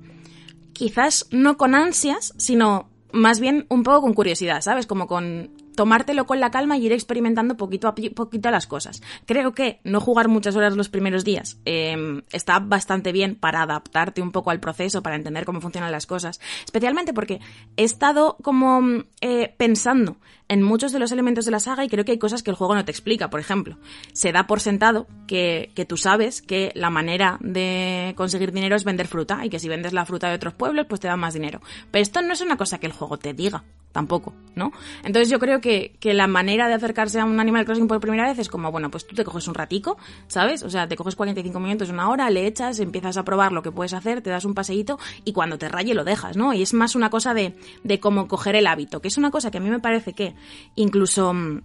quizás 0.73 1.27
no 1.31 1.57
con 1.57 1.75
ansias, 1.75 2.35
sino 2.37 2.91
más 3.13 3.41
bien 3.41 3.67
un 3.69 3.83
poco 3.83 4.03
con 4.03 4.15
curiosidad, 4.15 4.61
¿sabes? 4.61 4.87
Como 4.87 5.07
con 5.07 5.51
tomártelo 5.79 6.27
con 6.27 6.41
la 6.41 6.51
calma 6.51 6.77
y 6.77 6.87
ir 6.87 6.93
experimentando 6.93 7.57
poquito 7.57 7.87
a 7.87 7.95
poquito 7.95 8.51
las 8.51 8.67
cosas. 8.67 9.01
Creo 9.27 9.53
que 9.53 9.79
no 9.85 10.01
jugar 10.01 10.27
muchas 10.27 10.57
horas 10.57 10.77
los 10.77 10.89
primeros 10.89 11.25
días 11.25 11.61
em, 11.67 12.23
está 12.33 12.59
bastante 12.59 13.13
bien 13.13 13.37
para 13.37 13.63
adaptarte 13.63 14.21
un 14.21 14.33
poco 14.33 14.51
al 14.51 14.59
proceso, 14.59 15.05
para 15.05 15.15
entender 15.15 15.45
cómo 15.45 15.61
funcionan 15.61 15.93
las 15.93 16.07
cosas. 16.07 16.41
Especialmente 16.65 17.15
porque 17.15 17.39
he 17.77 17.85
estado 17.85 18.39
como 18.43 19.05
eh, 19.21 19.55
pensando 19.57 20.17
en 20.49 20.65
muchos 20.65 20.91
de 20.91 20.99
los 20.99 21.13
elementos 21.13 21.45
de 21.45 21.53
la 21.53 21.61
saga 21.61 21.85
y 21.85 21.89
creo 21.89 22.05
que 22.05 22.11
hay 22.11 22.19
cosas 22.19 22.43
que 22.43 22.51
el 22.51 22.57
juego 22.57 22.75
no 22.75 22.85
te 22.85 22.91
explica. 22.91 23.31
Por 23.31 23.39
ejemplo, 23.39 23.79
se 24.13 24.33
da 24.33 24.49
por 24.49 24.59
sentado 24.59 25.07
que, 25.29 25.71
que 25.77 25.85
tú 25.85 25.97
sabes 25.97 26.43
que 26.43 26.73
la 26.75 26.91
manera 26.91 27.39
de 27.41 28.15
conseguir 28.17 28.51
dinero 28.51 28.75
es 28.75 28.83
vender 28.83 29.07
fruta 29.07 29.45
y 29.45 29.49
que 29.49 29.61
si 29.61 29.69
vendes 29.69 29.93
la 29.93 30.07
fruta 30.07 30.29
de 30.29 30.35
otros 30.35 30.55
pueblos 30.55 30.87
pues 30.89 31.01
te 31.01 31.07
dan 31.07 31.21
más 31.21 31.35
dinero. 31.35 31.61
Pero 31.93 32.03
esto 32.03 32.21
no 32.21 32.33
es 32.33 32.41
una 32.41 32.57
cosa 32.57 32.79
que 32.79 32.87
el 32.87 32.93
juego 32.93 33.17
te 33.17 33.33
diga 33.33 33.63
tampoco, 33.99 34.33
¿no? 34.55 34.71
Entonces 35.03 35.29
yo 35.29 35.41
creo 35.41 35.61
que, 35.61 35.97
que 35.99 36.15
la 36.15 36.29
manera 36.29 36.69
de 36.69 36.75
acercarse 36.75 37.19
a 37.19 37.25
un 37.25 37.41
Animal 37.41 37.65
Crossing 37.65 37.89
por 37.89 37.99
primera 37.99 38.29
vez 38.29 38.39
es 38.39 38.49
como, 38.49 38.71
bueno, 38.71 38.93
pues 38.93 39.05
tú 39.05 39.17
te 39.17 39.25
coges 39.25 39.49
un 39.49 39.55
ratico, 39.55 39.99
¿sabes? 40.29 40.63
O 40.63 40.71
sea, 40.71 40.87
te 40.87 40.95
coges 40.95 41.17
45 41.17 41.59
minutos, 41.59 41.91
una 41.91 42.09
hora, 42.09 42.31
le 42.31 42.47
echas, 42.47 42.79
empiezas 42.79 43.17
a 43.17 43.25
probar 43.25 43.51
lo 43.51 43.61
que 43.61 43.73
puedes 43.73 43.95
hacer, 43.95 44.23
te 44.23 44.31
das 44.31 44.45
un 44.45 44.55
paseíto 44.55 45.01
y 45.25 45.33
cuando 45.33 45.59
te 45.59 45.69
raye 45.69 45.95
lo 45.95 46.05
dejas, 46.05 46.37
¿no? 46.37 46.53
Y 46.55 46.63
es 46.63 46.75
más 46.75 46.95
una 46.95 47.11
cosa 47.11 47.35
de, 47.35 47.57
de 47.83 47.99
cómo 47.99 48.29
coger 48.29 48.55
el 48.55 48.69
hábito, 48.69 49.01
que 49.01 49.09
es 49.09 49.19
una 49.19 49.33
cosa 49.33 49.51
que 49.51 49.59
a 49.59 49.61
mí 49.61 49.69
me 49.69 49.81
parece 49.81 50.13
que 50.13 50.37
incluso 50.77 51.35
mm, 51.35 51.63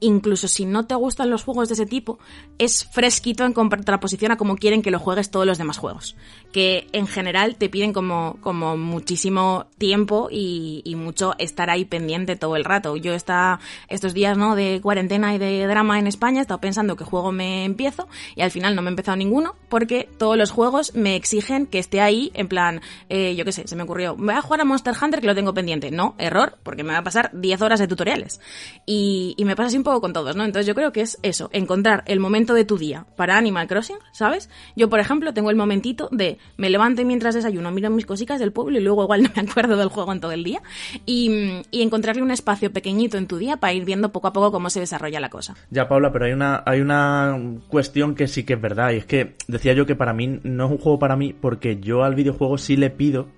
incluso 0.00 0.48
si 0.48 0.64
no 0.64 0.86
te 0.86 0.94
gustan 0.94 1.30
los 1.30 1.44
juegos 1.44 1.68
de 1.68 1.74
ese 1.74 1.86
tipo, 1.86 2.18
es 2.58 2.84
fresquito 2.84 3.44
en 3.44 3.52
contraposición 3.52 4.32
a 4.32 4.36
cómo 4.36 4.56
quieren 4.56 4.82
que 4.82 4.90
lo 4.90 4.98
juegues 4.98 5.30
todos 5.30 5.46
los 5.46 5.58
demás 5.58 5.78
juegos. 5.78 6.16
Que 6.52 6.86
en 6.92 7.06
general 7.06 7.56
te 7.56 7.68
piden 7.68 7.92
como, 7.92 8.38
como 8.40 8.76
muchísimo 8.76 9.66
tiempo 9.78 10.28
y, 10.30 10.82
mucho 10.96 11.34
estar 11.38 11.68
ahí 11.68 11.84
pendiente 11.84 12.36
todo 12.36 12.56
el 12.56 12.64
rato. 12.64 12.96
Yo 12.96 13.12
está, 13.12 13.60
estos 13.88 14.14
días 14.14 14.38
¿no? 14.38 14.56
de 14.56 14.80
cuarentena 14.82 15.34
y 15.34 15.38
de 15.38 15.66
drama 15.66 15.98
en 15.98 16.06
España 16.06 16.38
he 16.38 16.40
estado 16.40 16.58
pensando 16.58 16.96
qué 16.96 17.04
juego 17.04 17.32
me 17.32 17.64
empiezo 17.66 18.08
y 18.34 18.40
al 18.40 18.50
final 18.50 18.74
no 18.74 18.80
me 18.80 18.88
he 18.88 18.92
empezado 18.92 19.14
ninguno 19.16 19.54
porque 19.68 20.08
todos 20.16 20.38
los 20.38 20.50
juegos 20.50 20.94
me 20.94 21.14
exigen 21.14 21.66
que 21.66 21.78
esté 21.78 22.00
ahí 22.00 22.30
en 22.32 22.48
plan, 22.48 22.80
eh, 23.10 23.36
yo 23.36 23.44
qué 23.44 23.52
sé, 23.52 23.68
se 23.68 23.76
me 23.76 23.82
ocurrió, 23.82 24.16
voy 24.16 24.34
a 24.34 24.40
jugar 24.40 24.62
a 24.62 24.64
Monster 24.64 24.94
Hunter 25.00 25.20
que 25.20 25.26
lo 25.26 25.34
tengo 25.34 25.52
pendiente. 25.52 25.90
No, 25.90 26.14
error, 26.16 26.56
porque 26.62 26.82
me 26.82 26.94
va 26.94 27.00
a 27.00 27.04
pasar 27.04 27.30
10 27.34 27.60
horas 27.60 27.78
de 27.78 27.88
tutoriales. 27.88 28.40
Y, 28.86 29.34
y 29.36 29.44
me 29.44 29.54
pasa 29.54 29.68
así 29.68 29.76
poco 29.86 30.00
con 30.00 30.12
todos, 30.12 30.34
¿no? 30.34 30.44
Entonces 30.44 30.66
yo 30.66 30.74
creo 30.74 30.92
que 30.92 31.00
es 31.00 31.18
eso, 31.22 31.48
encontrar 31.52 32.02
el 32.06 32.18
momento 32.18 32.54
de 32.54 32.64
tu 32.64 32.76
día 32.76 33.06
para 33.14 33.38
Animal 33.38 33.68
Crossing, 33.68 33.98
¿sabes? 34.12 34.50
Yo, 34.74 34.90
por 34.90 34.98
ejemplo, 34.98 35.32
tengo 35.32 35.50
el 35.50 35.56
momentito 35.56 36.08
de 36.10 36.38
me 36.56 36.70
levanto 36.70 37.04
mientras 37.04 37.36
desayuno, 37.36 37.70
miro 37.70 37.88
mis 37.90 38.04
cositas 38.04 38.40
del 38.40 38.52
pueblo 38.52 38.78
y 38.78 38.82
luego 38.82 39.04
igual 39.04 39.22
no 39.22 39.30
me 39.34 39.48
acuerdo 39.48 39.76
del 39.76 39.88
juego 39.88 40.12
en 40.12 40.20
todo 40.20 40.32
el 40.32 40.42
día. 40.42 40.60
Y, 41.06 41.62
y 41.70 41.82
encontrarle 41.82 42.22
un 42.22 42.32
espacio 42.32 42.72
pequeñito 42.72 43.16
en 43.16 43.28
tu 43.28 43.38
día 43.38 43.58
para 43.58 43.72
ir 43.72 43.84
viendo 43.84 44.10
poco 44.10 44.26
a 44.26 44.32
poco 44.32 44.50
cómo 44.50 44.70
se 44.70 44.80
desarrolla 44.80 45.20
la 45.20 45.30
cosa. 45.30 45.54
Ya, 45.70 45.88
Paula, 45.88 46.12
pero 46.12 46.24
hay 46.24 46.32
una, 46.32 46.64
hay 46.66 46.80
una 46.80 47.38
cuestión 47.68 48.16
que 48.16 48.26
sí 48.26 48.42
que 48.42 48.54
es 48.54 48.60
verdad. 48.60 48.90
Y 48.90 48.96
es 48.96 49.06
que 49.06 49.36
decía 49.46 49.72
yo 49.72 49.86
que 49.86 49.94
para 49.94 50.12
mí 50.12 50.40
no 50.42 50.66
es 50.66 50.70
un 50.72 50.78
juego 50.78 50.98
para 50.98 51.16
mí 51.16 51.32
porque 51.32 51.78
yo 51.78 52.02
al 52.02 52.16
videojuego 52.16 52.58
sí 52.58 52.76
le 52.76 52.90
pido 52.90 53.28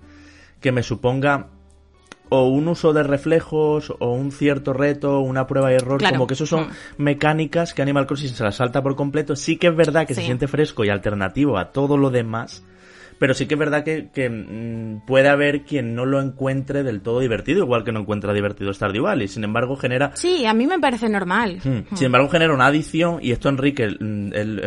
que 0.59 0.71
me 0.71 0.81
suponga 0.81 1.47
o 2.29 2.47
un 2.47 2.67
uso 2.67 2.93
de 2.93 3.03
reflejos 3.03 3.93
o 3.99 4.11
un 4.13 4.31
cierto 4.31 4.73
reto, 4.73 5.19
una 5.19 5.47
prueba 5.47 5.69
de 5.69 5.75
error, 5.75 5.97
Claro. 5.99 6.15
como 6.15 6.27
que 6.27 6.35
eso 6.35 6.45
son 6.45 6.67
mecánicas 6.97 7.73
que 7.73 7.81
Animal 7.81 8.05
Crossing 8.07 8.29
se 8.29 8.43
las 8.43 8.55
salta 8.55 8.81
por 8.83 8.95
completo. 8.95 9.35
Sí 9.35 9.57
que 9.57 9.67
es 9.67 9.75
verdad 9.75 10.05
que 10.07 10.13
se 10.15 10.21
siente 10.21 10.47
fresco 10.47 10.85
y 10.85 10.89
alternativo 10.89 11.57
a 11.57 11.71
todo 11.71 11.97
lo 11.97 12.09
demás, 12.11 12.63
pero 13.19 13.33
sí 13.33 13.45
que 13.45 13.55
es 13.55 13.59
verdad 13.59 13.83
que, 13.83 14.09
que, 14.11 14.29
mm, 14.29 15.05
puede 15.05 15.29
haber 15.29 15.63
quien 15.63 15.93
no 15.93 16.05
lo 16.05 16.21
encuentre 16.21 16.83
del 16.83 17.01
todo 17.01 17.19
divertido, 17.19 17.63
igual 17.63 17.83
que 17.83 17.91
no 17.91 17.99
encuentra 17.99 18.33
divertido 18.33 18.73
Stardew 18.73 19.03
Valley. 19.03 19.27
Sin 19.27 19.43
embargo, 19.43 19.75
genera 19.75 20.11
Sí, 20.15 20.45
a 20.45 20.53
mí 20.53 20.65
me 20.65 20.79
parece 20.79 21.09
normal. 21.09 21.59
Hmm. 21.63 21.95
Sin 21.95 22.05
embargo, 22.07 22.29
genera 22.29 22.53
una 22.53 22.67
adición, 22.67 23.19
y 23.21 23.31
esto, 23.31 23.49
Enrique, 23.49 23.83
es 23.85 23.99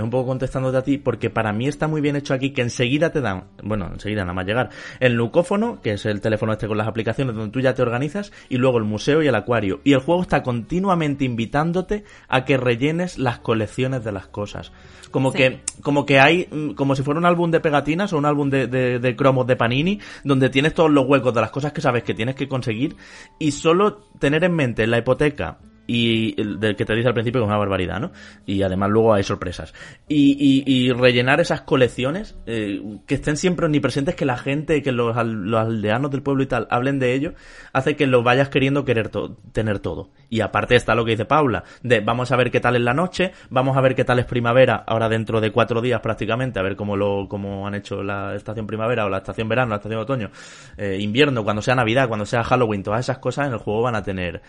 un 0.03 0.11
poco 0.11 0.27
contestándote 0.29 0.77
a 0.79 0.83
ti, 0.83 0.99
porque 0.99 1.31
para 1.31 1.53
mí 1.53 1.67
está 1.67 1.89
muy 1.89 2.01
bien 2.01 2.17
hecho 2.17 2.35
aquí 2.35 2.51
que 2.53 2.63
enseguida 2.63 3.11
te 3.11 3.21
dan, 3.21 3.45
bueno, 3.63 3.89
enseguida 3.93 4.23
nada 4.23 4.35
más 4.35 4.47
llegar, 4.47 4.71
el 5.01 5.15
Lucófono, 5.15 5.81
que 5.81 5.93
es 5.93 6.07
el 6.07 6.21
teléfono 6.21 6.53
este 6.53 6.69
con 6.69 6.79
las 6.79 6.89
aplicaciones 6.89 7.35
donde 7.35 7.53
tú 7.53 7.61
ya 7.61 7.75
te 7.75 7.83
organizas, 7.83 8.33
y 8.49 8.59
luego 8.59 8.79
el 8.79 8.85
museo 8.85 9.23
y 9.23 9.29
el 9.29 9.35
acuario. 9.35 9.81
Y 9.85 9.93
el 9.95 10.01
juego 10.01 10.23
está 10.23 10.43
continuamente 10.43 11.25
invitándote 11.25 12.05
a 12.29 12.45
que 12.45 12.57
rellenes 12.57 13.19
las 13.19 13.39
colecciones 13.39 14.05
de 14.05 14.13
las 14.13 14.27
cosas. 14.27 14.73
Como 15.11 15.31
Sí. 15.33 15.39
que, 15.39 15.61
como 15.83 16.07
que 16.07 16.21
hay, 16.21 16.49
mm, 16.51 16.71
como 16.71 16.97
si 16.97 17.03
fuera 17.03 17.21
un 17.21 17.27
álbum 17.27 17.51
de 17.51 17.61
pegatinas 17.61 18.13
o 18.13 18.19
un 18.19 18.25
álbum 18.25 18.42
de, 18.51 18.67
de, 18.67 18.99
de 18.99 19.17
cromos 19.17 19.47
de 19.47 19.57
Panini, 19.57 20.01
donde 20.25 20.51
tienes 20.51 20.75
todos 20.75 20.91
los 20.91 21.07
huecos 21.07 21.35
de 21.35 21.41
las 21.41 21.51
cosas 21.51 21.73
que 21.73 21.81
sabes 21.81 22.03
que 22.03 22.15
tienes 22.15 22.35
que 22.35 22.49
conseguir, 22.49 22.97
y 23.39 23.53
solo 23.53 23.99
tener 24.19 24.45
en 24.45 24.55
mente 24.55 24.87
la 24.87 24.99
hipoteca 24.99 25.59
y 25.93 26.41
el 26.41 26.59
del 26.59 26.77
que 26.77 26.85
te 26.85 26.95
dice 26.95 27.09
al 27.09 27.15
principio 27.15 27.41
que 27.41 27.45
es 27.45 27.49
una 27.49 27.59
barbaridad, 27.59 28.01
¿no? 28.01 28.13
Y 28.47 28.63
además 28.63 28.91
luego 28.91 29.13
hay 29.15 29.23
sorpresas. 29.23 29.75
Y, 30.09 30.37
y, 30.39 30.65
y 30.67 30.93
rellenar 30.93 31.41
esas 31.41 31.63
colecciones, 31.63 32.37
eh, 32.47 32.81
que 33.07 33.15
estén 33.15 33.37
siempre 33.37 33.67
omnipresentes, 33.67 34.15
que 34.15 34.25
la 34.25 34.39
gente, 34.39 34.83
que 34.83 34.93
los, 34.93 35.17
al- 35.17 35.51
los 35.51 35.61
aldeanos 35.61 36.11
del 36.11 36.23
pueblo 36.23 36.43
y 36.43 36.47
tal 36.47 36.67
hablen 36.71 36.99
de 36.99 37.15
ello, 37.15 37.35
hace 37.73 37.97
que 37.97 38.07
lo 38.07 38.23
vayas 38.23 38.49
queriendo 38.49 38.85
querer 38.85 39.09
to- 39.09 39.37
tener 39.53 39.81
todo. 39.81 40.11
Y 40.31 40.41
aparte 40.41 40.77
está 40.77 40.95
lo 40.95 41.05
que 41.05 41.11
dice 41.13 41.25
Paula, 41.27 41.65
de 41.83 42.01
vamos 42.01 42.33
a 42.33 42.37
ver 42.37 42.51
qué 42.51 42.61
tal 42.61 42.77
es 42.77 42.83
la 42.83 42.95
noche, 42.95 43.33
vamos 43.51 43.77
a 43.77 43.81
ver 43.81 43.95
qué 43.95 44.05
tal 44.05 44.19
es 44.19 44.25
primavera, 44.25 44.83
ahora 44.87 45.09
dentro 45.09 45.41
de 45.41 45.51
cuatro 45.53 45.81
días 45.83 46.01
prácticamente, 46.01 46.59
a 46.59 46.63
ver 46.63 46.75
cómo 46.77 46.97
lo, 46.97 47.27
cómo 47.29 47.67
han 47.67 47.75
hecho 47.75 48.03
la 48.03 48.35
estación 48.35 48.67
primavera 48.67 49.05
o 49.05 49.09
la 49.11 49.19
estación 49.19 49.49
verano, 49.49 49.71
la 49.71 49.77
estación 49.77 50.01
otoño, 50.01 50.31
eh, 50.79 50.97
invierno, 51.01 51.45
cuando 51.45 51.61
sea 51.61 51.75
Navidad, 51.75 52.09
cuando 52.09 52.25
sea 52.25 52.43
Halloween, 52.45 52.83
todas 52.83 53.01
esas 53.01 53.19
cosas 53.19 53.47
en 53.49 53.53
el 53.53 53.59
juego 53.59 53.83
van 53.83 53.95
a 53.97 54.03
tener, 54.03 54.41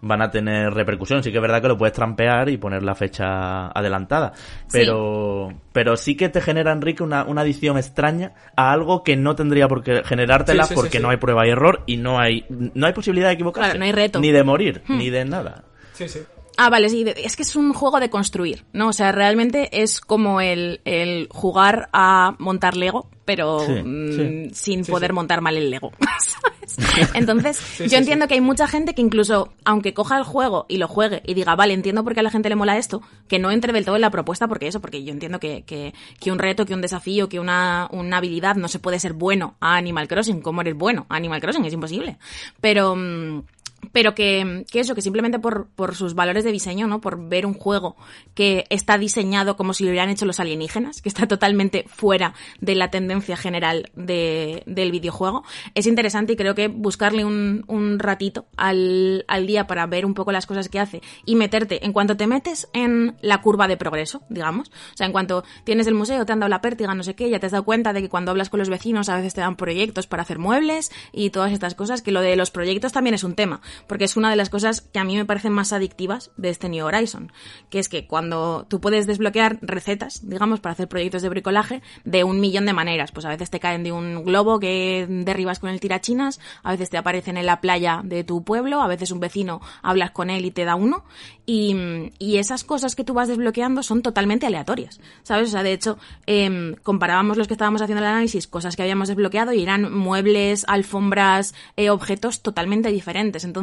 van 0.00 0.22
a 0.22 0.30
tener 0.30 0.74
repercusión. 0.92 1.22
Sí 1.22 1.30
que 1.30 1.38
es 1.38 1.42
verdad 1.42 1.60
que 1.60 1.68
lo 1.68 1.76
puedes 1.76 1.92
trampear 1.92 2.48
y 2.48 2.56
poner 2.56 2.82
la 2.82 2.94
fecha 2.94 3.68
adelantada. 3.68 4.32
Pero, 4.70 5.52
pero 5.72 5.96
sí 5.96 6.16
que 6.16 6.28
te 6.28 6.40
genera, 6.40 6.72
Enrique, 6.72 7.02
una, 7.02 7.24
una 7.24 7.42
adición 7.42 7.78
extraña 7.78 8.32
a 8.56 8.72
algo 8.72 9.02
que 9.02 9.16
no 9.16 9.34
tendría 9.34 9.68
por 9.68 9.82
qué 9.82 10.02
generártela 10.04 10.64
Sí, 10.64 10.68
sí, 10.68 10.74
sí, 10.74 10.80
porque 10.80 10.98
sí. 10.98 11.02
no 11.02 11.10
hay 11.10 11.16
prueba 11.16 11.46
y 11.46 11.50
error 11.50 11.82
y 11.86 11.96
no 11.96 12.18
hay, 12.18 12.44
no 12.48 12.86
hay 12.86 12.92
posibilidad 12.92 13.28
de 13.28 13.34
equivocarse. 13.34 13.70
Claro, 13.70 13.78
no 13.78 13.84
hay 13.84 13.92
reto. 13.92 14.18
Hmm. 14.18 14.22
Ni 14.22 14.32
de 14.32 14.42
morir, 14.42 14.82
ni 14.88 15.10
de 15.10 15.24
nada. 15.24 15.64
Sí, 15.94 16.08
sí. 16.08 16.20
Ah, 16.64 16.70
vale, 16.70 16.88
sí, 16.88 17.04
es 17.16 17.34
que 17.34 17.42
es 17.42 17.56
un 17.56 17.72
juego 17.72 17.98
de 17.98 18.08
construir, 18.08 18.64
¿no? 18.72 18.88
O 18.88 18.92
sea, 18.92 19.10
realmente 19.10 19.82
es 19.82 20.00
como 20.00 20.40
el, 20.40 20.80
el 20.84 21.26
jugar 21.28 21.88
a 21.92 22.36
montar 22.38 22.76
Lego, 22.76 23.10
pero 23.24 23.58
Sí, 23.60 23.72
mm, 23.72 24.12
sí. 24.12 24.50
sin 24.54 24.84
Sí, 24.84 24.92
poder 24.92 25.12
montar 25.12 25.40
mal 25.40 25.56
el 25.56 25.70
Lego, 25.70 25.90
¿sabes? 26.20 27.10
Entonces, 27.14 27.60
yo 27.90 27.98
entiendo 27.98 28.28
que 28.28 28.34
hay 28.34 28.40
mucha 28.40 28.68
gente 28.68 28.94
que 28.94 29.02
incluso, 29.02 29.52
aunque 29.64 29.92
coja 29.92 30.16
el 30.18 30.22
juego 30.22 30.66
y 30.68 30.76
lo 30.76 30.86
juegue 30.86 31.20
y 31.26 31.34
diga, 31.34 31.56
vale, 31.56 31.74
entiendo 31.74 32.04
por 32.04 32.14
qué 32.14 32.20
a 32.20 32.22
la 32.22 32.30
gente 32.30 32.48
le 32.48 32.54
mola 32.54 32.78
esto, 32.78 33.02
que 33.26 33.40
no 33.40 33.50
entre 33.50 33.72
del 33.72 33.84
todo 33.84 33.96
en 33.96 34.00
la 34.02 34.10
propuesta, 34.10 34.46
porque 34.46 34.68
eso, 34.68 34.80
porque 34.80 35.02
yo 35.02 35.12
entiendo 35.12 35.40
que, 35.40 35.62
que, 35.64 35.94
que 36.20 36.30
un 36.30 36.38
reto, 36.38 36.64
que 36.64 36.74
un 36.74 36.80
desafío, 36.80 37.28
que 37.28 37.40
una, 37.40 37.88
una 37.90 38.18
habilidad 38.18 38.54
no 38.54 38.68
se 38.68 38.78
puede 38.78 39.00
ser 39.00 39.14
bueno 39.14 39.56
a 39.58 39.74
Animal 39.76 40.06
Crossing. 40.06 40.40
¿Cómo 40.42 40.60
eres 40.60 40.76
bueno 40.76 41.06
a 41.08 41.16
Animal 41.16 41.40
Crossing? 41.40 41.64
Es 41.64 41.72
imposible. 41.72 42.18
Pero... 42.60 42.94
mm, 42.94 43.42
pero 43.90 44.14
que, 44.14 44.64
que 44.70 44.80
eso, 44.80 44.94
que 44.94 45.02
simplemente 45.02 45.38
por, 45.38 45.68
por 45.74 45.96
sus 45.96 46.14
valores 46.14 46.44
de 46.44 46.52
diseño, 46.52 46.86
¿no? 46.86 47.00
Por 47.00 47.28
ver 47.28 47.46
un 47.46 47.54
juego 47.54 47.96
que 48.34 48.64
está 48.70 48.98
diseñado 48.98 49.56
como 49.56 49.74
si 49.74 49.84
lo 49.84 49.90
hubieran 49.90 50.10
hecho 50.10 50.24
los 50.24 50.38
alienígenas, 50.38 51.02
que 51.02 51.08
está 51.08 51.26
totalmente 51.26 51.84
fuera 51.88 52.34
de 52.60 52.74
la 52.74 52.90
tendencia 52.90 53.36
general 53.36 53.90
de, 53.94 54.62
del 54.66 54.92
videojuego, 54.92 55.44
es 55.74 55.86
interesante 55.86 56.34
y 56.34 56.36
creo 56.36 56.54
que 56.54 56.68
buscarle 56.68 57.24
un, 57.24 57.64
un 57.66 57.98
ratito 57.98 58.46
al, 58.56 59.24
al 59.28 59.46
día 59.46 59.66
para 59.66 59.86
ver 59.86 60.06
un 60.06 60.14
poco 60.14 60.32
las 60.32 60.46
cosas 60.46 60.68
que 60.68 60.78
hace 60.78 61.02
y 61.24 61.34
meterte, 61.34 61.84
en 61.84 61.92
cuanto 61.92 62.16
te 62.16 62.26
metes 62.26 62.68
en 62.72 63.16
la 63.20 63.40
curva 63.40 63.68
de 63.68 63.76
progreso, 63.76 64.22
digamos, 64.28 64.68
o 64.68 64.96
sea, 64.96 65.06
en 65.06 65.12
cuanto 65.12 65.44
tienes 65.64 65.86
el 65.86 65.94
museo, 65.94 66.24
te 66.24 66.32
han 66.32 66.40
dado 66.40 66.50
la 66.50 66.60
pértiga, 66.60 66.94
no 66.94 67.02
sé 67.02 67.14
qué, 67.14 67.28
ya 67.28 67.40
te 67.40 67.46
has 67.46 67.52
dado 67.52 67.64
cuenta 67.64 67.92
de 67.92 68.02
que 68.02 68.08
cuando 68.08 68.30
hablas 68.30 68.48
con 68.48 68.58
los 68.58 68.68
vecinos 68.68 69.08
a 69.08 69.16
veces 69.16 69.34
te 69.34 69.40
dan 69.40 69.56
proyectos 69.56 70.06
para 70.06 70.22
hacer 70.22 70.38
muebles 70.38 70.92
y 71.12 71.30
todas 71.30 71.52
estas 71.52 71.74
cosas, 71.74 72.02
que 72.02 72.12
lo 72.12 72.20
de 72.20 72.36
los 72.36 72.50
proyectos 72.50 72.92
también 72.92 73.14
es 73.14 73.24
un 73.24 73.34
tema, 73.34 73.60
porque 73.86 74.04
es 74.04 74.16
una 74.16 74.30
de 74.30 74.36
las 74.36 74.50
cosas 74.50 74.80
que 74.80 74.98
a 74.98 75.04
mí 75.04 75.16
me 75.16 75.24
parecen 75.24 75.52
más 75.52 75.72
adictivas 75.72 76.30
de 76.36 76.50
este 76.50 76.68
New 76.68 76.86
Horizon, 76.86 77.32
que 77.70 77.78
es 77.78 77.88
que 77.88 78.06
cuando 78.06 78.66
tú 78.68 78.80
puedes 78.80 79.06
desbloquear 79.06 79.58
recetas, 79.62 80.28
digamos, 80.28 80.60
para 80.60 80.72
hacer 80.72 80.88
proyectos 80.88 81.22
de 81.22 81.28
bricolaje 81.28 81.82
de 82.04 82.24
un 82.24 82.40
millón 82.40 82.66
de 82.66 82.72
maneras, 82.72 83.12
pues 83.12 83.26
a 83.26 83.28
veces 83.28 83.50
te 83.50 83.60
caen 83.60 83.84
de 83.84 83.92
un 83.92 84.24
globo 84.24 84.60
que 84.60 85.06
derribas 85.08 85.58
con 85.58 85.70
el 85.70 85.80
tirachinas, 85.80 86.40
a 86.62 86.72
veces 86.72 86.90
te 86.90 86.96
aparecen 86.96 87.36
en 87.36 87.46
la 87.46 87.60
playa 87.60 88.00
de 88.04 88.24
tu 88.24 88.44
pueblo, 88.44 88.82
a 88.82 88.88
veces 88.88 89.10
un 89.10 89.20
vecino 89.20 89.60
hablas 89.82 90.10
con 90.10 90.30
él 90.30 90.44
y 90.44 90.50
te 90.50 90.64
da 90.64 90.74
uno, 90.74 91.04
y, 91.46 91.76
y 92.18 92.36
esas 92.36 92.64
cosas 92.64 92.94
que 92.94 93.04
tú 93.04 93.14
vas 93.14 93.28
desbloqueando 93.28 93.82
son 93.82 94.02
totalmente 94.02 94.46
aleatorias, 94.46 95.00
¿sabes? 95.22 95.48
O 95.48 95.52
sea, 95.52 95.62
de 95.62 95.72
hecho, 95.72 95.98
em, 96.26 96.74
comparábamos 96.82 97.36
los 97.36 97.48
que 97.48 97.54
estábamos 97.54 97.82
haciendo 97.82 98.02
el 98.02 98.10
análisis, 98.10 98.46
cosas 98.46 98.76
que 98.76 98.82
habíamos 98.82 99.08
desbloqueado 99.08 99.52
y 99.52 99.62
eran 99.62 99.92
muebles, 99.92 100.64
alfombras, 100.68 101.54
eh, 101.76 101.90
objetos 101.90 102.42
totalmente 102.42 102.90
diferentes. 102.90 103.44
Entonces, 103.44 103.61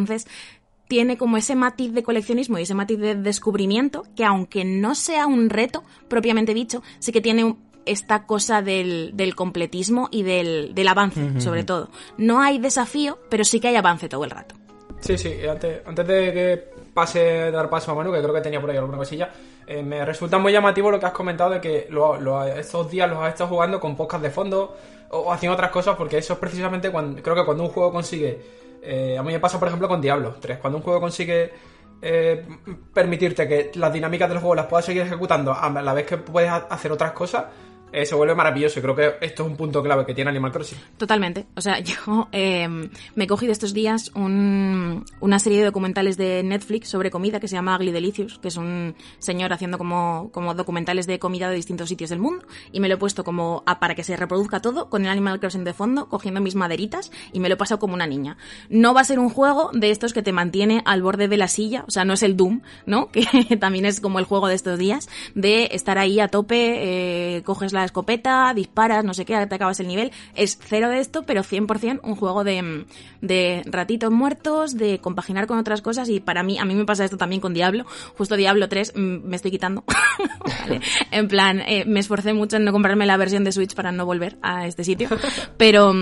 tiene 0.87 1.17
como 1.17 1.37
ese 1.37 1.55
matiz 1.55 1.93
de 1.93 2.01
coleccionismo 2.03 2.57
y 2.57 2.63
ese 2.63 2.73
matiz 2.73 2.97
de 2.99 3.15
descubrimiento 3.15 4.03
que 4.15 4.25
aunque 4.25 4.65
no 4.65 4.95
sea 4.95 5.27
un 5.27 5.49
reto 5.49 5.83
propiamente 6.07 6.53
dicho, 6.53 6.81
sí 6.99 7.11
que 7.11 7.21
tiene 7.21 7.55
esta 7.85 8.25
cosa 8.25 8.61
del, 8.61 9.11
del 9.13 9.35
completismo 9.35 10.09
y 10.11 10.23
del, 10.23 10.73
del 10.75 10.87
avance, 10.87 11.39
sobre 11.41 11.63
todo. 11.63 11.89
No 12.17 12.39
hay 12.41 12.57
desafío, 12.59 13.19
pero 13.29 13.43
sí 13.43 13.59
que 13.59 13.67
hay 13.69 13.75
avance 13.75 14.09
todo 14.09 14.23
el 14.23 14.31
rato. 14.31 14.55
Sí, 14.99 15.17
sí, 15.17 15.33
antes, 15.49 15.81
antes 15.85 16.07
de 16.07 16.33
que 16.33 16.63
pase 16.93 17.51
dar 17.51 17.69
paso 17.69 17.91
a 17.91 17.95
Manu, 17.95 18.11
que 18.11 18.19
creo 18.21 18.33
que 18.33 18.41
tenía 18.41 18.59
por 18.59 18.69
ahí 18.69 18.77
alguna 18.77 18.97
cosilla, 18.97 19.31
eh, 19.65 19.81
me 19.81 20.03
resulta 20.03 20.37
muy 20.39 20.51
llamativo 20.51 20.91
lo 20.91 20.99
que 20.99 21.05
has 21.05 21.13
comentado 21.13 21.51
de 21.51 21.61
que 21.61 21.87
lo- 21.89 22.19
lo- 22.19 22.43
estos 22.45 22.89
días 22.91 23.09
los 23.09 23.19
has 23.19 23.29
estado 23.29 23.49
jugando 23.51 23.79
con 23.79 23.95
podcast 23.95 24.23
de 24.23 24.29
fondo 24.31 24.75
o, 25.11 25.17
o 25.19 25.31
haciendo 25.31 25.53
otras 25.53 25.71
cosas, 25.71 25.95
porque 25.95 26.17
eso 26.17 26.33
es 26.33 26.39
precisamente 26.39 26.91
cuando 26.91 27.21
creo 27.23 27.35
que 27.35 27.45
cuando 27.45 27.63
un 27.63 27.69
juego 27.69 27.91
consigue. 27.91 28.41
Eh, 28.81 29.17
a 29.17 29.23
mí 29.23 29.31
me 29.33 29.39
pasa, 29.39 29.59
por 29.59 29.67
ejemplo, 29.67 29.87
con 29.87 30.01
Diablo 30.01 30.35
3. 30.39 30.57
Cuando 30.59 30.77
un 30.77 30.83
juego 30.83 30.99
consigue 31.01 31.51
eh, 32.01 32.45
permitirte 32.93 33.47
que 33.47 33.71
las 33.75 33.91
dinámicas 33.91 34.29
del 34.29 34.39
juego 34.39 34.55
las 34.55 34.67
puedas 34.67 34.85
seguir 34.85 35.01
ejecutando 35.03 35.53
a 35.53 35.69
la 35.69 35.93
vez 35.93 36.05
que 36.05 36.17
puedes 36.17 36.49
ha- 36.49 36.67
hacer 36.69 36.91
otras 36.91 37.11
cosas, 37.11 37.45
eh, 37.91 38.05
se 38.05 38.15
vuelve 38.15 38.35
maravilloso. 38.35 38.81
Creo 38.81 38.95
que 38.95 39.15
esto 39.21 39.43
es 39.43 39.49
un 39.49 39.55
punto 39.57 39.81
clave 39.83 40.05
que 40.05 40.13
tiene 40.13 40.29
Animal 40.29 40.51
Crossing. 40.51 40.77
Totalmente. 40.97 41.45
O 41.55 41.61
sea, 41.61 41.79
yo 41.81 42.27
eh, 42.31 42.67
me 43.15 43.23
he 43.23 43.27
cogido 43.27 43.51
estos 43.51 43.73
días 43.73 44.11
un- 44.15 45.05
una 45.19 45.39
serie 45.39 45.59
de 45.59 45.65
documentales 45.65 46.17
de 46.17 46.43
Netflix 46.43 46.89
sobre 46.89 47.11
comida 47.11 47.39
que 47.39 47.47
se 47.47 47.55
llama 47.55 47.75
Ugly 47.75 47.91
Delicious, 47.91 48.39
que 48.39 48.47
es 48.49 48.57
un 48.57 48.95
señor 49.19 49.53
haciendo 49.53 49.77
como, 49.77 50.29
como 50.31 50.53
documentales 50.53 51.07
de 51.07 51.19
comida 51.19 51.49
de 51.49 51.55
distintos 51.55 51.89
sitios 51.89 52.09
del 52.09 52.19
mundo. 52.19 52.45
Y 52.71 52.79
me 52.79 52.87
lo 52.87 52.95
he 52.95 52.97
puesto 52.97 53.23
como 53.23 53.63
para 53.79 53.95
que 53.95 54.03
se 54.03 54.15
reproduzca 54.15 54.61
todo 54.61 54.89
con 54.89 55.03
el 55.05 55.09
Animal 55.11 55.39
Crossing 55.39 55.63
de 55.63 55.73
fondo, 55.73 56.07
cogiendo 56.09 56.41
mis 56.41 56.55
maderitas 56.55 57.11
y 57.33 57.39
me 57.39 57.49
lo 57.49 57.55
he 57.55 57.57
pasado 57.57 57.79
como 57.79 57.93
una 57.93 58.07
niña. 58.07 58.37
No 58.69 58.93
va 58.93 59.01
a 59.01 59.03
ser 59.05 59.19
un 59.19 59.29
juego 59.29 59.69
de 59.73 59.91
estos 59.91 60.13
que 60.13 60.21
te 60.23 60.31
mantiene 60.31 60.81
al 60.85 61.01
borde 61.01 61.27
de 61.27 61.37
la 61.37 61.47
silla, 61.47 61.83
o 61.87 61.91
sea, 61.91 62.05
no 62.05 62.13
es 62.13 62.23
el 62.23 62.35
Doom, 62.35 62.61
¿no? 62.85 63.09
Que 63.19 63.57
también 63.57 63.85
es 63.85 63.99
como 64.01 64.19
el 64.19 64.25
juego 64.25 64.47
de 64.47 64.55
estos 64.55 64.77
días, 64.79 65.09
de 65.35 65.69
estar 65.71 65.97
ahí 65.97 66.19
a 66.19 66.27
tope, 66.29 67.37
eh, 67.37 67.43
coges 67.43 67.73
la 67.73 67.78
escopeta, 67.83 68.53
disparas, 68.53 69.03
no 69.03 69.13
sé 69.13 69.25
qué, 69.25 69.45
te 69.47 69.55
acabas 69.55 69.79
el 69.79 69.87
nivel. 69.87 70.11
Es 70.35 70.57
cero 70.61 70.89
de 70.89 70.99
esto, 70.99 71.23
pero 71.23 71.43
100% 71.43 72.01
un 72.03 72.15
juego 72.15 72.43
de, 72.43 72.61
mm, 72.61 72.85
de 73.21 73.63
ratitos 73.65 74.11
muertos, 74.11 74.77
de 74.77 74.99
compaginar 74.99 75.47
con 75.47 75.57
otras 75.57 75.81
cosas 75.81 76.09
y 76.09 76.19
para 76.19 76.43
mí, 76.43 76.57
a 76.59 76.65
mí 76.65 76.75
me 76.75 76.85
pasa 76.85 77.05
esto 77.05 77.17
también 77.17 77.41
con 77.41 77.53
Diablo. 77.53 77.85
Justo 78.17 78.35
Diablo 78.35 78.69
3 78.69 78.93
mm, 78.95 79.27
me 79.27 79.35
estoy 79.35 79.51
quitando. 79.51 79.83
En 81.11 81.27
plan, 81.27 81.61
eh, 81.61 81.85
me 81.85 81.99
esforcé 81.99 82.33
mucho 82.33 82.57
en 82.57 82.65
no 82.65 82.71
comprarme 82.71 83.05
la 83.05 83.17
versión 83.17 83.43
de 83.43 83.51
Switch 83.51 83.73
para 83.73 83.91
no 83.91 84.05
volver 84.05 84.37
a 84.41 84.67
este 84.67 84.83
sitio, 84.83 85.09
pero... 85.57 85.93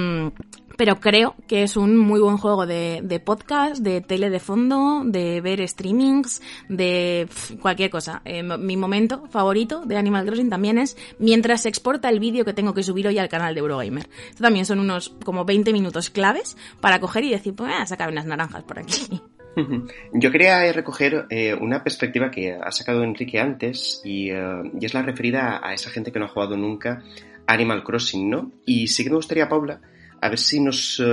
pero 0.77 0.99
creo 0.99 1.35
que 1.47 1.63
es 1.63 1.75
un 1.75 1.97
muy 1.97 2.21
buen 2.21 2.37
juego 2.37 2.65
de, 2.65 3.01
de 3.03 3.19
podcast, 3.19 3.81
de 3.81 3.99
tele 4.01 4.29
de 4.29 4.39
fondo, 4.39 5.01
de 5.03 5.41
ver 5.41 5.67
streamings, 5.67 6.41
de 6.69 7.27
cualquier 7.59 7.89
cosa. 7.89 8.21
Eh, 8.23 8.43
mi 8.43 8.77
momento 8.77 9.25
favorito 9.29 9.85
de 9.85 9.97
Animal 9.97 10.25
Crossing 10.25 10.49
también 10.49 10.77
es 10.77 10.95
mientras 11.19 11.63
se 11.63 11.69
exporta 11.69 12.09
el 12.09 12.19
vídeo 12.19 12.45
que 12.45 12.53
tengo 12.53 12.73
que 12.73 12.83
subir 12.83 13.07
hoy 13.07 13.17
al 13.17 13.27
canal 13.27 13.55
de 13.55 13.59
Eurogamer. 13.59 14.07
Esto 14.29 14.43
también 14.43 14.65
son 14.65 14.79
unos 14.79 15.09
como 15.25 15.43
20 15.43 15.73
minutos 15.73 16.11
claves 16.11 16.55
para 16.79 16.99
coger 16.99 17.23
y 17.23 17.31
decir, 17.31 17.55
pues 17.55 17.71
voy 17.71 17.81
a 17.81 17.85
sacar 17.85 18.09
unas 18.09 18.25
naranjas 18.25 18.63
por 18.63 18.79
aquí. 18.79 19.21
Yo 20.13 20.31
quería 20.31 20.63
eh, 20.67 20.71
recoger 20.71 21.25
eh, 21.31 21.55
una 21.55 21.83
perspectiva 21.83 22.29
que 22.29 22.53
ha 22.53 22.71
sacado 22.71 23.03
Enrique 23.03 23.39
antes 23.39 24.01
y, 24.05 24.29
y 24.29 24.85
es 24.85 24.93
la 24.93 25.01
referida 25.01 25.59
a 25.63 25.73
esa 25.73 25.89
gente 25.89 26.11
que 26.11 26.19
no 26.19 26.25
ha 26.25 26.29
jugado 26.29 26.55
nunca 26.55 27.01
Animal 27.47 27.83
Crossing, 27.83 28.29
¿no? 28.29 28.51
Y 28.65 28.87
sí 28.87 29.03
que 29.03 29.09
me 29.09 29.15
gustaría, 29.15 29.49
Paula, 29.49 29.81
a 30.27 30.29
ver 30.29 30.39
si 30.39 30.59
nos 30.59 31.01
eh, 31.03 31.05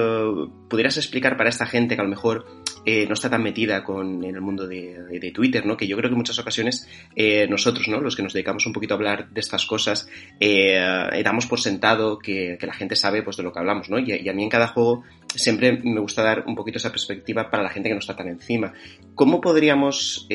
pudieras 0.69 0.97
explicar 0.97 1.37
para 1.37 1.49
esta 1.49 1.67
gente 1.67 1.95
que 1.95 2.01
a 2.01 2.05
lo 2.05 2.11
mejor 2.11 2.47
eh, 2.85 3.07
no 3.07 3.15
está 3.15 3.31
tan 3.31 3.45
metida 3.45 3.85
con 3.85 4.25
en 4.25 4.35
el 4.35 4.41
mundo 4.41 4.67
de, 4.67 5.31
Twitter, 5.33 5.65
¿no? 5.65 5.77
Que 5.77 5.87
yo 5.87 5.97
creo 5.97 6.11
que 6.11 6.15
en 6.15 6.19
muchas 6.19 6.39
ocasiones 6.41 6.89
eh, 7.15 7.47
nosotros, 7.49 7.87
¿no? 7.87 8.01
Los 8.01 8.17
que 8.17 8.25
nos 8.25 8.33
dedicamos 8.33 8.67
un 8.67 8.73
poquito 8.73 8.95
a 8.95 8.97
hablar 8.97 9.31
de 9.31 9.41
estas 9.41 9.67
cosas, 9.67 10.09
damos 10.41 11.47
por 11.47 11.61
sentado 11.61 12.19
que, 12.19 12.59
la 12.61 12.75
gente 12.75 12.97
sabe 12.97 13.23
pues 13.23 13.37
de 13.37 13.45
lo 13.45 13.53
que 13.53 13.61
hablamos, 13.61 13.89
¿no? 13.89 14.01
Y, 14.01 14.13
y 14.13 14.29
a 14.29 14.33
mí 14.33 14.43
en 14.43 14.51
cada 14.51 14.67
juego 14.67 15.05
siempre 15.33 15.81
me 15.83 16.01
gusta 16.01 16.23
dar 16.23 16.45
un 16.47 16.57
poquito 16.57 16.79
esa 16.79 16.91
perspectiva 16.91 17.51
para 17.51 17.63
la 17.63 17.71
gente 17.71 17.89
que 17.89 17.95
no 17.95 18.01
está 18.01 18.17
tan 18.17 18.29
encima. 18.29 18.73
¿Cómo 19.15 19.41
podríamos 19.41 20.27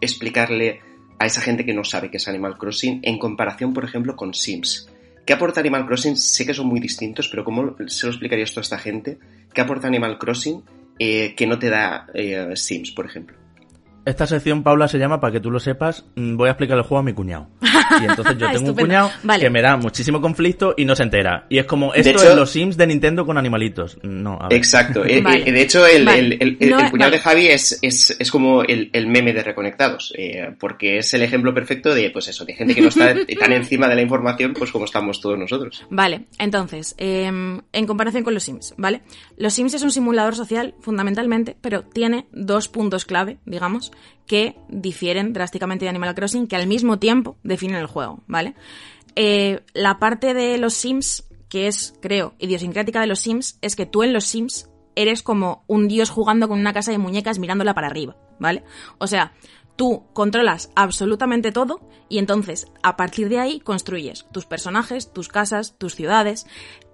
explicarle 0.00 0.80
a 1.20 1.26
esa 1.26 1.40
gente 1.40 1.64
que 1.64 1.74
no 1.74 1.84
sabe 1.84 2.10
qué 2.10 2.16
es 2.16 2.26
Animal 2.26 2.58
Crossing 2.58 3.00
en 3.04 3.18
comparación, 3.18 3.72
por 3.72 3.84
ejemplo, 3.84 4.16
con 4.16 4.34
Sims? 4.34 4.88
¿Qué 5.28 5.34
aporta 5.34 5.60
Animal 5.60 5.84
Crossing? 5.84 6.16
Sé 6.16 6.46
que 6.46 6.54
son 6.54 6.68
muy 6.68 6.80
distintos, 6.80 7.28
pero 7.28 7.44
¿cómo 7.44 7.76
se 7.86 8.06
lo 8.06 8.12
explicaría 8.12 8.44
esto 8.44 8.60
a 8.60 8.62
esta 8.62 8.78
gente? 8.78 9.18
¿Qué 9.52 9.60
aporta 9.60 9.86
Animal 9.86 10.16
Crossing 10.16 10.62
eh, 10.98 11.34
que 11.34 11.46
no 11.46 11.58
te 11.58 11.68
da 11.68 12.06
eh, 12.14 12.56
Sims, 12.56 12.92
por 12.92 13.04
ejemplo? 13.04 13.36
Esta 14.08 14.26
sección, 14.26 14.62
Paula, 14.62 14.88
se 14.88 14.98
llama, 14.98 15.20
para 15.20 15.32
que 15.34 15.40
tú 15.40 15.50
lo 15.50 15.60
sepas, 15.60 16.04
mm, 16.16 16.36
voy 16.36 16.48
a 16.48 16.52
explicar 16.52 16.78
el 16.78 16.82
juego 16.84 17.00
a 17.00 17.02
mi 17.02 17.12
cuñado. 17.12 17.48
Y 18.00 18.04
entonces 18.04 18.38
yo 18.38 18.46
tengo 18.52 18.70
un 18.70 18.74
cuñado 18.74 19.10
Vale. 19.22 19.44
que 19.44 19.50
me 19.50 19.60
da 19.60 19.76
muchísimo 19.76 20.20
conflicto 20.20 20.74
y 20.76 20.84
no 20.86 20.96
se 20.96 21.02
entera. 21.02 21.44
Y 21.50 21.58
es 21.58 21.66
como, 21.66 21.92
esto 21.92 22.10
hecho- 22.10 22.30
es 22.30 22.34
los 22.36 22.50
Sims 22.50 22.76
de 22.78 22.86
Nintendo 22.86 23.26
con 23.26 23.36
animalitos. 23.36 23.98
No, 24.02 24.38
a 24.40 24.48
ver. 24.48 24.56
Exacto. 24.58 25.04
Eh, 25.08 25.20
Vale. 25.20 25.42
eh, 25.48 25.52
de 25.52 25.60
hecho, 25.62 25.86
el, 25.86 26.04
Vale. 26.06 26.18
el- 26.20 26.32
el- 26.40 26.56
el- 26.60 26.70
No, 26.70 26.80
el 26.80 26.90
cuñado 26.90 27.10
vale. 27.10 27.16
de 27.18 27.22
Javi 27.22 27.46
es, 27.48 27.78
es, 27.82 28.16
es 28.18 28.30
como 28.30 28.62
el, 28.62 28.90
el 28.92 29.06
meme 29.08 29.32
de 29.32 29.42
Reconectados, 29.42 30.12
eh, 30.16 30.54
porque 30.58 30.98
es 30.98 31.12
el 31.14 31.22
ejemplo 31.22 31.52
perfecto 31.52 31.94
de, 31.94 32.10
pues 32.10 32.28
eso, 32.28 32.44
de 32.46 32.54
gente 32.54 32.74
que 32.74 32.80
no 32.80 32.88
está 32.88 33.14
tan 33.38 33.52
encima 33.52 33.88
de 33.88 33.94
la 33.94 34.02
información, 34.02 34.54
pues 34.58 34.70
como 34.72 34.86
estamos 34.86 35.20
todos 35.20 35.38
nosotros. 35.38 35.84
Vale, 35.90 36.22
entonces, 36.38 36.94
em, 36.98 37.60
en 37.72 37.86
comparación 37.86 38.22
con 38.24 38.32
los 38.34 38.42
Sims, 38.42 38.72
¿vale? 38.78 39.02
Los 39.36 39.52
Sims 39.54 39.74
es 39.74 39.82
un 39.82 39.90
simulador 39.90 40.34
social, 40.34 40.74
fundamentalmente, 40.80 41.56
pero 41.60 41.82
tiene 41.82 42.26
dos 42.32 42.68
puntos 42.68 43.04
clave, 43.04 43.38
digamos, 43.44 43.92
que 44.26 44.56
difieren 44.68 45.32
drásticamente 45.32 45.84
de 45.84 45.90
Animal 45.90 46.14
Crossing, 46.14 46.46
que 46.46 46.56
al 46.56 46.66
mismo 46.66 46.98
tiempo 46.98 47.36
definen 47.42 47.76
el 47.76 47.86
juego, 47.86 48.20
¿vale? 48.26 48.54
Eh, 49.16 49.60
la 49.74 49.98
parte 49.98 50.34
de 50.34 50.58
los 50.58 50.74
Sims, 50.74 51.28
que 51.48 51.66
es, 51.66 51.94
creo, 52.00 52.34
idiosincrática 52.38 53.00
de 53.00 53.06
los 53.06 53.20
Sims, 53.20 53.58
es 53.62 53.74
que 53.74 53.86
tú 53.86 54.02
en 54.02 54.12
los 54.12 54.24
Sims 54.24 54.68
eres 54.94 55.22
como 55.22 55.64
un 55.66 55.88
dios 55.88 56.10
jugando 56.10 56.48
con 56.48 56.58
una 56.58 56.72
casa 56.72 56.90
de 56.92 56.98
muñecas 56.98 57.38
mirándola 57.38 57.74
para 57.74 57.86
arriba, 57.86 58.16
¿vale? 58.38 58.64
O 58.98 59.06
sea, 59.06 59.32
tú 59.78 60.04
controlas 60.12 60.70
absolutamente 60.74 61.52
todo 61.52 61.80
y 62.08 62.18
entonces 62.18 62.66
a 62.82 62.96
partir 62.96 63.28
de 63.28 63.38
ahí 63.38 63.60
construyes 63.60 64.26
tus 64.32 64.44
personajes, 64.44 65.12
tus 65.12 65.28
casas, 65.28 65.76
tus 65.78 65.94
ciudades. 65.94 66.46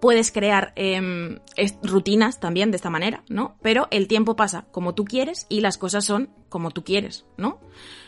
Puedes 0.04 0.32
crear 0.32 0.74
em, 0.76 1.38
rutinas 1.82 2.38
también 2.38 2.70
de 2.70 2.76
esta 2.76 2.90
manera, 2.90 3.24
¿no? 3.30 3.56
Pero 3.62 3.88
el 3.90 4.06
tiempo 4.06 4.36
pasa 4.36 4.66
como 4.70 4.94
tú 4.94 5.06
quieres 5.06 5.46
y 5.48 5.62
las 5.62 5.78
cosas 5.78 6.04
son 6.04 6.28
como 6.50 6.72
tú 6.72 6.84
quieres, 6.84 7.24
¿no? 7.38 7.58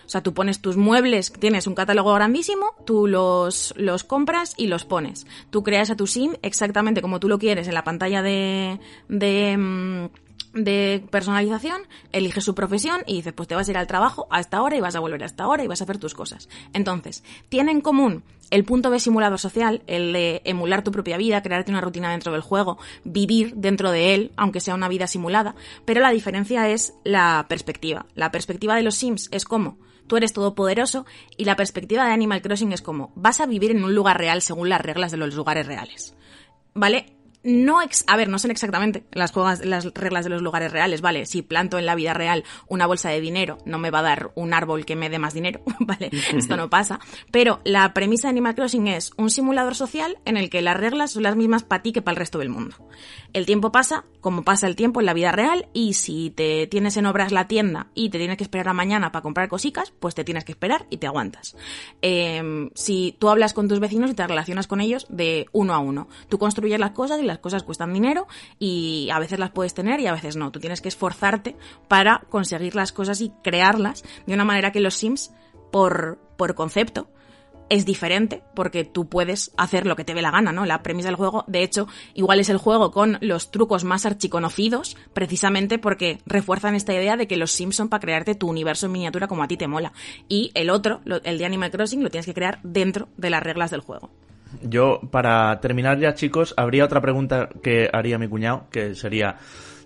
O 0.04 0.08
sea, 0.08 0.22
tú 0.22 0.34
pones 0.34 0.60
tus 0.60 0.76
muebles, 0.76 1.32
tienes 1.32 1.66
un 1.66 1.74
catálogo 1.74 2.12
grandísimo, 2.12 2.74
tú 2.84 3.06
los, 3.06 3.72
los 3.78 4.04
compras 4.04 4.52
y 4.58 4.66
los 4.66 4.84
pones. 4.84 5.26
Tú 5.48 5.62
creas 5.62 5.88
a 5.88 5.96
tu 5.96 6.06
sim 6.06 6.34
exactamente 6.42 7.00
como 7.00 7.18
tú 7.18 7.30
lo 7.30 7.38
quieres 7.38 7.66
en 7.66 7.72
la 7.72 7.84
pantalla 7.84 8.20
de, 8.20 8.78
de, 9.08 9.56
mm, 9.56 10.08
de 10.56 11.04
personalización, 11.10 11.82
eliges 12.12 12.44
su 12.44 12.54
profesión 12.54 13.02
y 13.06 13.16
dices, 13.16 13.32
pues 13.32 13.48
te 13.48 13.54
vas 13.54 13.68
a 13.68 13.70
ir 13.70 13.78
al 13.78 13.86
trabajo 13.86 14.26
a 14.30 14.40
esta 14.40 14.62
hora 14.62 14.76
y 14.76 14.80
vas 14.80 14.96
a 14.96 15.00
volver 15.00 15.22
a 15.22 15.26
esta 15.26 15.46
hora 15.46 15.62
y 15.62 15.66
vas 15.66 15.80
a 15.80 15.84
hacer 15.84 15.98
tus 15.98 16.14
cosas. 16.14 16.48
Entonces, 16.72 17.22
tiene 17.48 17.72
en 17.72 17.80
común 17.80 18.24
el 18.50 18.64
punto 18.64 18.90
de 18.90 19.00
simulador 19.00 19.38
social, 19.38 19.82
el 19.86 20.12
de 20.12 20.42
emular 20.44 20.82
tu 20.82 20.92
propia 20.92 21.16
vida, 21.16 21.42
crearte 21.42 21.70
una 21.70 21.80
rutina 21.80 22.10
dentro 22.10 22.32
del 22.32 22.42
juego, 22.42 22.78
vivir 23.04 23.54
dentro 23.56 23.90
de 23.90 24.14
él, 24.14 24.32
aunque 24.36 24.60
sea 24.60 24.74
una 24.74 24.88
vida 24.88 25.06
simulada, 25.06 25.54
pero 25.84 26.00
la 26.00 26.10
diferencia 26.10 26.68
es 26.68 26.94
la 27.04 27.46
perspectiva. 27.48 28.06
La 28.14 28.30
perspectiva 28.30 28.76
de 28.76 28.82
los 28.82 28.94
Sims 28.94 29.28
es 29.32 29.44
como 29.44 29.78
tú 30.06 30.16
eres 30.16 30.32
todopoderoso 30.32 31.04
y 31.36 31.44
la 31.44 31.56
perspectiva 31.56 32.06
de 32.06 32.12
Animal 32.12 32.42
Crossing 32.42 32.72
es 32.72 32.82
como 32.82 33.12
vas 33.16 33.40
a 33.40 33.46
vivir 33.46 33.72
en 33.72 33.84
un 33.84 33.94
lugar 33.94 34.18
real 34.18 34.40
según 34.42 34.68
las 34.68 34.80
reglas 34.80 35.10
de 35.10 35.16
los 35.16 35.34
lugares 35.34 35.66
reales. 35.66 36.14
¿Vale? 36.74 37.15
No, 37.46 37.80
ex 37.80 38.04
a 38.08 38.16
ver, 38.16 38.28
no 38.28 38.38
son 38.38 38.50
exactamente 38.50 39.04
las, 39.12 39.32
juegas- 39.32 39.64
las 39.64 39.84
reglas 39.94 40.24
de 40.24 40.30
los 40.30 40.42
lugares 40.42 40.72
reales, 40.72 41.00
¿vale? 41.00 41.26
Si 41.26 41.42
planto 41.42 41.78
en 41.78 41.86
la 41.86 41.94
vida 41.94 42.12
real 42.12 42.44
una 42.68 42.86
bolsa 42.86 43.08
de 43.10 43.20
dinero, 43.20 43.58
no 43.64 43.78
me 43.78 43.90
va 43.90 44.00
a 44.00 44.02
dar 44.02 44.32
un 44.34 44.52
árbol 44.52 44.84
que 44.84 44.96
me 44.96 45.08
dé 45.08 45.18
más 45.18 45.32
dinero, 45.32 45.60
¿vale? 45.80 46.10
Esto 46.34 46.56
no 46.56 46.68
pasa. 46.68 47.00
Pero 47.30 47.60
la 47.64 47.94
premisa 47.94 48.28
de 48.28 48.30
Animal 48.32 48.54
Crossing 48.54 48.88
es 48.88 49.12
un 49.16 49.30
simulador 49.30 49.74
social 49.74 50.18
en 50.24 50.36
el 50.36 50.50
que 50.50 50.60
las 50.60 50.76
reglas 50.76 51.12
son 51.12 51.22
las 51.22 51.36
mismas 51.36 51.62
para 51.62 51.82
ti 51.82 51.92
que 51.92 52.02
para 52.02 52.12
el 52.14 52.18
resto 52.18 52.38
del 52.38 52.48
mundo. 52.50 52.76
El 53.32 53.46
tiempo 53.46 53.70
pasa 53.72 54.04
como 54.20 54.42
pasa 54.42 54.66
el 54.66 54.74
tiempo 54.74 54.98
en 55.00 55.06
la 55.06 55.14
vida 55.14 55.30
real 55.30 55.68
y 55.72 55.92
si 55.94 56.30
te 56.30 56.66
tienes 56.66 56.96
en 56.96 57.06
obras 57.06 57.30
la 57.30 57.46
tienda 57.46 57.86
y 57.94 58.10
te 58.10 58.18
tienes 58.18 58.36
que 58.36 58.42
esperar 58.44 58.68
a 58.68 58.72
mañana 58.72 59.12
para 59.12 59.22
comprar 59.22 59.48
cositas, 59.48 59.92
pues 60.00 60.16
te 60.16 60.24
tienes 60.24 60.44
que 60.44 60.50
esperar 60.52 60.86
y 60.90 60.96
te 60.96 61.06
aguantas. 61.06 61.56
Eh, 62.02 62.68
si 62.74 63.14
tú 63.20 63.28
hablas 63.28 63.52
con 63.54 63.68
tus 63.68 63.78
vecinos 63.78 64.10
y 64.10 64.14
te 64.14 64.26
relacionas 64.26 64.66
con 64.66 64.80
ellos 64.80 65.06
de 65.08 65.46
uno 65.52 65.74
a 65.74 65.78
uno, 65.78 66.08
tú 66.28 66.38
construyes 66.38 66.80
las 66.80 66.90
cosas 66.90 67.20
y 67.20 67.24
las 67.24 67.35
cosas 67.38 67.62
cuestan 67.62 67.92
dinero 67.92 68.26
y 68.58 69.08
a 69.12 69.18
veces 69.18 69.38
las 69.38 69.50
puedes 69.50 69.74
tener 69.74 70.00
y 70.00 70.06
a 70.06 70.12
veces 70.12 70.36
no. 70.36 70.50
Tú 70.50 70.60
tienes 70.60 70.80
que 70.80 70.88
esforzarte 70.88 71.56
para 71.88 72.22
conseguir 72.28 72.74
las 72.74 72.92
cosas 72.92 73.20
y 73.20 73.30
crearlas 73.42 74.04
de 74.26 74.34
una 74.34 74.44
manera 74.44 74.72
que 74.72 74.80
los 74.80 74.94
Sims, 74.94 75.32
por, 75.70 76.18
por 76.36 76.54
concepto, 76.54 77.08
es 77.68 77.84
diferente 77.84 78.42
porque 78.54 78.84
tú 78.84 79.08
puedes 79.08 79.52
hacer 79.56 79.86
lo 79.86 79.96
que 79.96 80.04
te 80.04 80.14
dé 80.14 80.22
la 80.22 80.30
gana, 80.30 80.52
¿no? 80.52 80.66
La 80.66 80.82
premisa 80.82 81.08
del 81.08 81.16
juego, 81.16 81.44
de 81.46 81.62
hecho, 81.62 81.88
igual 82.14 82.40
es 82.40 82.48
el 82.48 82.58
juego 82.58 82.90
con 82.90 83.18
los 83.20 83.50
trucos 83.50 83.84
más 83.84 84.06
archiconocidos, 84.06 84.96
precisamente 85.12 85.78
porque 85.78 86.18
refuerzan 86.26 86.74
esta 86.74 86.94
idea 86.94 87.16
de 87.16 87.26
que 87.26 87.36
los 87.36 87.52
Sims 87.52 87.76
son 87.76 87.88
para 87.88 88.00
crearte 88.00 88.34
tu 88.34 88.48
universo 88.48 88.86
en 88.86 88.92
miniatura 88.92 89.28
como 89.28 89.42
a 89.42 89.48
ti 89.48 89.56
te 89.56 89.68
mola. 89.68 89.92
Y 90.28 90.52
el 90.54 90.70
otro, 90.70 91.00
el 91.24 91.38
de 91.38 91.46
Animal 91.46 91.70
Crossing, 91.70 92.02
lo 92.02 92.10
tienes 92.10 92.26
que 92.26 92.34
crear 92.34 92.60
dentro 92.62 93.08
de 93.16 93.30
las 93.30 93.42
reglas 93.42 93.70
del 93.70 93.80
juego. 93.80 94.10
Yo, 94.62 95.00
para 95.10 95.60
terminar 95.60 95.98
ya, 95.98 96.14
chicos, 96.14 96.54
habría 96.56 96.84
otra 96.84 97.00
pregunta 97.00 97.48
que 97.62 97.88
haría 97.92 98.18
mi 98.18 98.28
cuñado, 98.28 98.66
que 98.70 98.94
sería, 98.94 99.36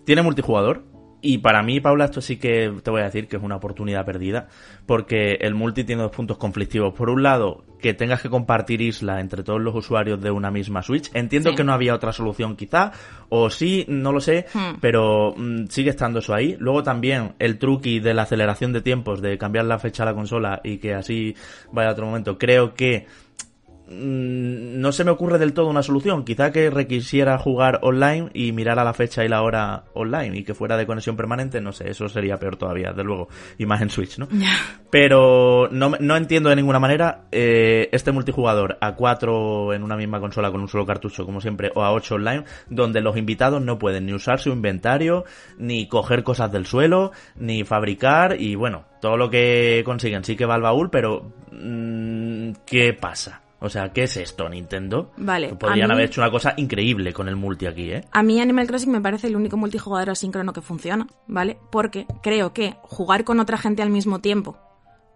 ¿tiene 0.05 0.22
multijugador? 0.22 0.84
Y 1.22 1.36
para 1.38 1.62
mí, 1.62 1.80
Paula, 1.80 2.07
esto 2.07 2.22
sí 2.22 2.38
que 2.38 2.72
te 2.82 2.90
voy 2.90 3.03
a 3.03 3.05
decir 3.05 3.28
que 3.28 3.36
es 3.36 3.42
una 3.42 3.57
oportunidad 3.57 4.07
perdida, 4.07 4.49
porque 4.86 5.32
el 5.42 5.55
multi 5.55 5.84
tiene 5.84 6.01
dos 6.01 6.12
puntos 6.12 6.38
conflictivos. 6.38 6.94
Por 6.94 7.11
un 7.11 7.22
lado, 7.22 7.62
que 7.78 7.92
tengas 7.92 8.22
que 8.22 8.30
compartir 8.30 8.80
isla 8.80 9.20
entre 9.20 9.42
todos 9.42 9.61
los 9.61 9.74
usuarios 9.74 10.18
de 10.22 10.30
una 10.30 10.51
misma 10.51 10.82
Switch. 10.82 11.11
Entiendo 11.12 11.51
Sí. 11.51 11.57
que 11.57 11.64
no 11.64 11.74
había 11.74 11.94
otra 11.94 12.14
solución 12.14 12.57
quizá, 12.57 12.92
o 13.28 13.51
sí, 13.51 13.84
no 13.86 14.12
lo 14.12 14.20
sé, 14.20 14.47
Hmm. 14.55 14.78
pero 14.80 15.34
mm, 15.36 15.66
sigue 15.66 15.90
estando 15.90 16.20
eso 16.20 16.32
ahí. 16.32 16.57
Luego 16.59 16.82
también 16.82 17.34
el 17.38 17.59
truqui 17.59 18.01
de 18.01 18.14
la 18.14 18.22
aceleración 18.22 18.72
de 18.72 18.80
tiempos, 18.80 19.20
de 19.20 19.36
cambiar 19.36 19.66
la 19.66 19.78
fecha 19.78 20.05
a 20.05 20.07
la 20.07 20.14
consola 20.14 20.62
y 20.64 20.78
que 20.78 20.94
así 20.94 21.34
vaya 21.70 21.90
a 21.90 21.92
otro 21.92 22.07
momento. 22.07 22.38
Creo 22.38 22.72
que 22.72 23.07
no 23.91 24.93
se 24.93 25.05
me 25.05 25.11
ocurre 25.11 25.38
del 25.38 25.53
todo 25.53 25.68
una 25.68 25.82
solución. 25.82 26.24
Quizá 26.24 26.53
que 26.53 26.70
requisiera 26.70 27.38
jugar 27.38 27.80
online 27.82 28.30
y 28.32 28.53
mirar 28.53 28.78
a 28.78 28.84
la 28.84 28.95
fecha 28.95 29.24
y 29.24 29.28
la 29.28 29.43
hora 29.43 29.84
online 29.95 30.38
y 30.38 30.45
que 30.45 30.55
fuera 30.55 30.76
de 30.76 30.86
conexión 30.86 31.16
permanente, 31.16 31.61
no 31.61 31.72
sé, 31.72 31.91
eso 31.91 32.09
sería 32.09 32.36
peor 32.36 32.57
todavía, 32.57 32.93
de 32.93 33.03
luego, 33.03 33.28
y 33.59 33.66
más 33.66 33.82
en 33.82 33.91
Switch, 33.91 34.18
¿no? 34.18 34.28
Pero 34.91 35.68
no, 35.70 35.93
no 35.99 36.16
entiendo 36.16 36.51
de 36.51 36.57
ninguna 36.57 36.78
manera 36.78 37.24
eh, 37.32 37.88
este 37.93 38.12
multijugador 38.12 38.78
a 38.80 38.95
cuatro 38.95 39.72
en 39.74 39.82
una 39.82 39.97
misma 39.97 40.20
consola 40.20 40.53
con 40.53 40.61
un 40.61 40.68
solo 40.68 40.86
cartucho, 40.86 41.26
como 41.26 41.41
siempre, 41.41 41.72
o 41.74 41.82
a 41.82 41.93
ocho 41.93 42.14
online, 42.14 42.45
donde 42.68 43.01
los 43.01 43.16
invitados 43.16 43.61
no 43.61 43.78
pueden 43.78 44.07
ni 44.07 44.12
usar 44.12 44.38
su 44.38 44.51
inventario, 44.51 45.24
ni 45.59 45.88
coger 45.88 46.22
cosas 46.22 46.53
del 46.53 46.66
suelo, 46.66 47.11
ni 47.36 47.64
fabricar, 47.64 48.41
y 48.41 48.55
bueno, 48.55 48.84
todo 49.01 49.16
lo 49.16 49.30
que 49.30 49.82
consiguen 49.84 50.22
sí 50.22 50.36
que 50.36 50.47
va 50.47 50.55
al 50.55 50.62
baúl, 50.62 50.91
pero 50.91 51.32
mm, 51.51 52.53
¿qué 52.64 52.93
pasa? 52.93 53.43
O 53.61 53.68
sea, 53.68 53.92
¿qué 53.92 54.04
es 54.04 54.16
esto, 54.16 54.48
Nintendo? 54.48 55.12
Vale, 55.18 55.54
Podrían 55.54 55.88
mí- 55.88 55.92
haber 55.94 56.06
hecho 56.06 56.20
una 56.22 56.30
cosa 56.30 56.54
increíble 56.56 57.12
con 57.12 57.28
el 57.28 57.36
multi 57.36 57.66
aquí, 57.66 57.92
¿eh? 57.92 58.04
A 58.11 58.22
mí 58.22 58.40
Animal 58.40 58.66
Crossing 58.66 58.90
me 58.90 59.00
parece 59.00 59.26
el 59.26 59.36
único 59.36 59.56
multijugador 59.58 60.11
asíncrono 60.11 60.52
que 60.52 60.62
funciona, 60.62 61.06
¿vale? 61.26 61.58
Porque 61.70 62.06
creo 62.22 62.52
que 62.54 62.74
jugar 62.82 63.24
con 63.24 63.38
otra 63.38 63.58
gente 63.58 63.82
al 63.82 63.90
mismo 63.90 64.20
tiempo 64.20 64.56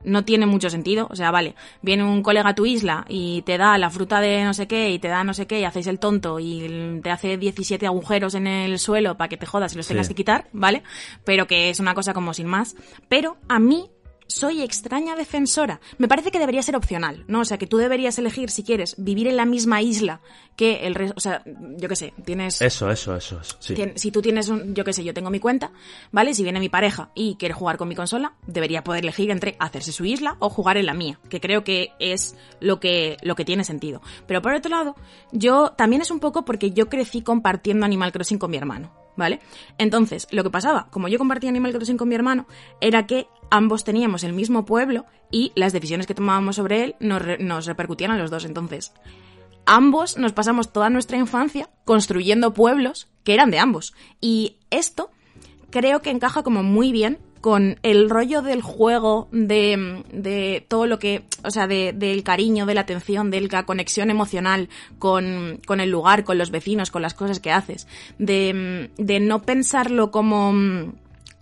no 0.06 0.22
tiene 0.26 0.44
mucho 0.44 0.68
sentido. 0.68 1.08
O 1.10 1.16
sea, 1.16 1.30
vale, 1.30 1.54
viene 1.80 2.04
un 2.04 2.22
colega 2.22 2.50
a 2.50 2.54
tu 2.54 2.66
isla 2.66 3.06
y 3.08 3.40
te 3.46 3.56
da 3.56 3.78
la 3.78 3.88
fruta 3.88 4.20
de 4.20 4.44
no 4.44 4.52
sé 4.52 4.66
qué 4.68 4.90
y 4.90 4.98
te 4.98 5.08
da 5.08 5.24
no 5.24 5.32
sé 5.32 5.46
qué 5.46 5.60
y 5.60 5.64
hacéis 5.64 5.86
el 5.86 5.98
tonto 5.98 6.38
y 6.38 7.00
te 7.02 7.10
hace 7.10 7.38
17 7.38 7.86
agujeros 7.86 8.34
en 8.34 8.46
el 8.46 8.78
suelo 8.78 9.16
para 9.16 9.28
que 9.30 9.38
te 9.38 9.46
jodas 9.46 9.72
y 9.72 9.78
los 9.78 9.86
Sí. 9.86 9.94
tengas 9.94 10.08
que 10.08 10.14
quitar, 10.14 10.48
¿vale? 10.52 10.82
Pero 11.24 11.46
que 11.46 11.70
es 11.70 11.80
una 11.80 11.94
cosa 11.94 12.12
como 12.12 12.34
sin 12.34 12.46
más. 12.48 12.76
Pero 13.08 13.38
a 13.48 13.58
mí 13.58 13.86
soy 14.26 14.62
extraña 14.62 15.14
defensora. 15.16 15.80
Me 15.98 16.08
parece 16.08 16.30
que 16.30 16.38
debería 16.38 16.62
ser 16.62 16.76
opcional, 16.76 17.24
¿no? 17.28 17.40
O 17.40 17.44
sea, 17.44 17.58
que 17.58 17.66
tú 17.66 17.76
deberías 17.76 18.18
elegir 18.18 18.50
si 18.50 18.62
quieres 18.64 18.94
vivir 18.98 19.26
en 19.28 19.36
la 19.36 19.44
misma 19.44 19.82
isla 19.82 20.20
que 20.56 20.86
el 20.86 20.94
resto. 20.94 21.14
O 21.16 21.20
sea, 21.20 21.42
yo 21.76 21.88
qué 21.88 21.96
sé, 21.96 22.14
tienes. 22.24 22.60
Eso, 22.62 22.90
eso, 22.90 23.14
eso, 23.16 23.40
eso, 23.40 23.56
sí. 23.60 23.74
Tien- 23.74 23.92
Si 23.96 24.10
tú 24.10 24.22
tienes 24.22 24.48
un, 24.48 24.74
yo 24.74 24.84
qué 24.84 24.92
sé, 24.92 25.04
yo 25.04 25.12
tengo 25.14 25.30
mi 25.30 25.40
cuenta, 25.40 25.72
¿vale? 26.12 26.34
Si 26.34 26.42
viene 26.42 26.58
mi 26.60 26.68
pareja 26.68 27.10
y 27.14 27.36
quiere 27.36 27.54
jugar 27.54 27.76
con 27.76 27.88
mi 27.88 27.94
consola, 27.94 28.34
debería 28.46 28.82
poder 28.82 29.04
elegir 29.04 29.30
entre 29.30 29.56
hacerse 29.58 29.92
su 29.92 30.04
isla 30.04 30.36
o 30.38 30.48
jugar 30.48 30.76
en 30.78 30.86
la 30.86 30.94
mía, 30.94 31.20
que 31.28 31.40
creo 31.40 31.62
que 31.64 31.90
es 31.98 32.34
lo 32.60 32.80
que, 32.80 33.16
lo 33.22 33.34
que 33.34 33.44
tiene 33.44 33.64
sentido. 33.64 34.00
Pero 34.26 34.40
por 34.42 34.54
otro 34.54 34.70
lado, 34.70 34.94
yo 35.32 35.70
también 35.76 36.02
es 36.02 36.10
un 36.10 36.20
poco 36.20 36.44
porque 36.44 36.70
yo 36.70 36.88
crecí 36.88 37.22
compartiendo 37.22 37.84
Animal 37.84 38.12
Crossing 38.12 38.38
con 38.38 38.50
mi 38.50 38.56
hermano, 38.56 38.92
¿vale? 39.16 39.40
Entonces, 39.78 40.26
lo 40.30 40.42
que 40.42 40.50
pasaba, 40.50 40.88
como 40.90 41.08
yo 41.08 41.18
compartía 41.18 41.50
Animal 41.50 41.72
Crossing 41.72 41.96
con 41.96 42.08
mi 42.08 42.14
hermano, 42.14 42.46
era 42.80 43.06
que 43.06 43.26
ambos 43.50 43.84
teníamos 43.84 44.24
el 44.24 44.32
mismo 44.32 44.64
pueblo 44.64 45.06
y 45.30 45.52
las 45.54 45.72
decisiones 45.72 46.06
que 46.06 46.14
tomábamos 46.14 46.56
sobre 46.56 46.84
él 46.84 46.96
nos, 47.00 47.22
nos 47.40 47.66
repercutían 47.66 48.10
a 48.10 48.18
los 48.18 48.30
dos. 48.30 48.44
Entonces, 48.44 48.92
ambos 49.66 50.18
nos 50.18 50.32
pasamos 50.32 50.72
toda 50.72 50.90
nuestra 50.90 51.16
infancia 51.16 51.70
construyendo 51.84 52.54
pueblos 52.54 53.08
que 53.22 53.34
eran 53.34 53.50
de 53.50 53.58
ambos. 53.58 53.94
Y 54.20 54.58
esto 54.70 55.10
creo 55.70 56.02
que 56.02 56.10
encaja 56.10 56.42
como 56.42 56.62
muy 56.62 56.92
bien 56.92 57.18
con 57.44 57.76
el 57.82 58.08
rollo 58.08 58.40
del 58.40 58.62
juego, 58.62 59.28
de, 59.30 60.02
de 60.10 60.64
todo 60.66 60.86
lo 60.86 60.98
que, 60.98 61.24
o 61.44 61.50
sea, 61.50 61.66
de- 61.66 61.92
del 61.92 62.22
cariño, 62.22 62.64
de 62.64 62.72
la 62.72 62.80
atención, 62.80 63.30
de 63.30 63.42
la 63.42 63.66
conexión 63.66 64.08
emocional 64.08 64.70
con, 64.98 65.60
con 65.66 65.80
el 65.80 65.90
lugar, 65.90 66.24
con 66.24 66.38
los 66.38 66.50
vecinos, 66.50 66.90
con 66.90 67.02
las 67.02 67.12
cosas 67.12 67.40
que 67.40 67.52
haces, 67.52 67.86
de, 68.18 68.88
de 68.96 69.20
no 69.20 69.42
pensarlo 69.42 70.10
como 70.10 70.94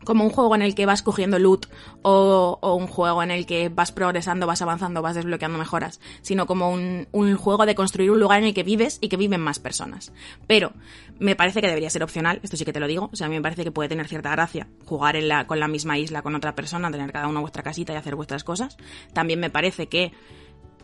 como 0.05 0.25
un 0.25 0.31
juego 0.31 0.55
en 0.55 0.63
el 0.63 0.75
que 0.75 0.87
vas 0.87 1.03
cogiendo 1.03 1.39
loot 1.39 1.67
o, 2.03 2.59
un 2.77 2.87
juego 2.87 3.23
en 3.23 3.31
el 3.31 3.47
que 3.47 3.69
vas 3.69 3.93
progresando, 3.93 4.47
vas 4.47 4.63
avanzando, 4.63 5.03
vas 5.03 5.15
desbloqueando 5.15 5.59
mejoras, 5.59 6.01
sino 6.23 6.47
como 6.47 6.71
un, 6.71 7.09
un 7.13 7.37
juego 7.37 7.67
de 7.67 7.75
construir 7.75 8.11
un 8.11 8.21
lugar 8.21 8.41
en 8.41 8.47
el 8.47 8.55
que 8.55 8.63
vives 8.63 8.99
y 9.01 9.09
que 9.09 9.17
viven 9.17 9.41
más 9.41 9.59
personas. 9.59 10.13
Pero 10.47 10.73
me 11.19 11.37
parece 11.37 11.61
que 11.61 11.69
debería 11.69 11.91
ser 11.91 12.03
opcional, 12.03 12.41
esto 12.43 12.57
sí 12.57 12.65
que 12.65 12.73
te 12.73 12.81
lo 12.81 12.87
digo, 12.87 13.11
o 13.13 13.17
sea, 13.17 13.27
a 13.27 13.31
mí 13.31 13.37
me 13.37 13.43
parece 13.43 13.65
que 13.65 13.71
puede 13.71 13.89
tener 13.89 14.09
cierta 14.09 14.31
gracia 14.31 14.69
jugar 14.85 15.17
en 15.17 15.29
la, 15.29 15.47
con 15.47 15.61
la 15.61 15.69
misma 15.69 15.99
isla 15.99 16.23
con 16.23 16.35
otra 16.35 16.55
persona, 16.55 16.91
tener 16.91 17.13
cada 17.13 17.29
uno 17.29 17.41
vuestra 17.41 17.63
casita 17.63 17.93
y 17.93 17.97
hacer 17.97 18.17
vuestras 18.17 18.45
cosas. 18.45 18.77
También 19.13 19.41
me 19.41 19.51
parece 19.51 19.89
que 19.89 20.13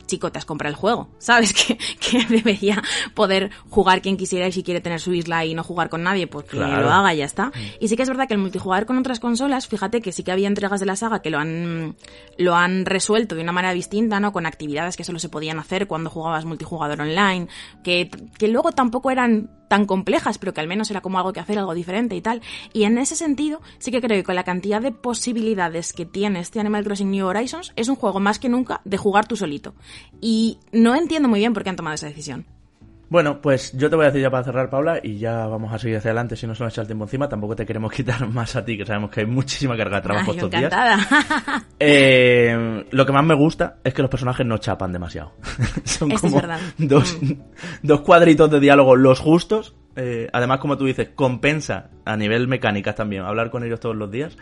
chico, 0.07 0.31
te 0.33 0.39
has 0.39 0.45
comprado 0.45 0.71
el 0.71 0.77
juego, 0.77 1.09
¿sabes? 1.19 1.53
Que, 1.53 1.77
que 2.01 2.25
debería 2.27 2.83
poder 3.15 3.51
jugar 3.69 4.01
quien 4.03 4.17
quisiera 4.17 4.47
y 4.49 4.53
si 4.53 4.63
quiere 4.63 4.81
tener 4.81 5.01
su 5.01 5.13
isla 5.13 5.45
y 5.45 5.55
no 5.55 5.63
jugar 5.65 5.89
con 5.89 6.03
nadie, 6.03 6.27
pues 6.27 6.45
que 6.47 6.57
Claro. 6.57 6.83
lo 6.83 6.91
haga 6.91 7.15
y 7.15 7.19
ya 7.19 7.25
está. 7.25 7.53
Y 7.81 7.89
sí 7.89 7.97
que 7.97 8.03
es 8.03 8.09
verdad 8.09 8.27
que 8.29 8.35
el 8.35 8.41
multijugador 8.41 8.87
con 8.87 8.99
otras 8.99 9.21
consolas, 9.21 9.69
fíjate 9.69 10.01
que 10.01 10.13
sí 10.13 10.23
que 10.23 10.33
había 10.33 10.49
entregas 10.49 10.81
de 10.81 10.87
la 10.87 10.97
saga 10.97 11.21
que 11.23 11.31
lo 11.31 11.39
han, 11.39 11.97
lo 12.37 12.55
han 12.55 12.85
resuelto 12.87 13.35
de 13.35 13.43
una 13.43 13.53
manera 13.53 13.75
distinta, 13.75 14.21
¿no? 14.21 14.33
Con 14.33 14.47
actividades 14.47 14.97
que 14.97 15.05
solo 15.05 15.19
se 15.19 15.29
podían 15.29 15.59
hacer 15.59 15.87
cuando 15.87 16.11
jugabas 16.11 16.45
multijugador 16.45 17.01
online, 17.01 17.49
que, 17.83 18.11
que 18.39 18.49
luego 18.49 18.73
tampoco 18.73 19.11
eran 19.11 19.51
tan 19.69 19.87
complejas, 19.87 20.39
pero 20.39 20.53
que 20.53 20.61
al 20.61 20.69
menos 20.69 20.91
era 20.91 21.01
como 21.01 21.19
algo 21.19 21.33
que 21.33 21.41
hacer, 21.41 21.59
algo 21.59 21.75
diferente 21.75 22.17
y 22.17 22.21
tal. 22.21 22.43
Y 22.73 22.85
en 22.85 22.99
ese 22.99 23.17
sentido, 23.17 23.61
sí 23.79 23.91
que 23.91 24.01
creo 24.01 24.19
que 24.19 24.25
con 24.25 24.35
la 24.35 24.45
cantidad 24.45 24.81
de 24.81 24.93
posibilidades 24.93 25.93
que 25.93 26.07
tiene 26.07 26.41
este 26.41 26.61
Animal 26.61 26.85
Crossing 26.85 27.11
New 27.11 27.27
Horizons, 27.27 27.73
es 27.77 27.89
un 27.89 27.97
juego 27.97 28.21
más 28.21 28.39
que 28.39 28.49
nunca 28.49 28.81
de 28.85 28.97
jugar 28.97 29.27
tú 29.27 29.37
solito. 29.37 29.75
Y 30.21 30.59
no 30.73 30.95
entiendo 30.95 31.29
muy 31.29 31.41
bien 31.41 31.55
por 31.55 31.63
qué 31.63 31.71
han 31.71 31.77
tomado 31.77 31.95
esa 31.95 32.07
decisión. 32.07 32.47
Bueno, 33.11 33.41
pues 33.41 33.73
yo 33.73 33.89
te 33.89 33.97
voy 33.97 34.05
a 34.05 34.09
decir 34.09 34.21
ya 34.23 34.31
para 34.31 34.45
cerrar, 34.45 34.69
Paula, 34.69 35.01
y 35.03 35.19
ya 35.19 35.47
vamos 35.47 35.73
a 35.73 35.79
seguir 35.79 35.97
hacia 35.97 36.11
adelante 36.11 36.37
si 36.37 36.47
no 36.47 36.55
se 36.55 36.63
nos 36.63 36.73
echa 36.75 36.83
el 36.83 36.87
tiempo 36.89 37.05
encima. 37.05 37.29
Tampoco 37.29 37.57
te 37.57 37.65
queremos 37.65 37.91
quitar 37.97 38.29
más 38.29 38.55
a 38.57 38.65
ti, 38.65 38.77
que 38.77 38.85
sabemos 38.85 39.11
que 39.11 39.21
hay 39.21 39.27
muchísima 39.27 39.77
carga 39.77 39.97
de 39.97 40.03
trabajo 40.03 40.31
Ay, 40.33 40.37
estos 40.37 40.51
días. 40.51 40.73
Eh, 41.81 42.85
lo 42.91 43.07
que 43.07 43.13
más 43.13 43.25
me 43.25 43.35
gusta 43.35 43.77
es 43.85 43.95
que 43.95 44.03
los 44.03 44.11
personajes 44.11 44.45
no 44.45 44.59
chapan 44.59 44.93
demasiado. 44.93 45.33
Son 45.85 46.11
como 46.11 46.43
dos, 46.77 47.19
Mm. 47.23 47.33
dos 47.83 48.01
cuadritos 48.03 48.51
de 48.51 48.61
diálogo 48.61 48.97
los 48.97 49.21
justos. 49.21 49.75
Eh, 49.97 50.29
además, 50.33 50.59
como 50.61 50.77
tú 50.77 50.85
dices, 50.85 51.11
compensa 51.15 51.91
a 52.05 52.17
nivel 52.17 52.47
mecánicas 52.49 52.95
también 52.95 53.23
hablar 53.23 53.51
con 53.51 53.65
ellos 53.65 53.81
todos 53.81 53.97
los 53.97 54.11
días. 54.11 54.37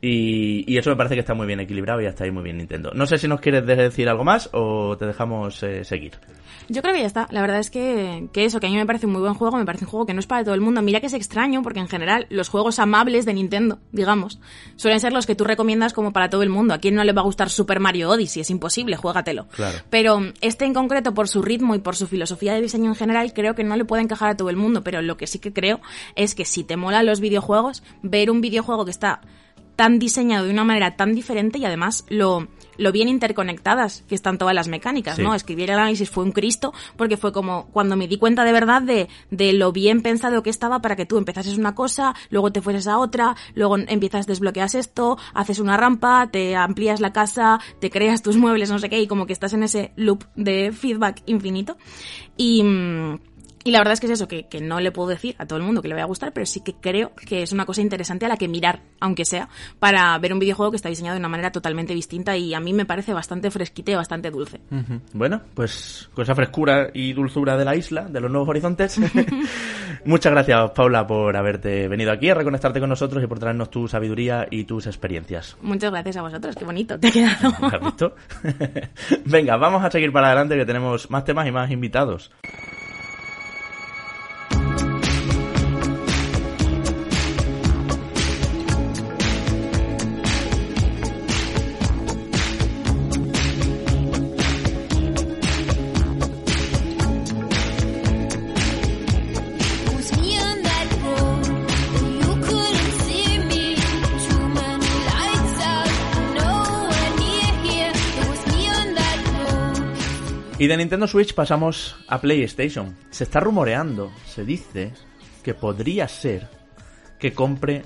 Y, 0.00 0.64
y 0.72 0.78
eso 0.78 0.90
me 0.90 0.96
parece 0.96 1.14
que 1.14 1.20
está 1.20 1.34
muy 1.34 1.46
bien 1.46 1.60
equilibrado 1.60 2.00
y 2.00 2.06
está 2.06 2.24
ahí 2.24 2.30
muy 2.30 2.42
bien 2.42 2.58
Nintendo. 2.58 2.90
No 2.94 3.06
sé 3.06 3.18
si 3.18 3.28
nos 3.28 3.40
quieres 3.40 3.64
decir 3.66 4.08
algo 4.08 4.24
más 4.24 4.48
o 4.52 4.96
te 4.96 5.06
dejamos 5.06 5.62
eh, 5.62 5.84
seguir. 5.84 6.12
Yo 6.68 6.82
creo 6.82 6.94
que 6.94 7.00
ya 7.00 7.06
está. 7.06 7.28
La 7.30 7.40
verdad 7.40 7.58
es 7.58 7.70
que, 7.70 8.28
que 8.32 8.44
eso, 8.44 8.60
que 8.60 8.66
a 8.66 8.70
mí 8.70 8.76
me 8.76 8.86
parece 8.86 9.06
un 9.06 9.12
muy 9.12 9.20
buen 9.20 9.34
juego, 9.34 9.56
me 9.56 9.64
parece 9.64 9.84
un 9.84 9.90
juego 9.90 10.06
que 10.06 10.14
no 10.14 10.20
es 10.20 10.26
para 10.26 10.44
todo 10.44 10.54
el 10.54 10.60
mundo. 10.60 10.82
Mira 10.82 11.00
que 11.00 11.06
es 11.06 11.12
extraño, 11.12 11.62
porque 11.62 11.80
en 11.80 11.88
general 11.88 12.26
los 12.30 12.48
juegos 12.48 12.78
amables 12.78 13.24
de 13.24 13.34
Nintendo, 13.34 13.78
digamos, 13.92 14.38
suelen 14.76 15.00
ser 15.00 15.12
los 15.12 15.26
que 15.26 15.34
tú 15.34 15.44
recomiendas 15.44 15.92
como 15.92 16.12
para 16.12 16.30
todo 16.30 16.42
el 16.42 16.48
mundo. 16.48 16.74
¿A 16.74 16.78
quién 16.78 16.94
no 16.94 17.04
le 17.04 17.12
va 17.12 17.22
a 17.22 17.24
gustar 17.24 17.50
Super 17.50 17.80
Mario 17.80 18.10
Odyssey? 18.10 18.42
Es 18.42 18.50
imposible, 18.50 18.96
juégatelo. 18.96 19.48
Claro. 19.48 19.78
Pero 19.90 20.20
este 20.40 20.64
en 20.64 20.74
concreto, 20.74 21.14
por 21.14 21.28
su 21.28 21.42
ritmo 21.42 21.74
y 21.74 21.78
por 21.78 21.96
su 21.96 22.06
filosofía 22.06 22.54
de 22.54 22.62
diseño 22.62 22.90
en 22.90 22.96
general, 22.96 23.32
creo 23.32 23.54
que 23.54 23.64
no 23.64 23.76
le 23.76 23.84
puede 23.84 24.02
encajar 24.02 24.30
a 24.30 24.36
todo 24.36 24.50
el 24.50 24.56
mundo. 24.56 24.82
Pero 24.82 25.02
lo 25.02 25.16
que 25.16 25.26
sí 25.26 25.38
que 25.38 25.52
creo 25.52 25.80
es 26.16 26.34
que 26.34 26.44
si 26.44 26.64
te 26.64 26.76
molan 26.76 27.06
los 27.06 27.20
videojuegos, 27.20 27.82
ver 28.02 28.30
un 28.30 28.40
videojuego 28.40 28.84
que 28.84 28.90
está 28.90 29.20
tan 29.76 29.98
diseñado 29.98 30.46
de 30.46 30.52
una 30.52 30.64
manera 30.64 30.96
tan 30.96 31.14
diferente 31.14 31.58
y 31.58 31.64
además 31.64 32.04
lo, 32.08 32.48
lo 32.78 32.92
bien 32.92 33.08
interconectadas 33.08 34.04
que 34.08 34.14
están 34.14 34.38
todas 34.38 34.54
las 34.54 34.68
mecánicas, 34.68 35.16
Sí. 35.16 35.22
¿no? 35.22 35.34
Escribir 35.34 35.70
el 35.70 35.78
análisis 35.78 36.10
fue 36.10 36.24
un 36.24 36.32
Cristo 36.32 36.72
porque 36.96 37.16
fue 37.16 37.32
como 37.32 37.66
cuando 37.72 37.96
me 37.96 38.08
di 38.08 38.16
cuenta 38.18 38.44
de 38.44 38.52
verdad 38.52 38.82
de, 38.82 39.08
de 39.30 39.52
lo 39.52 39.72
bien 39.72 40.02
pensado 40.02 40.42
que 40.42 40.50
estaba 40.50 40.80
para 40.80 40.96
que 40.96 41.06
tú 41.06 41.18
empezases 41.18 41.58
una 41.58 41.74
cosa, 41.74 42.14
luego 42.30 42.52
te 42.52 42.60
fueses 42.62 42.86
a 42.86 42.98
otra, 42.98 43.36
luego 43.54 43.76
empiezas, 43.78 44.26
desbloqueas 44.26 44.74
esto, 44.74 45.18
haces 45.34 45.58
una 45.58 45.76
rampa, 45.76 46.28
te 46.30 46.56
amplías 46.56 47.00
la 47.00 47.12
casa, 47.12 47.60
te 47.80 47.90
creas 47.90 48.22
tus 48.22 48.36
muebles, 48.36 48.70
no 48.70 48.78
sé 48.78 48.88
qué, 48.88 49.00
y 49.00 49.06
como 49.06 49.26
que 49.26 49.32
estás 49.32 49.52
en 49.52 49.62
ese 49.62 49.92
loop 49.96 50.24
de 50.36 50.72
feedback 50.72 51.22
infinito. 51.26 51.76
Y... 52.36 52.62
mm, 52.62 53.18
y 53.64 53.70
la 53.70 53.78
verdad 53.78 53.94
es 53.94 54.00
que 54.00 54.06
es 54.06 54.12
eso, 54.12 54.28
que, 54.28 54.48
que 54.48 54.60
no 54.60 54.80
le 54.80 54.92
puedo 54.92 55.08
decir 55.08 55.36
a 55.38 55.46
todo 55.46 55.58
el 55.58 55.64
mundo 55.64 55.82
que 55.82 55.88
le 55.88 55.94
vaya 55.94 56.04
a 56.04 56.08
gustar, 56.08 56.32
pero 56.32 56.46
sí 56.46 56.60
que 56.60 56.74
creo 56.74 57.12
que 57.14 57.42
es 57.42 57.52
una 57.52 57.66
cosa 57.66 57.80
interesante 57.80 58.26
a 58.26 58.28
la 58.28 58.36
que 58.36 58.48
mirar, 58.48 58.80
aunque 59.00 59.24
sea, 59.24 59.48
para 59.78 60.18
ver 60.18 60.32
un 60.32 60.38
videojuego 60.38 60.72
que 60.72 60.76
está 60.76 60.88
diseñado 60.88 61.14
de 61.14 61.20
una 61.20 61.28
manera 61.28 61.52
totalmente 61.52 61.94
distinta 61.94 62.36
y 62.36 62.54
a 62.54 62.60
mí 62.60 62.72
me 62.72 62.84
parece 62.84 63.12
bastante 63.12 63.50
fresquite, 63.50 63.94
bastante 63.94 64.30
dulce. 64.30 64.60
Bueno, 65.12 65.42
pues 65.54 66.08
con 66.14 66.22
esa 66.22 66.34
frescura 66.34 66.90
y 66.92 67.12
dulzura 67.12 67.56
de 67.56 67.64
la 67.64 67.76
isla, 67.76 68.02
de 68.02 68.20
los 68.20 68.30
nuevos 68.30 68.48
horizontes. 68.48 69.00
Muchas 70.04 70.32
gracias, 70.32 70.70
Paula, 70.72 71.06
por 71.06 71.36
haberte 71.36 71.88
venido 71.88 72.10
aquí 72.12 72.28
a 72.30 72.34
reconectarte 72.34 72.80
con 72.80 72.88
nosotros 72.88 73.22
y 73.22 73.26
por 73.26 73.38
traernos 73.38 73.70
tu 73.70 73.86
sabiduría 73.86 74.46
y 74.50 74.64
tus 74.64 74.86
experiencias. 74.86 75.56
Muchas 75.62 75.90
gracias 75.90 76.16
a 76.16 76.22
vosotros, 76.22 76.56
qué 76.56 76.64
bonito 76.64 76.98
te 76.98 77.08
ha 77.08 77.10
quedado. 77.10 77.52
¿Has 77.62 77.80
visto? 77.80 78.14
Venga, 79.24 79.56
vamos 79.56 79.84
a 79.84 79.90
seguir 79.90 80.12
para 80.12 80.28
adelante 80.28 80.56
que 80.56 80.64
tenemos 80.64 81.10
más 81.10 81.24
temas 81.24 81.46
y 81.46 81.52
más 81.52 81.70
invitados. 81.70 82.30
Y 110.62 110.68
de 110.68 110.76
Nintendo 110.76 111.08
Switch 111.08 111.34
pasamos 111.34 111.96
a 112.06 112.20
PlayStation. 112.20 112.96
Se 113.10 113.24
está 113.24 113.40
rumoreando, 113.40 114.12
se 114.24 114.44
dice 114.44 114.92
que 115.42 115.54
podría 115.54 116.06
ser 116.06 116.48
que 117.18 117.32
compre 117.32 117.82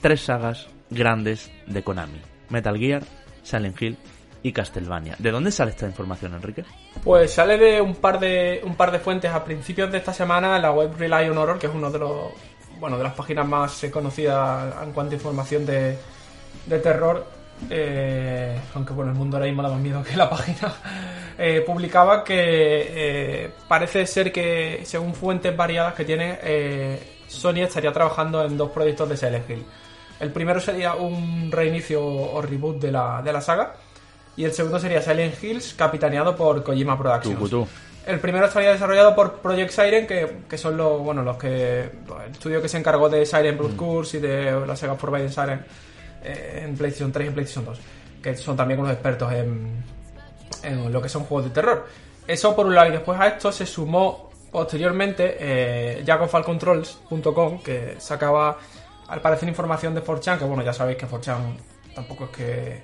tres 0.00 0.22
sagas 0.22 0.66
grandes 0.88 1.50
de 1.66 1.84
Konami. 1.84 2.18
Metal 2.48 2.78
Gear, 2.78 3.02
Silent 3.42 3.82
Hill 3.82 3.98
y 4.42 4.50
Castlevania. 4.50 5.16
¿De 5.18 5.30
dónde 5.30 5.50
sale 5.50 5.72
esta 5.72 5.84
información, 5.84 6.32
Enrique? 6.32 6.64
Pues 7.04 7.34
sale 7.34 7.58
de 7.58 7.82
un 7.82 7.96
par 7.96 8.18
de 8.18 8.62
un 8.64 8.76
par 8.76 8.92
de 8.92 8.98
fuentes 8.98 9.30
a 9.30 9.44
principios 9.44 9.92
de 9.92 9.98
esta 9.98 10.14
semana 10.14 10.56
en 10.56 10.62
la 10.62 10.72
web 10.72 10.96
Rely 10.96 11.28
on 11.28 11.36
Horror, 11.36 11.58
que 11.58 11.66
es 11.66 11.74
uno 11.74 11.90
de 11.90 11.98
los 11.98 12.32
bueno 12.80 12.96
de 12.96 13.04
las 13.04 13.12
páginas 13.12 13.46
más 13.46 13.86
conocidas 13.92 14.74
en 14.82 14.92
cuanto 14.92 15.12
a 15.12 15.16
información 15.16 15.66
de, 15.66 15.98
de 16.64 16.78
terror. 16.78 17.26
eh, 17.68 18.58
aunque 18.74 18.94
bueno, 18.94 19.10
el 19.12 19.18
mundo 19.18 19.36
ahora 19.36 19.48
mismo 19.48 19.62
da 19.62 19.68
más 19.68 19.80
miedo 19.80 20.02
que 20.02 20.16
la 20.16 20.30
página. 20.30 20.74
Eh, 21.38 21.62
publicaba 21.66 22.24
que 22.24 22.34
eh, 22.34 23.50
parece 23.68 24.06
ser 24.06 24.32
que, 24.32 24.80
según 24.84 25.14
fuentes 25.14 25.54
variadas 25.56 25.94
que 25.94 26.04
tiene, 26.04 26.38
eh, 26.42 27.18
Sony 27.26 27.62
estaría 27.62 27.92
trabajando 27.92 28.44
en 28.44 28.56
dos 28.56 28.70
proyectos 28.70 29.08
de 29.08 29.16
Silent 29.16 29.50
Hill. 29.50 29.64
El 30.18 30.32
primero 30.32 30.60
sería 30.60 30.94
un 30.94 31.50
reinicio 31.52 32.02
o 32.02 32.40
reboot 32.40 32.80
de 32.80 32.90
la, 32.90 33.20
de 33.22 33.32
la 33.32 33.40
saga. 33.40 33.74
Y 34.36 34.44
el 34.44 34.52
segundo 34.52 34.78
sería 34.78 35.02
Silent 35.02 35.42
Hills, 35.42 35.74
capitaneado 35.74 36.34
por 36.34 36.62
Kojima 36.62 36.96
Productions. 36.96 37.68
El 38.06 38.20
primero 38.20 38.46
estaría 38.46 38.70
desarrollado 38.70 39.14
por 39.16 39.40
Project 39.40 39.70
Siren, 39.72 40.06
que, 40.06 40.42
que 40.48 40.56
son 40.56 40.76
los, 40.76 41.00
bueno, 41.02 41.22
los 41.22 41.36
que. 41.36 41.80
El 41.80 42.30
estudio 42.30 42.62
que 42.62 42.68
se 42.68 42.78
encargó 42.78 43.08
de 43.08 43.26
Siren 43.26 43.58
Blood 43.58 43.74
Curse 43.74 44.18
y 44.18 44.20
de 44.20 44.64
la 44.64 44.76
Sega 44.76 44.94
Forbidden 44.94 45.32
Siren 45.32 45.64
eh, 46.22 46.62
en 46.64 46.76
PlayStation 46.76 47.10
3 47.10 47.24
y 47.24 47.28
en 47.28 47.34
PlayStation 47.34 47.64
2. 47.64 47.78
Que 48.22 48.36
son 48.36 48.56
también 48.56 48.78
unos 48.78 48.92
expertos 48.92 49.32
en, 49.32 49.82
en 50.64 50.92
lo 50.92 51.00
que 51.02 51.08
son 51.08 51.24
juegos 51.24 51.46
de 51.46 51.50
terror. 51.50 51.86
Eso 52.26 52.56
por 52.56 52.66
un 52.66 52.74
lado, 52.74 52.88
y 52.88 52.92
después 52.92 53.18
a 53.20 53.28
esto 53.28 53.52
se 53.52 53.66
sumó 53.66 54.30
posteriormente 54.50 55.36
eh, 55.38 56.04
que 57.62 57.96
sacaba 57.98 58.58
al 59.08 59.20
parecer 59.20 59.48
información 59.48 59.94
de 59.94 60.02
4chan, 60.02 60.38
que 60.38 60.44
bueno, 60.44 60.62
ya 60.62 60.72
sabéis 60.72 60.98
que 60.98 61.06
4chan 61.06 61.56
tampoco 61.94 62.24
es 62.24 62.30
que 62.30 62.82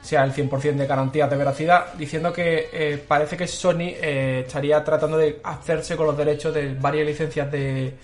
sea 0.00 0.24
el 0.24 0.32
100% 0.32 0.74
de 0.74 0.86
garantía 0.86 1.26
de 1.28 1.36
veracidad, 1.36 1.94
diciendo 1.94 2.32
que 2.32 2.68
eh, 2.72 3.04
parece 3.06 3.36
que 3.36 3.46
Sony 3.46 3.94
eh, 3.94 4.44
estaría 4.46 4.82
tratando 4.84 5.16
de 5.16 5.40
hacerse 5.44 5.96
con 5.96 6.06
los 6.06 6.16
derechos 6.16 6.52
de 6.52 6.74
varias 6.74 7.06
licencias 7.06 7.50
de, 7.50 7.94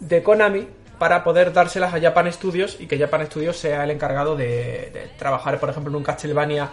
de 0.00 0.22
Konami 0.22 0.66
para 0.98 1.22
poder 1.22 1.52
dárselas 1.52 1.94
a 1.94 2.00
Japan 2.00 2.32
Studios 2.32 2.76
y 2.80 2.86
que 2.86 2.98
Japan 2.98 3.26
Studios 3.26 3.56
sea 3.56 3.84
el 3.84 3.90
encargado 3.90 4.34
de 4.34 5.10
trabajar, 5.18 5.58
por 5.60 5.70
ejemplo, 5.70 5.90
en 5.90 5.96
un 5.96 6.02
Castlevania 6.02 6.70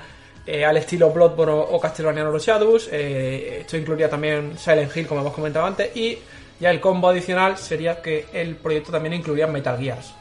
eh, 0.48 0.64
al 0.64 0.78
estilo 0.78 1.12
Bloodborne 1.12 1.54
o, 1.54 1.78
Castlevania 1.78 2.24
No 2.24 2.40
Shadows. 2.40 2.88
Eh, 2.90 3.58
esto 3.62 3.76
incluiría 3.76 4.10
también 4.10 4.58
Silent 4.58 4.96
Hill, 4.96 5.06
como 5.06 5.20
hemos 5.20 5.34
comentado 5.34 5.66
antes, 5.66 5.94
y 5.94 6.18
ya 6.58 6.72
el 6.72 6.80
combo 6.80 7.10
adicional 7.10 7.58
sería 7.58 8.02
que 8.02 8.28
el 8.32 8.56
proyecto 8.56 8.90
también 8.90 9.14
incluiría 9.14 9.46
Metal 9.46 9.78
Gears. 9.78 10.14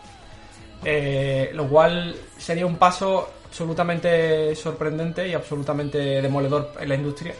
Eh, 0.84 1.50
lo 1.54 1.68
cual 1.68 2.16
sería 2.36 2.66
un 2.66 2.76
paso 2.76 3.34
absolutamente 3.46 4.52
sorprendente 4.56 5.28
y 5.28 5.32
absolutamente 5.32 6.20
demoledor 6.20 6.72
en 6.80 6.88
la 6.88 6.94
industria. 6.96 7.34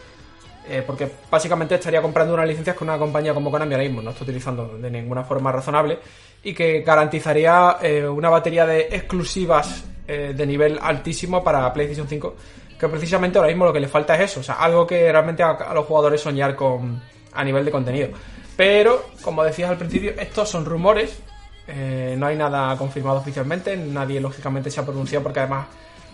porque 0.85 1.09
básicamente 1.31 1.75
estaría 1.75 2.01
comprando 2.01 2.33
unas 2.33 2.45
licencias 2.45 2.75
que 2.75 2.83
una 2.83 2.97
compañía 2.97 3.33
como 3.33 3.49
Konami 3.49 3.73
ahora 3.73 3.87
mismo 3.87 4.01
no 4.01 4.09
está 4.09 4.25
utilizando 4.25 4.77
de 4.77 4.91
ninguna 4.91 5.23
forma 5.23 5.49
razonable 5.49 5.97
y 6.43 6.53
que 6.53 6.81
garantizaría 6.81 7.77
una 8.11 8.29
batería 8.29 8.65
de 8.65 8.81
exclusivas 8.91 9.85
de 10.05 10.45
nivel 10.45 10.77
altísimo 10.81 11.41
para 11.41 11.71
PlayStation 11.71 12.05
5 12.05 12.35
que 12.79 12.87
precisamente 12.89 13.37
ahora 13.37 13.49
mismo 13.49 13.65
lo 13.65 13.73
que 13.73 13.79
le 13.79 13.87
falta 13.87 14.15
es 14.15 14.31
eso, 14.31 14.39
o 14.41 14.43
sea, 14.43 14.55
algo 14.55 14.85
que 14.85 15.11
realmente 15.11 15.43
a, 15.43 15.51
a 15.51 15.73
los 15.73 15.85
jugadores 15.85 16.21
soñar 16.21 16.55
con 16.55 17.01
a 17.33 17.43
nivel 17.43 17.65
de 17.65 17.71
contenido. 17.71 18.09
Pero, 18.55 19.09
como 19.21 19.43
decías 19.43 19.69
al 19.69 19.77
principio, 19.77 20.11
estos 20.17 20.49
son 20.49 20.65
rumores, 20.65 21.19
eh, 21.67 22.15
no 22.17 22.25
hay 22.27 22.35
nada 22.35 22.75
confirmado 22.77 23.17
oficialmente, 23.19 23.75
nadie 23.77 24.19
lógicamente 24.21 24.71
se 24.71 24.79
ha 24.79 24.85
pronunciado 24.85 25.23
porque 25.23 25.39
además 25.41 25.67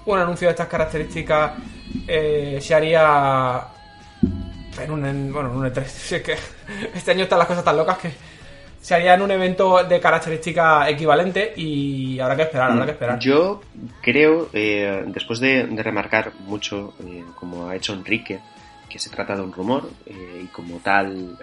un 0.06 0.20
anuncio 0.20 0.48
de 0.48 0.52
estas 0.52 0.68
características 0.68 1.54
eh, 2.08 2.60
se 2.62 2.76
haría 2.76 3.62
en 4.82 4.92
un, 4.92 5.06
en- 5.06 5.32
bueno, 5.32 5.52
en 5.52 5.58
un 5.58 5.66
E3. 5.66 5.86
Si 5.88 6.16
es 6.16 6.22
que 6.22 6.36
este 6.94 7.12
año 7.12 7.24
están 7.24 7.40
las 7.40 7.48
cosas 7.48 7.64
tan 7.64 7.78
locas 7.78 7.98
que 8.00 8.12
se 8.84 8.94
haría 8.96 9.14
en 9.14 9.22
un 9.22 9.32
evento 9.32 9.82
de 9.86 9.98
característica 10.02 10.90
equivalente 10.90 11.54
y 11.56 12.20
habrá 12.20 12.36
que 12.36 12.42
esperar, 12.42 12.72
habrá 12.72 12.86
que 12.86 12.92
esperar. 12.92 13.18
Yo 13.18 13.62
creo, 14.02 14.50
eh, 14.52 15.06
después 15.08 15.40
de, 15.40 15.66
remarcar 15.82 16.34
mucho, 16.46 16.94
eh, 17.08 17.24
como 17.34 17.70
ha 17.70 17.78
hecho 17.78 17.94
Enrique, 17.94 18.42
que 18.90 19.00
se 19.00 19.10
trata 19.10 19.38
de 19.38 19.42
un 19.42 19.54
rumor 19.54 19.90
eh, 20.06 20.42
y 20.44 20.48
como 20.48 20.80
tal 20.80 21.38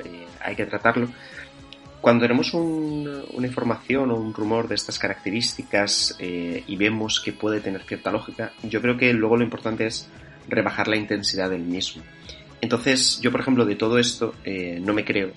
hay 0.45 0.55
que 0.55 0.67
tratarlo, 0.67 1.09
cuando 2.03 2.25
tenemos 2.25 2.53
un- 2.53 3.25
una 3.33 3.47
información 3.47 4.11
o 4.11 4.17
un 4.17 4.35
rumor 4.35 4.69
de 4.69 4.75
estas 4.75 4.99
características 4.99 6.17
y 6.21 6.77
vemos 6.77 7.21
que 7.21 7.33
puede 7.33 7.61
tener 7.61 7.83
cierta 7.85 8.11
lógica, 8.13 8.53
yo 8.65 8.83
creo 8.83 8.99
que 8.99 9.15
luego 9.15 9.39
lo 9.39 9.45
importante 9.45 9.87
es 9.87 10.11
rebajar 10.47 10.89
la 10.89 10.97
intensidad 10.97 11.49
del 11.49 11.63
mismo. 11.63 12.03
Entonces, 12.61 13.19
yo 13.23 13.31
por 13.33 13.41
ejemplo 13.41 13.65
de 13.65 13.77
todo 13.77 13.99
esto 13.99 14.35
no 14.83 14.93
me 14.93 15.05
creo 15.07 15.31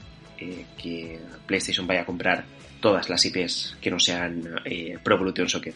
eh, 0.44 0.66
que 0.82 1.20
PlayStation 1.46 1.88
vaya 1.88 2.02
a 2.02 2.06
comprar 2.06 2.44
todas 2.80 3.10
las 3.10 3.26
IPs 3.26 3.78
que 3.82 3.90
no 3.90 4.00
sean 4.00 4.44
eh, 4.66 4.98
Pro 5.04 5.16
Evolution 5.16 5.48
Soccer 5.48 5.74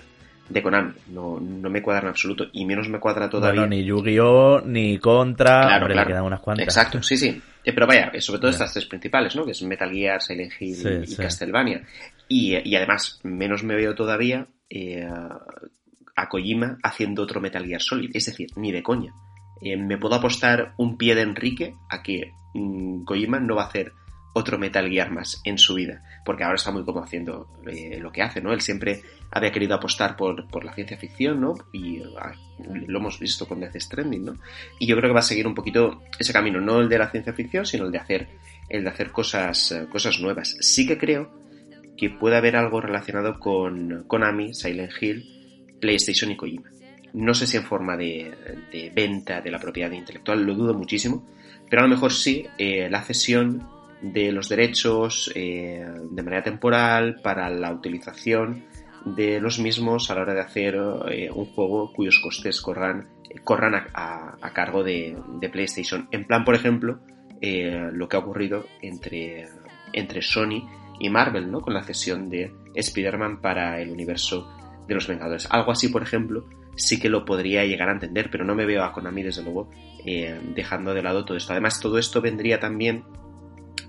de 0.49 0.61
Konami. 0.63 0.93
No, 1.07 1.39
no 1.39 1.69
me 1.69 1.81
cuadra 1.81 2.03
en 2.03 2.07
absoluto 2.09 2.45
y 2.53 2.65
menos 2.65 2.87
me 2.89 2.99
cuadra 2.99 3.29
todavía. 3.29 3.61
Bueno, 3.61 3.75
ni 3.75 3.83
Yu-Gi-Oh, 3.83 4.61
ni 4.65 4.97
Contra. 4.97 5.61
Claro, 5.61 5.75
Hombre, 5.77 5.93
claro. 5.93 6.09
le 6.09 6.13
quedan 6.13 6.25
unas 6.25 6.39
cuantas. 6.41 6.63
Exacto, 6.67 7.03
sí, 7.03 7.17
sí. 7.17 7.41
Eh, 7.63 7.73
pero 7.73 7.85
vaya, 7.87 8.11
sobre 8.19 8.39
todo 8.39 8.51
estas 8.51 8.71
tres 8.71 8.85
principales, 8.85 9.35
¿no? 9.35 9.45
Que 9.45 9.51
es 9.51 9.61
Metal 9.63 9.91
Gear, 9.91 10.21
Silent 10.21 10.53
Hill 10.59 10.75
Sí, 10.75 10.89
y 11.03 11.07
sí. 11.07 11.15
Castlevania. 11.17 11.81
Y, 12.29 12.55
y 12.69 12.75
además, 12.75 13.19
menos 13.23 13.63
me 13.63 13.75
veo 13.75 13.93
todavía 13.93 14.47
eh, 14.69 15.05
a 16.15 16.29
Kojima 16.29 16.77
haciendo 16.81 17.23
otro 17.23 17.41
Metal 17.41 17.65
Gear 17.65 17.81
Solid. 17.81 18.11
Es 18.13 18.25
decir, 18.27 18.49
ni 18.55 18.71
de 18.71 18.83
coña. 18.83 19.13
Eh, 19.61 19.75
me 19.75 19.97
puedo 19.97 20.15
apostar 20.15 20.73
un 20.77 20.97
pie 20.97 21.15
de 21.15 21.21
Enrique 21.23 21.75
a 21.89 22.01
que 22.03 22.31
mm, 22.53 23.03
Kojima 23.03 23.39
no 23.39 23.55
va 23.55 23.63
a 23.63 23.67
hacer 23.67 23.91
otro 24.37 24.57
Metal 24.57 24.87
Gear 24.89 25.11
más 25.11 25.41
en 25.43 25.57
su 25.57 25.75
vida. 25.75 26.03
Porque 26.23 26.43
ahora 26.43 26.55
está 26.55 26.71
muy 26.71 26.83
cómodo 26.83 27.03
haciendo 27.03 27.47
eh, 27.65 27.97
lo 27.99 28.11
que 28.11 28.21
hace, 28.21 28.41
¿no? 28.41 28.53
Él 28.53 28.61
siempre 28.61 29.01
había 29.31 29.51
querido 29.51 29.75
apostar 29.75 30.15
por, 30.15 30.47
por 30.47 30.63
la 30.63 30.73
ciencia 30.73 30.97
ficción, 30.97 31.41
¿no? 31.41 31.55
Y 31.73 32.01
ah, 32.19 32.33
lo 32.87 32.99
hemos 32.99 33.19
visto 33.19 33.47
con 33.47 33.59
Death 33.59 33.77
Stranding, 33.77 34.25
¿no? 34.25 34.35
Y 34.79 34.87
yo 34.87 34.95
creo 34.95 35.09
que 35.09 35.13
va 35.13 35.19
a 35.19 35.23
seguir 35.23 35.47
un 35.47 35.55
poquito 35.55 36.03
ese 36.17 36.33
camino, 36.33 36.61
no 36.61 36.79
el 36.79 36.89
de 36.89 36.99
la 36.99 37.09
ciencia 37.09 37.33
ficción, 37.33 37.65
sino 37.65 37.85
el 37.85 37.91
de 37.91 37.97
hacer, 37.97 38.27
el 38.69 38.83
de 38.83 38.89
hacer 38.89 39.11
cosas, 39.11 39.71
eh, 39.71 39.87
cosas 39.89 40.19
nuevas. 40.19 40.55
Sí 40.59 40.87
que 40.87 40.97
creo 40.97 41.31
que 41.97 42.09
puede 42.09 42.37
haber 42.37 42.55
algo 42.55 42.79
relacionado 42.79 43.39
con 43.39 44.05
Konami, 44.07 44.53
Silent 44.53 44.91
Hill, 45.01 45.77
PlayStation 45.81 46.31
y 46.31 46.37
Kojima. 46.37 46.69
No 47.13 47.33
sé 47.33 47.47
si 47.47 47.57
en 47.57 47.63
forma 47.63 47.97
de, 47.97 48.31
de 48.71 48.91
venta 48.93 49.41
de 49.41 49.49
la 49.49 49.57
propiedad 49.57 49.91
intelectual, 49.91 50.43
lo 50.43 50.53
dudo 50.53 50.73
muchísimo, 50.75 51.25
pero 51.69 51.81
a 51.81 51.85
lo 51.85 51.89
mejor 51.89 52.13
sí 52.13 52.45
eh, 52.57 52.89
la 52.89 53.01
cesión 53.01 53.67
de 54.01 54.31
los 54.31 54.49
derechos 54.49 55.31
eh, 55.35 55.85
de 56.11 56.23
manera 56.23 56.43
temporal 56.43 57.19
para 57.23 57.49
la 57.49 57.71
utilización 57.73 58.65
de 59.05 59.39
los 59.39 59.59
mismos 59.59 60.09
a 60.11 60.15
la 60.15 60.21
hora 60.21 60.33
de 60.33 60.41
hacer 60.41 60.75
eh, 61.09 61.29
un 61.33 61.45
juego 61.45 61.91
cuyos 61.93 62.19
costes 62.21 62.61
corran, 62.61 63.07
corran 63.43 63.75
a, 63.75 63.87
a- 63.93 64.37
a 64.41 64.53
cargo 64.53 64.83
de, 64.83 65.17
de 65.39 65.49
PlayStation. 65.49 66.07
En 66.11 66.25
plan, 66.25 66.43
por 66.43 66.55
ejemplo, 66.55 66.99
eh, 67.41 67.89
lo 67.93 68.07
que 68.09 68.17
ha 68.17 68.19
ocurrido 68.19 68.65
entre, 68.81 69.47
entre 69.93 70.21
Sony 70.21 70.67
y 70.99 71.09
Marvel, 71.09 71.51
¿no? 71.51 71.61
Con 71.61 71.73
la 71.73 71.83
cesión 71.83 72.29
de 72.29 72.51
Spider-Man 72.75 73.39
para 73.41 73.79
el 73.81 73.91
universo 73.91 74.51
de 74.87 74.95
los 74.95 75.07
Vengadores. 75.07 75.47
Algo 75.51 75.71
así, 75.71 75.89
por 75.89 76.01
ejemplo, 76.01 76.45
sí 76.75 76.99
que 76.99 77.09
lo 77.09 77.23
podría 77.25 77.65
llegar 77.65 77.89
a 77.89 77.93
entender, 77.93 78.29
pero 78.31 78.43
no 78.45 78.55
me 78.55 78.65
veo 78.65 78.83
a 78.83 78.91
Konami, 78.91 79.21
desde 79.23 79.43
luego, 79.43 79.69
eh, 80.05 80.39
dejando 80.55 80.93
de 80.93 81.03
lado 81.03 81.23
todo 81.25 81.37
esto. 81.37 81.53
Además, 81.53 81.79
todo 81.79 81.97
esto 81.97 82.21
vendría 82.21 82.59
también 82.59 83.03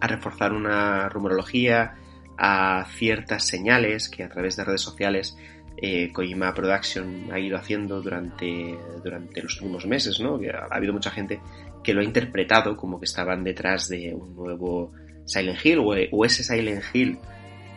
a 0.01 0.07
reforzar 0.07 0.53
una 0.53 1.09
rumorología, 1.09 1.95
a 2.37 2.87
ciertas 2.97 3.45
señales 3.45 4.09
que 4.09 4.23
a 4.23 4.29
través 4.29 4.57
de 4.57 4.65
redes 4.65 4.81
sociales 4.81 5.37
eh, 5.77 6.13
Kojima 6.13 6.55
Production 6.55 7.33
ha 7.33 7.39
ido 7.39 7.57
haciendo 7.57 8.01
durante, 8.01 8.77
durante 9.03 9.43
los 9.43 9.61
últimos 9.61 9.87
meses, 9.87 10.21
¿no? 10.21 10.39
Ha 10.71 10.75
habido 10.75 10.93
mucha 10.93 11.11
gente 11.11 11.41
que 11.83 11.95
lo 11.95 12.01
ha 12.01 12.05
interpretado 12.05 12.77
como 12.77 12.99
que 12.99 13.05
estaban 13.05 13.45
detrás 13.45 13.89
de 13.89 14.15
un 14.15 14.35
nuevo 14.35 14.93
Silent 15.25 15.65
Hill 15.65 15.79
o, 15.79 15.95
o 16.13 16.25
ese 16.25 16.43
Silent 16.43 16.85
Hill 16.93 17.19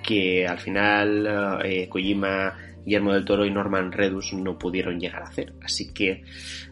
que 0.01 0.47
al 0.47 0.59
final 0.59 1.61
eh, 1.63 1.87
Kojima, 1.89 2.57
Guillermo 2.83 3.13
del 3.13 3.25
Toro 3.25 3.45
y 3.45 3.51
Norman 3.51 3.91
Redus 3.91 4.33
no 4.33 4.57
pudieron 4.57 4.99
llegar 4.99 5.21
a 5.21 5.27
hacer. 5.27 5.53
Así 5.63 5.93
que 5.93 6.23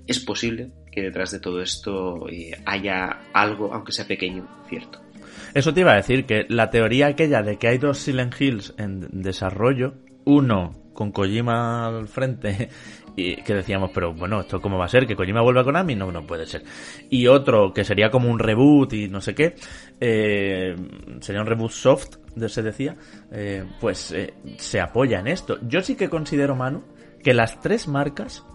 es 0.08 0.20
posible 0.20 0.72
que 0.91 1.02
detrás 1.02 1.32
de 1.32 1.39
todo 1.39 1.62
esto 1.62 2.28
eh, 2.30 2.52
haya 2.66 3.20
algo, 3.34 3.74
aunque 3.74 3.91
sea 3.91 4.06
pequeño, 4.06 4.47
cierto. 4.68 5.00
Eso 5.54 5.74
te 5.74 5.82
iba 5.82 5.93
a 5.93 5.97
decir, 5.97 6.26
que 6.26 6.45
la 6.50 6.70
teoría 6.70 7.08
aquella 7.08 7.41
de 7.41 7.58
que 7.58 7.68
hay 7.68 7.78
dos 7.78 8.00
Silent 8.00 8.39
Hills 8.39 8.74
en 8.78 9.08
desarrollo, 9.12 9.95
uno 10.26 10.89
con 10.93 11.12
Kojima 11.12 11.88
al 11.88 12.08
frente 12.08 12.70
y 13.16 13.38
que 13.38 13.54
decíamos, 13.54 13.91
pero 13.93 14.14
bueno, 14.14 14.41
¿esto 14.41 14.62
cómo 14.62 14.78
va 14.78 14.86
a 14.86 14.89
ser? 14.89 15.08
¿Que 15.08 15.16
Kojima 15.16 15.41
vuelva 15.41 15.62
a 15.62 15.64
Konami? 15.64 15.95
No, 15.95 16.12
no 16.12 16.28
puede 16.28 16.45
ser. 16.45 16.64
Y 17.10 17.28
otro 17.28 17.74
que 17.74 17.84
sería 17.84 18.12
como 18.12 18.30
un 18.30 18.38
reboot 18.38 18.93
y 18.93 19.08
no 19.08 19.22
sé 19.22 19.34
qué, 19.34 19.56
eh, 20.00 20.76
sería 21.22 21.41
un 21.41 21.47
reboot 21.47 21.72
soft, 21.72 22.18
se 22.47 22.62
decía, 22.62 22.95
eh, 23.32 23.66
pues 23.80 24.12
eh, 24.12 24.34
se 24.58 24.80
apoya 24.80 25.20
en 25.20 25.28
esto. 25.28 25.58
Yo 25.62 25.82
sí 25.82 25.95
que 25.95 26.10
considero, 26.10 26.56
Manu, 26.56 26.84
que 27.24 27.34
las 27.34 27.60
tres 27.62 27.88
marcas 27.88 28.45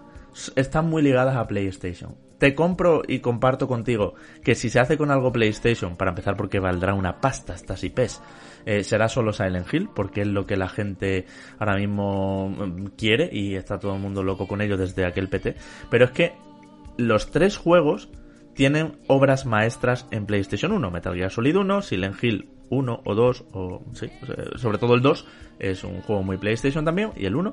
están 0.57 0.89
muy 0.89 1.03
ligadas 1.03 1.37
a 1.37 1.47
PlayStation. 1.47 2.15
Te 2.45 2.55
compro 2.55 3.01
y 3.09 3.21
comparto 3.21 3.67
contigo 3.67 4.17
que 4.43 4.55
si 4.55 4.69
se 4.69 4.79
hace 4.79 4.99
con 4.99 5.11
algo 5.11 5.33
PlayStation, 5.33 5.97
para 5.97 6.11
empezar 6.11 6.37
porque 6.37 6.59
valdrá 6.61 6.93
una 6.93 7.19
pasta 7.19 7.55
estas 7.55 7.83
IPs, 7.83 8.21
eh, 8.67 8.85
será 8.85 9.09
solo 9.09 9.33
Silent 9.33 9.73
Hill, 9.73 9.89
porque 9.95 10.21
es 10.21 10.27
lo 10.27 10.45
que 10.45 10.59
la 10.59 10.69
gente 10.69 11.25
ahora 11.59 11.77
mismo 11.77 12.51
mm, 12.51 12.85
quiere 12.99 13.31
y 13.33 13.55
está 13.55 13.79
todo 13.79 13.95
el 13.95 14.03
mundo 14.03 14.23
loco 14.23 14.47
con 14.47 14.61
ello 14.61 14.77
desde 14.77 15.07
aquel 15.07 15.31
PT. 15.31 15.57
Pero 15.89 16.05
es 16.05 16.11
que 16.11 16.35
los 16.99 17.31
tres 17.31 17.57
juegos 17.57 18.11
tienen 18.53 18.99
obras 19.07 19.47
maestras 19.47 20.07
en 20.11 20.27
PlayStation 20.27 20.71
1. 20.71 20.91
Metal 20.91 21.15
Gear 21.15 21.31
Solid 21.31 21.57
1, 21.57 21.81
Silent 21.81 22.23
Hill 22.23 22.51
1 22.69 23.01
o 23.05 23.15
2, 23.15 23.45
o 23.53 23.83
sí, 23.95 24.11
sobre 24.57 24.77
todo 24.77 24.95
el 24.95 25.01
2 25.01 25.27
es 25.59 25.85
un 25.85 26.01
juego 26.01 26.23
muy 26.23 26.37
PlayStation 26.37 26.85
también, 26.85 27.13
y 27.17 27.27
el 27.27 27.37
1. 27.37 27.53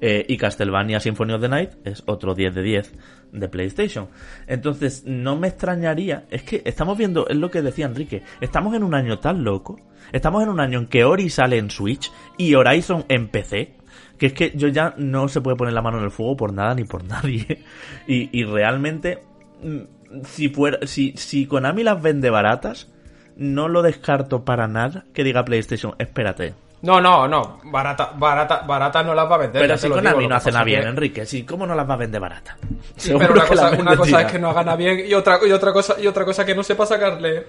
Eh, 0.00 0.24
y 0.28 0.36
Castlevania 0.36 1.00
Symphony 1.00 1.32
of 1.34 1.40
the 1.40 1.48
Night 1.48 1.70
es 1.84 2.02
otro 2.06 2.34
10 2.34 2.54
de 2.54 2.62
10 2.62 2.94
de 3.32 3.48
PlayStation. 3.48 4.08
Entonces, 4.46 5.04
no 5.06 5.36
me 5.36 5.48
extrañaría, 5.48 6.26
es 6.30 6.42
que 6.42 6.62
estamos 6.64 6.96
viendo, 6.98 7.28
es 7.28 7.36
lo 7.36 7.50
que 7.50 7.62
decía 7.62 7.86
Enrique, 7.86 8.22
estamos 8.40 8.74
en 8.74 8.82
un 8.82 8.94
año 8.94 9.18
tan 9.18 9.44
loco, 9.44 9.80
estamos 10.12 10.42
en 10.42 10.48
un 10.48 10.60
año 10.60 10.78
en 10.78 10.86
que 10.86 11.04
Ori 11.04 11.30
sale 11.30 11.58
en 11.58 11.70
Switch 11.70 12.10
y 12.36 12.54
Horizon 12.54 13.04
en 13.08 13.28
PC, 13.28 13.74
que 14.18 14.26
es 14.26 14.32
que 14.32 14.52
yo 14.54 14.68
ya 14.68 14.94
no 14.98 15.28
se 15.28 15.40
puede 15.40 15.56
poner 15.56 15.74
la 15.74 15.82
mano 15.82 15.98
en 15.98 16.04
el 16.04 16.10
fuego 16.10 16.36
por 16.36 16.52
nada 16.52 16.74
ni 16.74 16.84
por 16.84 17.04
nadie. 17.06 17.64
Y, 18.06 18.38
y 18.38 18.44
realmente, 18.44 19.22
mm, 19.62 20.24
si 20.24 20.48
fuera, 20.48 20.86
si, 20.86 21.14
si 21.16 21.46
Konami 21.46 21.82
las 21.82 22.02
vende 22.02 22.30
baratas, 22.30 22.88
no 23.36 23.68
lo 23.68 23.82
descarto 23.82 24.44
para 24.44 24.68
nada 24.68 25.06
que 25.14 25.24
diga 25.24 25.44
PlayStation, 25.44 25.94
espérate. 25.98 26.54
No, 26.82 27.00
no, 27.00 27.28
no. 27.28 27.60
Barata, 27.64 28.12
barata, 28.16 28.62
barata 28.66 29.02
no 29.02 29.14
las 29.14 29.30
va 29.30 29.34
a 29.34 29.38
vender. 29.38 29.60
Pero 29.62 29.76
si 29.76 29.88
Konami 29.88 30.18
digo, 30.20 30.30
no 30.30 30.36
hace 30.36 30.50
nada 30.50 30.64
bien, 30.64 30.80
que- 30.82 30.88
Enrique, 30.88 31.26
sí, 31.26 31.44
¿cómo 31.44 31.66
no 31.66 31.74
las 31.74 31.88
va 31.88 31.94
a 31.94 31.96
vender 31.98 32.20
barata? 32.20 32.56
Sí, 32.96 33.12
pero 33.18 33.34
una, 33.34 33.44
cosa, 33.46 33.70
una 33.78 33.96
cosa 33.96 34.22
es 34.22 34.32
que 34.32 34.38
no 34.38 34.50
haga 34.50 34.76
bien 34.76 35.04
y 35.06 35.12
otra, 35.14 35.38
y 35.46 35.52
otra 35.52 35.72
cosa 35.72 35.96
y 36.00 36.06
otra 36.06 36.24
cosa 36.24 36.44
que 36.44 36.54
no 36.54 36.62
sepa 36.62 36.86
sacarle 36.86 37.46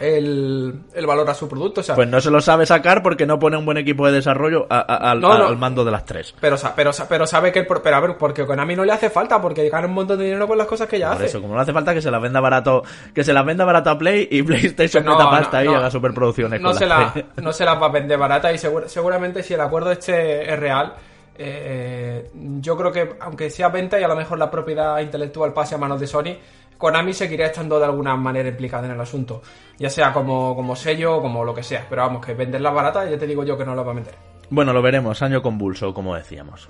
el, 0.00 0.80
el 0.94 1.06
valor 1.06 1.28
a 1.30 1.34
su 1.34 1.48
producto. 1.48 1.80
O 1.80 1.84
sea, 1.84 1.94
Pues 1.94 2.08
no 2.08 2.20
se 2.20 2.30
lo 2.30 2.40
sabe 2.40 2.66
sacar 2.66 3.02
porque 3.02 3.26
no 3.26 3.38
pone 3.38 3.56
un 3.56 3.64
buen 3.64 3.76
equipo 3.78 4.06
de 4.06 4.12
desarrollo 4.12 4.66
a- 4.70 4.80
a- 4.80 5.10
al, 5.12 5.20
No, 5.20 5.36
no. 5.38 5.46
al 5.46 5.56
mando 5.56 5.84
de 5.84 5.90
las 5.92 6.04
tres. 6.04 6.34
pero, 6.40 6.56
pero, 6.74 6.90
pero 7.08 7.26
sabe 7.26 7.52
que 7.52 7.62
pero 7.64 7.96
a 7.96 8.00
ver, 8.00 8.16
porque 8.16 8.44
Konami 8.46 8.74
no 8.76 8.84
le 8.84 8.92
hace 8.92 9.10
falta 9.10 9.40
porque 9.40 9.68
gana 9.68 9.86
un 9.86 9.94
montón 9.94 10.18
de 10.18 10.24
dinero 10.24 10.46
con 10.46 10.58
las 10.58 10.66
cosas 10.66 10.88
que 10.88 10.98
ya 10.98 11.08
Por 11.08 11.16
hace. 11.18 11.26
eso, 11.26 11.40
como 11.40 11.54
no 11.54 11.60
hace 11.60 11.72
falta 11.72 11.94
que 11.94 12.02
se 12.02 12.10
las 12.10 12.20
venda 12.20 12.40
barato, 12.40 12.82
que 13.14 13.22
se 13.24 13.32
las 13.32 13.44
venda 13.44 13.64
barato 13.64 13.90
a 13.90 13.98
Play 13.98 14.28
y 14.30 14.42
PlayStation 14.44 15.04
No, 15.04 15.12
meta 15.12 15.24
no, 15.24 15.30
pasta 15.30 15.64
y 15.64 15.68
haga 15.68 15.90
superproducciones 15.90 16.60
no 16.60 16.70
con 16.70 16.78
se, 16.78 16.86
la, 16.86 17.12
Play. 17.12 17.24
no 17.42 17.52
se 17.52 17.64
las 17.64 17.80
va 17.80 17.86
a 17.86 17.90
vender 17.90 18.18
barata 18.18 18.52
y 18.52 18.58
segura- 18.58 18.88
seguramente 18.88 19.42
si 19.42 19.54
el 19.54 19.60
acuerdo 19.60 19.92
este 19.92 20.52
es 20.52 20.58
real, 20.58 20.94
eh, 21.36 22.30
yo 22.60 22.76
creo 22.76 22.92
que 22.92 23.16
aunque 23.20 23.50
sea 23.50 23.68
venta 23.68 23.98
y 24.00 24.04
a 24.04 24.08
lo 24.08 24.16
mejor 24.16 24.38
la 24.38 24.50
propiedad 24.50 24.98
intelectual 25.00 25.52
pase 25.52 25.74
a 25.74 25.78
manos 25.78 25.98
de 26.00 26.06
Sony, 26.06 26.36
Konami 26.78 27.12
seguirá 27.12 27.46
estando 27.46 27.78
de 27.78 27.86
alguna 27.86 28.16
manera 28.16 28.48
implicada 28.48 28.86
en 28.86 28.92
el 28.92 29.00
asunto, 29.00 29.42
ya 29.78 29.90
sea 29.90 30.12
como, 30.12 30.54
como 30.54 30.76
sello 30.76 31.16
o 31.16 31.22
como 31.22 31.44
lo 31.44 31.54
que 31.54 31.62
sea, 31.62 31.86
pero 31.88 32.02
vamos, 32.02 32.24
que 32.24 32.34
venderla 32.34 32.70
barata 32.70 33.08
ya 33.08 33.18
te 33.18 33.26
digo 33.26 33.44
yo 33.44 33.56
que 33.56 33.64
no 33.64 33.74
la 33.74 33.82
va 33.82 33.92
a 33.92 33.94
vender. 33.94 34.14
Bueno, 34.50 34.72
lo 34.72 34.82
veremos, 34.82 35.22
año 35.22 35.42
convulso, 35.42 35.94
como 35.94 36.14
decíamos. 36.14 36.68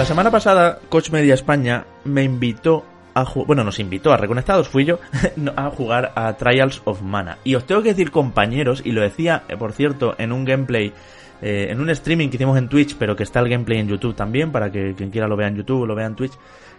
La 0.00 0.06
semana 0.06 0.30
pasada, 0.30 0.78
Coach 0.88 1.10
Media 1.10 1.34
España 1.34 1.84
me 2.04 2.22
invitó 2.22 2.86
a 3.12 3.26
jugar, 3.26 3.46
bueno, 3.48 3.64
nos 3.64 3.78
invitó 3.80 4.14
a 4.14 4.16
Reconectados, 4.16 4.66
fui 4.66 4.86
yo, 4.86 4.98
a 5.56 5.68
jugar 5.68 6.12
a 6.14 6.32
Trials 6.38 6.80
of 6.86 7.02
Mana. 7.02 7.36
Y 7.44 7.54
os 7.54 7.66
tengo 7.66 7.82
que 7.82 7.90
decir, 7.90 8.10
compañeros, 8.10 8.80
y 8.82 8.92
lo 8.92 9.02
decía, 9.02 9.42
eh, 9.50 9.58
por 9.58 9.72
cierto, 9.72 10.14
en 10.16 10.32
un 10.32 10.46
gameplay, 10.46 10.94
eh, 11.42 11.66
en 11.68 11.82
un 11.82 11.90
streaming 11.90 12.30
que 12.30 12.36
hicimos 12.36 12.56
en 12.56 12.70
Twitch, 12.70 12.96
pero 12.96 13.14
que 13.14 13.24
está 13.24 13.40
el 13.40 13.50
gameplay 13.50 13.78
en 13.78 13.88
YouTube 13.88 14.14
también, 14.14 14.50
para 14.50 14.72
que 14.72 14.94
quien 14.94 15.10
quiera 15.10 15.28
lo 15.28 15.36
vea 15.36 15.48
en 15.48 15.56
YouTube 15.56 15.82
o 15.82 15.86
lo 15.86 15.94
vea 15.94 16.06
en 16.06 16.14
Twitch, 16.14 16.32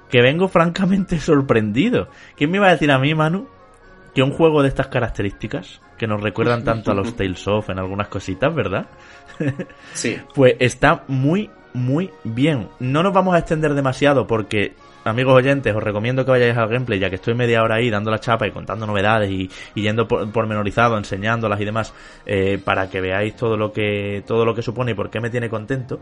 que 0.09 0.19
vengo 0.23 0.47
francamente 0.47 1.19
sorprendido. 1.19 2.07
¿Quién 2.35 2.49
me 2.49 2.57
iba 2.57 2.69
a 2.69 2.71
decir 2.71 2.89
a 2.89 2.97
mí, 2.97 3.13
Manu, 3.13 3.47
que 4.15 4.23
un 4.23 4.31
juego 4.31 4.63
de 4.63 4.69
estas 4.69 4.87
características, 4.87 5.79
que 5.95 6.07
nos 6.07 6.21
recuerdan 6.21 6.63
tanto 6.63 6.89
a 6.89 6.95
los 6.95 7.13
Tales 7.15 7.47
of 7.47 7.69
en 7.69 7.77
algunas 7.77 8.07
cositas, 8.07 8.51
¿verdad? 8.55 8.87
Sí. 9.93 10.17
Pues 10.33 10.55
está 10.57 11.03
muy, 11.07 11.51
muy 11.73 12.11
bien. 12.23 12.69
No 12.79 13.03
nos 13.03 13.13
vamos 13.13 13.35
a 13.35 13.39
extender 13.39 13.73
demasiado 13.73 14.27
porque, 14.27 14.73
amigos 15.03 15.35
oyentes, 15.35 15.75
os 15.75 15.83
recomiendo 15.83 16.25
que 16.25 16.31
vayáis 16.31 16.57
al 16.57 16.69
gameplay, 16.69 16.99
ya 16.99 17.09
que 17.09 17.15
estoy 17.15 17.33
media 17.33 17.63
hora 17.63 17.75
ahí 17.75 17.89
dando 17.89 18.11
la 18.11 18.19
chapa 18.19 18.47
y 18.47 18.51
contando 18.51 18.85
novedades 18.85 19.29
y, 19.31 19.49
yendo 19.75 20.07
por, 20.07 20.31
pormenorizado, 20.31 20.97
enseñándolas 20.97 21.59
y 21.61 21.65
demás, 21.65 21.93
eh, 22.25 22.59
para 22.63 22.89
que 22.89 23.01
veáis 23.01 23.35
todo 23.35 23.57
lo 23.57 23.71
que 23.71 24.23
todo 24.25 24.45
lo 24.45 24.53
que 24.53 24.61
supone 24.61 24.91
y 24.91 24.95
por 24.95 25.09
qué 25.09 25.19
me 25.19 25.29
tiene 25.29 25.49
contento. 25.49 25.99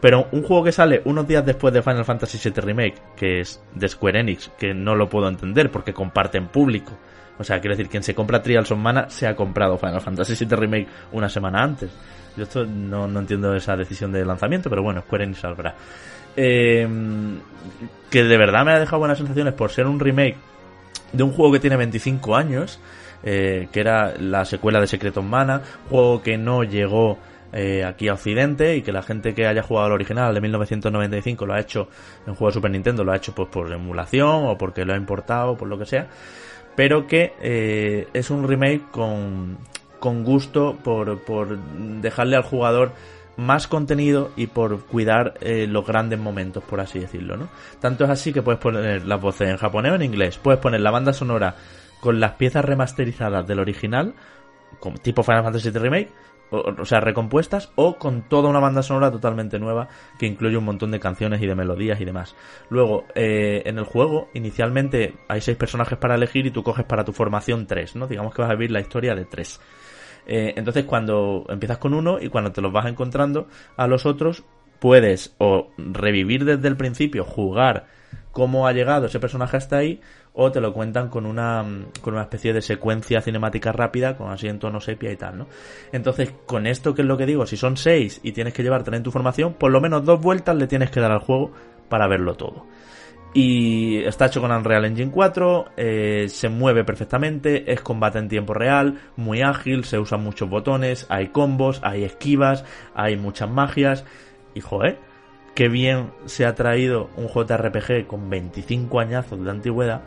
Pero 0.00 0.28
un 0.32 0.42
juego 0.42 0.64
que 0.64 0.72
sale 0.72 1.02
unos 1.04 1.26
días 1.26 1.44
después 1.44 1.72
de 1.74 1.82
Final 1.82 2.04
Fantasy 2.04 2.38
VII 2.42 2.60
Remake, 2.60 3.02
que 3.16 3.40
es 3.40 3.62
de 3.74 3.88
Square 3.88 4.20
Enix, 4.20 4.50
que 4.58 4.74
no 4.74 4.94
lo 4.94 5.08
puedo 5.08 5.28
entender 5.28 5.70
porque 5.70 5.92
comparten 5.92 6.48
público. 6.48 6.92
O 7.38 7.44
sea, 7.44 7.60
quiero 7.60 7.76
decir, 7.76 7.88
quien 7.88 8.02
se 8.02 8.14
compra 8.14 8.42
Trials 8.42 8.70
of 8.72 8.78
Mana 8.78 9.08
se 9.10 9.26
ha 9.26 9.36
comprado 9.36 9.78
Final 9.78 10.00
Fantasy 10.00 10.44
VII 10.44 10.56
Remake 10.56 10.88
una 11.12 11.28
semana 11.28 11.62
antes. 11.62 11.90
Yo 12.38 12.44
esto 12.44 12.64
no, 12.64 13.06
no 13.06 13.20
entiendo 13.20 13.54
esa 13.54 13.76
decisión 13.76 14.12
de 14.12 14.24
lanzamiento, 14.24 14.70
pero 14.70 14.82
bueno, 14.82 15.02
Square 15.02 15.24
Enix 15.24 15.40
sabrá. 15.40 15.74
Eh, 16.36 16.88
que 18.10 18.24
de 18.24 18.38
verdad 18.38 18.64
me 18.64 18.72
ha 18.72 18.78
dejado 18.78 19.00
buenas 19.00 19.18
sensaciones 19.18 19.54
por 19.54 19.70
ser 19.70 19.86
un 19.86 19.98
remake 19.98 20.36
de 21.12 21.22
un 21.22 21.32
juego 21.32 21.52
que 21.52 21.60
tiene 21.60 21.76
25 21.76 22.36
años, 22.36 22.80
eh, 23.22 23.68
que 23.72 23.80
era 23.80 24.14
la 24.18 24.44
secuela 24.44 24.80
de 24.80 24.86
Secret 24.86 25.16
of 25.16 25.24
Mana, 25.24 25.62
juego 25.88 26.22
que 26.22 26.38
no 26.38 26.62
llegó 26.62 27.18
eh, 27.52 27.82
aquí 27.84 28.08
a 28.08 28.14
Occidente 28.14 28.76
y 28.76 28.82
que 28.82 28.92
la 28.92 29.02
gente 29.02 29.34
que 29.34 29.46
haya 29.46 29.62
jugado 29.62 29.86
al 29.86 29.92
original 29.92 30.34
de 30.34 30.40
1995 30.40 31.46
lo 31.46 31.54
ha 31.54 31.60
hecho 31.60 31.88
en 32.26 32.34
juego 32.34 32.50
de 32.50 32.54
Super 32.54 32.70
Nintendo, 32.70 33.04
lo 33.04 33.12
ha 33.12 33.16
hecho 33.16 33.34
pues 33.34 33.48
por 33.48 33.72
emulación 33.72 34.46
o 34.46 34.58
porque 34.58 34.84
lo 34.84 34.92
ha 34.92 34.96
importado, 34.96 35.56
por 35.56 35.66
lo 35.66 35.78
que 35.78 35.86
sea, 35.86 36.08
pero 36.76 37.06
que 37.06 37.32
eh, 37.40 38.06
es 38.12 38.30
un 38.30 38.46
remake 38.46 38.90
con, 38.90 39.58
con 39.98 40.24
gusto 40.24 40.76
por, 40.82 41.20
por 41.24 41.58
dejarle 41.58 42.36
al 42.36 42.42
jugador 42.42 42.92
más 43.38 43.68
contenido 43.68 44.32
y 44.36 44.48
por 44.48 44.84
cuidar 44.84 45.34
eh, 45.40 45.66
los 45.68 45.86
grandes 45.86 46.18
momentos, 46.18 46.62
por 46.64 46.80
así 46.80 46.98
decirlo, 46.98 47.36
¿no? 47.36 47.48
Tanto 47.80 48.04
es 48.04 48.10
así 48.10 48.32
que 48.32 48.42
puedes 48.42 48.60
poner 48.60 49.06
las 49.06 49.20
voces 49.20 49.48
en 49.48 49.56
japonés 49.56 49.92
o 49.92 49.94
en 49.94 50.02
inglés, 50.02 50.38
puedes 50.38 50.60
poner 50.60 50.80
la 50.80 50.90
banda 50.90 51.12
sonora 51.12 51.54
con 52.00 52.18
las 52.18 52.32
piezas 52.32 52.64
remasterizadas 52.64 53.46
del 53.46 53.60
original, 53.60 54.14
como 54.80 54.98
tipo 54.98 55.22
Final 55.22 55.44
Fantasy 55.44 55.70
VII 55.70 55.78
Remake, 55.78 56.12
o, 56.50 56.74
o 56.80 56.84
sea, 56.84 56.98
recompuestas, 57.00 57.70
o 57.76 57.96
con 57.96 58.22
toda 58.22 58.48
una 58.48 58.58
banda 58.58 58.82
sonora 58.82 59.12
totalmente 59.12 59.60
nueva 59.60 59.88
que 60.18 60.26
incluye 60.26 60.56
un 60.56 60.64
montón 60.64 60.90
de 60.90 60.98
canciones 60.98 61.40
y 61.40 61.46
de 61.46 61.54
melodías 61.54 62.00
y 62.00 62.04
demás. 62.04 62.34
Luego, 62.70 63.04
eh, 63.14 63.62
en 63.66 63.78
el 63.78 63.84
juego, 63.84 64.30
inicialmente 64.34 65.14
hay 65.28 65.40
seis 65.42 65.56
personajes 65.56 65.96
para 65.96 66.16
elegir 66.16 66.46
y 66.46 66.50
tú 66.50 66.64
coges 66.64 66.84
para 66.84 67.04
tu 67.04 67.12
formación 67.12 67.68
tres, 67.68 67.94
¿no? 67.94 68.08
Digamos 68.08 68.34
que 68.34 68.42
vas 68.42 68.50
a 68.50 68.54
vivir 68.54 68.72
la 68.72 68.80
historia 68.80 69.14
de 69.14 69.26
tres. 69.26 69.60
Eh, 70.28 70.52
entonces, 70.56 70.84
cuando 70.84 71.46
empiezas 71.48 71.78
con 71.78 71.94
uno 71.94 72.18
y 72.20 72.28
cuando 72.28 72.52
te 72.52 72.60
los 72.60 72.70
vas 72.70 72.86
encontrando 72.86 73.48
a 73.76 73.86
los 73.86 74.06
otros, 74.06 74.44
puedes 74.78 75.34
o 75.38 75.70
revivir 75.76 76.44
desde 76.44 76.68
el 76.68 76.76
principio, 76.76 77.24
jugar 77.24 77.86
cómo 78.30 78.66
ha 78.66 78.72
llegado 78.72 79.06
ese 79.06 79.18
personaje 79.18 79.56
hasta 79.56 79.78
ahí, 79.78 80.00
o 80.34 80.52
te 80.52 80.60
lo 80.60 80.72
cuentan 80.72 81.08
con 81.08 81.26
una, 81.26 81.64
con 82.00 82.14
una 82.14 82.22
especie 82.22 82.52
de 82.52 82.62
secuencia 82.62 83.20
cinemática 83.20 83.72
rápida, 83.72 84.16
con 84.16 84.30
así 84.30 84.46
en 84.46 84.60
tono 84.60 84.80
sepia 84.80 85.10
y 85.10 85.16
tal, 85.16 85.38
¿no? 85.38 85.46
Entonces, 85.90 86.32
con 86.46 86.66
esto, 86.66 86.94
que 86.94 87.02
es 87.02 87.08
lo 87.08 87.16
que 87.16 87.26
digo? 87.26 87.46
Si 87.46 87.56
son 87.56 87.76
seis 87.76 88.20
y 88.22 88.32
tienes 88.32 88.52
que 88.52 88.62
llevarte 88.62 88.94
en 88.94 89.02
tu 89.02 89.10
formación, 89.10 89.54
por 89.54 89.72
lo 89.72 89.80
menos 89.80 90.04
dos 90.04 90.20
vueltas 90.20 90.54
le 90.54 90.68
tienes 90.68 90.90
que 90.90 91.00
dar 91.00 91.10
al 91.10 91.20
juego 91.20 91.50
para 91.88 92.06
verlo 92.06 92.34
todo. 92.34 92.66
Y 93.34 93.98
está 94.04 94.26
hecho 94.26 94.40
con 94.40 94.50
Unreal 94.50 94.86
Engine 94.86 95.10
4, 95.10 95.66
eh, 95.76 96.26
se 96.28 96.48
mueve 96.48 96.84
perfectamente, 96.84 97.70
es 97.70 97.80
combate 97.82 98.18
en 98.18 98.28
tiempo 98.28 98.54
real, 98.54 99.00
muy 99.16 99.42
ágil, 99.42 99.84
se 99.84 99.98
usan 99.98 100.22
muchos 100.22 100.48
botones, 100.48 101.06
hay 101.10 101.28
combos, 101.28 101.80
hay 101.82 102.04
esquivas, 102.04 102.64
hay 102.94 103.16
muchas 103.16 103.50
magias. 103.50 104.04
Y 104.54 104.60
joder, 104.60 104.98
qué 105.54 105.68
bien 105.68 106.10
se 106.24 106.46
ha 106.46 106.54
traído 106.54 107.10
un 107.16 107.28
JRPG 107.28 108.06
con 108.06 108.30
25 108.30 108.98
añazos 108.98 109.44
de 109.44 109.50
antigüedad 109.50 110.02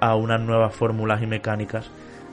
a 0.00 0.16
unas 0.16 0.40
nuevas 0.40 0.74
fórmulas 0.74 1.22
y 1.22 1.26
mecánicas 1.26 1.88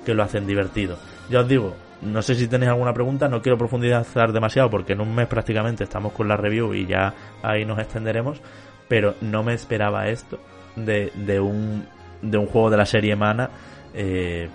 que 0.06 0.14
lo 0.14 0.24
hacen 0.24 0.48
divertido. 0.48 0.98
Ya 1.30 1.42
os 1.42 1.48
digo, 1.48 1.76
no 2.02 2.22
sé 2.22 2.36
si 2.36 2.48
tenéis 2.48 2.72
alguna 2.72 2.94
pregunta, 2.94 3.28
no 3.28 3.42
quiero 3.42 3.58
profundizar 3.58 4.34
demasiado 4.34 4.70
porque 4.70 4.94
en 4.94 5.02
un 5.02 5.14
mes 5.16 5.28
prácticamente 5.28 5.84
estamos 5.84 6.14
con 6.14 6.28
la 6.28 6.38
review 6.38 6.74
y 6.74 6.86
ya 6.86 7.14
ahí 7.42 7.66
nos 7.66 7.80
extenderemos, 7.80 8.42
pero 8.88 9.16
no 9.22 9.44
me 9.44 9.54
esperaba 9.54 10.08
esto 10.10 10.40
de, 10.76 11.12
de 11.16 11.40
un 11.40 11.86
de 12.22 12.38
un 12.38 12.48
juego 12.48 12.70
de 12.70 12.78
la 12.78 12.86
serie 12.86 13.16
Mana 13.16 13.50
eh, 13.94 14.48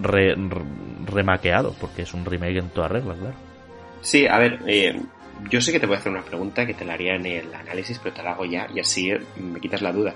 re- 0.00 0.34
re- 0.34 0.64
remaqueado, 1.06 1.74
porque 1.80 2.02
es 2.02 2.14
un 2.14 2.24
remake 2.24 2.58
en 2.58 2.68
toda 2.70 2.88
regla, 2.88 3.14
claro. 3.14 3.34
Sí, 4.00 4.26
a 4.26 4.38
ver, 4.38 4.60
eh, 4.66 5.00
yo 5.50 5.60
sé 5.60 5.72
que 5.72 5.80
te 5.80 5.86
voy 5.86 5.96
a 5.96 5.98
hacer 5.98 6.12
una 6.12 6.22
pregunta 6.22 6.64
que 6.66 6.74
te 6.74 6.84
la 6.84 6.94
haría 6.94 7.14
en 7.16 7.26
el 7.26 7.52
análisis, 7.54 7.98
pero 7.98 8.14
te 8.14 8.22
la 8.22 8.32
hago 8.32 8.44
ya 8.44 8.66
y 8.72 8.80
así 8.80 9.10
eh, 9.10 9.20
me 9.36 9.60
quitas 9.60 9.82
la 9.82 9.92
duda. 9.92 10.14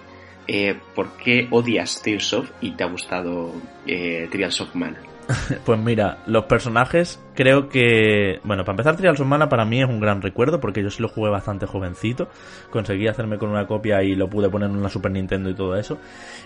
Eh, 0.49 0.79
¿Por 0.95 1.17
qué 1.17 1.49
odias 1.51 2.01
Tales 2.03 2.33
of 2.33 2.49
y 2.61 2.71
te 2.73 2.85
ha 2.85 2.87
gustado 2.87 3.53
eh, 3.87 4.29
Trials 4.31 4.61
of 4.61 4.75
Mana? 4.77 5.01
Pues 5.65 5.79
mira, 5.81 6.19
los 6.27 6.45
personajes 6.45 7.19
creo 7.37 7.69
que... 7.69 8.41
Bueno, 8.43 8.65
para 8.65 8.73
empezar, 8.73 8.97
Trials 8.97 9.21
of 9.21 9.27
Mana 9.27 9.49
para 9.49 9.65
mí 9.65 9.81
es 9.81 9.89
un 9.89 10.01
gran 10.01 10.21
recuerdo 10.21 10.59
porque 10.59 10.83
yo 10.83 10.91
sí 10.91 11.01
lo 11.03 11.09
jugué 11.09 11.31
bastante 11.31 11.67
jovencito. 11.67 12.29
Conseguí 12.71 13.07
hacerme 13.07 13.39
con 13.39 13.51
una 13.51 13.67
copia 13.67 14.03
y 14.03 14.17
lo 14.17 14.29
pude 14.29 14.51
poner 14.51 14.71
en 14.71 14.77
una 14.77 14.89
Super 14.89 15.13
Nintendo 15.13 15.51
y 15.51 15.55
todo 15.55 15.77
eso. 15.77 15.99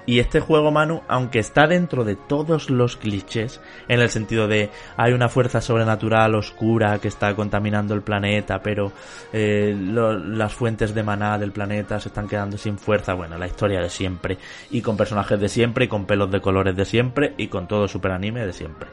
Y 0.05 0.18
este 0.18 0.41
juego, 0.41 0.70
Manu, 0.70 1.03
aunque 1.09 1.38
está 1.38 1.66
dentro 1.66 2.05
de 2.05 2.16
todos 2.16 2.68
los 2.68 2.97
clichés, 2.97 3.62
en 3.88 4.01
el 4.01 4.11
sentido 4.11 4.49
de 4.49 4.70
hay 4.97 5.12
una 5.12 5.30
fuerza 5.30 5.61
sobrenatural 5.61 6.34
oscura 6.34 6.99
que 6.99 7.09
está 7.09 7.34
contaminando 7.34 7.95
el 7.95 8.03
planeta, 8.03 8.61
pero 8.61 8.93
eh, 9.32 9.74
las 9.78 10.53
fuentes 10.53 10.95
de 10.95 11.03
maná 11.03 11.38
del 11.38 11.53
planeta 11.53 12.01
se 12.01 12.09
están 12.09 12.28
quedando 12.28 12.59
sin 12.59 12.76
fuerza. 12.76 13.14
Bueno, 13.14 13.38
la 13.38 13.47
historia 13.47 13.80
de 13.80 13.88
siempre. 13.88 14.36
Y 14.70 14.82
con 14.82 14.97
personajes 14.97 15.41
de 15.41 15.49
siempre, 15.49 15.84
y 15.84 15.88
con 15.88 16.05
pelos 16.05 16.30
de 16.30 16.41
colores 16.41 16.76
de 16.76 16.84
siempre, 16.84 17.34
y 17.38 17.47
con 17.47 17.68
todo 17.68 17.86
super 17.88 18.11
anime 18.11 18.45
de 18.45 18.53
siempre. 18.53 18.88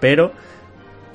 Pero 0.00 0.32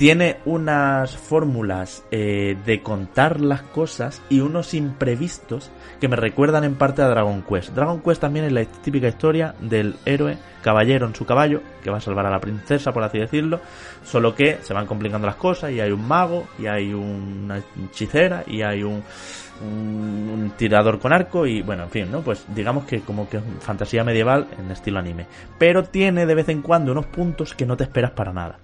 tiene 0.03 0.35
unas 0.43 1.15
fórmulas 1.15 2.03
eh, 2.11 2.57
de 2.65 2.81
contar 2.81 3.39
las 3.39 3.61
cosas 3.61 4.21
y 4.27 4.41
unos 4.41 4.73
imprevistos 4.73 5.71
que 6.01 6.09
me 6.09 6.17
recuerdan 6.17 6.65
en 6.65 6.75
parte 6.75 7.01
a 7.01 7.07
Dragon 7.07 7.41
Quest. 7.41 7.69
Dragon 7.69 8.01
Quest 8.01 8.19
también 8.19 8.43
es 8.43 8.51
la 8.51 8.65
típica 8.65 9.07
historia 9.07 9.55
del 9.61 9.95
héroe 10.03 10.37
caballero 10.61 11.07
en 11.07 11.15
su 11.15 11.25
caballo 11.25 11.61
que 11.81 11.89
va 11.89 11.99
a 11.99 12.01
salvar 12.01 12.25
a 12.25 12.29
la 12.29 12.41
princesa, 12.41 12.91
por 12.91 13.01
así 13.01 13.17
decirlo, 13.17 13.61
solo 14.03 14.35
que 14.35 14.57
se 14.61 14.73
van 14.73 14.87
complicando 14.87 15.25
las 15.25 15.37
cosas 15.37 15.71
y 15.71 15.79
hay 15.79 15.93
un 15.93 16.05
mago 16.05 16.49
y 16.59 16.65
hay 16.65 16.93
una 16.93 17.61
hechicera 17.89 18.43
y 18.45 18.61
hay 18.61 18.83
un, 18.83 19.01
un, 19.61 20.51
tirador 20.57 20.99
con 20.99 21.13
arco 21.13 21.47
y 21.47 21.61
bueno, 21.61 21.83
en 21.83 21.89
fin, 21.89 22.11
¿no? 22.11 22.19
Pues 22.19 22.45
digamos 22.53 22.83
que 22.83 22.99
como 22.99 23.29
que 23.29 23.37
es 23.37 23.43
fantasía 23.61 24.03
medieval 24.03 24.47
en 24.59 24.69
estilo 24.69 24.99
anime. 24.99 25.27
Pero 25.57 25.85
tiene 25.85 26.25
de 26.25 26.35
vez 26.35 26.49
en 26.49 26.61
cuando 26.61 26.91
unos 26.91 27.05
puntos 27.05 27.53
que 27.53 27.65
no 27.65 27.77
te 27.77 27.85
esperas 27.85 28.11
para 28.11 28.33
nada. 28.33 28.59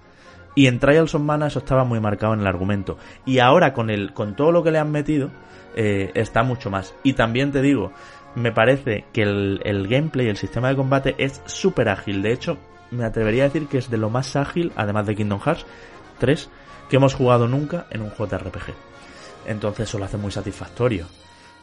Y 0.55 0.67
en 0.67 0.79
Trials 0.79 1.15
of 1.15 1.21
Mana 1.21 1.47
eso 1.47 1.59
estaba 1.59 1.83
muy 1.83 1.99
marcado 1.99 2.33
en 2.33 2.41
el 2.41 2.47
argumento. 2.47 2.97
Y 3.25 3.39
ahora 3.39 3.73
con 3.73 3.89
el, 3.89 4.13
con 4.13 4.35
todo 4.35 4.51
lo 4.51 4.63
que 4.63 4.71
le 4.71 4.79
han 4.79 4.91
metido, 4.91 5.29
eh, 5.75 6.11
está 6.15 6.43
mucho 6.43 6.69
más. 6.69 6.93
Y 7.03 7.13
también 7.13 7.51
te 7.51 7.61
digo, 7.61 7.91
me 8.35 8.51
parece 8.51 9.05
que 9.13 9.23
el, 9.23 9.61
el 9.63 9.87
gameplay, 9.87 10.27
el 10.27 10.37
sistema 10.37 10.69
de 10.69 10.75
combate 10.75 11.15
es 11.17 11.41
súper 11.45 11.89
ágil. 11.89 12.21
De 12.21 12.33
hecho, 12.33 12.57
me 12.91 13.05
atrevería 13.05 13.43
a 13.43 13.47
decir 13.47 13.67
que 13.67 13.77
es 13.77 13.89
de 13.89 13.97
lo 13.97 14.09
más 14.09 14.35
ágil, 14.35 14.71
además 14.75 15.05
de 15.05 15.15
Kingdom 15.15 15.39
Hearts 15.39 15.65
3, 16.19 16.49
que 16.89 16.95
hemos 16.95 17.13
jugado 17.13 17.47
nunca 17.47 17.85
en 17.91 18.01
un 18.01 18.11
JRPG. 18.11 18.73
Entonces 19.45 19.87
eso 19.87 19.99
lo 19.99 20.05
hace 20.05 20.17
muy 20.17 20.31
satisfactorio. 20.31 21.05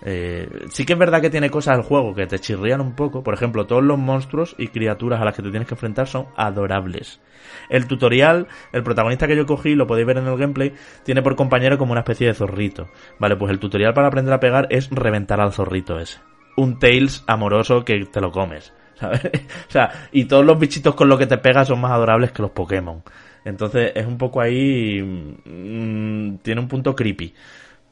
Eh, 0.03 0.67
sí 0.71 0.85
que 0.85 0.93
es 0.93 0.99
verdad 0.99 1.21
que 1.21 1.31
tiene 1.31 1.51
cosas 1.51 1.77
del 1.77 1.87
juego 1.87 2.15
que 2.15 2.27
te 2.27 2.39
chirrían 2.39 2.81
un 2.81 2.95
poco. 2.95 3.23
Por 3.23 3.35
ejemplo, 3.35 3.67
todos 3.67 3.83
los 3.83 3.99
monstruos 3.99 4.55
y 4.59 4.69
criaturas 4.69 5.21
a 5.21 5.25
las 5.25 5.35
que 5.35 5.43
te 5.43 5.51
tienes 5.51 5.69
que 5.69 5.75
enfrentar 5.75 6.07
son 6.07 6.27
adorables. 6.37 7.21
El 7.69 7.87
tutorial, 7.87 8.47
el 8.73 8.83
protagonista 8.83 9.27
que 9.27 9.37
yo 9.37 9.47
cogí, 9.47 9.75
lo 9.75 9.87
podéis 9.87 10.07
ver 10.07 10.19
en 10.19 10.27
el 10.27 10.37
gameplay, 10.37 10.75
tiene 11.05 11.23
por 11.23 11.37
compañero 11.37 11.79
como 11.79 11.93
una 11.93 12.01
especie 12.01 12.27
de 12.27 12.35
zorrito. 12.35 12.89
Vale, 13.19 13.37
pues 13.37 13.51
el 13.51 13.59
tutorial 13.59 13.95
para 13.95 14.09
aprender 14.09 14.35
a 14.35 14.41
pegar 14.41 14.67
es 14.71 14.91
reventar 14.91 15.41
al 15.41 15.53
zorrito 15.53 15.99
ese. 15.99 16.19
Un 16.57 16.79
Tails 16.79 17.25
amoroso 17.27 17.85
que 17.85 18.05
te 18.07 18.21
lo 18.21 18.31
comes. 18.31 18.73
¿Sabes? 18.97 19.25
o 19.25 19.71
sea, 19.71 20.09
y 20.11 20.25
todos 20.25 20.45
los 20.45 20.59
bichitos 20.59 20.95
con 20.95 21.09
los 21.09 21.19
que 21.19 21.27
te 21.27 21.37
pegas 21.37 21.69
son 21.69 21.81
más 21.81 21.93
adorables 21.93 22.33
que 22.33 22.43
los 22.43 22.53
Pokémon. 22.53 23.03
Entonces 23.45 23.93
es 23.95 24.07
un 24.07 24.19
poco 24.19 24.41
ahí... 24.41 25.03
mm, 25.03 26.39
tiene 26.39 26.61
un 26.61 26.67
punto 26.67 26.97
creepy 26.97 27.33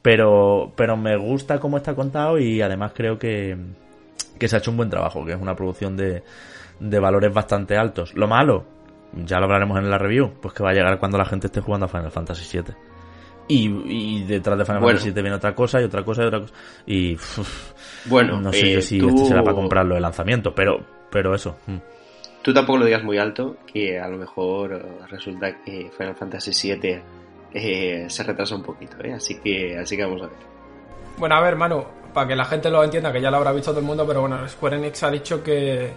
pero 0.05 0.71
pero 0.77 0.99
me 0.99 1.17
gusta 1.17 1.59
cómo 1.59 1.79
está 1.79 1.95
contado 1.95 2.39
y 2.39 2.61
además 2.61 2.93
creo 2.95 3.19
que, 3.19 3.57
que 4.39 4.49
se 4.49 4.55
ha 4.55 4.59
hecho 4.59 4.71
un 4.71 4.77
buen 4.77 4.91
trabajo, 4.91 5.25
que 5.25 5.33
es 5.33 5.41
una 5.41 5.57
producción 5.57 5.97
de, 5.97 6.23
de 6.79 6.99
valores 6.99 7.33
bastante 7.33 7.79
altos. 7.79 8.13
Lo 8.15 8.29
malo, 8.29 8.67
ya 9.15 9.39
lo 9.39 9.45
hablaremos 9.47 9.79
en 9.79 9.89
la 9.89 9.97
review, 9.97 10.35
pues 10.43 10.53
que 10.53 10.63
va 10.63 10.73
a 10.73 10.75
llegar 10.75 10.99
cuando 10.99 11.17
la 11.17 11.25
gente 11.25 11.47
esté 11.47 11.63
jugando 11.63 11.87
a 11.87 11.89
Final 11.89 12.11
Fantasy 12.11 12.59
VII. 12.59 12.75
Y, 13.49 13.67
y 13.87 14.25
detrás 14.25 14.59
de 14.59 14.67
Final 14.67 14.83
Bueno. 14.83 14.99
Fantasy 14.99 15.11
VII 15.15 15.23
viene 15.23 15.37
otra 15.39 15.55
cosa 15.55 15.81
y 15.81 15.85
otra 15.85 16.05
cosa 16.05 16.23
y 16.23 16.27
otra 16.27 16.41
cosa. 16.41 16.55
Y 16.85 17.17
Bueno, 18.05 18.39
no 18.43 18.53
sé 18.53 18.73
eh, 18.73 18.75
yo 18.75 18.83
si 18.83 18.99
tú, 18.99 19.09
este 19.09 19.25
será 19.25 19.43
para 19.43 19.57
comprarlo 19.57 19.95
de 19.95 20.03
lanzamiento, 20.03 20.55
pero, 20.55 20.85
pero 21.11 21.35
eso. 21.35 21.57
mm. 21.67 21.77
tú 22.43 22.53
tampoco 22.53 22.81
lo 22.81 22.85
digas 22.85 23.03
muy 23.03 23.17
alto, 23.17 23.57
que 23.73 23.99
a 23.99 24.09
lo 24.09 24.19
mejor 24.19 24.75
eh, 24.75 24.83
resulta 25.09 25.63
que 25.65 25.91
Final 25.97 26.15
Fantasy 26.15 26.75
VII 26.75 27.24
eh, 27.55 28.07
se 28.09 28.23
retrasa 28.25 28.55
un 28.57 28.63
poquito, 28.63 28.97
¿eh? 29.03 29.15
Así 29.15 29.37
que, 29.37 29.79
así 29.79 29.97
que 29.97 30.05
vamos 30.05 30.23
a 30.23 30.27
ver. 30.27 30.37
Bueno, 31.17 31.37
a 31.37 31.41
ver, 31.41 31.55
Manu, 31.57 31.85
para 32.13 32.27
que 32.29 32.37
la 32.37 32.45
gente 32.45 32.69
lo 32.71 32.83
entienda, 32.83 33.13
que 33.13 33.21
ya 33.21 33.31
lo 33.31 33.37
habrá 33.39 33.53
visto 33.53 33.71
todo 33.71 33.81
el 33.81 33.87
mundo, 33.87 34.05
pero 34.07 34.21
bueno, 34.23 34.47
Square 34.49 34.77
Enix 34.77 35.03
ha 35.05 35.11
dicho 35.11 35.43
que, 35.43 35.93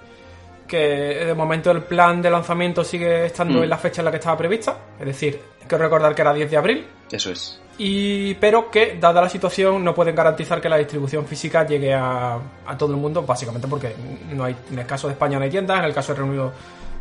que 0.68 0.78
de 0.78 1.34
momento 1.34 1.72
el 1.72 1.82
plan 1.82 2.22
de 2.22 2.30
lanzamiento 2.30 2.84
sigue 2.84 3.26
estando 3.26 3.60
Mm. 3.60 3.64
en 3.64 3.70
la 3.70 3.78
fecha 3.78 4.02
en 4.02 4.06
la 4.06 4.12
que 4.12 4.18
estaba 4.18 4.38
prevista, 4.38 4.78
es 5.00 5.06
decir, 5.06 5.40
hay 5.62 5.68
que 5.68 5.78
recordar 5.78 6.14
que 6.14 6.22
era 6.22 6.34
10 6.34 6.52
de 6.52 6.58
abril, 6.58 6.88
Eso 7.12 7.32
es. 7.32 7.60
y 7.80 8.34
pero 8.36 8.70
que, 8.70 8.98
dada 9.00 9.22
la 9.22 9.30
situación, 9.30 9.84
no 9.84 9.96
pueden 9.96 10.16
garantizar 10.16 10.62
que 10.62 10.70
la 10.70 10.78
distribución 10.78 11.26
física 11.26 11.66
llegue 11.66 11.94
a, 11.94 12.38
a 12.68 12.78
todo 12.78 12.92
el 12.94 12.98
mundo, 12.98 13.24
básicamente 13.24 13.68
porque 13.68 13.96
no 14.34 14.44
hay, 14.44 14.56
en 14.72 14.78
el 14.80 14.86
caso 14.86 15.08
de 15.08 15.14
España 15.14 15.38
no 15.40 15.44
hay 15.46 15.50
tiendas, 15.50 15.80
en 15.80 15.86
el 15.86 15.94
caso 15.94 16.14
de 16.14 16.20
Reino 16.20 16.32
Unido 16.34 16.54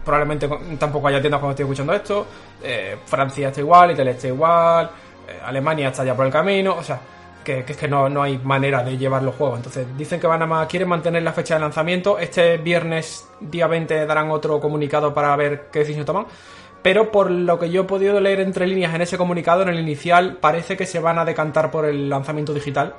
probablemente 0.06 0.48
tampoco 0.78 1.08
haya 1.08 1.20
tiendas 1.20 1.40
cuando 1.40 1.50
estoy 1.50 1.64
escuchando 1.64 1.92
esto, 1.92 2.26
eh, 2.62 2.96
Francia 3.04 3.48
está 3.48 3.60
igual, 3.60 3.90
Italia 3.90 4.12
está 4.12 4.28
igual, 4.28 4.88
eh, 5.28 5.38
Alemania 5.44 5.88
está 5.88 6.02
ya 6.04 6.14
por 6.16 6.24
el 6.24 6.32
camino, 6.32 6.76
o 6.78 6.82
sea, 6.82 6.98
que, 7.44 7.62
que 7.64 7.72
es 7.72 7.78
que 7.78 7.86
no, 7.88 8.08
no 8.08 8.22
hay 8.22 8.38
manera 8.38 8.82
de 8.82 8.96
llevar 8.96 9.22
los 9.22 9.34
juegos. 9.34 9.58
Entonces 9.58 9.86
dicen 9.98 10.18
que 10.20 10.26
van 10.26 10.42
a 10.42 10.46
ma- 10.46 10.66
quieren 10.66 10.88
mantener 10.88 11.22
la 11.22 11.32
fecha 11.32 11.54
de 11.54 11.60
lanzamiento. 11.60 12.18
Este 12.18 12.56
viernes, 12.58 13.28
día 13.40 13.66
20, 13.66 14.06
darán 14.06 14.30
otro 14.30 14.58
comunicado 14.60 15.12
para 15.12 15.34
ver 15.36 15.66
qué 15.72 15.80
decisión 15.80 16.04
toman. 16.04 16.26
Pero 16.82 17.10
por 17.12 17.30
lo 17.30 17.58
que 17.58 17.68
yo 17.70 17.82
he 17.82 17.84
podido 17.84 18.20
leer 18.20 18.40
entre 18.40 18.66
líneas 18.66 18.94
en 18.94 19.02
ese 19.02 19.16
comunicado, 19.18 19.62
en 19.62 19.68
el 19.68 19.78
inicial, 19.80 20.38
parece 20.40 20.76
que 20.76 20.86
se 20.86 20.98
van 21.00 21.18
a 21.18 21.24
decantar 21.24 21.70
por 21.70 21.84
el 21.84 22.08
lanzamiento 22.08 22.52
digital. 22.54 22.94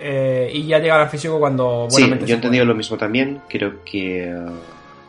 Eh, 0.00 0.50
y 0.52 0.66
ya 0.66 0.78
llegará 0.80 1.04
al 1.04 1.08
físico 1.08 1.38
cuando 1.38 1.86
Sí, 1.90 2.02
yo 2.08 2.26
he 2.26 2.32
entendido 2.32 2.64
lo 2.64 2.74
mismo 2.74 2.96
también. 2.96 3.40
Creo 3.48 3.84
que, 3.84 4.34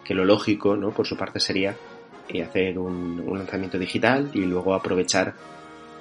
que 0.06 0.14
lo 0.14 0.24
lógico, 0.24 0.78
¿no? 0.78 0.92
Por 0.92 1.06
su 1.06 1.18
parte 1.18 1.42
sería 1.42 1.76
eh, 2.30 2.42
hacer 2.42 2.80
un, 2.80 3.24
lanzamiento 3.38 3.78
digital 3.78 4.30
y 4.34 4.40
luego 4.40 4.74
aprovechar 4.74 5.34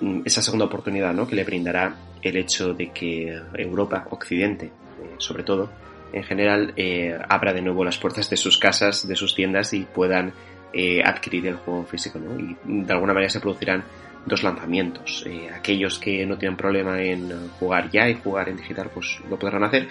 mm, 0.01 0.21
esa 0.25 0.43
segunda 0.43 0.67
oportunidad, 0.67 1.13
¿no? 1.13 1.27
Que 1.27 1.35
le 1.35 1.45
brindará 1.45 1.97
el 2.23 2.37
hecho 2.37 2.75
de 2.75 2.91
que 2.91 3.37
Europa, 3.55 4.07
Occidente, 4.11 4.67
eh, 4.67 5.15
sobre 5.19 5.43
todo, 5.43 5.71
en 6.13 6.23
general, 6.23 6.73
eh, 6.77 7.19
abra 7.29 7.53
de 7.53 7.63
nuevo 7.63 7.85
las 7.85 7.99
puertas 7.99 8.31
de 8.31 8.37
sus 8.37 8.59
casas, 8.59 9.09
de 9.09 9.17
sus 9.17 9.35
tiendas 9.35 9.73
y 9.73 9.81
puedan 9.81 10.33
adquirir 11.05 11.47
el 11.47 11.55
juego 11.55 11.85
físico, 11.85 12.19
¿no? 12.19 12.37
Y 12.37 12.57
de 12.65 12.93
alguna 12.93 13.13
manera 13.13 13.31
se 13.31 13.39
producirán 13.39 13.85
dos 14.27 14.43
lanzamientos. 14.43 15.25
Aquellos 15.55 16.01
que 16.01 16.27
no 16.27 16.37
tienen 16.37 16.57
problema 16.57 17.01
en 17.01 17.49
jugar 17.61 17.89
ya 17.93 18.09
y 18.09 18.15
jugar 18.15 18.49
en 18.49 18.57
digital, 18.57 18.91
pues 18.93 19.21
lo 19.31 19.39
podrán 19.39 19.63
hacer. 19.63 19.87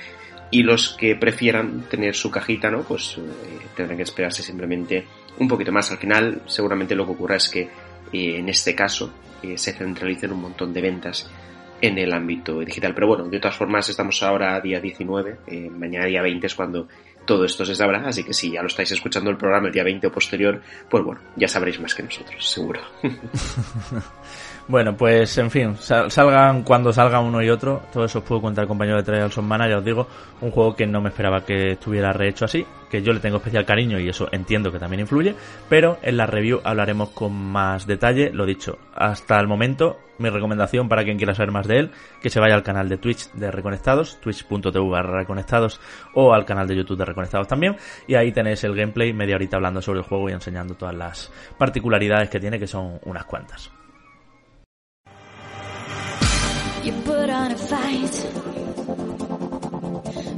Y 0.53 0.63
los 0.63 0.89
que 0.89 1.15
prefieran 1.15 1.83
tener 1.89 2.15
su 2.15 2.29
cajita, 2.29 2.69
¿no? 2.69 2.83
Pues 2.83 3.17
eh, 3.17 3.21
tendrán 3.75 3.97
que 3.97 4.03
esperarse 4.03 4.43
simplemente 4.43 5.05
un 5.39 5.47
poquito 5.47 5.71
más. 5.71 5.91
Al 5.91 5.97
final, 5.97 6.43
seguramente 6.45 6.95
lo 6.95 7.05
que 7.05 7.11
ocurra 7.11 7.37
es 7.37 7.49
que 7.49 7.61
eh, 7.61 8.37
en 8.37 8.49
este 8.49 8.75
caso 8.75 9.11
eh, 9.41 9.57
se 9.57 9.73
centralicen 9.73 10.31
un 10.31 10.41
montón 10.41 10.71
de 10.71 10.81
ventas 10.81 11.29
en 11.81 11.97
el 11.97 12.13
ámbito 12.13 12.59
digital. 12.59 12.93
Pero 12.93 13.07
bueno, 13.07 13.25
de 13.25 13.39
todas 13.39 13.57
formas, 13.57 13.89
estamos 13.89 14.23
ahora 14.23 14.59
día 14.61 14.79
19, 14.79 15.39
eh, 15.47 15.69
mañana 15.69 16.05
día 16.05 16.21
20 16.21 16.47
es 16.47 16.55
cuando 16.55 16.87
todo 17.25 17.43
esto 17.43 17.65
se 17.65 17.75
sabrá, 17.75 18.07
así 18.07 18.23
que 18.23 18.33
si 18.33 18.51
ya 18.51 18.61
lo 18.61 18.67
estáis 18.67 18.91
escuchando 18.91 19.29
el 19.29 19.37
programa 19.37 19.67
el 19.67 19.73
día 19.73 19.83
20 19.83 20.07
o 20.07 20.11
posterior, 20.11 20.61
pues 20.89 21.03
bueno, 21.03 21.21
ya 21.35 21.47
sabréis 21.47 21.79
más 21.79 21.93
que 21.93 22.03
nosotros, 22.03 22.49
seguro. 22.49 22.79
Bueno, 24.65 24.95
pues 24.95 25.37
en 25.37 25.51
fin, 25.51 25.75
sal- 25.77 26.09
salgan 26.09 26.63
cuando 26.63 26.93
salga 26.93 27.19
uno 27.19 27.41
y 27.43 27.49
otro, 27.49 27.81
todo 27.91 28.05
eso 28.05 28.19
os 28.19 28.23
puedo 28.25 28.41
contar 28.41 28.65
compañero 28.65 28.95
de 28.97 29.03
Trials 29.03 29.37
of 29.37 29.43
Mana, 29.43 29.67
ya 29.67 29.79
os 29.79 29.83
digo, 29.85 30.07
un 30.39 30.51
juego 30.51 30.73
que 30.73 30.87
no 30.87 31.01
me 31.01 31.09
esperaba 31.09 31.43
que 31.43 31.71
estuviera 31.73 32.13
rehecho 32.13 32.45
así, 32.45 32.65
que 32.89 33.01
yo 33.01 33.11
le 33.11 33.19
tengo 33.19 33.37
especial 33.37 33.65
cariño 33.65 33.99
y 33.99 34.07
eso 34.07 34.29
entiendo 34.31 34.71
que 34.71 34.79
también 34.79 35.01
influye, 35.01 35.35
pero 35.67 35.97
en 36.01 36.15
la 36.15 36.27
review 36.27 36.61
hablaremos 36.63 37.09
con 37.09 37.33
más 37.33 37.85
detalle, 37.85 38.31
lo 38.31 38.45
dicho, 38.45 38.77
hasta 38.95 39.37
el 39.37 39.47
momento 39.49 39.99
mi 40.17 40.29
recomendación 40.29 40.87
para 40.87 41.03
quien 41.03 41.17
quiera 41.17 41.35
saber 41.35 41.51
más 41.51 41.67
de 41.67 41.79
él, 41.79 41.91
que 42.21 42.29
se 42.29 42.39
vaya 42.39 42.55
al 42.55 42.63
canal 42.63 42.87
de 42.87 42.97
Twitch 42.97 43.33
de 43.33 43.51
Reconectados, 43.51 44.21
twitch.tv 44.21 44.79
barra 44.89 45.17
Reconectados, 45.19 45.81
o 46.13 46.33
al 46.33 46.45
canal 46.45 46.67
de 46.69 46.77
YouTube 46.77 46.99
de 46.99 47.05
Reconectados 47.05 47.49
también. 47.49 47.75
Y 48.07 48.15
ahí 48.15 48.31
tenéis 48.31 48.63
el 48.63 48.75
gameplay, 48.75 49.11
media 49.11 49.35
horita 49.35 49.57
hablando 49.57 49.81
sobre 49.81 49.99
el 49.99 50.05
juego 50.05 50.29
y 50.29 50.33
enseñando 50.33 50.75
todas 50.75 50.95
las 50.95 51.31
particularidades 51.57 52.29
que 52.29 52.39
tiene, 52.39 52.59
que 52.59 52.67
son 52.67 52.99
unas 53.03 53.25
cuantas. 53.25 53.69
You 56.83 56.91
put 57.03 57.29
on 57.29 57.51
a 57.53 57.57
fight, 57.57 58.15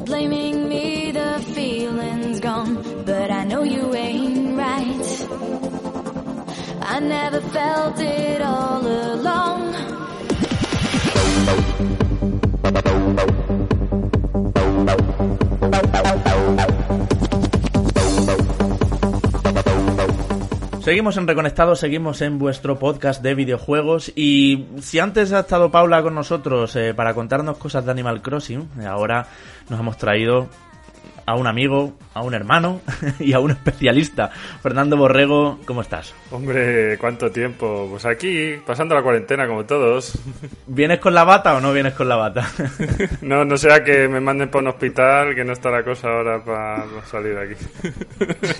blaming 0.05 0.69
me, 0.69 1.11
the 1.11 1.43
feeling's 1.55 2.39
gone, 2.39 3.03
but 3.03 3.31
I 3.31 3.45
know 3.45 3.63
you 3.63 3.95
ain't 3.95 4.55
right. 4.55 5.27
I 6.83 6.99
never 6.99 7.41
felt 7.41 7.99
it 7.99 8.43
all 8.43 8.85
along. 8.85 9.75
Seguimos 20.85 21.17
en 21.17 21.25
Reconectados, 21.25 21.79
seguimos 21.79 22.21
en 22.21 22.37
vuestro 22.37 22.77
podcast 22.77 23.23
de 23.23 23.33
videojuegos 23.33 24.11
y 24.15 24.67
si 24.81 24.99
antes 24.99 25.33
ha 25.33 25.39
estado 25.39 25.71
Paula 25.71 26.03
con 26.03 26.13
nosotros 26.13 26.75
eh, 26.75 26.93
para 26.93 27.15
contarnos 27.15 27.57
cosas 27.57 27.85
de 27.85 27.91
Animal 27.91 28.21
Crossing, 28.21 28.69
eh, 28.79 28.85
ahora 28.85 29.25
nos 29.67 29.79
hemos 29.79 29.97
traído 29.97 30.47
a 31.25 31.35
un 31.35 31.47
amigo, 31.47 31.97
a 32.13 32.21
un 32.21 32.33
hermano 32.33 32.81
y 33.19 33.33
a 33.33 33.39
un 33.39 33.51
especialista. 33.51 34.29
Fernando 34.61 34.97
Borrego, 34.97 35.59
¿cómo 35.65 35.81
estás? 35.81 36.13
Hombre, 36.31 36.97
¿cuánto 36.97 37.31
tiempo? 37.31 37.87
Pues 37.89 38.05
aquí, 38.05 38.55
pasando 38.65 38.95
la 38.95 39.01
cuarentena 39.01 39.47
como 39.47 39.65
todos. 39.65 40.17
¿Vienes 40.67 40.99
con 40.99 41.13
la 41.13 41.23
bata 41.23 41.55
o 41.55 41.61
no 41.61 41.73
vienes 41.73 41.93
con 41.93 42.09
la 42.09 42.15
bata? 42.15 42.47
No, 43.21 43.43
no 43.43 43.57
sea 43.57 43.83
que 43.83 44.07
me 44.07 44.19
manden 44.19 44.49
para 44.49 44.63
un 44.63 44.67
hospital, 44.69 45.33
que 45.33 45.43
no 45.43 45.53
está 45.53 45.71
la 45.71 45.83
cosa 45.83 46.09
ahora 46.09 46.43
para 46.43 46.85
salir 47.05 47.35
de 47.35 47.43
aquí. 47.43 47.55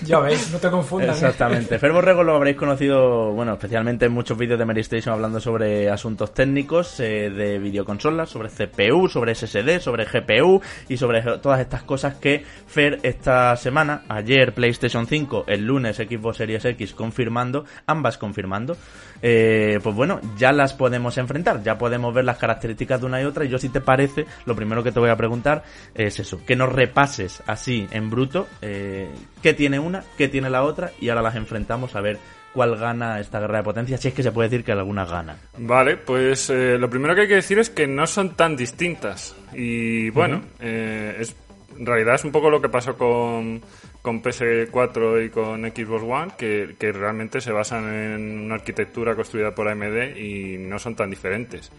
Ya 0.04 0.18
veis, 0.20 0.50
no 0.52 0.58
te 0.58 0.70
confundan. 0.70 1.10
¿eh? 1.10 1.12
Exactamente. 1.12 1.78
Fer 1.78 1.92
Borrego 1.92 2.22
lo 2.22 2.34
habréis 2.34 2.56
conocido, 2.56 3.32
bueno, 3.32 3.52
especialmente 3.52 4.06
en 4.06 4.12
muchos 4.12 4.36
vídeos 4.36 4.58
de 4.58 4.64
Mary 4.64 4.80
Station 4.80 5.14
hablando 5.14 5.40
sobre 5.40 5.90
asuntos 5.90 6.34
técnicos 6.34 6.98
eh, 7.00 7.30
de 7.30 7.58
videoconsolas, 7.58 8.28
sobre 8.28 8.48
CPU, 8.48 9.08
sobre 9.08 9.34
SSD, 9.34 9.80
sobre 9.80 10.04
GPU 10.04 10.60
y 10.88 10.96
sobre 10.96 11.22
todas 11.38 11.60
estas 11.60 11.82
cosas 11.82 12.16
que 12.16 12.44
Fer 12.66 13.00
esta 13.02 13.56
semana, 13.56 14.02
ayer 14.08 14.52
PlayStation 14.52 15.06
5, 15.06 15.44
el 15.46 15.66
lunes 15.66 15.96
Xbox 15.96 16.38
Series 16.38 16.64
X 16.64 16.94
confirmando, 16.94 17.64
ambas 17.86 18.18
confirmando, 18.18 18.76
eh, 19.22 19.78
pues 19.82 19.94
bueno, 19.94 20.20
ya 20.36 20.52
las 20.52 20.74
podemos 20.74 21.18
enfrentar, 21.18 21.62
ya 21.62 21.78
podemos 21.78 22.12
ver 22.12 22.24
las 22.24 22.38
características 22.38 23.00
de 23.00 23.06
una 23.06 23.22
y 23.22 23.24
otra 23.24 23.44
y 23.44 23.48
yo 23.48 23.58
si 23.58 23.68
te 23.68 23.80
parece, 23.80 24.26
lo 24.44 24.56
primero 24.56 24.82
que 24.82 24.92
te 24.92 25.00
voy 25.00 25.10
a 25.10 25.16
preguntar 25.16 25.64
es 25.94 26.18
eso, 26.18 26.44
que 26.44 26.56
nos 26.56 26.72
repases 26.72 27.42
así 27.46 27.86
en 27.90 28.10
bruto 28.10 28.46
eh, 28.62 29.08
qué 29.42 29.54
tiene 29.54 29.78
una, 29.78 30.04
qué 30.16 30.28
tiene 30.28 30.50
la 30.50 30.62
otra 30.62 30.90
y 31.00 31.08
ahora 31.08 31.22
las 31.22 31.36
enfrentamos 31.36 31.94
a 31.96 32.00
ver 32.00 32.18
cuál 32.56 32.74
gana 32.78 33.20
esta 33.20 33.38
guerra 33.38 33.58
de 33.58 33.64
potencia, 33.64 33.98
si 33.98 34.08
es 34.08 34.14
que 34.14 34.22
se 34.22 34.32
puede 34.32 34.48
decir 34.48 34.64
que 34.64 34.72
alguna 34.72 35.04
gana. 35.04 35.36
Vale, 35.58 35.98
pues 35.98 36.48
eh, 36.48 36.78
lo 36.78 36.88
primero 36.88 37.14
que 37.14 37.20
hay 37.20 37.28
que 37.28 37.34
decir 37.34 37.58
es 37.58 37.68
que 37.68 37.86
no 37.86 38.06
son 38.06 38.34
tan 38.34 38.56
distintas. 38.56 39.36
Y 39.52 40.08
bueno, 40.08 40.40
eh, 40.58 41.16
es, 41.20 41.36
en 41.78 41.86
realidad 41.86 42.14
es 42.14 42.24
un 42.24 42.32
poco 42.32 42.50
lo 42.50 42.60
que 42.60 42.68
pasó 42.68 42.96
con, 42.96 43.62
con 44.02 44.22
PS4 44.22 45.26
y 45.26 45.30
con 45.30 45.62
Xbox 45.62 46.02
One, 46.02 46.32
que, 46.38 46.76
que 46.78 46.92
realmente 46.92 47.40
se 47.40 47.52
basan 47.52 47.92
en 47.92 48.40
una 48.40 48.54
arquitectura 48.56 49.14
construida 49.14 49.54
por 49.54 49.68
AMD 49.68 50.16
y 50.16 50.58
no 50.58 50.78
son 50.78 50.94
tan 50.94 51.10
diferentes. 51.10 51.70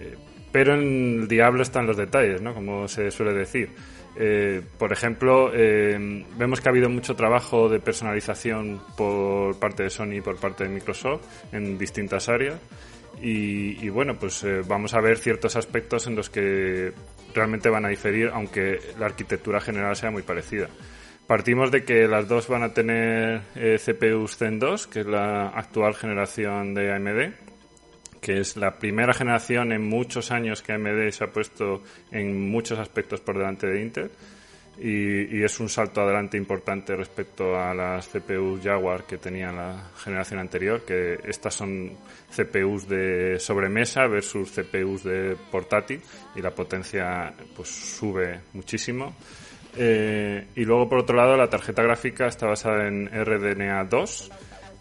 Eh, 0.00 0.16
pero 0.52 0.74
en 0.74 1.20
el 1.22 1.28
diablo 1.28 1.62
están 1.62 1.86
los 1.86 1.96
detalles, 1.96 2.40
¿no? 2.40 2.54
Como 2.54 2.88
se 2.88 3.10
suele 3.10 3.32
decir. 3.32 3.70
Eh, 4.18 4.62
por 4.78 4.92
ejemplo, 4.92 5.50
eh, 5.52 6.24
vemos 6.38 6.60
que 6.60 6.68
ha 6.68 6.72
habido 6.72 6.88
mucho 6.88 7.14
trabajo 7.14 7.68
de 7.68 7.80
personalización 7.80 8.80
por 8.96 9.58
parte 9.58 9.82
de 9.82 9.90
Sony 9.90 10.14
y 10.14 10.20
por 10.22 10.36
parte 10.36 10.64
de 10.64 10.70
Microsoft 10.70 11.22
en 11.52 11.76
distintas 11.76 12.28
áreas. 12.28 12.58
Y, 13.20 13.88
bueno, 13.88 14.18
pues 14.18 14.44
vamos 14.68 14.92
a 14.92 15.00
ver 15.00 15.16
ciertos 15.16 15.56
aspectos 15.56 16.06
en 16.06 16.16
los 16.16 16.28
que 16.28 16.92
realmente 17.34 17.68
van 17.68 17.84
a 17.84 17.88
diferir, 17.88 18.30
aunque 18.32 18.78
la 18.98 19.06
arquitectura 19.06 19.60
general 19.60 19.96
sea 19.96 20.10
muy 20.10 20.22
parecida. 20.22 20.68
Partimos 21.26 21.72
de 21.72 21.84
que 21.84 22.06
las 22.06 22.28
dos 22.28 22.46
van 22.46 22.62
a 22.62 22.72
tener 22.72 23.42
eh, 23.56 23.78
CPUs 23.84 24.36
Zen 24.36 24.60
2, 24.60 24.86
que 24.86 25.00
es 25.00 25.06
la 25.06 25.48
actual 25.48 25.94
generación 25.94 26.72
de 26.72 26.92
AMD, 26.92 27.34
que 28.20 28.38
es 28.38 28.56
la 28.56 28.78
primera 28.78 29.12
generación 29.12 29.72
en 29.72 29.88
muchos 29.88 30.30
años 30.30 30.62
que 30.62 30.72
AMD 30.72 31.10
se 31.10 31.24
ha 31.24 31.32
puesto 31.32 31.82
en 32.12 32.48
muchos 32.48 32.78
aspectos 32.78 33.20
por 33.20 33.36
delante 33.38 33.66
de 33.66 33.82
Intel. 33.82 34.10
Y, 34.78 35.42
es 35.42 35.58
un 35.58 35.68
salto 35.68 36.02
adelante 36.02 36.36
importante 36.36 36.94
respecto 36.94 37.58
a 37.58 37.72
las 37.72 38.08
CPUs 38.08 38.60
Jaguar 38.62 39.04
que 39.04 39.16
tenían 39.16 39.56
la 39.56 39.90
generación 39.96 40.38
anterior, 40.40 40.84
que 40.84 41.18
estas 41.24 41.54
son 41.54 41.92
CPUs 42.34 42.86
de 42.86 43.38
sobremesa 43.38 44.06
versus 44.06 44.52
CPUs 44.52 45.04
de 45.04 45.36
portátil 45.50 46.02
y 46.34 46.42
la 46.42 46.50
potencia 46.50 47.32
pues 47.54 47.68
sube 47.68 48.40
muchísimo. 48.52 49.14
Eh, 49.78 50.46
y 50.56 50.64
luego, 50.64 50.88
por 50.88 50.98
otro 51.00 51.16
lado, 51.16 51.36
la 51.36 51.48
tarjeta 51.48 51.82
gráfica 51.82 52.26
está 52.26 52.46
basada 52.46 52.86
en 52.86 53.06
RDNA 53.08 53.84
2. 53.84 54.30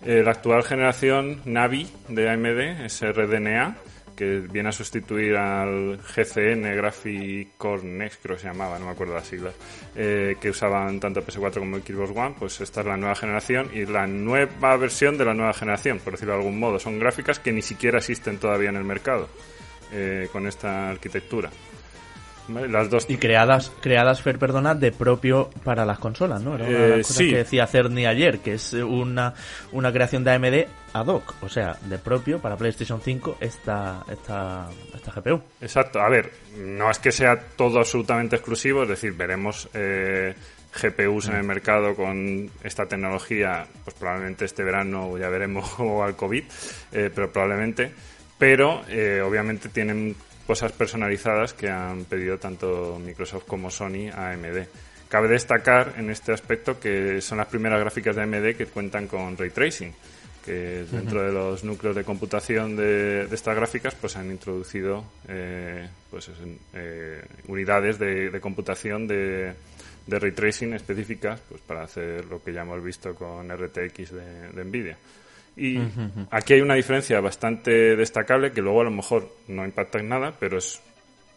Eh, 0.06 0.22
la 0.24 0.32
actual 0.32 0.64
generación 0.64 1.41
Navi 1.46 1.88
de 2.10 2.30
AMD 2.30 2.86
es 2.86 3.02
RDNA, 3.02 3.78
que 4.16 4.39
viene 4.39 4.70
a 4.70 4.72
sustituir 4.72 5.36
al 5.36 5.97
GCN 5.97 6.76
Graphic 6.76 7.57
Core 7.57 7.84
Next, 7.84 8.22
creo 8.22 8.36
que 8.36 8.41
se 8.43 8.47
llamaba, 8.47 8.80
no 8.80 8.86
me 8.86 8.91
acuerdo 8.91 9.13
las 9.13 9.28
siglas, 9.28 9.53
eh, 9.95 10.38
que 10.39 10.49
usaban 10.49 10.99
tanto 10.99 11.22
PS4 11.22 11.59
como 11.59 11.78
Xbox 11.78 12.11
One. 12.16 12.36
Pues 12.39 12.61
esta 12.61 12.82
es 12.82 12.88
la 12.88 12.97
nueva 12.97 13.16
generación 13.16 13.70
y 13.74 13.86
la 13.86 14.07
nueva 14.07 14.78
versión 14.78 15.18
de 15.18 15.26
la 15.26 15.34
nueva 15.34 15.53
generación, 15.53 15.99
por 15.99 16.13
decirlo 16.13 16.34
de 16.34 16.39
algún 16.39 16.59
modo. 16.59 16.80
Son 16.80 16.99
gráficas 16.99 17.39
que 17.39 17.51
ni 17.51 17.61
siquiera 17.61 17.99
existen 17.99 18.38
todavía 18.38 18.70
en 18.70 18.78
el 18.78 18.84
mercado 18.84 19.30
eh, 19.91 20.30
con 20.32 20.47
esta 20.47 20.89
arquitectura. 20.89 21.51
¿Vale? 22.48 22.68
Las 22.68 22.89
dos 22.89 23.06
Y 23.10 23.18
creadas, 23.18 23.72
creadas 23.82 24.22
Fer, 24.22 24.38
perdona, 24.38 24.76
de 24.76 24.91
propio 24.91 25.50
para 25.64 25.86
las 25.86 26.00
consolas, 26.00 26.41
¿no? 26.41 26.56
Era 26.56 26.66
una 26.66 26.78
de 26.78 26.86
Eh, 26.86 26.98
las 26.98 27.08
cosas 27.08 27.18
sí. 27.18 27.30
que 27.30 27.38
decía 27.38 27.68
Cerny 27.68 28.06
ayer, 28.06 28.39
que 28.39 28.54
es 28.54 28.74
una, 28.74 29.34
una 29.72 29.91
creación 29.91 30.24
de 30.24 30.32
AMD 30.32 30.66
ad 30.93 31.08
hoc, 31.08 31.36
o 31.41 31.50
sea, 31.50 31.78
de 31.82 31.98
propio 31.98 32.39
para 32.39 32.56
PlayStation 32.56 33.02
5 33.02 33.38
esta, 33.41 34.06
esta, 34.10 34.70
esta 34.93 35.12
GPU. 35.12 35.41
Exacto, 35.60 36.00
a 36.00 36.10
ver, 36.10 36.32
no 36.58 36.89
es 36.89 37.00
que 37.00 37.12
sea 37.12 37.38
todo 37.38 37.80
absolutamente 37.80 38.38
exclusivo, 38.38 38.84
es 38.84 38.89
decir, 38.89 39.12
veremos 39.12 39.68
eh, 39.74 40.34
GPUs 40.82 41.28
en 41.28 41.36
el 41.36 41.43
mercado 41.43 41.96
con 41.96 42.50
esta 42.64 42.86
tecnología, 42.86 43.66
pues 43.84 43.96
probablemente 43.96 44.46
este 44.46 44.64
verano 44.64 45.10
o 45.10 45.18
ya 45.18 45.30
veremos 45.30 45.70
cómo 45.78 46.00
va 46.00 46.08
el 46.08 46.16
COVID, 46.16 46.43
eh, 46.93 47.12
pero 47.14 47.32
probablemente, 47.32 47.91
pero 48.38 48.84
eh, 48.88 49.22
obviamente 49.22 49.70
tienen 49.70 50.16
cosas 50.48 50.72
personalizadas 50.72 51.54
que 51.54 51.70
han 51.70 52.06
pedido 52.06 52.38
tanto 52.38 53.00
Microsoft 53.04 53.46
como 53.46 53.70
Sony 53.72 54.10
a 54.14 54.32
AMD. 54.32 54.68
Cabe 55.10 55.28
destacar 55.28 55.93
en 55.98 56.10
este 56.10 56.34
aspecto 56.34 56.80
que 56.80 57.22
son 57.22 57.38
las 57.38 57.48
primeras 57.48 57.80
gráficas 57.80 58.16
de 58.16 58.24
AMD 58.24 58.56
que 58.58 58.66
cuentan 58.68 59.08
con 59.08 59.38
ray 59.38 59.50
tracing 59.52 59.93
que 60.43 60.86
dentro 60.91 61.24
de 61.24 61.32
los 61.32 61.64
núcleos 61.64 61.96
de 61.96 62.04
computación 62.04 62.76
de, 62.76 63.26
de 63.26 63.34
estas 63.36 63.56
gráficas 63.56 63.96
pues 63.96 64.16
han 64.16 64.30
introducido 64.30 65.04
eh, 65.28 65.88
pues 66.12 66.28
es- 66.28 66.38
eh, 66.76 67.24
unidades 67.48 67.98
de, 67.98 68.30
de 68.30 68.39
computación 68.39 69.08
de, 69.08 69.54
de 70.06 70.20
ray 70.20 70.34
tracing 70.34 70.74
específicas 70.74 71.41
pues 71.50 71.62
para 71.62 71.84
hacer 71.84 72.26
lo 72.26 72.43
que 72.43 72.54
ya 72.54 72.62
hemos 72.62 72.84
visto 72.84 73.16
con 73.16 73.50
RTX 73.50 74.12
de 74.12 74.64
Nvidia 74.64 74.98
y 75.58 75.80
aquí 76.32 76.53
hay 76.53 76.62
una 76.62 76.76
diferencia 76.76 77.20
bastante 77.22 77.95
destacable 77.95 78.51
que 78.51 78.62
luego 78.62 78.82
a 78.82 78.86
lo 78.86 78.91
mejor 78.91 79.30
no 79.47 79.64
impacta 79.64 79.99
en 79.99 80.10
nada 80.10 80.34
pero 80.39 80.58
es 80.58 80.82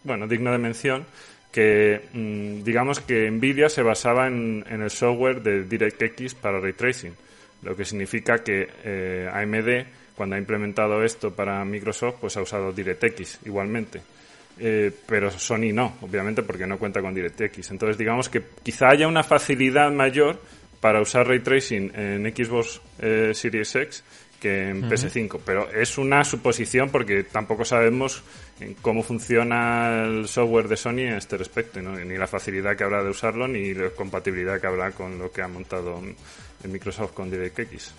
bueno 0.02 0.26
digno 0.26 0.50
de 0.50 0.58
mención 0.58 1.04
que 1.52 2.02
mm, 2.12 2.64
digamos 2.64 3.00
que 3.00 3.30
Nvidia 3.30 3.68
se 3.68 3.82
basaba 3.82 4.26
en, 4.26 4.64
en 4.68 4.82
el 4.82 4.90
software 4.90 5.42
de 5.42 5.64
DirectX 5.64 6.34
para 6.34 6.58
ray 6.58 6.72
tracing 6.72 7.14
lo 7.62 7.76
que 7.76 7.84
significa 7.84 8.38
que 8.38 8.68
eh, 8.84 9.28
AMD 9.32 10.14
cuando 10.16 10.36
ha 10.36 10.38
implementado 10.38 11.02
esto 11.04 11.32
para 11.32 11.64
Microsoft 11.64 12.16
pues 12.20 12.36
ha 12.36 12.42
usado 12.42 12.72
DirectX 12.72 13.40
igualmente. 13.46 14.00
Eh, 14.60 14.90
pero 15.06 15.30
Sony 15.30 15.72
no 15.72 15.94
obviamente 16.00 16.42
porque 16.42 16.66
no 16.66 16.78
cuenta 16.78 17.00
con 17.00 17.14
DirectX. 17.14 17.70
Entonces 17.70 17.96
digamos 17.96 18.28
que 18.28 18.42
quizá 18.62 18.88
haya 18.88 19.06
una 19.06 19.22
facilidad 19.22 19.90
mayor 19.92 20.40
para 20.80 21.00
usar 21.00 21.26
ray 21.26 21.40
tracing 21.40 21.92
en 21.94 22.34
Xbox 22.34 22.80
eh, 23.00 23.32
Series 23.34 23.74
X 23.74 24.04
que 24.40 24.68
en 24.68 24.88
PS5 24.88 25.40
pero 25.44 25.68
es 25.68 25.98
una 25.98 26.22
suposición 26.24 26.90
porque 26.90 27.24
tampoco 27.24 27.64
sabemos 27.64 28.22
cómo 28.82 29.02
funciona 29.02 30.04
el 30.04 30.28
software 30.28 30.68
de 30.68 30.76
Sony 30.76 31.00
en 31.00 31.14
este 31.14 31.36
respecto 31.36 31.82
¿no? 31.82 31.96
ni 31.96 32.16
la 32.16 32.28
facilidad 32.28 32.76
que 32.76 32.84
habrá 32.84 33.02
de 33.02 33.10
usarlo 33.10 33.48
ni 33.48 33.74
la 33.74 33.90
compatibilidad 33.90 34.60
que 34.60 34.66
habrá 34.68 34.92
con 34.92 35.18
lo 35.18 35.32
que 35.32 35.42
ha 35.42 35.48
montado 35.48 36.00
en 36.62 36.72
Microsoft 36.72 37.12
con 37.12 37.30
DirectX 37.30 37.94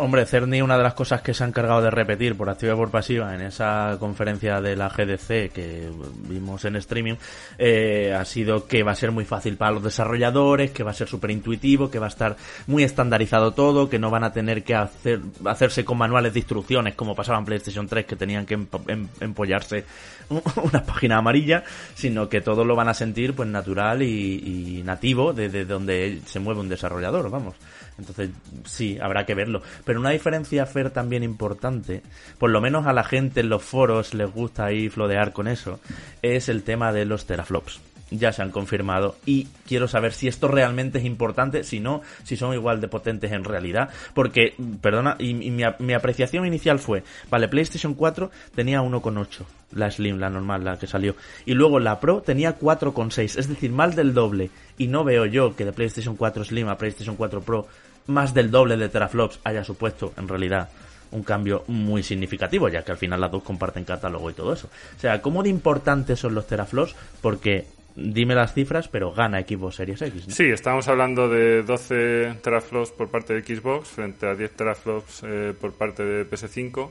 Hombre, 0.00 0.24
Cerny, 0.26 0.62
una 0.62 0.76
de 0.76 0.84
las 0.84 0.94
cosas 0.94 1.22
que 1.22 1.34
se 1.34 1.42
ha 1.42 1.48
encargado 1.48 1.82
de 1.82 1.90
repetir 1.90 2.36
por 2.36 2.48
activa 2.48 2.72
y 2.72 2.76
por 2.76 2.88
pasiva 2.88 3.34
en 3.34 3.40
esa 3.40 3.96
conferencia 3.98 4.60
de 4.60 4.76
la 4.76 4.88
GDC 4.88 5.50
que 5.52 5.90
vimos 6.28 6.64
en 6.64 6.76
streaming, 6.76 7.16
eh, 7.58 8.14
ha 8.16 8.24
sido 8.24 8.68
que 8.68 8.84
va 8.84 8.92
a 8.92 8.94
ser 8.94 9.10
muy 9.10 9.24
fácil 9.24 9.56
para 9.56 9.72
los 9.72 9.82
desarrolladores, 9.82 10.70
que 10.70 10.84
va 10.84 10.92
a 10.92 10.94
ser 10.94 11.08
súper 11.08 11.32
intuitivo, 11.32 11.90
que 11.90 11.98
va 11.98 12.06
a 12.06 12.10
estar 12.10 12.36
muy 12.68 12.84
estandarizado 12.84 13.54
todo, 13.54 13.88
que 13.90 13.98
no 13.98 14.08
van 14.08 14.22
a 14.22 14.32
tener 14.32 14.62
que 14.62 14.76
hacer, 14.76 15.18
hacerse 15.44 15.84
con 15.84 15.98
manuales 15.98 16.32
de 16.32 16.38
instrucciones 16.38 16.94
como 16.94 17.16
pasaba 17.16 17.40
en 17.40 17.46
PlayStation 17.46 17.88
3, 17.88 18.06
que 18.06 18.14
tenían 18.14 18.46
que 18.46 18.54
em- 18.54 19.08
empollarse 19.18 19.84
una 20.62 20.84
página 20.84 21.16
amarilla, 21.18 21.64
sino 21.96 22.28
que 22.28 22.40
todo 22.40 22.64
lo 22.64 22.76
van 22.76 22.88
a 22.88 22.94
sentir 22.94 23.34
pues 23.34 23.48
natural 23.48 24.02
y, 24.02 24.78
y 24.78 24.82
nativo 24.84 25.32
desde 25.32 25.64
donde 25.64 26.20
se 26.24 26.38
mueve 26.38 26.60
un 26.60 26.68
desarrollador, 26.68 27.28
vamos. 27.30 27.56
Entonces, 27.98 28.30
sí, 28.64 28.98
habrá 29.00 29.26
que 29.26 29.34
verlo. 29.34 29.62
Pero 29.84 30.00
una 30.00 30.10
diferencia, 30.10 30.66
Fer, 30.66 30.90
también 30.90 31.22
importante, 31.22 32.02
por 32.38 32.50
lo 32.50 32.60
menos 32.60 32.86
a 32.86 32.92
la 32.92 33.04
gente 33.04 33.40
en 33.40 33.48
los 33.48 33.62
foros 33.62 34.14
les 34.14 34.32
gusta 34.32 34.66
ahí 34.66 34.88
flodear 34.88 35.32
con 35.32 35.48
eso, 35.48 35.80
es 36.22 36.48
el 36.48 36.62
tema 36.62 36.92
de 36.92 37.04
los 37.04 37.26
teraflops. 37.26 37.80
Ya 38.10 38.32
se 38.32 38.40
han 38.40 38.52
confirmado 38.52 39.16
y 39.26 39.48
quiero 39.66 39.86
saber 39.86 40.14
si 40.14 40.28
esto 40.28 40.48
realmente 40.48 40.98
es 40.98 41.04
importante, 41.04 41.62
si 41.62 41.78
no, 41.78 42.00
si 42.24 42.38
son 42.38 42.54
igual 42.54 42.80
de 42.80 42.88
potentes 42.88 43.32
en 43.32 43.44
realidad. 43.44 43.90
Porque, 44.14 44.54
perdona, 44.80 45.16
y, 45.18 45.30
y 45.30 45.50
mi, 45.50 45.62
mi 45.78 45.92
apreciación 45.92 46.46
inicial 46.46 46.78
fue, 46.78 47.02
vale, 47.28 47.48
PlayStation 47.48 47.92
4 47.92 48.30
tenía 48.54 48.80
1,8, 48.80 49.44
la 49.72 49.90
Slim, 49.90 50.18
la 50.18 50.30
normal, 50.30 50.64
la 50.64 50.78
que 50.78 50.86
salió. 50.86 51.16
Y 51.44 51.52
luego 51.52 51.80
la 51.80 52.00
Pro 52.00 52.22
tenía 52.22 52.58
4,6, 52.58 53.38
es 53.38 53.46
decir, 53.46 53.72
más 53.72 53.94
del 53.94 54.14
doble. 54.14 54.48
Y 54.78 54.86
no 54.86 55.04
veo 55.04 55.26
yo 55.26 55.54
que 55.54 55.66
de 55.66 55.72
PlayStation 55.72 56.16
4 56.16 56.44
Slim 56.44 56.68
a 56.68 56.78
PlayStation 56.78 57.14
4 57.16 57.42
Pro 57.42 57.68
más 58.08 58.34
del 58.34 58.50
doble 58.50 58.76
de 58.76 58.88
teraflops 58.88 59.40
haya 59.44 59.62
supuesto 59.64 60.12
en 60.16 60.26
realidad 60.26 60.68
un 61.10 61.22
cambio 61.22 61.64
muy 61.68 62.02
significativo, 62.02 62.68
ya 62.68 62.82
que 62.82 62.92
al 62.92 62.98
final 62.98 63.20
las 63.20 63.30
dos 63.30 63.42
comparten 63.42 63.84
catálogo 63.84 64.30
y 64.30 64.34
todo 64.34 64.52
eso. 64.52 64.68
O 64.96 65.00
sea, 65.00 65.22
¿cómo 65.22 65.42
de 65.42 65.48
importantes 65.48 66.18
son 66.18 66.34
los 66.34 66.46
teraflops? 66.46 66.94
Porque 67.22 67.66
dime 67.96 68.34
las 68.34 68.54
cifras, 68.54 68.88
pero 68.88 69.12
gana 69.12 69.40
Xbox 69.40 69.76
Series 69.76 70.02
X. 70.02 70.26
Sí, 70.28 70.44
estamos 70.44 70.88
hablando 70.88 71.28
de 71.28 71.62
12 71.62 72.34
teraflops 72.42 72.90
por 72.90 73.08
parte 73.08 73.40
de 73.40 73.42
Xbox 73.42 73.88
frente 73.88 74.26
a 74.26 74.34
10 74.34 74.50
teraflops 74.52 75.22
eh, 75.24 75.54
por 75.58 75.72
parte 75.72 76.04
de 76.04 76.28
PS5. 76.28 76.90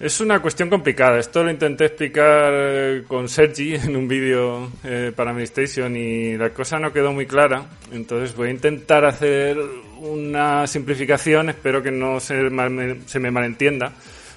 Es 0.00 0.20
una 0.20 0.40
cuestión 0.42 0.68
complicada. 0.68 1.18
Esto 1.18 1.44
lo 1.44 1.50
intenté 1.50 1.86
explicar 1.86 2.52
eh, 2.52 3.04
con 3.06 3.28
Sergi 3.28 3.74
en 3.74 3.96
un 3.96 4.08
vídeo 4.08 4.70
eh, 4.82 5.12
para 5.14 5.32
PlayStation 5.32 5.96
y 5.96 6.36
la 6.36 6.50
cosa 6.50 6.78
no 6.78 6.92
quedó 6.92 7.12
muy 7.12 7.26
clara. 7.26 7.64
Entonces 7.92 8.34
voy 8.36 8.48
a 8.48 8.52
intentar 8.52 9.04
hacer 9.04 9.56
una 9.98 10.66
simplificación. 10.66 11.48
Espero 11.48 11.82
que 11.82 11.90
no 11.92 12.18
se, 12.20 12.34
mal- 12.50 12.70
me 13.20 13.30
malentienda. 13.30 13.92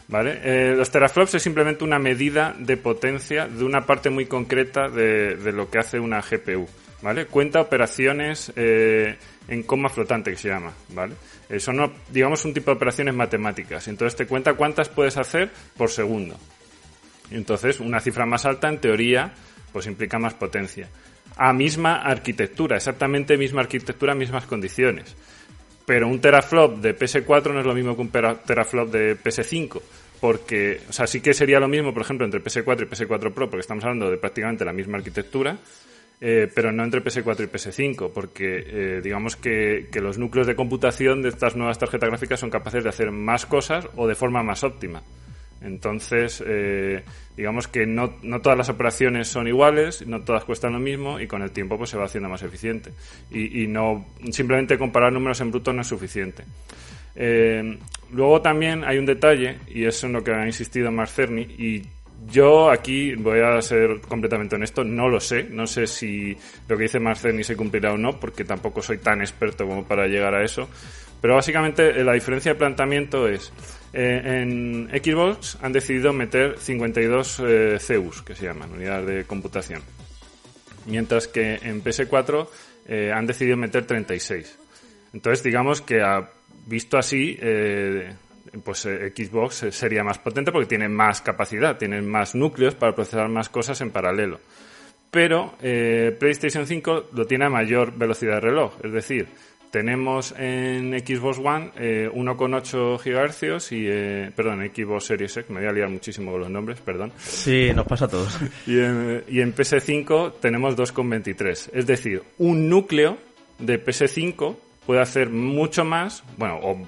Eh, 0.10 0.74
los 0.78 0.90
teraflops 0.90 1.36
es 1.36 1.44
simplemente 1.44 1.84
una 1.84 2.00
medida 2.00 2.56
de 2.58 2.78
potencia 2.78 3.48
de 3.48 3.64
una 3.66 3.86
parte 3.86 4.10
muy 4.10 4.26
concreta 4.26 4.88
de, 4.88 5.36
de 5.36 5.52
lo 5.52 5.70
que 5.70 5.80
hace 5.80 6.00
una 6.00 6.22
GPU. 6.22 6.68
¿Vale? 7.02 7.26
Cuenta 7.26 7.62
operaciones 7.62 8.52
eh, 8.56 9.18
en 9.48 9.64
coma 9.64 9.88
flotante 9.90 10.32
que 10.32 10.38
se 10.38 10.48
llama, 10.50 10.74
¿vale? 10.90 11.14
Son, 11.60 11.94
digamos, 12.10 12.44
un 12.46 12.54
tipo 12.54 12.72
de 12.72 12.76
operaciones 12.76 13.14
matemáticas. 13.14 13.88
Entonces 13.88 14.18
te 14.18 14.28
cuenta 14.28 14.54
cuántas 14.54 14.90
puedes 14.90 15.18
hacer 15.18 15.50
por 15.78 15.90
segundo. 15.90 16.38
Entonces, 17.32 17.80
una 17.80 18.00
cifra 18.00 18.26
más 18.26 18.46
alta, 18.46 18.70
en 18.70 18.80
teoría, 18.80 19.34
pues 19.72 19.88
implica 19.88 20.20
más 20.20 20.34
potencia. 20.34 20.90
A 21.36 21.54
misma 21.54 21.98
arquitectura, 22.02 22.78
exactamente 22.78 23.38
misma 23.38 23.62
arquitectura, 23.62 24.16
mismas 24.16 24.46
condiciones. 24.46 25.16
Pero 25.86 26.08
un 26.08 26.20
teraflop 26.20 26.80
de 26.80 26.98
PS4 26.98 27.54
no 27.54 27.60
es 27.62 27.66
lo 27.66 27.74
mismo 27.74 27.96
que 27.96 28.02
un 28.02 28.10
teraflop 28.10 28.90
de 28.92 29.18
PS5. 29.18 29.82
Porque, 30.20 30.82
o 30.90 30.94
sea, 30.94 31.06
sí 31.06 31.22
que 31.22 31.34
sería 31.34 31.60
lo 31.60 31.68
mismo, 31.68 31.94
por 31.94 32.02
ejemplo, 32.02 32.26
entre 32.26 32.44
PS4 32.44 32.84
y 32.84 32.90
PS4 32.90 33.34
Pro, 33.34 33.50
porque 33.50 33.62
estamos 33.62 33.84
hablando 33.84 34.10
de 34.10 34.18
prácticamente 34.18 34.66
la 34.66 34.74
misma 34.74 34.98
arquitectura, 34.98 35.58
eh, 36.20 36.50
pero 36.54 36.72
no 36.72 36.84
entre 36.84 37.04
PS4 37.04 37.44
y 37.44 37.48
PS5, 37.48 38.12
porque 38.12 38.64
eh, 38.66 39.02
digamos 39.04 39.36
que, 39.36 39.88
que 39.92 40.02
los 40.02 40.18
núcleos 40.18 40.48
de 40.48 40.56
computación 40.56 41.22
de 41.22 41.30
estas 41.30 41.56
nuevas 41.56 41.78
tarjetas 41.78 42.10
gráficas 42.10 42.40
son 42.40 42.50
capaces 42.50 42.84
de 42.84 42.90
hacer 42.90 43.12
más 43.12 43.46
cosas 43.46 43.88
o 43.96 44.08
de 44.08 44.16
forma 44.16 44.42
más 44.44 44.64
óptima. 44.64 45.04
Entonces, 45.62 46.44
eh, 46.46 47.04
digamos 47.36 47.68
que 47.68 47.86
no, 47.86 48.16
no 48.22 48.42
todas 48.42 48.58
las 48.58 48.70
operaciones 48.70 49.28
son 49.28 49.48
iguales, 49.48 50.06
no 50.06 50.22
todas 50.22 50.44
cuestan 50.44 50.74
lo 50.74 50.80
mismo 50.80 51.20
y 51.20 51.28
con 51.28 51.42
el 51.42 51.52
tiempo 51.52 51.78
pues 51.78 51.90
se 51.90 51.98
va 51.98 52.06
haciendo 52.06 52.30
más 52.30 52.44
eficiente. 52.44 52.92
Y, 53.32 53.64
y 53.64 53.68
no 53.68 54.06
simplemente 54.32 54.78
comparar 54.78 55.12
números 55.12 55.42
en 55.42 55.52
bruto 55.52 55.74
no 55.74 55.82
es 55.82 55.88
suficiente. 55.88 56.44
Eh, 57.20 57.80
luego 58.12 58.42
también 58.42 58.84
hay 58.84 59.00
un 59.00 59.06
detalle, 59.06 59.58
y 59.68 59.86
es 59.86 60.04
en 60.04 60.14
lo 60.14 60.24
que 60.24 60.32
ha 60.32 60.46
insistido 60.46 60.92
Mark 60.92 61.10
Cerny, 61.10 61.42
y 61.42 61.82
yo 62.26 62.70
aquí 62.70 63.16
voy 63.16 63.40
a 63.40 63.62
ser 63.62 64.02
completamente 64.02 64.56
honesto, 64.56 64.84
no 64.84 65.08
lo 65.08 65.20
sé, 65.20 65.44
no 65.50 65.68
sé 65.68 65.88
si 65.88 66.36
lo 66.68 66.76
que 66.76 66.84
dice 66.84 67.00
Mark 67.00 67.18
Cerny 67.18 67.44
se 67.44 67.56
cumplirá 67.56 67.94
o 67.94 67.98
no, 67.98 68.20
porque 68.20 68.44
tampoco 68.44 68.82
soy 68.82 68.98
tan 68.98 69.22
experto 69.22 69.66
como 69.66 69.86
para 69.86 70.08
llegar 70.08 70.34
a 70.36 70.44
eso. 70.44 70.68
Pero 71.22 71.36
básicamente 71.36 72.00
eh, 72.00 72.04
la 72.04 72.14
diferencia 72.14 72.54
de 72.54 72.60
planteamiento 72.60 73.28
es, 73.28 73.52
eh, 73.94 74.22
en 74.24 74.90
Xbox 74.90 75.58
han 75.62 75.74
decidido 75.74 76.14
meter 76.14 76.60
52 76.60 77.42
eh, 77.46 77.78
que 78.26 78.36
se 78.36 78.46
llaman, 78.46 78.74
unidades 78.74 79.08
de 79.08 79.24
computación. 79.26 79.82
Mientras 80.86 81.28
que 81.28 81.56
en 81.56 81.84
PS4 81.84 82.48
eh, 82.88 83.12
han 83.14 83.28
decidido 83.28 83.58
meter 83.58 83.86
36. 83.86 84.58
Entonces, 85.14 85.44
digamos 85.44 85.82
que 85.82 86.02
ha 86.02 86.30
visto 86.66 86.98
así, 86.98 87.38
eh, 87.42 88.14
pues 88.64 88.86
eh, 88.86 89.14
Xbox 89.16 89.64
eh, 89.64 89.72
sería 89.72 90.04
más 90.04 90.20
potente 90.20 90.52
porque 90.52 90.68
tiene 90.68 90.90
más 90.90 91.22
capacidad, 91.22 91.78
tiene 91.78 92.02
más 92.02 92.36
núcleos 92.36 92.76
para 92.76 92.96
procesar 92.96 93.30
más 93.30 93.50
cosas 93.50 93.80
en 93.82 93.92
paralelo. 93.92 94.40
Pero 95.12 95.56
eh, 95.62 96.16
PlayStation 96.20 96.68
5 96.68 97.06
lo 97.14 97.26
tiene 97.26 97.46
a 97.46 97.50
mayor 97.50 97.98
velocidad 97.98 98.36
de 98.36 98.42
reloj, 98.42 98.74
es 98.84 98.92
decir, 98.92 99.28
tenemos 99.72 100.34
en 100.38 100.98
Xbox 101.00 101.40
One 101.40 101.72
eh, 101.78 102.10
1,8 102.14 102.98
GHz 102.98 103.72
y, 103.74 103.86
eh, 103.88 104.32
perdón, 104.36 104.64
en 104.64 104.74
Xbox 104.74 105.06
Series 105.06 105.36
X, 105.38 105.50
me 105.50 105.60
voy 105.60 105.70
a 105.70 105.72
liar 105.72 105.90
muchísimo 105.90 106.32
con 106.32 106.42
los 106.42 106.50
nombres, 106.50 106.80
perdón. 106.82 107.12
Sí, 107.18 107.72
nos 107.76 107.86
pasa 107.86 108.06
a 108.06 108.08
todos. 108.08 108.38
Y 108.68 108.80
en, 108.80 109.24
y 109.28 109.42
en 109.42 109.54
PS5 109.54 110.36
tenemos 110.40 110.76
2,23. 110.76 111.70
Es 111.74 111.86
decir, 111.86 112.24
un 112.38 112.70
núcleo 112.70 113.18
de 113.60 113.84
PS5 113.84 114.56
puede 114.86 115.02
hacer 115.02 115.30
mucho 115.30 115.84
más, 115.84 116.24
bueno, 116.38 116.60
o 116.62 116.88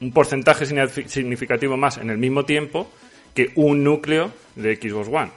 un 0.00 0.12
porcentaje 0.12 0.64
signifi- 0.64 1.06
significativo 1.06 1.76
más 1.76 1.98
en 1.98 2.10
el 2.10 2.18
mismo 2.18 2.44
tiempo 2.44 2.90
que 3.34 3.50
un 3.56 3.82
núcleo 3.84 4.32
de 4.56 4.76
Xbox 4.76 5.08
One. 5.08 5.30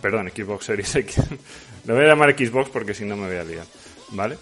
Perdón, 0.00 0.30
Xbox 0.34 0.66
Series 0.66 0.94
X. 0.96 1.20
Lo 1.86 1.94
voy 1.94 2.04
a 2.04 2.08
llamar 2.08 2.36
Xbox 2.36 2.70
porque 2.70 2.94
si 2.94 3.04
no 3.04 3.16
me 3.16 3.26
voy 3.26 3.36
a 3.36 3.44
liar. 3.44 3.66
¿Vale? 4.12 4.36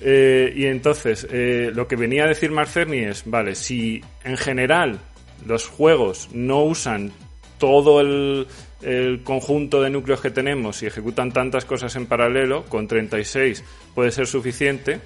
Eh, 0.00 0.52
y 0.56 0.64
entonces, 0.66 1.26
eh, 1.30 1.70
lo 1.72 1.86
que 1.86 1.94
venía 1.96 2.24
a 2.24 2.28
decir 2.28 2.50
Mark 2.50 2.68
Cerny 2.68 2.98
es, 2.98 3.22
vale, 3.26 3.54
si 3.54 4.00
en 4.24 4.36
general 4.36 4.98
los 5.46 5.68
juegos 5.68 6.30
no 6.32 6.64
usan 6.64 7.12
todo 7.58 8.00
el, 8.00 8.46
el 8.82 9.22
conjunto 9.22 9.80
de 9.82 9.90
núcleos 9.90 10.20
que 10.20 10.30
tenemos 10.30 10.82
y 10.82 10.86
ejecutan 10.86 11.30
tantas 11.30 11.64
cosas 11.64 11.94
en 11.94 12.06
paralelo, 12.06 12.64
con 12.64 12.88
36 12.88 13.62
puede 13.94 14.10
ser 14.10 14.26
suficiente, 14.26 14.98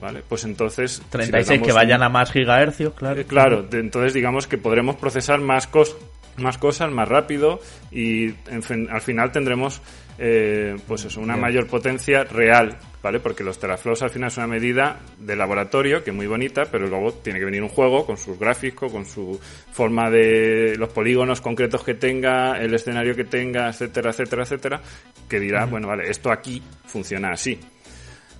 ¿vale? 0.00 0.22
Pues 0.28 0.44
entonces... 0.44 0.92
si 0.92 1.00
les 1.00 1.10
36 1.10 1.60
que 1.60 1.66
damos 1.68 1.74
vayan 1.74 2.00
un- 2.00 2.06
a 2.06 2.08
más 2.08 2.30
gigahercios, 2.32 2.94
claro. 2.94 3.20
eh, 3.20 3.24
Claro, 3.24 3.66
entonces 3.72 4.14
digamos 4.14 4.46
que 4.46 4.58
podremos 4.58 4.96
procesar 4.96 5.40
más, 5.40 5.70
cos- 5.70 5.96
más 6.36 6.58
cosas 6.58 6.90
más 6.92 7.08
rápido 7.08 7.60
y 7.90 8.28
en 8.50 8.62
fin, 8.62 8.88
al 8.90 9.00
final 9.00 9.32
tendremos 9.32 9.80
eh, 10.20 10.76
pues 10.88 11.04
eso, 11.04 11.20
una 11.20 11.34
Bien. 11.34 11.42
mayor 11.42 11.66
potencia 11.68 12.24
real, 12.24 12.76
¿vale? 13.04 13.20
Porque 13.20 13.44
los 13.44 13.58
teraflops 13.60 14.02
al 14.02 14.10
final 14.10 14.28
es 14.28 14.36
una 14.36 14.48
medida 14.48 14.98
de 15.18 15.36
laboratorio 15.36 16.02
que 16.02 16.10
es 16.10 16.16
muy 16.16 16.26
bonita, 16.26 16.64
pero 16.64 16.88
luego 16.88 17.12
tiene 17.12 17.38
que 17.38 17.44
venir 17.44 17.62
un 17.62 17.68
juego 17.68 18.04
con 18.04 18.16
sus 18.16 18.36
gráficos, 18.36 18.90
con 18.90 19.06
su 19.06 19.38
forma 19.72 20.10
de 20.10 20.74
los 20.76 20.88
polígonos 20.88 21.40
concretos 21.40 21.84
que 21.84 21.94
tenga, 21.94 22.60
el 22.60 22.74
escenario 22.74 23.14
que 23.14 23.24
tenga, 23.24 23.68
etcétera, 23.68 24.10
etcétera, 24.10 24.42
etcétera, 24.42 24.80
que 25.28 25.38
dirá, 25.38 25.66
bueno, 25.66 25.86
vale, 25.86 26.10
esto 26.10 26.32
aquí 26.32 26.60
funciona 26.86 27.30
así. 27.30 27.58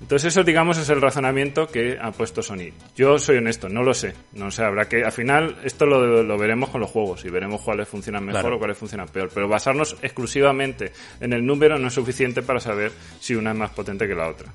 Entonces 0.00 0.32
eso, 0.32 0.44
digamos, 0.44 0.78
es 0.78 0.88
el 0.90 1.00
razonamiento 1.00 1.66
que 1.66 1.98
ha 2.00 2.12
puesto 2.12 2.40
Sony. 2.42 2.70
Yo 2.96 3.18
soy 3.18 3.38
honesto, 3.38 3.68
no 3.68 3.82
lo 3.82 3.92
sé. 3.94 4.14
No 4.32 4.50
sé, 4.50 4.62
habrá 4.62 4.88
que... 4.88 5.02
Al 5.04 5.10
final, 5.12 5.56
esto 5.64 5.86
lo, 5.86 6.22
lo 6.22 6.38
veremos 6.38 6.70
con 6.70 6.80
los 6.80 6.90
juegos 6.90 7.24
y 7.24 7.30
veremos 7.30 7.60
cuáles 7.62 7.88
funcionan 7.88 8.24
mejor 8.24 8.40
Claro. 8.42 8.56
o 8.56 8.58
cuáles 8.60 8.78
funcionan 8.78 9.08
peor. 9.08 9.28
Pero 9.34 9.48
basarnos 9.48 9.96
exclusivamente 10.02 10.92
en 11.20 11.32
el 11.32 11.44
número 11.44 11.78
no 11.78 11.88
es 11.88 11.94
suficiente 11.94 12.42
para 12.42 12.60
saber 12.60 12.92
si 13.18 13.34
una 13.34 13.50
es 13.50 13.56
más 13.58 13.70
potente 13.70 14.06
que 14.06 14.14
la 14.14 14.28
otra. 14.28 14.52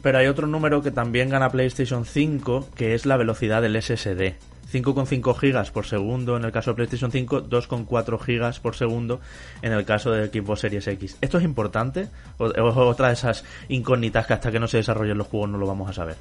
Pero 0.00 0.18
hay 0.18 0.28
otro 0.28 0.46
número 0.46 0.80
que 0.80 0.92
también 0.92 1.28
gana 1.28 1.50
PlayStation 1.50 2.04
5, 2.04 2.68
que 2.76 2.94
es 2.94 3.04
la 3.04 3.16
velocidad 3.16 3.60
del 3.62 3.82
SSD. 3.82 4.34
5,5 4.72 5.38
gigas 5.38 5.70
por 5.70 5.86
segundo 5.86 6.36
en 6.36 6.44
el 6.44 6.52
caso 6.52 6.70
de 6.70 6.76
PlayStation 6.76 7.10
5, 7.10 7.48
2,4 7.48 8.20
gigas 8.20 8.60
por 8.60 8.76
segundo 8.76 9.20
en 9.62 9.72
el 9.72 9.84
caso 9.84 10.10
de 10.10 10.28
Xbox 10.28 10.60
Series 10.60 10.86
X. 10.86 11.16
¿Esto 11.20 11.38
es 11.38 11.44
importante? 11.44 12.08
¿O 12.38 12.46
o 12.46 12.70
es 12.70 12.76
otra 12.76 13.08
de 13.08 13.14
esas 13.14 13.44
incógnitas 13.68 14.26
que 14.26 14.34
hasta 14.34 14.52
que 14.52 14.60
no 14.60 14.68
se 14.68 14.78
desarrollen 14.78 15.18
los 15.18 15.26
juegos 15.26 15.50
no 15.50 15.58
lo 15.58 15.66
vamos 15.66 15.88
a 15.90 15.92
saber? 15.92 16.16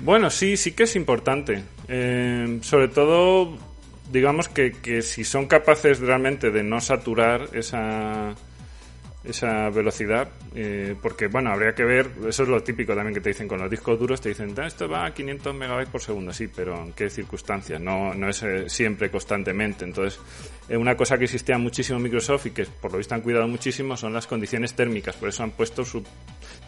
Bueno, 0.00 0.30
sí, 0.30 0.56
sí 0.56 0.72
que 0.72 0.82
es 0.82 0.96
importante. 0.96 1.62
Eh, 1.88 2.58
sobre 2.62 2.88
todo, 2.88 3.56
digamos 4.12 4.48
que, 4.48 4.72
que 4.72 5.02
si 5.02 5.24
son 5.24 5.46
capaces 5.46 6.00
realmente 6.00 6.50
de 6.50 6.62
no 6.62 6.80
saturar 6.80 7.48
esa, 7.52 8.34
esa 9.28 9.70
velocidad, 9.70 10.28
eh, 10.54 10.94
porque 11.00 11.28
bueno, 11.28 11.50
habría 11.50 11.74
que 11.74 11.84
ver, 11.84 12.10
eso 12.28 12.42
es 12.44 12.48
lo 12.48 12.62
típico 12.62 12.94
también 12.94 13.14
que 13.14 13.20
te 13.20 13.30
dicen 13.30 13.48
con 13.48 13.60
los 13.60 13.70
discos 13.70 13.98
duros, 13.98 14.20
te 14.20 14.30
dicen, 14.30 14.54
"Ah, 14.58 14.66
esto 14.66 14.88
va 14.88 15.06
a 15.06 15.12
500 15.14 15.54
megabytes 15.54 15.90
por 15.90 16.00
segundo, 16.00 16.32
sí, 16.32 16.48
pero 16.48 16.82
¿en 16.82 16.92
qué 16.92 17.10
circunstancias? 17.10 17.80
No, 17.80 18.14
no 18.14 18.28
es 18.28 18.42
eh, 18.42 18.68
siempre, 18.68 19.10
constantemente. 19.10 19.84
Entonces, 19.84 20.20
eh, 20.68 20.76
una 20.76 20.96
cosa 20.96 21.18
que 21.18 21.24
existía 21.24 21.58
muchísimo 21.58 21.98
en 21.98 22.04
Microsoft 22.04 22.46
y 22.46 22.50
que 22.50 22.64
por 22.64 22.92
lo 22.92 22.98
visto 22.98 23.14
han 23.14 23.20
cuidado 23.20 23.46
muchísimo 23.48 23.96
son 23.96 24.12
las 24.12 24.26
condiciones 24.26 24.74
térmicas, 24.74 25.16
por 25.16 25.28
eso 25.28 25.42
han 25.42 25.50
puesto 25.52 25.84
su, 25.84 26.02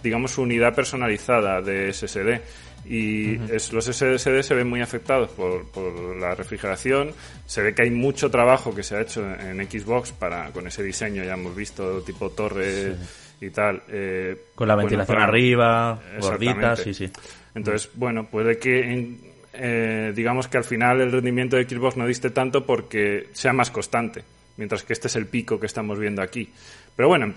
digamos, 0.03 0.33
su 0.33 0.43
unidad 0.43 0.75
personalizada 0.75 1.61
de 1.63 1.93
SSD. 1.93 2.41
Y 2.87 3.35
es- 3.53 3.73
los 3.73 3.87
SSD 3.87 4.43
se 4.43 4.55
ven 4.55 4.69
muy 4.69 4.81
afectados 4.81 5.31
por, 5.31 5.67
por 5.71 6.17
la 6.17 6.35
refrigeración. 6.35 7.13
Se 7.47 7.63
ve 7.63 7.75
que 7.75 7.83
hay 7.83 7.91
mucho 7.91 8.31
trabajo 8.31 8.75
que 8.75 8.83
se 8.83 8.97
ha 8.97 9.01
hecho 9.03 9.23
en 9.29 9.59
Xbox 9.71 10.13
para 10.13 10.51
con 10.51 10.67
ese 10.67 10.83
diseño, 10.83 11.23
ya 11.25 11.35
hemos 11.35 11.55
visto, 11.55 12.01
tipo 12.03 12.31
torre 12.31 12.95
y 13.41 13.51
tal. 13.51 13.83
eh, 13.89 14.37
Con 14.55 14.69
la 14.69 14.75
bueno, 14.75 14.87
ventilación 14.89 15.17
para- 15.17 15.29
arriba, 15.29 16.01
gordita, 16.21 16.77
sí, 16.77 16.95
sí. 16.95 17.11
entonces, 17.55 17.91
bueno, 17.95 18.27
puede 18.27 18.59
que 18.59 18.81
en- 18.93 19.21
eh, 19.53 20.13
digamos 20.15 20.49
que 20.49 20.57
al 20.59 20.65
final 20.65 21.01
el 21.01 21.11
rendimiento 21.13 21.57
de 21.57 21.65
Xbox 21.69 21.97
no 21.97 22.07
diste 22.07 22.31
tanto 22.31 22.65
porque 22.65 23.29
sea 23.33 23.53
más 23.53 23.71
constante, 23.71 24.23
mientras 24.57 24.83
que 24.83 24.93
este 24.93 25.09
es 25.09 25.17
el 25.17 25.27
pico 25.27 25.59
que 25.61 25.67
estamos 25.67 25.99
viendo 25.99 26.23
aquí. 26.23 26.49
Pero 26.97 27.09
bueno, 27.09 27.35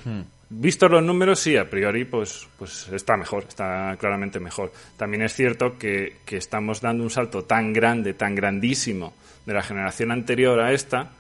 vistos 0.52 0.92
los 0.92 1.02
números, 1.02 1.40
sí, 1.40 1.56
a 1.56 1.70
priori, 1.70 2.06
pues, 2.06 2.48
pues 2.58 2.88
está 2.90 3.16
mejor, 3.16 3.46
está 3.48 3.96
claramente 3.98 4.40
mejor. 4.40 4.72
También 4.98 5.24
es 5.24 5.34
cierto 5.34 5.78
que, 5.78 6.18
que 6.26 6.38
estamos 6.38 6.82
dando 6.82 7.04
un 7.04 7.10
salto 7.10 7.44
tan 7.44 7.72
grande, 7.72 8.14
tan 8.14 8.36
grandísimo 8.36 9.14
de 9.46 9.54
la 9.54 9.64
generación 9.64 10.12
anterior 10.12 10.60
a 10.60 10.74
esta, 10.74 11.12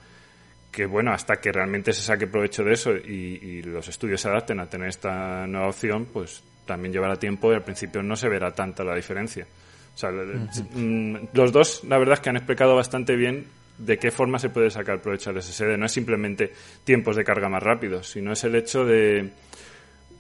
que 0.71 0.85
bueno, 0.85 1.11
hasta 1.11 1.37
que 1.37 1.51
realmente 1.51 1.93
se 1.93 2.01
saque 2.01 2.27
provecho 2.27 2.63
de 2.63 2.73
eso 2.73 2.95
y, 2.95 3.39
y 3.41 3.61
los 3.63 3.87
estudios 3.87 4.21
se 4.21 4.29
adapten 4.29 4.59
a 4.59 4.67
tener 4.67 4.89
esta 4.89 5.47
nueva 5.47 5.69
opción, 5.69 6.05
pues 6.11 6.43
también 6.65 6.93
llevará 6.93 7.15
tiempo 7.17 7.51
y 7.51 7.55
al 7.55 7.63
principio 7.63 8.03
no 8.03 8.15
se 8.15 8.29
verá 8.29 8.53
tanta 8.53 8.83
la 8.83 8.95
diferencia. 8.95 9.47
O 9.93 9.97
sea, 9.97 10.11
mm, 10.11 11.29
los 11.33 11.51
dos, 11.51 11.83
la 11.85 11.97
verdad 11.97 12.13
es 12.13 12.19
que 12.19 12.29
han 12.29 12.37
explicado 12.37 12.75
bastante 12.75 13.15
bien 13.15 13.45
de 13.85 13.97
qué 13.97 14.11
forma 14.11 14.39
se 14.39 14.49
puede 14.49 14.69
sacar 14.69 15.01
provecho 15.01 15.29
al 15.29 15.41
SSD. 15.41 15.77
No 15.77 15.85
es 15.85 15.91
simplemente 15.91 16.51
tiempos 16.83 17.15
de 17.15 17.23
carga 17.23 17.49
más 17.49 17.63
rápidos, 17.63 18.07
sino 18.07 18.31
es 18.33 18.43
el 18.43 18.55
hecho 18.55 18.85
de 18.85 19.29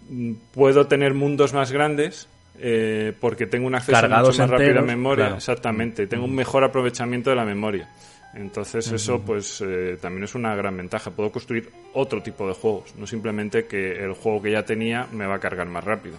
mm, 0.09 0.33
puedo 0.53 0.87
tener 0.87 1.13
mundos 1.13 1.53
más 1.53 1.71
grandes 1.71 2.27
eh, 2.59 3.13
porque 3.19 3.47
tengo 3.47 3.67
un 3.67 3.75
acceso 3.75 3.99
Cargados 3.99 4.29
mucho 4.29 4.41
más 4.43 4.49
rápido 4.49 4.79
a 4.79 4.83
memoria. 4.83 5.25
claro. 5.25 5.37
Exactamente, 5.37 6.07
tengo 6.07 6.25
un 6.25 6.35
mejor 6.35 6.63
aprovechamiento 6.63 7.29
de 7.29 7.35
la 7.35 7.45
memoria. 7.45 7.89
Entonces 8.33 8.89
eso 8.91 9.19
pues 9.21 9.61
eh, 9.61 9.97
también 10.01 10.23
es 10.23 10.35
una 10.35 10.55
gran 10.55 10.77
ventaja. 10.77 11.11
Puedo 11.11 11.31
construir 11.31 11.69
otro 11.93 12.23
tipo 12.23 12.47
de 12.47 12.53
juegos, 12.53 12.95
no 12.95 13.05
simplemente 13.05 13.65
que 13.65 14.03
el 14.03 14.13
juego 14.13 14.41
que 14.41 14.51
ya 14.51 14.63
tenía 14.63 15.07
me 15.11 15.25
va 15.25 15.35
a 15.35 15.39
cargar 15.39 15.67
más 15.67 15.83
rápido. 15.83 16.17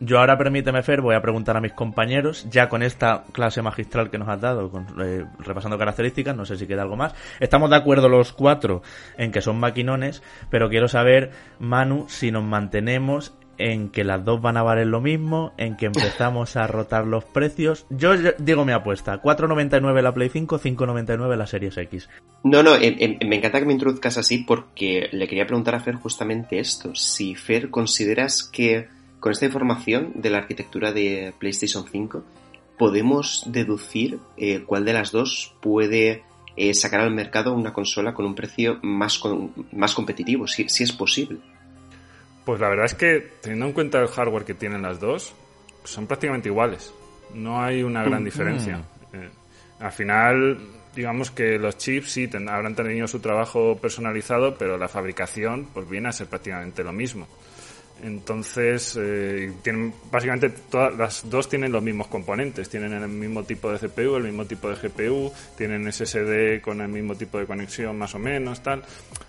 Yo 0.00 0.18
ahora, 0.20 0.38
permíteme, 0.38 0.82
Fer, 0.82 1.00
voy 1.00 1.14
a 1.14 1.20
preguntar 1.22 1.56
a 1.56 1.60
mis 1.60 1.72
compañeros, 1.72 2.46
ya 2.50 2.68
con 2.68 2.82
esta 2.82 3.24
clase 3.32 3.60
magistral 3.62 4.10
que 4.10 4.18
nos 4.18 4.28
has 4.28 4.40
dado, 4.40 4.70
con- 4.70 4.86
eh, 5.02 5.24
repasando 5.40 5.76
características, 5.78 6.36
no 6.36 6.44
sé 6.44 6.56
si 6.56 6.66
queda 6.66 6.82
algo 6.82 6.96
más. 6.96 7.14
Estamos 7.40 7.68
de 7.70 7.76
acuerdo 7.76 8.08
los 8.08 8.32
cuatro 8.32 8.82
en 9.16 9.32
que 9.32 9.40
son 9.40 9.58
maquinones, 9.58 10.22
pero 10.50 10.68
quiero 10.68 10.86
saber, 10.88 11.32
Manu, 11.58 12.04
si 12.08 12.30
nos 12.30 12.44
mantenemos 12.44 13.34
en 13.60 13.88
que 13.88 14.04
las 14.04 14.24
dos 14.24 14.40
van 14.40 14.56
a 14.56 14.62
valer 14.62 14.86
lo 14.86 15.00
mismo, 15.00 15.52
en 15.56 15.76
que 15.76 15.86
empezamos 15.86 16.54
a 16.54 16.68
rotar 16.68 17.04
los 17.04 17.24
precios. 17.24 17.86
Yo 17.90 18.12
digo 18.38 18.64
mi 18.64 18.70
apuesta, 18.70 19.20
4.99 19.20 20.00
la 20.00 20.14
Play 20.14 20.28
5, 20.28 20.60
5.99 20.60 21.36
la 21.36 21.46
Series 21.48 21.76
X. 21.76 22.08
No, 22.44 22.62
no, 22.62 22.74
me 22.78 23.36
encanta 23.36 23.58
que 23.58 23.66
me 23.66 23.72
introduzcas 23.72 24.16
así 24.16 24.44
porque 24.46 25.08
le 25.10 25.26
quería 25.26 25.44
preguntar 25.44 25.74
a 25.74 25.80
Fer 25.80 25.96
justamente 25.96 26.60
esto. 26.60 26.94
Si 26.94 27.34
Fer 27.34 27.68
consideras 27.70 28.44
que 28.44 28.86
con 29.20 29.32
esta 29.32 29.46
información 29.46 30.12
de 30.14 30.30
la 30.30 30.38
arquitectura 30.38 30.92
de 30.92 31.32
PlayStation 31.38 31.84
5 31.90 32.22
podemos 32.76 33.42
deducir 33.46 34.18
eh, 34.36 34.62
cuál 34.64 34.84
de 34.84 34.92
las 34.92 35.10
dos 35.10 35.54
puede 35.60 36.22
eh, 36.56 36.74
sacar 36.74 37.00
al 37.00 37.12
mercado 37.12 37.52
una 37.52 37.72
consola 37.72 38.14
con 38.14 38.24
un 38.26 38.34
precio 38.34 38.78
más, 38.82 39.18
con- 39.18 39.52
más 39.72 39.94
competitivo, 39.94 40.46
si, 40.46 40.68
si 40.68 40.84
es 40.84 40.92
posible. 40.92 41.38
Pues 42.44 42.60
la 42.60 42.68
verdad 42.68 42.86
es 42.86 42.94
que 42.94 43.26
teniendo 43.42 43.66
en 43.66 43.72
cuenta 43.72 44.00
el 44.00 44.08
hardware 44.08 44.44
que 44.44 44.54
tienen 44.54 44.82
las 44.82 45.00
dos, 45.00 45.34
son 45.84 46.06
prácticamente 46.06 46.48
iguales. 46.48 46.92
No 47.34 47.60
hay 47.62 47.82
una 47.82 48.02
gran 48.04 48.24
diferencia. 48.24 48.82
Eh, 49.12 49.28
al 49.80 49.92
final, 49.92 50.58
digamos 50.96 51.30
que 51.30 51.58
los 51.58 51.76
chips 51.76 52.10
sí 52.12 52.28
ten- 52.28 52.48
habrán 52.48 52.74
tenido 52.74 53.06
su 53.06 53.20
trabajo 53.20 53.76
personalizado, 53.80 54.56
pero 54.56 54.78
la 54.78 54.88
fabricación 54.88 55.66
pues 55.74 55.88
viene 55.88 56.08
a 56.08 56.12
ser 56.12 56.26
prácticamente 56.28 56.82
lo 56.82 56.92
mismo. 56.92 57.26
Entonces, 58.02 58.96
eh, 59.00 59.52
tienen, 59.62 59.92
básicamente 60.10 60.50
todas 60.50 60.96
las 60.96 61.28
dos 61.28 61.48
tienen 61.48 61.72
los 61.72 61.82
mismos 61.82 62.06
componentes, 62.06 62.68
tienen 62.68 62.92
el 62.92 63.08
mismo 63.08 63.42
tipo 63.44 63.72
de 63.72 63.78
CPU, 63.78 64.16
el 64.16 64.24
mismo 64.24 64.44
tipo 64.44 64.68
de 64.68 64.76
GPU, 64.76 65.32
tienen 65.56 65.90
SSD 65.90 66.60
con 66.60 66.80
el 66.80 66.88
mismo 66.88 67.16
tipo 67.16 67.38
de 67.38 67.46
conexión 67.46 67.98
más 67.98 68.14
o 68.14 68.18
menos, 68.18 68.62
tal. 68.62 68.82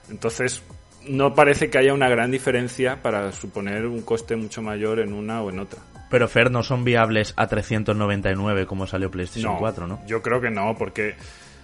Entonces, 0.09 0.61
no 1.07 1.33
parece 1.33 1.69
que 1.69 1.77
haya 1.77 1.93
una 1.93 2.09
gran 2.09 2.31
diferencia 2.31 3.01
para 3.01 3.31
suponer 3.31 3.85
un 3.85 4.01
coste 4.01 4.35
mucho 4.35 4.61
mayor 4.61 4.99
en 4.99 5.13
una 5.13 5.41
o 5.41 5.49
en 5.49 5.59
otra. 5.59 5.79
Pero 6.09 6.27
Fer, 6.27 6.51
no 6.51 6.63
son 6.63 6.83
viables 6.83 7.33
a 7.37 7.47
399 7.47 8.65
como 8.65 8.87
salió 8.87 9.11
PlayStation 9.11 9.57
4, 9.57 9.87
¿no? 9.87 10.01
Yo 10.07 10.21
creo 10.21 10.41
que 10.41 10.49
no, 10.49 10.75
porque 10.77 11.15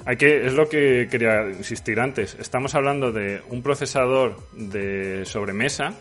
hay 0.06 0.18
que 0.18 0.46
es 0.46 0.54
lo 0.54 0.70
que 0.70 1.08
quería 1.10 1.48
insistir 1.50 2.00
antes. 2.00 2.38
Estamos 2.40 2.76
hablando 2.76 3.12
de 3.12 3.42
un 3.50 3.64
procesador 3.64 4.38
de 4.54 5.26
sobremesa 5.26 5.94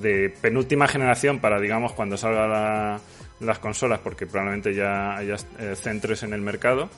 de 0.00 0.30
penúltima 0.40 0.88
generación 0.88 1.40
para, 1.40 1.60
digamos, 1.60 1.92
cuando 1.92 2.16
salga 2.16 2.46
la- 2.46 3.00
las 3.40 3.58
consolas, 3.58 3.98
porque 4.00 4.26
probablemente 4.26 4.72
ya 4.74 5.16
haya 5.16 5.34
eh, 5.58 5.74
centros 5.76 6.22
en 6.22 6.32
el 6.32 6.40
mercado, 6.40 6.88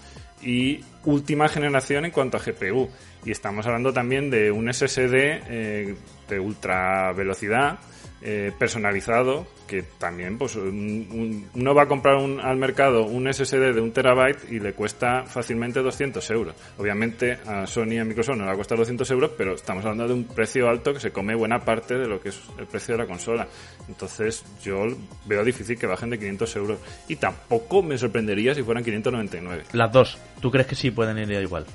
y 0.43 0.85
última 1.05 1.49
generación 1.49 2.05
en 2.05 2.11
cuanto 2.11 2.37
a 2.37 2.41
GPU. 2.41 2.91
Y 3.25 3.31
estamos 3.31 3.67
hablando 3.67 3.93
también 3.95 4.29
de 4.31 4.51
un 4.51 4.69
SSD 4.69 5.15
eh, 5.49 5.95
de 6.29 6.39
ultra 6.41 7.13
velocidad 7.15 7.79
eh, 8.27 8.53
personalizado 8.59 9.47
que 9.67 9.83
también 9.99 10.39
pues 10.39 10.57
un- 10.57 11.07
un- 11.13 11.49
uno 11.55 11.75
va 11.75 11.83
a 11.83 11.87
comprar 11.87 12.17
un- 12.17 12.41
al 12.41 12.57
mercado 12.57 13.05
un 13.05 13.27
SSD 13.29 13.75
de 13.75 13.81
un 13.83 13.93
terabyte 13.93 14.51
y 14.51 14.61
le 14.61 14.73
cuesta 14.73 15.25
fácilmente 15.27 15.81
200 15.81 16.31
euros 16.31 16.55
obviamente 16.79 17.39
a 17.47 17.67
Sony 17.67 17.93
y 17.93 17.99
a 17.99 18.05
Microsoft 18.07 18.37
no 18.37 18.45
le 18.45 18.49
va 18.49 18.55
a 18.55 18.57
costar 18.57 18.79
200 18.79 19.11
euros 19.11 19.31
pero 19.37 19.55
estamos 19.55 19.85
hablando 19.85 20.09
de 20.09 20.15
un 20.15 20.25
precio 20.25 20.69
alto 20.71 20.95
que 20.95 21.01
se 21.01 21.11
come 21.13 21.35
buena 21.35 21.61
parte 21.61 21.95
de 21.99 22.07
lo 22.09 22.19
que 22.21 22.31
es 22.31 22.41
el 22.59 22.67
precio 22.67 22.95
de 22.97 23.03
la 23.03 23.07
consola 23.07 23.47
entonces 23.89 24.43
yo 24.63 24.87
veo 25.27 25.45
difícil 25.45 25.79
que 25.79 25.87
bajen 25.87 26.09
de 26.11 26.19
500 26.19 26.57
euros 26.57 26.79
y 27.09 27.17
tampoco 27.17 27.83
me 27.83 27.99
sorprendería 27.99 28.55
si 28.55 28.63
fueran 28.63 28.83
599 28.85 29.65
Las 29.75 29.93
dos. 29.93 30.19
¿Tú 30.41 30.51
crees 30.51 30.67
que 30.67 30.75
sí 30.75 30.91
pueden 30.91 31.19
ir 31.19 31.31
igual? 31.41 31.67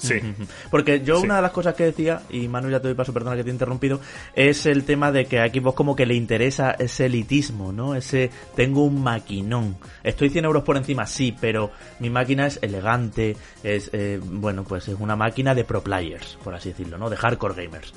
Sí 0.00 0.20
Porque 0.70 1.00
yo 1.00 1.18
Sí. 1.18 1.24
una 1.24 1.36
de 1.36 1.42
las 1.42 1.50
cosas 1.52 1.74
que 1.74 1.84
decía, 1.84 2.22
y 2.30 2.48
Manu 2.48 2.70
ya 2.70 2.80
te 2.80 2.88
doy 2.88 2.94
paso, 2.94 3.12
perdona 3.12 3.36
que 3.36 3.44
te 3.44 3.50
he 3.50 3.52
interrumpido, 3.52 4.00
es 4.34 4.66
el 4.66 4.84
tema 4.84 5.12
de 5.12 5.26
que 5.26 5.40
a 5.40 5.48
Xbox 5.48 5.76
como 5.76 5.94
que 5.94 6.06
le 6.06 6.14
interesa 6.14 6.72
ese 6.72 7.06
elitismo, 7.06 7.72
¿no? 7.72 7.94
Ese, 7.94 8.30
tengo 8.56 8.84
un 8.84 9.02
maquinón. 9.02 9.76
Estoy 10.02 10.30
100 10.30 10.44
euros 10.44 10.62
por 10.64 10.76
encima, 10.76 11.06
sí, 11.06 11.36
pero 11.40 11.70
mi 11.98 12.10
máquina 12.10 12.46
es 12.46 12.58
elegante, 12.62 13.36
es, 13.62 13.90
eh, 13.92 14.20
bueno, 14.22 14.64
pues 14.64 14.88
es 14.88 14.96
una 14.98 15.16
máquina 15.16 15.54
de 15.54 15.64
pro 15.64 15.82
players, 15.82 16.38
por 16.42 16.54
así 16.54 16.70
decirlo, 16.70 16.98
¿no? 16.98 17.10
De 17.10 17.16
hardcore 17.16 17.64
gamers. 17.66 17.92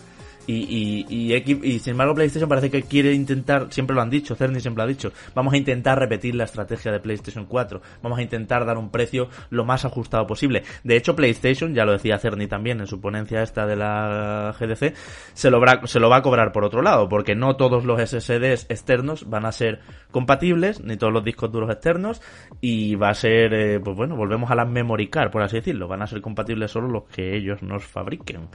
Y, 0.46 1.06
y, 1.10 1.34
y, 1.34 1.60
y 1.64 1.80
sin 1.80 1.92
embargo 1.92 2.14
PlayStation 2.14 2.50
parece 2.50 2.70
que 2.70 2.84
quiere 2.84 3.14
intentar, 3.14 3.68
siempre 3.72 3.96
lo 3.96 4.02
han 4.02 4.10
dicho, 4.10 4.36
Cerny 4.36 4.60
siempre 4.60 4.82
lo 4.82 4.84
ha 4.84 4.88
dicho, 4.88 5.12
vamos 5.34 5.54
a 5.54 5.58
intentar 5.58 6.00
repetir 6.00 6.36
la 6.36 6.44
estrategia 6.44 6.92
de 6.92 7.00
PlayStation 7.00 7.46
4, 7.46 7.82
vamos 8.02 8.20
a 8.20 8.22
intentar 8.22 8.66
dar 8.66 8.78
un 8.78 8.90
precio 8.90 9.30
lo 9.50 9.64
más 9.64 9.86
ajustado 9.86 10.28
posible. 10.28 10.64
De 10.84 10.98
hecho 10.98 11.16
PlayStation, 11.16 11.74
ya 11.74 11.86
lo 11.86 11.94
decía 11.94 12.18
Cerny 12.18 12.48
también 12.48 12.82
en 12.82 12.88
su 12.88 13.00
ponencia 13.00 13.42
esta 13.42 13.66
de 13.66 13.76
la 13.76 14.56
GDC, 14.60 14.94
se 15.34 15.50
lo, 15.50 15.62
va, 15.62 15.86
se 15.86 16.00
lo 16.00 16.10
va 16.10 16.18
a 16.18 16.22
cobrar 16.22 16.52
por 16.52 16.66
otro 16.66 16.82
lado, 16.82 17.08
porque 17.08 17.36
no 17.36 17.56
todos 17.56 17.86
los 17.86 18.02
SSDs 18.02 18.68
externos 18.70 19.30
van 19.30 19.46
a 19.46 19.52
ser 19.52 19.80
compatibles, 20.12 20.84
ni 20.84 20.98
todos 20.98 21.14
los 21.14 21.24
discos 21.24 21.52
duros 21.52 21.70
externos, 21.70 22.22
y 22.62 22.96
va 22.96 23.10
a 23.10 23.14
ser, 23.14 23.54
eh, 23.54 23.80
pues 23.80 23.96
bueno, 23.96 24.16
volvemos 24.16 24.52
a 24.52 24.56
las 24.56 24.70
memory 24.70 25.10
card, 25.10 25.32
por 25.32 25.42
así 25.42 25.58
decirlo, 25.58 25.88
van 25.88 26.02
a 26.02 26.08
ser 26.08 26.22
compatibles 26.22 26.72
solo 26.72 26.88
los 26.88 27.04
que 27.06 27.36
ellos 27.36 27.62
nos 27.62 27.86
fabriquen. 27.86 28.50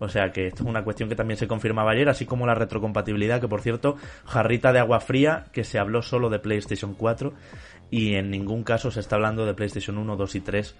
O 0.00 0.08
sea 0.08 0.30
que 0.30 0.48
esto 0.48 0.64
es 0.64 0.68
una 0.68 0.82
cuestión 0.82 1.08
que 1.08 1.14
también 1.14 1.33
se 1.36 1.48
confirmaba 1.48 1.92
ayer, 1.92 2.08
así 2.08 2.26
como 2.26 2.46
la 2.46 2.54
retrocompatibilidad, 2.54 3.40
que 3.40 3.48
por 3.48 3.60
cierto, 3.60 3.96
jarrita 4.24 4.72
de 4.72 4.78
agua 4.78 5.00
fría, 5.00 5.46
que 5.52 5.64
se 5.64 5.78
habló 5.78 6.02
solo 6.02 6.30
de 6.30 6.38
PlayStation 6.38 6.94
4 6.94 7.32
y 7.90 8.14
en 8.14 8.30
ningún 8.30 8.64
caso 8.64 8.90
se 8.90 9.00
está 9.00 9.16
hablando 9.16 9.46
de 9.46 9.54
PlayStation 9.54 9.98
1, 9.98 10.16
2 10.16 10.34
y 10.34 10.40
3 10.40 10.74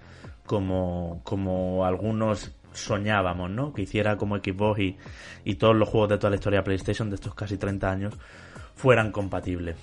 como, 0.45 1.21
como 1.23 1.85
algunos 1.85 2.51
soñábamos, 2.73 3.49
¿no? 3.49 3.73
Que 3.73 3.83
hiciera 3.83 4.17
como 4.17 4.37
Xbox 4.37 4.79
y, 4.79 4.97
y 5.43 5.55
todos 5.55 5.75
los 5.75 5.87
juegos 5.87 6.09
de 6.09 6.17
toda 6.17 6.31
la 6.31 6.35
historia 6.35 6.59
de 6.59 6.63
PlayStation 6.63 7.09
de 7.09 7.15
estos 7.15 7.33
casi 7.33 7.57
30 7.57 7.89
años 7.89 8.13
fueran 8.75 9.11
compatibles. 9.11 9.77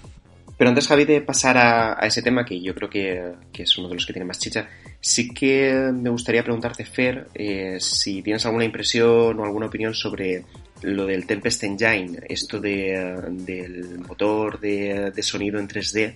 Pero 0.63 0.69
antes, 0.69 0.87
Javi, 0.87 1.05
de 1.05 1.21
pasar 1.21 1.59
a, 1.59 2.01
a 2.01 2.07
ese 2.07 2.23
tema, 2.23 2.45
que 2.45 2.63
yo 2.63 2.73
creo 2.73 2.89
que, 2.89 3.33
que, 3.53 3.65
es 3.65 3.79
uno 3.79 3.89
de 3.89 3.95
los 3.95 4.07
que 4.07 4.13
tiene 4.13 4.27
más 4.27 4.39
chicha, 4.39 4.69
sí 5.01 5.29
que 5.35 5.91
me 5.93 6.09
gustaría 6.09 6.45
preguntarte, 6.45 6.85
Fer, 6.85 7.27
eh, 7.35 7.79
si 7.81 8.23
tienes 8.23 8.47
alguna 8.47 8.65
impresión 8.65 9.41
o 9.41 9.45
alguna 9.45 9.67
opinión 9.67 9.93
sobre 9.93 10.45
lo 10.83 11.05
del 11.05 11.27
Tempest 11.27 11.65
Engine, 11.65 12.21
esto 12.29 12.61
de, 12.61 13.13
del 13.29 13.99
motor 14.07 14.61
de, 14.61 15.11
de 15.11 15.23
sonido 15.25 15.59
en 15.59 15.67
3D, 15.67 16.15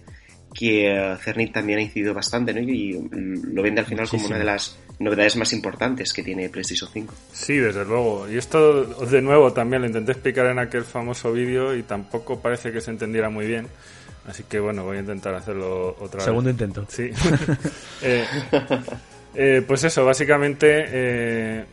que 0.55 1.17
Cernit 1.21 1.53
también 1.53 1.81
ha 1.81 1.83
incidido 1.83 2.15
bastante, 2.15 2.55
¿no? 2.55 2.61
Y 2.61 2.93
lo 3.53 3.63
vende 3.63 3.81
al 3.81 3.87
final 3.89 4.09
como 4.09 4.27
una 4.27 4.39
de 4.39 4.45
las 4.45 4.79
novedades 5.01 5.35
más 5.35 5.53
importantes 5.55 6.13
que 6.13 6.23
tiene 6.23 6.49
PlayStation 6.51 6.89
5. 6.93 7.15
Sí, 7.33 7.57
desde 7.57 7.85
luego. 7.85 8.29
Y 8.31 8.37
esto, 8.37 8.85
de 8.85 9.23
nuevo, 9.23 9.53
también 9.53 9.83
lo 9.83 9.89
intenté 9.89 10.13
explicar 10.13 10.47
en 10.47 10.61
aquel 10.61 10.85
famoso 10.85 11.33
vídeo 11.33 11.75
y 11.75 11.83
tampoco 11.83 12.41
parece 12.41 12.71
que 12.71 12.81
se 12.81 12.93
entendiera 12.93 13.29
muy 13.29 13.49
bien. 13.49 13.67
Así 14.27 14.43
que 14.45 14.59
bueno, 14.59 14.85
voy 14.85 14.97
a 14.97 15.01
intentar 15.01 15.35
hacerlo 15.35 15.97
otra 16.01 16.21
Segundo 16.21 16.49
vez. 16.49 16.55
intento. 16.55 16.85
Sí. 16.89 17.11
eh, 18.03 18.25
eh, 19.35 19.63
pues 19.67 19.85
eso, 19.85 20.05
básicamente, 20.05 20.85
eh, 20.89 21.65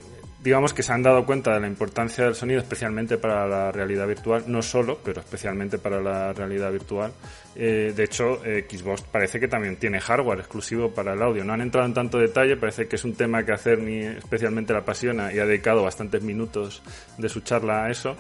digamos 0.44 0.72
que 0.74 0.84
se 0.84 0.94
han 0.94 1.02
dado 1.02 1.26
cuenta 1.26 1.56
de 1.56 1.62
la 1.62 1.68
importancia 1.68 2.26
del 2.26 2.36
sonido, 2.36 2.60
especialmente 2.60 3.18
para 3.18 3.48
la 3.48 3.72
realidad 3.72 4.06
virtual, 4.08 4.44
no 4.48 4.62
solo, 4.62 5.00
pero 5.04 5.22
especialmente 5.22 5.80
para 5.80 6.00
la 6.00 6.32
realidad 6.34 6.72
virtual. 6.72 7.12
De 7.56 8.04
hecho, 8.04 8.42
Xbox 8.42 9.04
parece 9.04 9.40
que 9.40 9.48
también 9.48 9.76
tiene 9.76 10.02
hardware 10.02 10.40
exclusivo 10.40 10.90
para 10.90 11.14
el 11.14 11.22
audio. 11.22 11.44
No 11.44 11.54
han 11.54 11.62
entrado 11.62 11.86
en 11.86 11.94
tanto 11.94 12.18
detalle, 12.18 12.58
parece 12.58 12.88
que 12.88 12.96
es 12.96 13.04
un 13.04 13.14
tema 13.14 13.46
que 13.46 13.52
a 13.52 13.58
Cerny 13.58 14.06
especialmente 14.06 14.74
le 14.74 14.80
apasiona 14.80 15.32
y 15.32 15.38
ha 15.38 15.46
dedicado 15.46 15.84
bastantes 15.84 16.24
minutos 16.24 16.82
de 17.18 17.30
su 17.30 17.42
charla 17.42 17.86
a 17.86 17.92
eso. 17.92 18.16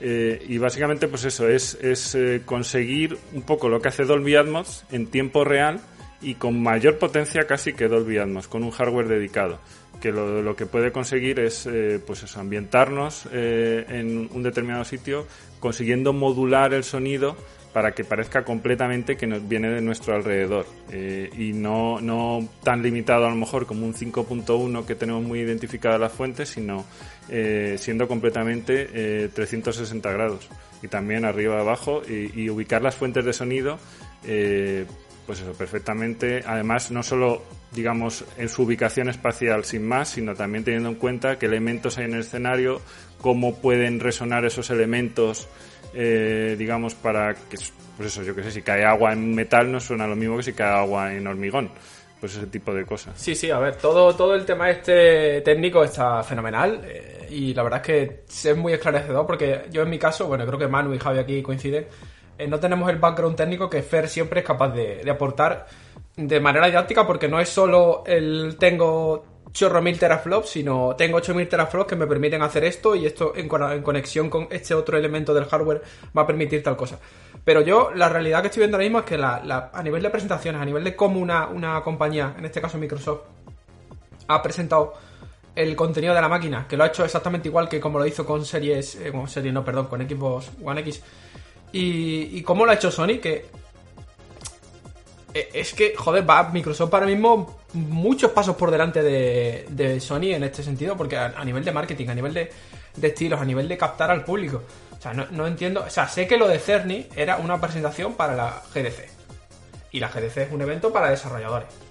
Eh, 0.00 0.44
y 0.48 0.58
básicamente, 0.58 1.08
pues 1.08 1.24
eso, 1.24 1.48
es, 1.48 1.76
eh, 2.14 2.42
conseguir 2.44 3.18
un 3.32 3.42
poco 3.42 3.68
lo 3.68 3.80
que 3.80 3.88
hace 3.88 4.04
Dolby 4.04 4.36
Atmos 4.36 4.84
en 4.92 5.06
tiempo 5.08 5.44
real 5.44 5.80
y 6.20 6.34
con 6.34 6.62
mayor 6.62 6.98
potencia 6.98 7.46
casi 7.46 7.72
que 7.72 7.88
Dolby 7.88 8.18
Atmos, 8.18 8.48
con 8.48 8.62
un 8.62 8.70
hardware 8.70 9.08
dedicado. 9.08 9.60
Que 10.00 10.12
lo, 10.12 10.54
que 10.54 10.66
puede 10.66 10.92
conseguir 10.92 11.40
es, 11.40 11.66
eh, 11.66 12.00
pues 12.04 12.22
eso, 12.22 12.38
ambientarnos 12.38 13.26
en 13.32 14.28
un 14.32 14.42
determinado 14.44 14.84
sitio, 14.84 15.26
consiguiendo 15.58 16.12
modular 16.12 16.72
el 16.72 16.84
sonido 16.84 17.36
para 17.72 17.92
que 17.92 18.04
parezca 18.04 18.44
completamente 18.44 19.16
que 19.16 19.26
nos 19.26 19.46
viene 19.48 19.70
de 19.70 19.80
nuestro 19.80 20.14
alrededor 20.14 20.66
y 21.36 21.52
no, 21.52 22.00
no 22.00 22.48
tan 22.62 22.80
limitado 22.80 23.26
a 23.26 23.30
lo 23.30 23.34
mejor 23.34 23.66
como 23.66 23.86
un 23.86 23.94
5.1 23.94 24.86
que 24.86 24.94
tenemos 24.94 25.24
muy 25.24 25.40
identificadas 25.40 26.00
las 26.00 26.12
fuentes, 26.12 26.48
sino 26.48 26.84
eh, 27.28 27.76
siendo 27.78 28.08
completamente 28.08 28.88
eh, 28.92 29.28
360 29.34 30.12
grados 30.12 30.48
y 30.82 30.88
también 30.88 31.24
arriba 31.24 31.60
abajo 31.60 32.02
y, 32.08 32.40
y 32.40 32.50
ubicar 32.50 32.82
las 32.82 32.96
fuentes 32.96 33.24
de 33.24 33.32
sonido 33.32 33.78
eh, 34.24 34.86
pues 35.26 35.40
eso 35.40 35.52
perfectamente 35.52 36.42
además 36.46 36.90
no 36.90 37.02
solo 37.02 37.42
digamos 37.72 38.24
en 38.38 38.48
su 38.48 38.62
ubicación 38.62 39.08
espacial 39.08 39.64
sin 39.64 39.86
más 39.86 40.10
sino 40.10 40.34
también 40.34 40.64
teniendo 40.64 40.88
en 40.88 40.94
cuenta 40.94 41.38
qué 41.38 41.46
elementos 41.46 41.98
hay 41.98 42.06
en 42.06 42.14
el 42.14 42.20
escenario 42.20 42.80
cómo 43.20 43.56
pueden 43.56 44.00
resonar 44.00 44.44
esos 44.44 44.70
elementos 44.70 45.48
eh, 45.94 46.56
digamos, 46.58 46.94
para 46.94 47.34
que, 47.34 47.56
pues 47.96 48.08
eso, 48.08 48.22
yo 48.22 48.34
que 48.34 48.42
sé, 48.42 48.50
si 48.50 48.62
cae 48.62 48.84
agua 48.84 49.12
en 49.12 49.34
metal 49.34 49.70
no 49.70 49.80
suena 49.80 50.06
lo 50.06 50.16
mismo 50.16 50.36
que 50.36 50.42
si 50.42 50.52
cae 50.52 50.72
agua 50.72 51.14
en 51.14 51.26
hormigón. 51.26 51.70
Pues 52.20 52.34
ese 52.34 52.48
tipo 52.48 52.74
de 52.74 52.84
cosas. 52.84 53.14
Sí, 53.16 53.34
sí, 53.36 53.50
a 53.50 53.58
ver, 53.60 53.76
todo, 53.76 54.14
todo 54.14 54.34
el 54.34 54.44
tema 54.44 54.70
este 54.70 55.40
técnico 55.42 55.84
está 55.84 56.22
fenomenal 56.24 56.82
eh, 56.84 57.17
y 57.30 57.54
la 57.54 57.62
verdad 57.62 57.80
es 57.80 57.86
que 57.86 58.48
es 58.48 58.56
muy 58.56 58.72
esclarecedor 58.72 59.26
porque 59.26 59.66
yo 59.70 59.82
en 59.82 59.90
mi 59.90 59.98
caso, 59.98 60.26
bueno, 60.26 60.46
creo 60.46 60.58
que 60.58 60.68
Manu 60.68 60.94
y 60.94 60.98
Javi 60.98 61.18
aquí 61.18 61.42
coinciden, 61.42 61.86
eh, 62.38 62.46
no 62.46 62.60
tenemos 62.60 62.88
el 62.90 62.96
background 62.96 63.36
técnico 63.36 63.68
que 63.68 63.82
Fer 63.82 64.08
siempre 64.08 64.40
es 64.40 64.46
capaz 64.46 64.68
de, 64.70 65.08
aportar 65.10 65.66
de 66.16 66.40
manera 66.40 66.66
didáctica 66.66 67.06
porque 67.06 67.28
no 67.28 67.40
es 67.40 67.48
solo 67.48 68.04
el 68.06 68.56
tengo 68.58 69.24
chorro 69.52 69.82
mil 69.82 69.98
teraflops, 69.98 70.50
sino 70.50 70.94
tengo 70.96 71.16
8000 71.18 71.48
teraflops 71.48 71.88
que 71.88 71.96
me 71.96 72.06
permiten 72.06 72.42
hacer 72.42 72.64
esto 72.64 72.94
y 72.94 73.06
esto 73.06 73.32
en, 73.34 73.48
en, 73.50 73.82
conexión 73.82 74.30
con 74.30 74.46
este 74.50 74.74
otro 74.74 74.98
elemento 74.98 75.32
del 75.34 75.46
hardware 75.46 75.82
va 76.16 76.22
a 76.22 76.26
permitir 76.26 76.62
tal 76.62 76.76
cosa. 76.76 76.98
Pero 77.44 77.62
yo, 77.62 77.90
la 77.94 78.08
realidad 78.08 78.42
que 78.42 78.48
estoy 78.48 78.60
viendo 78.60 78.76
ahora 78.76 78.84
mismo 78.84 78.98
es 79.00 79.04
que 79.04 79.16
la, 79.16 79.42
la, 79.44 79.70
a 79.72 79.82
nivel 79.82 80.02
de 80.02 80.10
presentaciones, 80.10 80.60
a 80.60 80.64
nivel 80.64 80.84
de 80.84 80.94
cómo 80.94 81.18
una, 81.18 81.48
una 81.48 81.80
compañía, 81.82 82.34
en 82.38 82.44
este 82.44 82.60
caso 82.60 82.78
Microsoft, 82.78 83.22
ha 84.28 84.42
presentado 84.42 84.94
el 85.58 85.74
contenido 85.74 86.14
de 86.14 86.20
la 86.20 86.28
máquina, 86.28 86.66
que 86.68 86.76
lo 86.76 86.84
ha 86.84 86.86
hecho 86.86 87.04
exactamente 87.04 87.48
igual 87.48 87.68
que 87.68 87.80
como 87.80 87.98
lo 87.98 88.06
hizo 88.06 88.24
con 88.24 88.44
series, 88.44 88.94
eh, 88.94 89.10
con 89.10 89.28
series, 89.28 89.52
no, 89.52 89.64
perdón, 89.64 89.86
con 89.86 90.00
Xbox 90.08 90.50
One 90.62 90.80
X, 90.82 91.02
y, 91.72 92.38
y 92.38 92.42
cómo 92.42 92.64
lo 92.64 92.70
ha 92.70 92.74
hecho 92.74 92.92
Sony, 92.92 93.18
que 93.20 93.46
eh, 95.34 95.50
es 95.52 95.74
que, 95.74 95.94
joder, 95.96 96.28
va 96.28 96.48
Microsoft 96.50 96.94
ahora 96.94 97.06
mismo 97.06 97.58
muchos 97.72 98.30
pasos 98.30 98.54
por 98.54 98.70
delante 98.70 99.02
de, 99.02 100.00
Sony 100.00 100.34
en 100.34 100.44
este 100.44 100.62
sentido, 100.62 100.96
porque 100.96 101.16
a, 101.16 101.44
nivel 101.44 101.64
de 101.64 101.72
marketing, 101.72 102.06
a 102.08 102.14
nivel 102.14 102.34
de, 102.34 102.50
de, 102.96 103.08
estilos, 103.08 103.40
a 103.40 103.44
nivel 103.44 103.66
de 103.66 103.76
captar 103.76 104.12
al 104.12 104.24
público. 104.24 104.62
O 104.96 105.02
sea, 105.02 105.12
no, 105.12 105.26
no, 105.32 105.46
entiendo. 105.48 105.82
O 105.84 105.90
sea, 105.90 106.08
sé 106.08 106.28
que 106.28 106.36
lo 106.36 106.46
de 106.46 106.60
Cerny 106.60 107.08
era 107.16 107.36
una 107.38 107.60
presentación 107.60 108.14
para 108.14 108.36
la 108.36 108.62
GDC. 108.72 109.10
Y 109.90 109.98
la 109.98 110.08
GDC 110.08 110.36
es 110.36 110.52
un 110.52 110.62
evento 110.62 110.92
para 110.92 111.10
desarrolladores. 111.10 111.87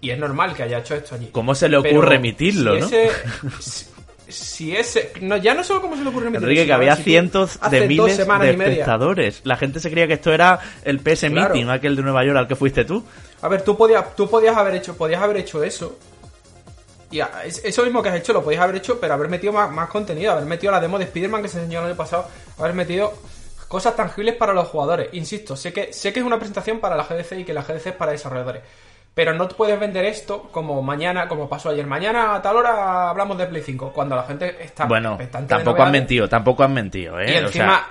Y 0.00 0.10
es 0.10 0.18
normal 0.18 0.54
que 0.54 0.62
haya 0.62 0.78
hecho 0.78 0.94
esto 0.94 1.14
allí. 1.14 1.28
¿Cómo 1.32 1.54
se 1.54 1.68
le 1.68 1.76
ocurre 1.76 2.08
Pero 2.08 2.12
emitirlo, 2.14 2.74
si 2.74 2.80
no? 2.80 2.86
Ese, 2.86 3.88
si, 4.28 4.76
ese. 4.76 5.12
No, 5.20 5.36
ya 5.36 5.54
no 5.54 5.64
solo 5.64 5.80
cómo 5.80 5.96
se 5.96 6.02
le 6.02 6.10
ocurre 6.10 6.26
emitirlo. 6.28 6.48
Enrique, 6.48 6.66
que 6.66 6.72
había 6.72 6.96
si 6.96 7.02
cientos 7.02 7.58
de 7.70 7.88
miles 7.88 8.16
de 8.16 8.50
espectadores. 8.50 9.40
La 9.44 9.56
gente 9.56 9.80
se 9.80 9.90
creía 9.90 10.06
que 10.06 10.14
esto 10.14 10.32
era 10.32 10.58
el 10.84 11.00
PS 11.00 11.26
Claro. 11.30 11.54
Meeting, 11.54 11.70
aquel 11.70 11.96
de 11.96 12.02
Nueva 12.02 12.24
York 12.24 12.38
al 12.38 12.48
que 12.48 12.56
fuiste 12.56 12.84
tú. 12.84 13.04
A 13.42 13.48
ver, 13.48 13.62
tú 13.62 13.76
podías, 13.76 14.14
tú 14.14 14.28
podías 14.28 14.56
haber 14.56 14.74
hecho, 14.74 14.96
podías 14.96 15.22
haber 15.22 15.38
hecho 15.38 15.62
eso. 15.64 15.98
Y 17.10 17.20
eso 17.20 17.82
mismo 17.84 18.02
que 18.02 18.10
has 18.10 18.16
hecho 18.16 18.34
lo 18.34 18.44
podías 18.44 18.62
haber 18.62 18.76
hecho, 18.76 19.00
pero 19.00 19.14
haber 19.14 19.28
metido 19.28 19.52
más, 19.52 19.70
más 19.70 19.88
contenido, 19.88 20.32
haber 20.32 20.44
metido 20.44 20.72
la 20.72 20.80
demo 20.80 20.98
de 20.98 21.04
Spider-Man 21.04 21.42
que 21.42 21.48
se 21.48 21.58
enseñó 21.58 21.80
el 21.80 21.86
año 21.86 21.96
pasado, 21.96 22.28
haber 22.58 22.74
metido 22.74 23.14
cosas 23.66 23.96
tangibles 23.96 24.34
para 24.34 24.52
los 24.52 24.68
jugadores. 24.68 25.08
Insisto, 25.12 25.56
sé 25.56 25.72
que, 25.72 25.92
sé 25.92 26.12
que 26.12 26.20
es 26.20 26.26
una 26.26 26.38
presentación 26.38 26.80
para 26.80 26.96
la 26.96 27.04
GDC 27.04 27.38
y 27.38 27.44
que 27.44 27.54
la 27.54 27.62
GDC 27.62 27.86
es 27.86 27.94
para 27.94 28.12
desarrolladores. 28.12 28.62
Pero 29.18 29.34
no 29.34 29.48
puedes 29.48 29.80
vender 29.80 30.04
esto 30.04 30.44
como 30.52 30.80
mañana, 30.80 31.26
como 31.26 31.48
pasó 31.48 31.70
ayer. 31.70 31.84
Mañana 31.84 32.36
a 32.36 32.40
tal 32.40 32.54
hora 32.54 33.10
hablamos 33.10 33.36
de 33.36 33.46
Play 33.48 33.62
5, 33.64 33.92
cuando 33.92 34.14
la 34.14 34.22
gente 34.22 34.62
está 34.62 34.84
Bueno, 34.84 35.16
de 35.16 35.26
tampoco 35.26 35.82
han 35.82 35.90
mentido, 35.90 36.28
tampoco 36.28 36.62
han 36.62 36.72
mentido, 36.72 37.18
¿eh? 37.18 37.32
Y 37.32 37.34
O 37.38 37.46
encima, 37.46 37.84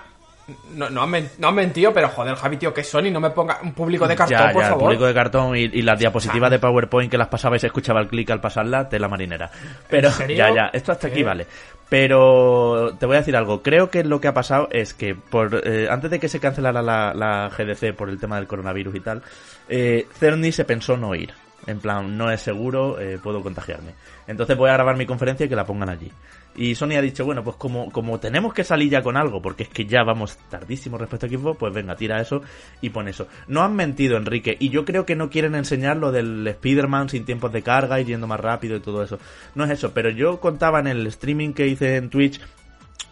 sea, 0.48 0.56
no, 0.76 0.90
no, 0.90 1.04
han 1.04 1.30
no 1.38 1.50
han 1.50 1.56
mentido, 1.56 1.94
pero 1.94 2.08
joder, 2.08 2.34
Javi, 2.36 2.56
tío, 2.56 2.74
que 2.74 2.82
Sony 2.82 3.12
no 3.12 3.20
me 3.20 3.32
ponga 3.32 3.60
un 3.62 3.74
público 3.74 4.08
de 4.08 4.16
cartón, 4.16 4.38
ya, 4.38 4.54
por 4.54 4.62
ya, 4.62 4.68
el 4.68 4.70
favor. 4.70 4.84
público 4.86 5.06
de 5.06 5.14
cartón 5.14 5.58
y, 5.58 5.64
y 5.64 5.82
las 5.82 6.00
diapositivas 6.00 6.50
de 6.50 6.60
PowerPoint 6.60 7.12
que 7.12 7.18
las 7.18 7.28
pasaba 7.28 7.58
y 7.58 7.60
se 7.60 7.68
escuchaba 7.68 8.00
el 8.00 8.08
clic 8.08 8.30
al 8.30 8.40
pasarla, 8.40 8.88
tela 8.88 9.10
marinera. 9.10 9.52
Pero 9.90 10.10
ya, 10.30 10.56
ya, 10.56 10.70
esto 10.72 10.94
hasta 10.94 11.08
aquí 11.08 11.24
vale. 11.24 11.46
Pero 11.90 12.96
te 12.98 13.06
voy 13.06 13.16
a 13.16 13.20
decir 13.20 13.36
algo. 13.36 13.62
Creo 13.62 13.90
que 13.90 14.04
lo 14.04 14.20
que 14.22 14.28
ha 14.28 14.34
pasado 14.34 14.68
es 14.72 14.94
que 14.94 15.16
por 15.16 15.62
eh, 15.66 15.88
antes 15.90 16.10
de 16.10 16.20
que 16.20 16.28
se 16.30 16.40
cancelara 16.40 16.82
la, 16.82 17.14
la 17.14 17.50
GDC 17.50 17.94
por 17.94 18.10
el 18.10 18.18
tema 18.20 18.38
del 18.38 18.48
coronavirus 18.48 18.96
y 18.96 19.00
tal, 19.00 19.24
eh, 19.70 20.08
Cerny 20.14 20.52
se 20.52 20.66
pensó 20.66 20.98
no 20.98 21.16
ir. 21.16 21.34
En 21.66 21.80
plan, 21.80 22.18
no 22.18 22.32
es 22.32 22.42
seguro, 22.42 22.98
eh, 23.00 23.20
puedo 23.22 23.44
contagiarme. 23.44 23.92
Entonces 24.26 24.56
voy 24.58 24.70
a 24.70 24.74
grabar 24.74 24.96
mi 24.96 25.06
conferencia 25.06 25.46
y 25.46 25.50
que 25.50 25.56
la 25.56 25.66
pongan 25.66 25.90
allí. 25.90 26.10
Y 26.58 26.74
Sony 26.74 26.94
ha 26.98 27.02
dicho, 27.02 27.24
bueno, 27.24 27.44
pues 27.44 27.56
como, 27.56 27.92
como 27.92 28.20
tenemos 28.20 28.52
que 28.54 28.64
salir 28.64 28.90
ya 28.90 29.04
con 29.04 29.16
algo, 29.16 29.42
porque 29.42 29.64
es 29.64 29.70
que 29.70 29.86
ya 29.86 30.04
vamos 30.04 30.38
tardísimo 30.50 30.98
respecto 30.98 31.28
a 31.28 31.30
Xbox, 31.30 31.60
pues 31.60 31.74
venga, 31.74 31.96
tira 31.96 32.20
eso 32.20 32.42
y 32.82 32.90
pon 32.90 33.08
eso. 33.08 33.28
No 33.48 33.62
han 33.64 33.76
mentido, 33.76 34.18
Enrique, 34.18 34.58
y 34.60 34.70
yo 34.70 34.84
creo 34.84 35.06
que 35.06 35.16
no 35.16 35.30
quieren 35.30 35.54
enseñar 35.54 35.98
lo 35.98 36.12
del 36.12 36.48
Spider-Man 36.48 37.10
sin 37.10 37.26
tiempos 37.26 37.52
de 37.52 37.62
carga 37.62 38.00
y 38.00 38.06
yendo 38.06 38.26
más 38.26 38.40
rápido 38.40 38.78
y 38.78 38.80
todo 38.80 39.04
eso. 39.04 39.20
No 39.54 39.66
es 39.66 39.72
eso, 39.72 39.92
pero 39.94 40.10
yo 40.10 40.40
contaba 40.40 40.80
en 40.80 40.88
el 40.88 41.06
streaming 41.08 41.54
que 41.54 41.68
hice 41.68 41.98
en 41.98 42.10
Twitch 42.10 42.42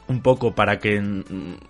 un 0.07 0.21
poco 0.21 0.53
para 0.53 0.79
que 0.79 1.01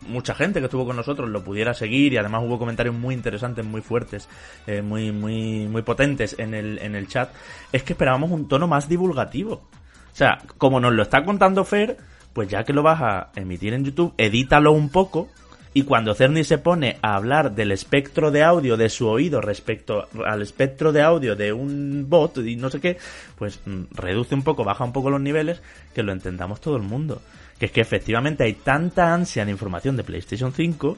mucha 0.08 0.36
gente 0.36 0.60
que 0.60 0.66
estuvo 0.66 0.86
con 0.86 0.96
nosotros 0.96 1.30
lo 1.30 1.44
pudiera 1.44 1.74
seguir 1.74 2.14
y 2.14 2.18
además 2.18 2.44
hubo 2.44 2.60
comentarios 2.60 2.96
muy 2.96 3.16
interesantes, 3.16 3.66
muy 3.66 3.82
fuertes, 3.82 4.28
eh, 4.68 4.82
muy, 4.82 5.12
muy, 5.12 5.68
muy 5.68 5.82
potentes 5.84 6.36
en 6.38 6.54
el, 6.54 6.80
en 6.80 6.96
el 6.96 7.08
chat, 7.08 7.30
es 7.72 7.84
que 7.84 7.94
esperábamos 7.94 8.32
un 8.32 8.48
tono 8.48 8.68
más 8.68 8.90
divulgativo. 8.90 9.54
O 9.54 10.18
sea, 10.18 10.40
como 10.58 10.80
nos 10.80 10.94
lo 10.94 11.04
está 11.04 11.24
contando 11.24 11.64
Fer, 11.64 11.98
pues 12.34 12.50
ya 12.50 12.64
que 12.64 12.74
lo 12.74 12.84
vas 12.84 13.02
a 13.02 13.32
emitir 13.36 13.74
en 13.74 13.86
YouTube, 13.86 14.14
edítalo 14.18 14.72
un 14.74 14.90
poco 14.90 15.30
y 15.74 15.84
cuando 15.84 16.16
Cerny 16.16 16.46
se 16.46 16.58
pone 16.58 16.98
a 17.02 17.16
hablar 17.16 17.54
del 17.54 17.72
espectro 17.74 18.32
de 18.32 18.44
audio 18.44 18.78
de 18.78 18.88
su 18.88 19.10
oído 19.10 19.42
respecto 19.42 20.08
al 20.26 20.42
espectro 20.42 20.94
de 20.94 21.02
audio 21.02 21.36
de 21.36 21.52
un 21.52 22.06
bot 22.08 22.38
y 22.38 22.56
no 22.56 22.70
sé 22.70 22.80
qué, 22.80 22.98
pues 23.38 23.60
mm, 23.66 23.84
reduce 23.92 24.36
un 24.36 24.44
poco, 24.44 24.64
baja 24.64 24.86
un 24.86 24.94
poco 24.94 25.10
los 25.10 25.20
niveles, 25.20 25.62
que 25.94 26.02
lo 26.02 26.14
entendamos 26.14 26.62
todo 26.62 26.78
el 26.78 26.84
mundo. 26.84 27.22
Que 27.60 27.68
es 27.68 27.72
que 27.72 27.82
efectivamente 27.82 28.44
hay 28.44 28.53
tanta 28.53 29.14
ansia 29.14 29.44
en 29.44 29.49
información 29.49 29.95
de 29.95 30.03
PlayStation 30.03 30.52
5 30.52 30.98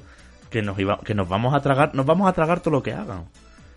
que 0.50 0.62
nos, 0.62 0.78
que 1.04 1.14
nos 1.14 1.30
vamos 1.30 1.54
a 1.54 1.60
tragar, 1.60 1.94
nos 1.94 2.06
vamos 2.06 2.28
a 2.28 2.34
tragar 2.34 2.62
todo 2.62 2.72
lo 2.72 2.84
que 2.84 2.94
hagan. 2.94 3.26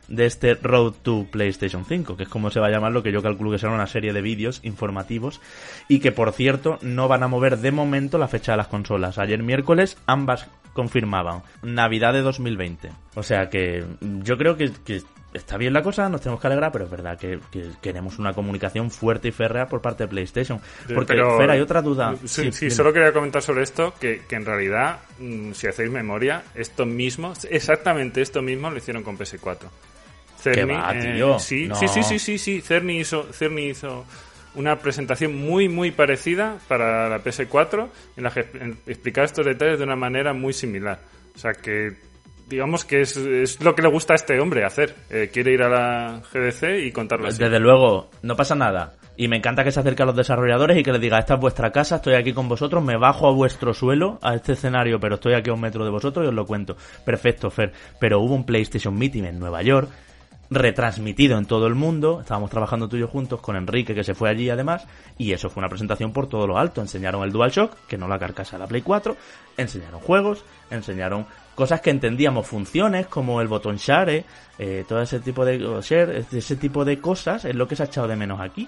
de 0.08 0.26
este 0.26 0.54
Road 0.54 0.94
to 1.02 1.26
PlayStation 1.30 1.84
5, 1.84 2.16
que 2.16 2.24
es 2.24 2.28
como 2.28 2.50
se 2.50 2.58
va 2.58 2.66
a 2.66 2.70
llamar 2.70 2.92
lo 2.92 3.02
que 3.02 3.12
yo 3.12 3.22
calculo 3.22 3.52
que 3.52 3.58
será 3.58 3.72
una 3.72 3.86
serie 3.86 4.12
de 4.12 4.20
vídeos 4.20 4.60
informativos 4.64 5.40
y 5.88 6.00
que 6.00 6.10
por 6.10 6.32
cierto 6.32 6.78
no 6.82 7.06
van 7.06 7.22
a 7.22 7.28
mover 7.28 7.58
de 7.58 7.70
momento 7.70 8.18
la 8.18 8.26
fecha 8.26 8.52
de 8.52 8.58
las 8.58 8.66
consolas. 8.66 9.18
Ayer 9.18 9.42
miércoles 9.42 9.96
ambas 10.06 10.48
confirmaban 10.72 11.42
Navidad 11.62 12.12
de 12.12 12.22
2020. 12.22 12.90
O 13.14 13.22
sea 13.22 13.48
que 13.50 13.84
yo 14.00 14.36
creo 14.36 14.56
que 14.56 14.72
está 15.32 15.56
bien 15.56 15.72
la 15.72 15.82
cosa, 15.82 16.08
nos 16.08 16.20
tenemos 16.20 16.40
que 16.40 16.46
alegrar, 16.46 16.72
pero 16.72 16.84
es 16.86 16.90
verdad 16.90 17.18
que, 17.18 17.38
que 17.50 17.70
queremos 17.80 18.18
una 18.18 18.32
comunicación 18.32 18.90
fuerte 18.90 19.28
y 19.28 19.32
férrea 19.32 19.66
por 19.66 19.80
parte 19.80 20.04
de 20.04 20.08
PlayStation. 20.08 20.60
Porque, 20.94 21.14
Pero- 21.14 21.38
Fer, 21.38 21.50
hay 21.50 21.60
otra 21.60 21.82
duda. 21.82 22.14
Sí, 22.24 22.50
sí, 22.52 22.70
solo 22.70 22.92
quería 22.92 23.12
comentar 23.12 23.42
sobre 23.42 23.62
esto, 23.62 23.94
que, 24.00 24.22
que 24.28 24.36
en 24.36 24.44
realidad, 24.44 25.00
mm, 25.18 25.52
si 25.52 25.66
hacéis 25.68 25.90
memoria, 25.90 26.42
esto 26.54 26.84
mismo, 26.86 27.32
exactamente 27.48 28.20
esto 28.22 28.42
mismo 28.42 28.70
lo 28.70 28.76
hicieron 28.78 29.02
con 29.02 29.16
PS4. 29.18 29.68
Cerny, 30.38 30.72
va, 30.72 30.92
eh, 30.94 31.38
sí, 31.38 31.66
No. 31.68 31.74
sí, 31.74 31.86
sí, 31.88 32.02
sí, 32.02 32.18
sí, 32.18 32.38
sí, 32.38 32.60
Cerny 32.62 33.00
hizo, 33.00 33.24
Cerny 33.32 33.68
hizo 33.70 34.06
una 34.54 34.76
presentación 34.78 35.36
muy, 35.36 35.68
muy 35.68 35.90
parecida 35.90 36.56
para 36.66 37.08
la 37.08 37.22
PS4, 37.22 37.88
en 38.16 38.24
la 38.24 38.30
que 38.30 38.40
explicaba 38.86 39.26
estos 39.26 39.44
detalles 39.44 39.78
de 39.78 39.84
una 39.84 39.96
manera 39.96 40.32
muy 40.32 40.52
similar. 40.54 40.98
O 41.36 41.38
sea 41.38 41.52
que, 41.52 41.94
digamos 42.50 42.84
que 42.84 43.02
es, 43.02 43.16
es 43.16 43.62
lo 43.62 43.74
que 43.74 43.82
le 43.82 43.88
gusta 43.88 44.12
a 44.12 44.16
este 44.16 44.38
hombre 44.40 44.64
hacer. 44.64 44.94
Eh, 45.08 45.30
quiere 45.32 45.54
ir 45.54 45.62
a 45.62 45.68
la 45.68 46.20
GDC 46.32 46.84
y 46.84 46.92
contarlo 46.92 47.28
así. 47.28 47.38
Desde 47.38 47.60
luego, 47.60 48.10
no 48.22 48.34
pasa 48.36 48.56
nada. 48.56 48.94
Y 49.16 49.28
me 49.28 49.36
encanta 49.36 49.62
que 49.62 49.70
se 49.70 49.78
acerque 49.78 50.02
a 50.02 50.06
los 50.06 50.16
desarrolladores 50.16 50.76
y 50.76 50.82
que 50.82 50.92
les 50.92 51.00
diga, 51.00 51.18
esta 51.18 51.34
es 51.34 51.40
vuestra 51.40 51.70
casa, 51.70 51.96
estoy 51.96 52.14
aquí 52.14 52.32
con 52.32 52.48
vosotros, 52.48 52.82
me 52.82 52.96
bajo 52.96 53.28
a 53.28 53.32
vuestro 53.32 53.72
suelo, 53.72 54.18
a 54.22 54.34
este 54.34 54.54
escenario, 54.54 54.98
pero 54.98 55.16
estoy 55.16 55.34
aquí 55.34 55.50
a 55.50 55.52
un 55.52 55.60
metro 55.60 55.84
de 55.84 55.90
vosotros 55.90 56.24
y 56.24 56.28
os 56.28 56.34
lo 56.34 56.44
cuento. 56.44 56.76
Perfecto, 57.04 57.50
Fer. 57.50 57.72
Pero 58.00 58.20
hubo 58.20 58.34
un 58.34 58.44
PlayStation 58.44 58.98
Meeting 58.98 59.24
en 59.26 59.38
Nueva 59.38 59.62
York, 59.62 59.88
retransmitido 60.50 61.38
en 61.38 61.46
todo 61.46 61.68
el 61.68 61.76
mundo, 61.76 62.20
estábamos 62.20 62.50
trabajando 62.50 62.88
tú 62.88 62.96
y 62.96 63.00
yo 63.00 63.08
juntos 63.08 63.40
con 63.40 63.56
Enrique, 63.56 63.94
que 63.94 64.02
se 64.02 64.14
fue 64.14 64.28
allí 64.28 64.50
además, 64.50 64.86
y 65.16 65.32
eso 65.32 65.48
fue 65.48 65.60
una 65.60 65.68
presentación 65.68 66.12
por 66.12 66.28
todo 66.28 66.46
lo 66.48 66.58
alto. 66.58 66.80
Enseñaron 66.80 67.22
el 67.22 67.30
DualShock, 67.30 67.86
que 67.86 67.96
no 67.96 68.08
la 68.08 68.18
carcasa 68.18 68.56
de 68.56 68.60
la 68.60 68.66
Play 68.66 68.82
4, 68.82 69.16
enseñaron 69.56 70.00
juegos, 70.00 70.44
enseñaron 70.70 71.26
cosas 71.60 71.82
que 71.82 71.90
entendíamos, 71.90 72.46
funciones 72.46 73.06
como 73.06 73.42
el 73.42 73.46
botón 73.46 73.76
share, 73.76 74.24
eh, 74.58 74.82
todo 74.88 75.02
ese 75.02 75.20
tipo 75.20 75.44
de 75.44 75.58
share, 75.82 76.24
ese 76.32 76.56
tipo 76.56 76.86
de 76.86 76.98
cosas 76.98 77.44
es 77.44 77.54
lo 77.54 77.68
que 77.68 77.76
se 77.76 77.82
ha 77.82 77.86
echado 77.86 78.08
de 78.08 78.16
menos 78.16 78.40
aquí. 78.40 78.66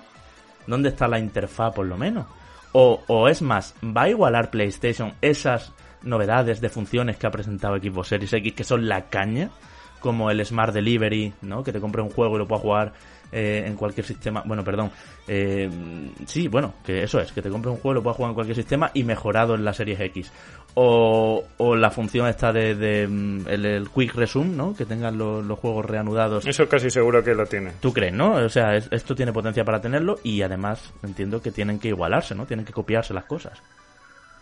¿Dónde 0.66 0.90
está 0.90 1.08
la 1.08 1.18
interfaz 1.18 1.72
por 1.72 1.86
lo 1.86 1.96
menos? 1.96 2.26
O, 2.72 3.02
o 3.06 3.28
es 3.28 3.40
más, 3.40 3.74
¿va 3.82 4.02
a 4.02 4.10
igualar 4.10 4.50
PlayStation 4.50 5.14
esas 5.22 5.72
novedades 6.02 6.60
de 6.60 6.68
funciones 6.68 7.16
que 7.16 7.26
ha 7.26 7.30
presentado 7.30 7.78
Xbox 7.78 8.08
Series 8.08 8.34
X 8.34 8.52
que 8.52 8.64
son 8.64 8.86
la 8.86 9.08
caña? 9.08 9.48
Como 9.98 10.30
el 10.30 10.44
Smart 10.44 10.74
Delivery, 10.74 11.32
¿no? 11.40 11.64
Que 11.64 11.72
te 11.72 11.80
compre 11.80 12.02
un 12.02 12.10
juego 12.10 12.34
y 12.34 12.40
lo 12.40 12.46
puedas 12.46 12.60
jugar 12.60 12.92
eh, 13.32 13.64
en 13.66 13.76
cualquier 13.76 14.04
sistema. 14.04 14.42
Bueno, 14.44 14.62
perdón. 14.62 14.90
Eh, 15.26 15.70
sí, 16.26 16.48
bueno, 16.48 16.74
que 16.84 17.04
eso 17.04 17.18
es, 17.18 17.32
que 17.32 17.40
te 17.40 17.48
compre 17.48 17.70
un 17.70 17.78
juego 17.78 17.92
y 17.92 17.94
lo 17.94 18.02
puedas 18.02 18.16
jugar 18.18 18.30
en 18.32 18.34
cualquier 18.34 18.56
sistema 18.56 18.90
y 18.92 19.04
mejorado 19.04 19.54
en 19.54 19.64
la 19.64 19.72
Series 19.72 19.98
X. 19.98 20.30
O, 20.74 21.44
o 21.58 21.76
la 21.76 21.90
función 21.90 22.26
esta 22.28 22.52
de, 22.52 22.74
de, 22.74 23.06
mm, 23.06 23.46
el, 23.48 23.64
el 23.66 23.90
Quick 23.90 24.14
Resume, 24.14 24.56
¿no? 24.56 24.74
Que 24.74 24.86
tengan 24.86 25.18
los, 25.18 25.44
los 25.44 25.58
juegos 25.58 25.84
reanudados 25.84 26.46
Eso 26.46 26.68
casi 26.68 26.90
seguro 26.90 27.22
que 27.22 27.34
lo 27.34 27.44
tiene. 27.46 27.72
¿Tú 27.80 27.92
crees, 27.92 28.12
no? 28.14 28.32
O 28.36 28.48
sea, 28.48 28.74
es- 28.76 28.88
esto 28.90 29.14
tiene 29.14 29.32
potencia 29.32 29.64
para 29.64 29.80
tenerlo 29.82 30.18
y 30.22 30.40
además 30.42 30.92
entiendo 31.02 31.42
que 31.42 31.50
tienen 31.52 31.78
que 31.78 31.88
igualarse, 31.88 32.34
¿no? 32.34 32.46
Tienen 32.46 32.64
que 32.64 32.72
copiarse 32.72 33.12
las 33.12 33.24
cosas. 33.24 33.62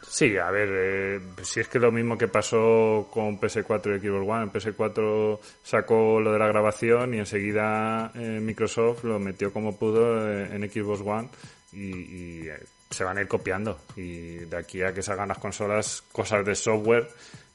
Sí, 0.02 0.36
a 0.38 0.50
ver, 0.50 0.68
eh, 0.72 1.20
si 1.42 1.60
es 1.60 1.68
que 1.68 1.78
lo 1.78 1.92
mismo 1.92 2.16
que 2.18 2.26
pasó 2.26 3.08
con 3.12 3.38
PS4 3.38 3.96
y 3.96 4.00
Xbox 4.00 4.28
One, 4.28 4.46
PS4 4.52 5.38
sacó 5.62 6.20
lo 6.20 6.32
de 6.32 6.38
la 6.38 6.48
grabación 6.48 7.14
y 7.14 7.18
enseguida 7.18 8.10
eh, 8.14 8.40
Microsoft 8.40 9.04
lo 9.04 9.18
metió 9.20 9.52
como 9.52 9.76
pudo 9.78 10.28
eh, 10.28 10.48
en 10.52 10.68
Xbox 10.68 11.00
One 11.04 11.28
y, 11.72 11.90
y, 11.90 12.48
eh, 12.48 12.58
se 12.90 13.04
van 13.04 13.18
a 13.18 13.20
ir 13.22 13.28
copiando. 13.28 13.78
Y 13.96 14.36
de 14.38 14.56
aquí 14.56 14.82
a 14.82 14.92
que 14.92 15.02
salgan 15.02 15.28
las 15.28 15.38
consolas, 15.38 16.02
cosas 16.12 16.44
de 16.44 16.54
software, 16.54 17.08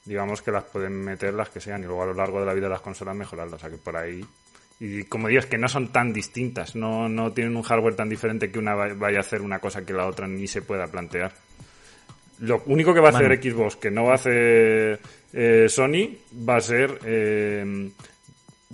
digamos 0.04 0.40
que 0.42 0.50
las 0.50 0.64
pueden 0.64 0.92
meter 1.04 1.34
las 1.34 1.48
que 1.50 1.60
sean 1.60 1.82
y 1.82 1.86
luego 1.86 2.02
a 2.02 2.06
lo 2.06 2.14
largo 2.14 2.40
de 2.40 2.46
la 2.46 2.54
vida 2.54 2.66
de 2.66 2.70
las 2.72 2.80
consolas 2.80 3.14
mejorarlas. 3.16 3.54
O 3.54 3.58
sea 3.58 3.70
que 3.70 3.76
por 3.78 3.96
ahí 3.96 4.24
y 4.78 5.04
como 5.04 5.28
digo, 5.28 5.40
es 5.40 5.46
que 5.46 5.56
no 5.56 5.68
son 5.68 5.88
tan 5.90 6.12
distintas, 6.12 6.76
no, 6.76 7.08
no 7.08 7.32
tienen 7.32 7.56
un 7.56 7.62
hardware 7.62 7.94
tan 7.96 8.10
diferente 8.10 8.50
que 8.50 8.58
una 8.58 8.74
va- 8.74 8.92
vaya 8.92 9.18
a 9.18 9.20
hacer 9.20 9.40
una 9.40 9.58
cosa 9.58 9.86
que 9.86 9.94
la 9.94 10.06
otra 10.06 10.26
ni 10.28 10.46
se 10.46 10.60
pueda 10.60 10.86
plantear. 10.86 11.32
Lo 12.40 12.62
único 12.66 12.92
que 12.92 13.00
va 13.00 13.08
a 13.08 13.12
hacer. 13.12 13.42
Xbox, 13.42 13.76
que 13.76 13.90
no 13.90 14.04
va 14.04 14.12
a 14.12 14.16
hacer 14.16 15.00
eh, 15.32 15.66
Sony, 15.70 16.18
va 16.46 16.56
a 16.56 16.60
ser 16.60 16.98
eh, 17.06 17.90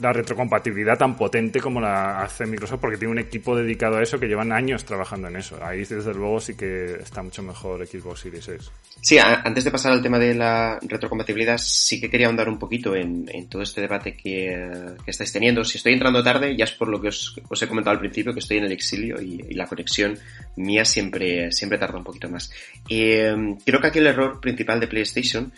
la 0.00 0.12
retrocompatibilidad 0.12 0.96
tan 0.96 1.16
potente 1.16 1.60
como 1.60 1.80
la 1.80 2.22
hace 2.22 2.46
Microsoft, 2.46 2.80
porque 2.80 2.96
tiene 2.96 3.12
un 3.12 3.18
equipo 3.18 3.54
dedicado 3.54 3.98
a 3.98 4.02
eso 4.02 4.18
que 4.18 4.26
llevan 4.26 4.50
años 4.50 4.84
trabajando 4.86 5.28
en 5.28 5.36
eso. 5.36 5.58
Ahí, 5.62 5.80
desde 5.80 6.14
luego, 6.14 6.40
sí 6.40 6.54
que 6.56 6.94
está 6.94 7.22
mucho 7.22 7.42
mejor 7.42 7.86
Xbox 7.86 8.20
Series 8.20 8.48
X. 8.48 8.70
Sí, 9.02 9.18
antes 9.18 9.64
de 9.64 9.70
pasar 9.70 9.92
al 9.92 10.02
tema 10.02 10.18
de 10.18 10.34
la 10.34 10.78
retrocompatibilidad, 10.80 11.58
sí 11.58 12.00
que 12.00 12.08
quería 12.08 12.28
ahondar 12.28 12.48
un 12.48 12.58
poquito 12.58 12.96
en, 12.96 13.26
todo 13.50 13.62
este 13.62 13.82
debate 13.82 14.16
que, 14.16 14.94
estáis 15.06 15.30
teniendo. 15.30 15.62
Si 15.62 15.76
estoy 15.76 15.92
entrando 15.92 16.22
tarde, 16.22 16.56
ya 16.56 16.64
es 16.64 16.72
por 16.72 16.88
lo 16.88 16.98
que 16.98 17.08
os, 17.08 17.36
he 17.60 17.68
comentado 17.68 17.94
al 17.94 18.00
principio, 18.00 18.32
que 18.32 18.40
estoy 18.40 18.58
en 18.58 18.64
el 18.64 18.72
exilio 18.72 19.20
y, 19.20 19.44
y 19.46 19.54
la 19.54 19.66
conexión 19.66 20.18
mía 20.56 20.86
siempre, 20.86 21.52
siempre 21.52 21.78
tarda 21.78 21.98
un 21.98 22.04
poquito 22.04 22.30
más. 22.30 22.50
Eh, 22.88 23.34
creo 23.64 23.80
que 23.80 23.86
aquí 23.88 23.98
el 23.98 24.06
error 24.06 24.40
principal 24.40 24.80
de 24.80 24.88
PlayStation 24.88 25.52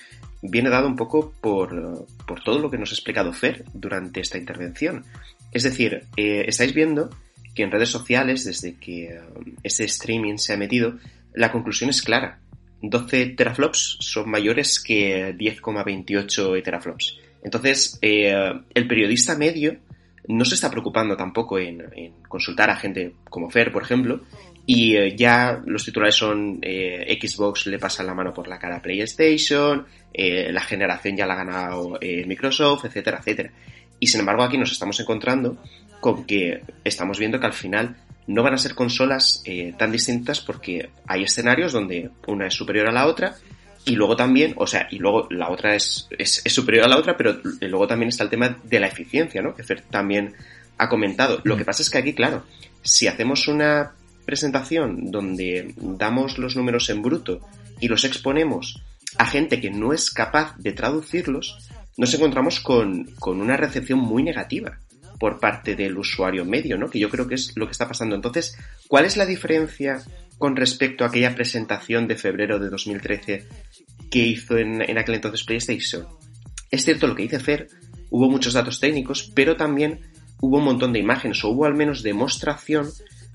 viene 0.51 0.71
dado 0.71 0.87
un 0.87 0.97
poco 0.97 1.33
por, 1.41 2.07
por 2.27 2.43
todo 2.43 2.59
lo 2.59 2.71
que 2.71 2.79
nos 2.79 2.91
ha 2.91 2.95
explicado 2.95 3.33
Fer 3.33 3.65
durante 3.73 4.21
esta 4.21 4.39
intervención. 4.39 5.05
Es 5.53 5.63
decir, 5.63 6.05
eh, 6.17 6.45
estáis 6.47 6.75
viendo 6.75 7.11
que 7.55 7.63
en 7.63 7.71
redes 7.71 7.89
sociales, 7.89 8.45
desde 8.45 8.75
que 8.75 9.07
eh, 9.07 9.21
ese 9.63 9.85
streaming 9.85 10.37
se 10.37 10.53
ha 10.53 10.57
metido, 10.57 10.99
la 11.33 11.51
conclusión 11.51 11.91
es 11.91 12.03
clara. 12.03 12.41
12 12.83 13.27
teraflops 13.37 13.97
son 14.01 14.29
mayores 14.29 14.79
que 14.81 15.35
10,28 15.35 16.63
teraflops. 16.63 17.19
Entonces, 17.43 17.99
eh, 18.03 18.35
el 18.75 18.87
periodista 18.87 19.37
medio 19.37 19.79
no 20.29 20.45
se 20.45 20.55
está 20.55 20.71
preocupando 20.71 21.17
tampoco 21.17 21.59
en, 21.59 21.83
en 21.95 22.13
consultar 22.29 22.71
a 22.71 22.77
gente 22.77 23.15
como 23.29 23.51
Fer, 23.51 23.73
por 23.73 23.83
ejemplo, 23.83 24.23
y 24.67 24.97
eh, 24.97 25.15
ya 25.17 25.61
los 25.67 25.85
titulares 25.85 26.15
son 26.15 26.59
eh, 26.63 27.19
Xbox 27.21 27.67
le 27.67 27.79
pasa 27.79 28.03
la 28.03 28.15
mano 28.15 28.33
por 28.33 28.49
la 28.49 28.59
cara 28.59 28.77
a 28.77 28.83
PlayStation, 28.83 29.87
eh, 30.13 30.51
la 30.53 30.63
generación 30.63 31.17
ya 31.17 31.27
la 31.27 31.35
ha 31.35 31.45
ganado 31.45 31.99
eh, 32.01 32.25
Microsoft, 32.27 32.87
etcétera, 32.87 33.19
etcétera. 33.19 33.51
Y 34.01 34.07
sin 34.07 34.21
embargo 34.21 34.43
aquí 34.43 34.57
nos 34.57 34.73
estamos 34.73 34.99
encontrando 35.01 35.59
con 36.01 36.25
que 36.25 36.63
estamos 36.83 37.19
viendo 37.19 37.39
que 37.39 37.47
al 37.47 37.53
final 37.53 37.97
no 38.27 38.43
van 38.43 38.55
a 38.55 38.59
ser 38.59 38.75
consolas 38.75 39.43
tan 39.79 39.93
distintas 39.93 40.41
porque 40.41 40.91
hay 41.07 41.23
escenarios 41.25 41.73
donde 41.73 42.11
una 42.27 42.47
es 42.47 42.55
superior 42.55 42.89
a 42.89 42.93
la 42.93 43.07
otra 43.07 43.35
y 43.85 43.97
luego 43.97 44.17
también, 44.17 44.55
o 44.57 44.67
sea, 44.67 44.89
y 44.91 44.99
luego 44.99 45.29
la 45.31 45.51
otra 45.51 45.75
es, 45.75 46.09
es, 46.19 46.41
es 46.45 46.53
superior 46.53 46.87
a 46.87 46.89
la 46.89 46.97
otra, 46.97 47.17
pero 47.17 47.37
luego 47.61 47.87
también 47.87 48.09
está 48.09 48.25
el 48.25 48.31
tema 48.31 48.59
de 48.65 48.81
la 48.81 48.87
eficiencia, 48.87 49.43
¿no? 49.43 49.55
Que 49.55 49.63
Fer 49.63 49.83
también 49.83 50.35
ha 50.79 50.89
comentado. 50.89 51.41
Lo 51.45 51.57
que 51.57 51.65
pasa 51.65 51.83
es 51.83 51.91
que 51.91 51.99
aquí, 51.99 52.15
claro, 52.15 52.45
si 52.83 53.09
hacemos 53.09 53.47
una 53.47 53.93
presentación 54.25 55.11
donde 55.11 55.75
damos 55.77 56.39
los 56.39 56.57
números 56.57 56.89
en 56.89 57.03
bruto 57.03 57.41
y 57.79 57.89
los 57.89 58.05
exponemos 58.05 58.83
a 59.19 59.27
gente 59.27 59.61
que 59.61 59.71
no 59.71 59.93
es 59.93 60.11
capaz 60.11 60.57
de 60.57 60.73
traducirlos, 60.73 61.59
nos 61.97 62.13
encontramos 62.15 62.61
con, 62.61 63.05
con 63.19 63.41
una 63.41 63.57
recepción 63.57 63.99
muy 63.99 64.23
negativa 64.23 64.79
por 65.19 65.39
parte 65.39 65.77
del 65.77 65.97
usuario 65.97 66.45
medio, 66.45 66.77
¿no? 66.79 66.91
Que 66.91 66.99
yo 66.99 67.11
creo 67.11 67.29
que 67.29 67.37
es 67.37 67.53
lo 67.55 67.67
que 67.67 67.73
está 67.73 67.87
pasando. 67.87 68.17
Entonces, 68.17 68.57
¿cuál 68.89 69.05
es 69.05 69.17
la 69.17 69.27
diferencia 69.27 70.03
con 70.39 70.57
respecto 70.57 71.05
a 71.05 71.09
aquella 71.09 71.35
presentación 71.35 72.09
de 72.09 72.17
febrero 72.17 72.59
de 72.59 72.69
2013 72.69 73.47
que 74.15 74.27
hizo 74.29 74.57
en, 74.57 74.81
en 74.81 74.97
aquel 74.97 75.17
entonces 75.17 75.43
PlayStation? 75.43 76.07
Es 76.71 76.85
cierto 76.85 77.09
lo 77.09 77.17
que 77.17 77.25
dice 77.25 77.41
Fer, 77.41 77.69
hubo 78.11 78.31
muchos 78.31 78.53
datos 78.53 78.79
técnicos, 78.79 79.31
pero 79.35 79.57
también 79.57 80.01
hubo 80.41 80.59
un 80.59 80.65
montón 80.65 80.93
de 80.93 81.01
imágenes, 81.01 81.43
o 81.45 81.51
hubo 81.51 81.65
al 81.65 81.75
menos 81.75 82.03
demostración 82.03 82.89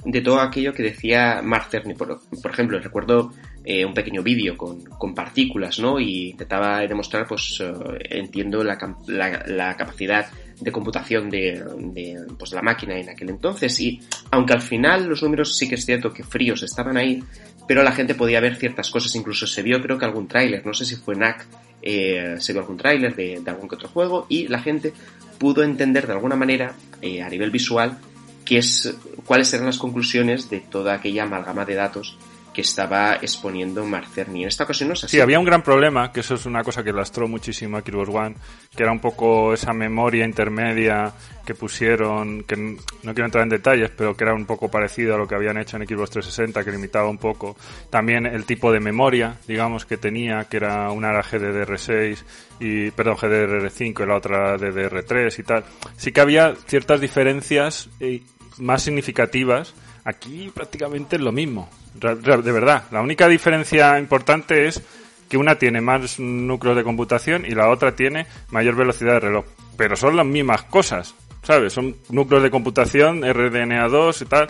de 0.06 0.22
todo 0.22 0.40
aquello 0.40 0.74
que 0.74 0.84
decía 0.84 1.42
Mark 1.44 1.68
Cerny. 1.70 1.94
Por, 1.94 2.20
por 2.42 2.52
ejemplo, 2.52 2.80
recuerdo 2.80 3.34
eh, 3.66 3.86
un 3.86 3.94
pequeño 3.94 4.24
vídeo 4.24 4.56
con, 4.56 4.82
con, 4.86 5.14
partículas, 5.14 5.80
¿no? 5.80 6.00
Y 6.00 6.30
intentaba 6.30 6.80
demostrar, 6.80 7.28
pues, 7.28 7.60
uh, 7.60 7.98
entiendo 8.10 8.64
la, 8.64 8.78
la, 9.08 9.44
la, 9.48 9.76
capacidad 9.76 10.28
de 10.60 10.72
computación 10.72 11.30
de, 11.30 11.64
de 11.78 12.18
pues, 12.38 12.54
la 12.54 12.62
máquina 12.62 12.98
en 12.98 13.10
aquel 13.10 13.30
entonces. 13.30 13.78
Y 13.82 14.00
aunque 14.32 14.54
al 14.54 14.62
final 14.62 15.08
los 15.08 15.22
números 15.24 15.58
sí 15.58 15.68
que 15.68 15.76
es 15.76 15.86
cierto 15.86 16.14
que 16.14 16.24
fríos 16.24 16.64
estaban 16.64 16.96
ahí, 16.96 17.22
pero 17.70 17.84
la 17.84 17.92
gente 17.92 18.16
podía 18.16 18.40
ver 18.40 18.56
ciertas 18.56 18.90
cosas, 18.90 19.14
incluso 19.14 19.46
se 19.46 19.62
vio 19.62 19.80
creo 19.80 20.00
que 20.00 20.04
algún 20.04 20.28
tráiler, 20.28 20.66
no 20.66 20.74
sé 20.74 20.86
si 20.86 20.96
fue 20.96 21.16
NAC, 21.16 21.46
eh, 21.84 22.38
se 22.40 22.52
vio 22.52 22.64
algún 22.64 22.78
tráiler 22.78 23.16
de, 23.16 23.44
algún 23.46 23.70
que 23.70 23.76
otro 23.76 23.88
juego 23.90 24.26
y 24.28 24.48
la 24.48 24.60
gente 24.60 24.92
pudo 25.38 25.62
entender 25.62 26.08
de 26.08 26.14
alguna 26.14 26.36
manera 26.36 26.74
eh, 27.00 27.22
a 27.22 27.30
nivel 27.30 27.52
visual 27.52 28.00
qué 28.44 28.58
es, 28.58 28.98
cuáles 29.24 29.54
eran 29.54 29.68
las 29.68 29.78
conclusiones 29.78 30.50
de 30.50 30.62
toda 30.62 30.96
aquella 30.96 31.26
amalgama 31.26 31.64
de 31.64 31.76
datos 31.76 32.18
que 32.60 32.64
estaba 32.64 33.16
exponiendo 33.16 33.86
Marcerni. 33.86 34.42
En 34.42 34.50
esta 34.50 34.66
ocasión 34.66 34.90
no 34.90 34.94
es 34.94 35.06
así. 35.06 35.16
Sí, 35.16 35.22
había 35.22 35.40
un 35.40 35.46
gran 35.46 35.64
problema, 35.64 36.12
que 36.12 36.20
eso 36.20 36.36
es 36.36 36.46
una 36.46 36.62
cosa 36.62 36.84
que 36.84 36.92
lastró 36.92 37.26
muchísimo 37.26 37.78
a 37.78 37.80
Xbox 37.80 38.10
One, 38.10 38.36
que 38.76 38.84
era 38.84 38.92
un 38.92 39.00
poco 39.00 39.54
esa 39.54 39.72
memoria 39.72 40.26
intermedia 40.26 41.14
que 41.46 41.56
pusieron, 41.56 42.44
que 42.44 42.58
no 42.58 43.14
quiero 43.14 43.26
entrar 43.26 43.44
en 43.44 43.50
detalles, 43.50 43.92
pero 43.96 44.14
que 44.18 44.26
era 44.26 44.34
un 44.34 44.46
poco 44.46 44.70
parecido 44.70 45.16
a 45.16 45.18
lo 45.18 45.26
que 45.26 45.36
habían 45.36 45.58
hecho 45.58 45.78
en 45.78 45.88
Xbox 45.88 46.10
360, 46.10 46.66
que 46.66 46.72
limitaba 46.72 47.10
un 47.10 47.18
poco. 47.18 47.56
También 47.90 48.26
el 48.26 48.44
tipo 48.44 48.74
de 48.74 48.82
memoria, 48.82 49.38
digamos, 49.48 49.86
que 49.86 49.96
tenía, 49.96 50.44
que 50.50 50.58
era 50.58 50.92
una 50.92 51.12
era 51.12 51.24
GDDR6 51.24 52.18
y, 52.60 52.92
perdón, 52.92 53.16
GDDR5 53.16 54.04
y 54.04 54.06
la 54.06 54.16
otra 54.18 54.58
DDR3 54.58 55.40
y 55.40 55.44
tal. 55.44 55.64
Sí 55.96 56.12
que 56.12 56.20
había 56.20 56.56
ciertas 56.68 57.00
diferencias 57.00 57.90
eh, 58.02 58.22
más 58.58 58.84
significativas. 58.84 59.74
Aquí 60.04 60.52
prácticamente 60.54 61.16
es 61.16 61.22
lo 61.22 61.32
mismo. 61.32 61.70
De 61.94 62.52
verdad, 62.52 62.84
la 62.92 63.02
única 63.02 63.28
diferencia 63.28 64.00
importante 64.00 64.68
es 64.68 64.82
que 65.30 65.38
una 65.38 65.56
tiene 65.56 65.80
más 65.80 66.20
núcleos 66.20 66.76
de 66.76 66.84
computación 66.84 67.46
y 67.46 67.52
la 67.52 67.70
otra 67.70 67.96
tiene 67.96 68.26
mayor 68.50 68.76
velocidad 68.76 69.14
de 69.14 69.20
reloj. 69.20 69.46
Pero 69.78 69.96
son 69.96 70.18
las 70.18 70.26
mismas 70.26 70.64
cosas, 70.64 71.16
¿sabes? 71.44 71.74
Son 71.74 71.96
núcleos 72.10 72.44
de 72.44 72.52
computación, 72.52 73.22
RDNA2 73.22 74.22
y 74.22 74.26
tal. 74.26 74.50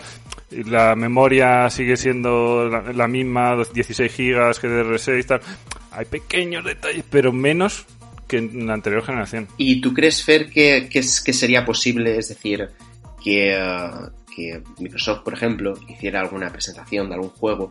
Y 0.50 0.64
la 0.64 0.96
memoria 0.96 1.70
sigue 1.70 1.96
siendo 1.96 2.68
la, 2.68 3.06
misma, 3.06 3.56
16 3.72 4.12
gigas, 4.12 4.60
GDR6 4.60 5.20
y 5.20 5.22
tal. 5.24 5.40
Hay 5.92 6.06
pequeños 6.06 6.64
detalles, 6.64 7.04
pero 7.08 7.32
menos 7.32 7.86
que 8.26 8.38
en 8.38 8.66
la 8.66 8.74
anterior 8.74 9.04
generación. 9.04 9.48
¿Y 9.56 9.80
tú 9.80 9.92
crees, 9.92 10.24
Fer, 10.24 10.48
que, 10.48 10.88
que, 10.88 11.02
sería 11.02 11.64
posible, 11.64 12.16
es 12.16 12.28
decir, 12.28 12.68
que, 13.22 13.56
que 14.34 14.62
Microsoft, 14.78 15.22
por 15.22 15.34
ejemplo, 15.34 15.74
hiciera 15.88 16.20
alguna 16.20 16.50
presentación 16.50 17.08
de 17.08 17.14
algún 17.14 17.30
juego 17.30 17.70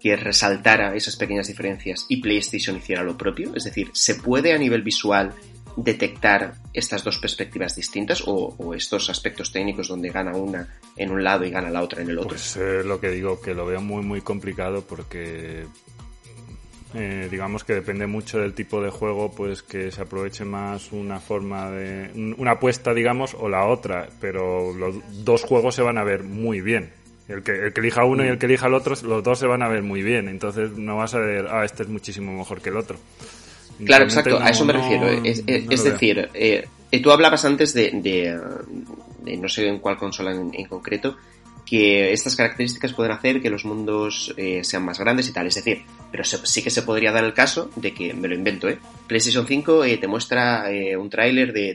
que 0.00 0.16
resaltara 0.16 0.94
esas 0.94 1.16
pequeñas 1.16 1.46
diferencias 1.46 2.06
y 2.08 2.20
PlayStation 2.20 2.76
hiciera 2.76 3.02
lo 3.02 3.16
propio? 3.16 3.54
Es 3.54 3.64
decir, 3.64 3.90
¿se 3.92 4.14
puede 4.16 4.52
a 4.52 4.58
nivel 4.58 4.82
visual 4.82 5.34
detectar 5.76 6.54
estas 6.72 7.04
dos 7.04 7.18
perspectivas 7.18 7.76
distintas 7.76 8.22
o, 8.26 8.74
estos 8.74 9.10
aspectos 9.10 9.52
técnicos 9.52 9.88
donde 9.88 10.10
gana 10.10 10.36
una 10.36 10.68
en 10.96 11.10
un 11.10 11.22
lado 11.22 11.44
y 11.44 11.50
gana 11.50 11.70
la 11.70 11.82
otra 11.82 12.02
en 12.02 12.10
el 12.10 12.18
otro? 12.18 12.30
Pues 12.30 12.56
eh, 12.56 12.82
lo 12.84 13.00
que 13.00 13.10
digo, 13.10 13.40
que 13.40 13.54
lo 13.54 13.66
veo 13.66 13.80
muy, 13.80 14.02
muy 14.02 14.20
complicado 14.20 14.82
porque 14.82 15.66
eh, 16.94 17.28
digamos 17.30 17.64
que 17.64 17.74
depende 17.74 18.06
mucho 18.06 18.38
del 18.38 18.52
tipo 18.54 18.82
de 18.82 18.90
juego, 18.90 19.32
pues 19.32 19.62
que 19.62 19.90
se 19.92 20.00
aproveche 20.02 20.44
más 20.44 20.90
una 20.92 21.20
forma 21.20 21.70
de. 21.70 22.10
un- 22.14 22.34
una 22.38 22.52
apuesta, 22.52 22.92
digamos, 22.94 23.34
o 23.38 23.48
la 23.48 23.64
otra, 23.66 24.08
pero 24.20 24.72
los 24.74 24.96
dos 25.24 25.42
juegos 25.44 25.74
se 25.74 25.82
van 25.82 25.98
a 25.98 26.04
ver 26.04 26.22
muy 26.24 26.60
bien. 26.60 26.90
El 27.28 27.44
que, 27.44 27.52
el 27.52 27.72
que 27.72 27.80
elija 27.80 28.04
uno 28.04 28.24
y 28.24 28.28
el 28.28 28.38
que 28.38 28.46
elija 28.46 28.66
el 28.66 28.74
otro, 28.74 28.94
los 29.04 29.22
dos 29.22 29.38
se 29.38 29.46
van 29.46 29.62
a 29.62 29.68
ver 29.68 29.84
muy 29.84 30.02
bien. 30.02 30.26
Entonces 30.28 30.72
no 30.72 30.96
vas 30.96 31.14
a 31.14 31.20
ver, 31.20 31.46
ah, 31.48 31.64
este 31.64 31.84
es 31.84 31.88
muchísimo 31.88 32.32
mejor 32.36 32.60
que 32.60 32.70
el 32.70 32.76
otro. 32.76 32.98
Claro, 33.86 34.04
exacto, 34.04 34.38
a 34.40 34.50
eso 34.50 34.64
me 34.64 34.72
no- 34.72 34.78
refiero. 34.80 35.06
Es, 35.08 35.44
es- 35.46 35.64
no 35.66 35.70
es 35.72 35.84
decir, 35.84 36.28
eh, 36.34 36.66
eh, 36.90 37.00
tú 37.02 37.12
hablabas 37.12 37.44
antes 37.44 37.72
de, 37.72 37.90
de, 38.02 38.36
de 39.22 39.36
no 39.36 39.48
sé 39.48 39.68
en 39.68 39.78
cuál 39.78 39.96
consola 39.96 40.32
en, 40.32 40.50
en 40.52 40.66
concreto, 40.66 41.16
que 41.70 42.12
estas 42.12 42.34
características 42.34 42.92
pueden 42.94 43.12
hacer 43.12 43.40
que 43.40 43.48
los 43.48 43.64
mundos 43.64 44.34
eh, 44.36 44.64
sean 44.64 44.84
más 44.84 44.98
grandes 44.98 45.28
y 45.28 45.32
tal. 45.32 45.46
Es 45.46 45.54
decir, 45.54 45.84
pero 46.10 46.24
sí 46.24 46.62
que 46.64 46.70
se 46.70 46.82
podría 46.82 47.12
dar 47.12 47.22
el 47.22 47.32
caso 47.32 47.70
de 47.76 47.94
que, 47.94 48.12
me 48.12 48.26
lo 48.26 48.34
invento, 48.34 48.68
¿eh? 48.68 48.76
PlayStation 49.06 49.46
5 49.46 49.84
eh, 49.84 49.96
te 49.98 50.08
muestra 50.08 50.68
eh, 50.72 50.96
un 50.96 51.08
tráiler 51.08 51.52
de, 51.52 51.74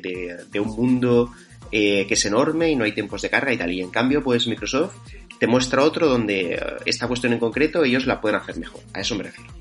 de- 0.52 0.60
un 0.60 0.68
mundo 0.76 1.32
que 1.72 2.08
es 2.10 2.26
enorme 2.26 2.70
y 2.72 2.76
no 2.76 2.84
hay 2.86 2.92
tiempos 2.94 3.22
de 3.22 3.30
carga 3.30 3.54
y 3.54 3.58
tal. 3.58 3.72
Y 3.72 3.82
en 3.82 3.90
cambio, 3.90 4.22
pues 4.22 4.48
Microsoft 4.48 4.96
te 5.40 5.48
muestra 5.48 5.84
otro 5.84 6.08
donde 6.08 6.62
esta 6.86 7.08
cuestión 7.08 7.32
en 7.34 7.40
concreto 7.40 7.84
ellos 7.84 8.06
la 8.06 8.20
pueden 8.22 8.40
hacer 8.40 8.58
mejor. 8.58 8.82
A 8.94 9.02
eso 9.02 9.16
me 9.16 9.24
refiero. 9.24 9.52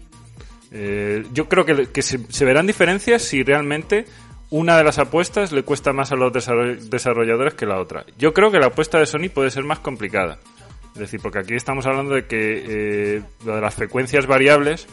Yo 1.33 1.49
creo 1.49 1.65
que, 1.65 2.03
se 2.03 2.45
verán 2.45 2.67
diferencias 2.69 3.23
si 3.23 3.43
realmente 3.43 4.05
una 4.51 4.77
de 4.77 4.85
las 4.85 4.99
apuestas 4.99 5.53
le 5.53 5.63
cuesta 5.63 5.93
más 5.93 6.13
a 6.13 6.17
los 6.17 6.33
desarroll- 6.33 6.79
desarrolladores 6.79 7.55
que 7.55 7.67
la 7.67 7.81
otra. 7.81 8.05
Yo 8.19 8.33
creo 8.33 8.51
que 8.51 8.59
la 8.59 8.67
apuesta 8.67 8.99
de 8.99 9.07
Sony 9.07 9.29
puede 9.33 9.51
ser 9.51 9.65
más 9.65 9.81
complicada. 9.81 10.39
Es 10.95 11.01
decir, 11.01 11.21
porque 11.21 11.41
aquí 11.41 11.55
estamos 11.55 11.87
hablando 11.87 12.15
de 12.15 12.27
que 12.27 12.65
eh, 13.17 13.23
lo 13.45 13.57
de 13.57 13.61
las 13.61 13.75
frecuencias 13.75 14.27
variables 14.29 14.87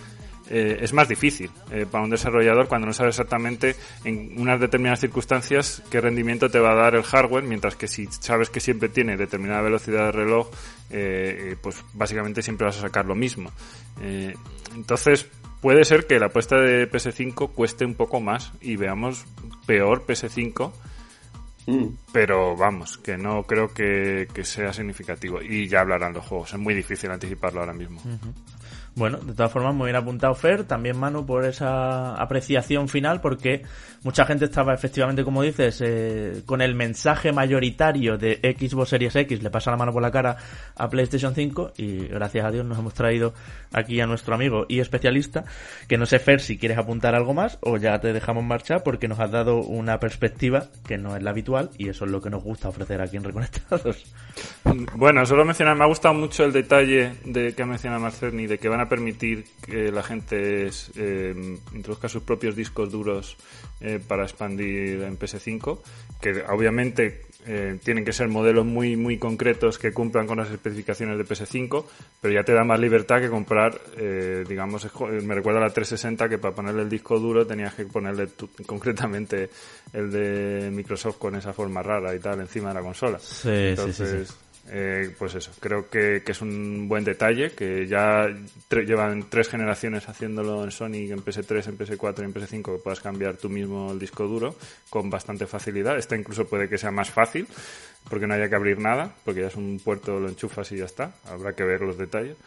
eh, 0.50 0.80
es 0.82 0.94
más 0.94 1.08
difícil 1.08 1.52
eh, 1.72 1.86
para 1.90 2.04
un 2.04 2.10
desarrollador 2.10 2.68
cuando 2.68 2.88
no 2.88 2.94
sabe 2.94 3.10
exactamente 3.10 3.76
en 4.04 4.34
unas 4.38 4.60
determinadas 4.60 5.00
circunstancias 5.00 5.84
qué 5.92 6.02
rendimiento 6.02 6.50
te 6.50 6.60
va 6.60 6.72
a 6.72 6.76
dar 6.76 6.96
el 6.96 7.04
hardware, 7.04 7.44
mientras 7.44 7.76
que 7.76 7.88
si 7.88 8.08
sabes 8.08 8.50
que 8.50 8.60
siempre 8.60 8.90
tiene 8.90 9.16
determinada 9.16 9.62
velocidad 9.62 10.06
de 10.06 10.12
reloj, 10.12 10.50
eh, 10.90 11.52
eh, 11.52 11.56
pues 11.62 11.84
básicamente 11.94 12.42
siempre 12.42 12.66
vas 12.66 12.78
a 12.80 12.82
sacar 12.82 13.06
lo 13.06 13.16
mismo. 13.16 13.52
Eh, 14.02 14.34
entonces, 14.76 15.28
puede 15.62 15.86
ser 15.86 16.08
que 16.08 16.20
la 16.20 16.28
apuesta 16.28 16.58
de 16.58 16.90
PS5 16.92 17.52
cueste 17.54 17.86
un 17.86 17.96
poco 17.96 18.20
más 18.20 18.52
y 18.62 18.76
veamos 18.76 19.26
peor 19.66 20.06
PS5 20.06 20.72
Mm. 21.68 21.86
pero 22.12 22.56
vamos, 22.56 22.98
que 22.98 23.18
no 23.18 23.44
creo 23.44 23.74
que, 23.74 24.28
que 24.34 24.44
sea 24.44 24.74
significativo. 24.74 25.42
Y 25.42 25.68
ya 25.68 25.82
hablarán 25.82 26.14
los 26.14 26.26
juegos. 26.26 26.54
Es 26.54 26.60
muy 26.60 26.74
difícil 26.74 27.12
anticiparlo 27.12 27.60
ahora 27.60 27.74
mismo. 27.74 28.02
Bueno, 28.94 29.20
de 29.20 29.34
todas 29.34 29.52
formas 29.52 29.74
me 29.74 29.84
hubiera 29.84 30.00
apuntado 30.00 30.36
Fer, 30.36 30.66
también 30.66 30.98
Manu, 30.98 31.26
por 31.26 31.46
esa 31.46 32.16
apreciación 32.16 32.90
final, 32.90 33.22
porque 33.22 33.64
mucha 34.04 34.26
gente 34.26 34.46
estaba 34.46 34.74
efectivamente, 34.74 35.24
como 35.24 35.44
dices, 35.44 35.82
eh, 35.82 36.42
con 36.46 36.62
el 36.62 36.76
mensaje 36.76 37.32
mayoritario 37.32 38.18
de 38.18 38.40
Xbox 38.60 38.90
Series 38.90 39.16
X, 39.16 39.42
le 39.42 39.50
pasa 39.50 39.72
la 39.72 39.78
mano 39.78 39.94
por 39.94 40.02
la 40.02 40.12
cara 40.12 40.36
a 40.76 40.90
PlayStation 40.90 41.34
5 41.34 41.74
y 41.78 42.08
gracias 42.08 42.44
a 42.46 42.52
Dios 42.52 42.66
nos 42.66 42.80
hemos 42.80 42.94
traído 42.94 43.34
aquí 43.72 44.02
a 44.02 44.08
nuestro 44.08 44.36
amigo 44.36 44.66
y 44.68 44.82
especialista, 44.82 45.46
que 45.88 45.98
no 45.98 46.06
sé 46.06 46.20
Fer 46.20 46.42
si 46.42 46.58
quieres 46.58 46.78
apuntar 46.78 47.16
algo 47.16 47.34
más 47.34 47.60
o 47.62 47.78
ya 47.78 47.98
te 48.02 48.12
dejamos 48.12 48.44
marchar 48.44 48.84
porque 48.84 49.08
nos 49.08 49.22
has 49.22 49.32
dado 49.32 49.62
una 49.62 50.02
perspectiva 50.02 50.66
que 50.86 50.98
no 50.98 51.16
es 51.16 51.24
la 51.24 51.30
habitual 51.30 51.70
y 51.78 51.88
eso 51.88 52.04
es 52.04 52.12
lo 52.12 52.20
que 52.20 52.30
nos 52.30 52.44
gusta 52.44 52.68
ofrecer 52.68 53.02
aquí 53.02 53.16
en 53.16 53.24
Reconectados. 53.24 54.04
Bueno, 54.96 55.26
solo 55.26 55.46
mencionar, 55.46 55.76
me 55.76 55.84
ha 55.84 55.88
gustado 55.88 56.14
mucho 56.14 56.44
el 56.44 56.52
detalle 56.52 57.14
de 57.26 57.54
que 57.54 57.64
ha 57.64 57.66
mencionado 57.66 58.02
Marcerni, 58.02 58.48
de 58.48 58.58
que 58.58 58.70
van 58.70 58.81
a 58.82 58.90
permitir 58.90 59.46
que 59.66 59.92
la 59.92 60.04
gente 60.04 60.70
eh, 60.96 61.58
introduzca 61.74 62.10
sus 62.10 62.24
propios 62.24 62.56
discos 62.56 62.92
duros 62.92 63.38
eh, 63.80 64.00
para 64.06 64.24
expandir 64.24 65.02
en 65.04 65.18
PS5, 65.18 65.80
que 66.20 66.44
obviamente 66.50 67.22
eh, 67.48 67.80
tienen 67.84 68.06
que 68.06 68.14
ser 68.14 68.28
modelos 68.28 68.66
muy 68.68 68.96
muy 68.96 69.18
concretos 69.18 69.80
que 69.80 69.92
cumplan 69.92 70.28
con 70.28 70.38
las 70.38 70.52
especificaciones 70.52 71.18
de 71.18 71.26
PS5, 71.26 71.86
pero 72.22 72.34
ya 72.34 72.44
te 72.44 72.54
da 72.54 72.64
más 72.64 72.80
libertad 72.80 73.20
que 73.20 73.30
comprar, 73.30 73.82
eh, 73.98 74.44
digamos, 74.48 74.86
co- 74.92 75.08
me 75.08 75.34
recuerda 75.34 75.60
a 75.60 75.64
la 75.64 75.74
360 75.74 76.30
que 76.30 76.38
para 76.38 76.54
ponerle 76.54 76.84
el 76.84 76.90
disco 76.90 77.18
duro 77.20 77.48
tenías 77.48 77.74
que 77.74 77.86
ponerle 77.86 78.28
tu- 78.28 78.50
concretamente 78.68 79.50
el 79.94 80.12
de 80.12 80.70
Microsoft 80.72 81.18
con 81.18 81.36
esa 81.36 81.52
forma 81.54 81.82
rara 81.82 82.14
y 82.14 82.20
tal 82.20 82.40
encima 82.42 82.70
de 82.70 82.76
la 82.76 82.82
consola. 82.82 83.18
Sí, 83.20 83.50
Entonces, 83.50 84.36
eh, 84.70 85.14
pues 85.18 85.36
eso, 85.36 85.52
creo 85.60 85.90
que, 85.90 86.24
es 86.26 86.42
un 86.42 86.88
buen 86.88 87.04
detalle, 87.04 87.52
que 87.52 87.88
ya 87.88 88.28
llevan 88.70 89.30
tres 89.30 89.50
generaciones 89.50 90.08
haciéndolo 90.08 90.64
en 90.64 90.72
Sony, 90.72 91.12
en 91.12 91.24
PS3, 91.24 91.68
en 91.68 91.78
PS4 91.78 92.20
y 92.20 92.24
en 92.24 92.34
PS5, 92.34 92.76
que 92.78 92.84
puedas 92.84 93.02
cambiar 93.02 93.38
tú 93.38 93.50
mismo 93.50 93.92
el 93.92 94.00
disco 94.00 94.28
duro 94.28 94.56
con 94.90 95.10
bastante 95.10 95.48
facilidad. 95.48 95.98
Esta 95.98 96.16
incluso 96.16 96.48
puede 96.48 96.70
que 96.70 96.78
sea 96.78 96.92
más 96.92 97.10
fácil, 97.10 97.48
porque 98.10 98.28
no 98.28 98.34
haya 98.34 98.50
que 98.50 98.56
abrir 98.56 98.80
nada, 98.80 99.14
porque 99.26 99.42
ya 99.42 99.48
es 99.48 99.56
un 99.56 99.80
puerto, 99.84 100.20
lo 100.20 100.30
enchufas 100.30 100.72
y 100.72 100.78
ya 100.78 100.86
está. 100.86 101.16
Habrá 101.26 101.54
que 101.54 101.64
ver 101.64 101.82
los 101.82 101.98
detalles. 101.98 102.38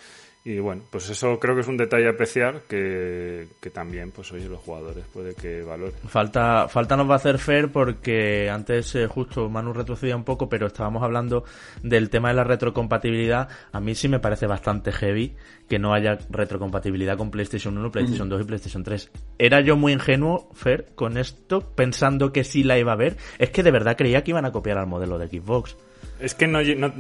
Y 0.47 0.59
bueno, 0.59 0.83
pues 0.91 1.09
eso 1.09 1.41
creo 1.41 1.55
que 1.55 1.63
es 1.63 1.69
un 1.69 1.79
detalle 1.79 2.07
a 2.07 2.11
apreciar 2.11 2.61
que, 2.69 3.49
que 3.63 3.71
también, 3.71 4.11
pues 4.11 4.31
oye, 4.31 4.47
los 4.47 4.61
jugadores 4.61 5.03
puede 5.11 5.35
que 5.35 5.63
valoren. 5.63 5.95
Falta, 6.07 6.69
falta 6.69 6.99
nos 6.99 7.09
va 7.09 7.15
a 7.15 7.17
hacer 7.17 7.39
Fer 7.39 7.73
porque 7.73 8.51
antes 8.51 8.95
eh, 8.95 9.07
justo 9.07 9.49
Manu 9.49 9.73
retrocedía 9.73 10.15
un 10.15 10.25
poco, 10.25 10.51
pero 10.51 10.67
estábamos 10.67 11.03
hablando 11.03 11.45
del 11.83 12.11
tema 12.11 12.29
de 12.29 12.35
la 12.35 12.45
retrocompatibilidad. 12.45 13.49
A 13.73 13.81
mí 13.81 13.95
sí 13.95 14.07
me 14.07 14.19
parece 14.19 14.47
bastante 14.47 14.93
heavy 14.93 15.35
que 15.67 15.79
no 15.79 15.95
haya 15.95 16.19
retrocompatibilidad 16.29 17.17
con 17.17 17.31
PlayStation 17.31 17.79
1, 17.79 17.91
PlayStation 17.91 18.29
2 18.29 18.43
y 18.43 18.45
PlayStation 18.45 18.85
3. 18.85 19.11
Era 19.39 19.63
yo 19.63 19.79
muy 19.79 19.95
ingenuo, 19.95 20.51
Fer, 20.53 20.89
con 20.95 21.17
esto, 21.17 21.63
pensando 21.75 22.35
que 22.35 22.45
sí 22.45 22.65
la 22.65 22.79
iba 22.79 22.93
a 22.93 22.97
ver. 22.97 23.17
Es 23.39 23.49
que 23.49 23.63
de 23.63 23.71
verdad 23.71 23.97
creía 23.97 24.23
que 24.23 24.33
iban 24.33 24.45
a 24.45 24.53
copiar 24.53 24.77
al 24.77 24.89
modelo 24.89 25.17
de 25.19 25.27
Xbox. 25.29 25.75
Es 26.21 26.35
que 26.35 26.47
no, 26.47 26.61
no- 26.63 26.93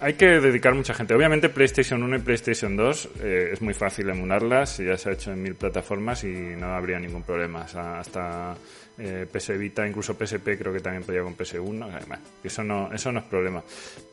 hay 0.00 0.14
que 0.14 0.26
dedicar 0.40 0.74
mucha 0.74 0.94
gente. 0.94 1.14
Obviamente 1.14 1.48
PlayStation 1.48 2.02
1 2.02 2.16
y 2.16 2.18
PlayStation 2.20 2.76
2 2.76 3.08
eh, 3.22 3.50
es 3.52 3.62
muy 3.62 3.74
fácil 3.74 4.08
emularlas, 4.10 4.78
ya 4.78 4.96
se 4.96 5.10
ha 5.10 5.12
hecho 5.12 5.32
en 5.32 5.42
mil 5.42 5.54
plataformas 5.54 6.24
y 6.24 6.28
no 6.28 6.66
habría 6.74 6.98
ningún 6.98 7.22
problema. 7.22 7.62
O 7.64 7.68
sea, 7.68 8.00
hasta 8.00 8.54
eh, 8.98 9.26
PS 9.32 9.56
Vita, 9.58 9.86
incluso 9.86 10.14
PSP 10.14 10.58
creo 10.58 10.72
que 10.72 10.80
también 10.80 11.04
podía 11.04 11.22
con 11.22 11.36
PS1. 11.36 11.90
Además, 11.94 12.20
eso 12.42 12.62
no, 12.64 12.92
eso 12.92 13.10
no 13.12 13.20
es 13.20 13.26
problema. 13.26 13.62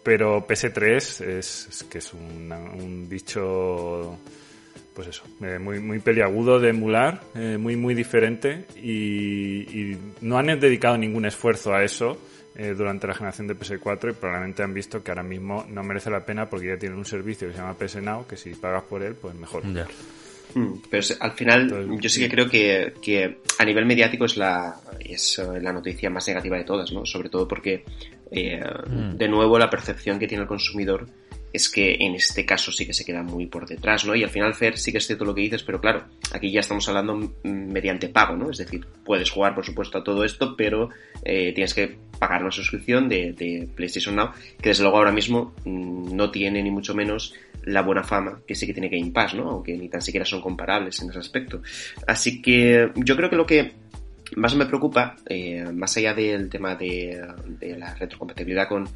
Pero 0.03 0.45
PS3 0.47 0.95
es, 0.95 1.21
es 1.21 1.83
que 1.89 1.97
es 1.97 2.13
una- 2.13 2.59
un 2.59 3.07
bicho 3.09 4.17
pues 4.93 5.07
eso, 5.07 5.23
eh, 5.41 5.57
muy, 5.57 5.79
muy 5.79 5.99
peliagudo 5.99 6.59
de 6.59 6.69
emular, 6.71 7.21
eh, 7.33 7.57
muy, 7.57 7.77
muy 7.77 7.95
diferente 7.95 8.65
y, 8.75 9.61
y 9.93 9.97
no 10.19 10.37
han 10.37 10.47
dedicado 10.59 10.97
ningún 10.97 11.25
esfuerzo 11.25 11.73
a 11.73 11.81
eso 11.81 12.17
eh, 12.55 12.73
durante 12.77 13.07
la 13.07 13.13
generación 13.13 13.47
de 13.47 13.55
PS4 13.55 14.11
y 14.11 14.13
probablemente 14.13 14.61
han 14.63 14.73
visto 14.73 15.01
que 15.03 15.11
ahora 15.11 15.23
mismo 15.23 15.65
no 15.69 15.83
merece 15.83 16.09
la 16.09 16.25
pena 16.25 16.49
porque 16.49 16.67
ya 16.67 16.77
tienen 16.77 16.97
un 16.97 17.05
servicio 17.05 17.47
que 17.47 17.53
se 17.53 17.59
llama 17.59 17.73
PS 17.77 18.01
Now, 18.01 18.27
que 18.27 18.37
si 18.37 18.53
pagas 18.55 18.83
por 18.83 19.01
él, 19.03 19.15
pues 19.15 19.33
mejor. 19.35 19.63
Ya. 19.73 19.87
Mm, 20.53 20.81
Pero 20.89 21.05
al 21.21 21.31
final, 21.31 21.61
Entonces, 21.61 21.99
yo 22.01 22.09
sí 22.09 22.19
que 22.19 22.29
creo 22.29 22.49
que, 22.49 22.93
que 23.01 23.37
a 23.57 23.63
nivel 23.63 23.85
mediático 23.85 24.25
es 24.25 24.35
la, 24.35 24.75
es 24.99 25.39
eh, 25.39 25.61
la 25.61 25.71
noticia 25.71 26.09
más 26.09 26.27
negativa 26.27 26.57
de 26.57 26.65
todas, 26.65 26.91
¿no? 26.91 27.05
Sobre 27.05 27.29
todo 27.29 27.47
porque, 27.47 27.85
eh, 28.31 28.59
Mm. 28.87 29.15
de 29.15 29.27
nuevo, 29.29 29.57
la 29.57 29.69
percepción 29.69 30.19
que 30.19 30.27
tiene 30.27 30.41
el 30.43 30.47
consumidor 30.49 31.07
es 31.53 31.69
que 31.69 31.97
en 31.99 32.15
este 32.15 32.45
caso 32.45 32.71
sí 32.71 32.85
que 32.85 32.93
se 32.93 33.05
queda 33.05 33.23
muy 33.23 33.47
por 33.47 33.67
detrás, 33.67 34.05
¿no? 34.05 34.15
Y 34.15 34.23
al 34.23 34.29
final, 34.29 34.53
Fer, 34.53 34.77
sí 34.77 34.91
que 34.91 34.99
es 34.99 35.07
cierto 35.07 35.25
lo 35.25 35.35
que 35.35 35.41
dices, 35.41 35.63
pero 35.63 35.81
claro, 35.81 36.05
aquí 36.33 36.51
ya 36.51 36.61
estamos 36.61 36.87
hablando 36.87 37.33
mediante 37.43 38.09
pago, 38.09 38.35
¿no? 38.35 38.49
Es 38.49 38.57
decir, 38.57 38.85
puedes 39.03 39.29
jugar, 39.29 39.53
por 39.55 39.65
supuesto, 39.65 39.97
a 39.97 40.03
todo 40.03 40.23
esto, 40.23 40.55
pero 40.55 40.89
eh, 41.23 41.51
tienes 41.53 41.73
que 41.73 41.97
pagar 42.19 42.41
una 42.41 42.51
suscripción 42.51 43.09
de, 43.09 43.33
de 43.33 43.67
PlayStation 43.75 44.15
Now, 44.15 44.31
que 44.61 44.69
desde 44.69 44.83
luego 44.83 44.97
ahora 44.97 45.11
mismo 45.11 45.53
mm, 45.65 46.15
no 46.15 46.31
tiene 46.31 46.61
ni 46.61 46.71
mucho 46.71 46.93
menos 46.93 47.33
la 47.63 47.81
buena 47.81 48.03
fama 48.03 48.41
que 48.47 48.55
sí 48.55 48.65
que 48.65 48.73
tiene 48.73 48.89
Game 48.89 49.11
Pass, 49.11 49.33
¿no? 49.33 49.49
Aunque 49.49 49.77
ni 49.77 49.89
tan 49.89 50.01
siquiera 50.01 50.25
son 50.25 50.41
comparables 50.41 51.01
en 51.01 51.09
ese 51.09 51.19
aspecto. 51.19 51.61
Así 52.07 52.41
que 52.41 52.91
yo 52.95 53.15
creo 53.15 53.29
que 53.29 53.35
lo 53.35 53.45
que 53.45 53.73
más 54.35 54.55
me 54.55 54.65
preocupa, 54.65 55.15
eh, 55.27 55.65
más 55.73 55.95
allá 55.97 56.13
del 56.13 56.49
tema 56.49 56.75
de, 56.75 57.21
de 57.59 57.77
la 57.77 57.93
retrocompatibilidad 57.95 58.67
con 58.67 58.87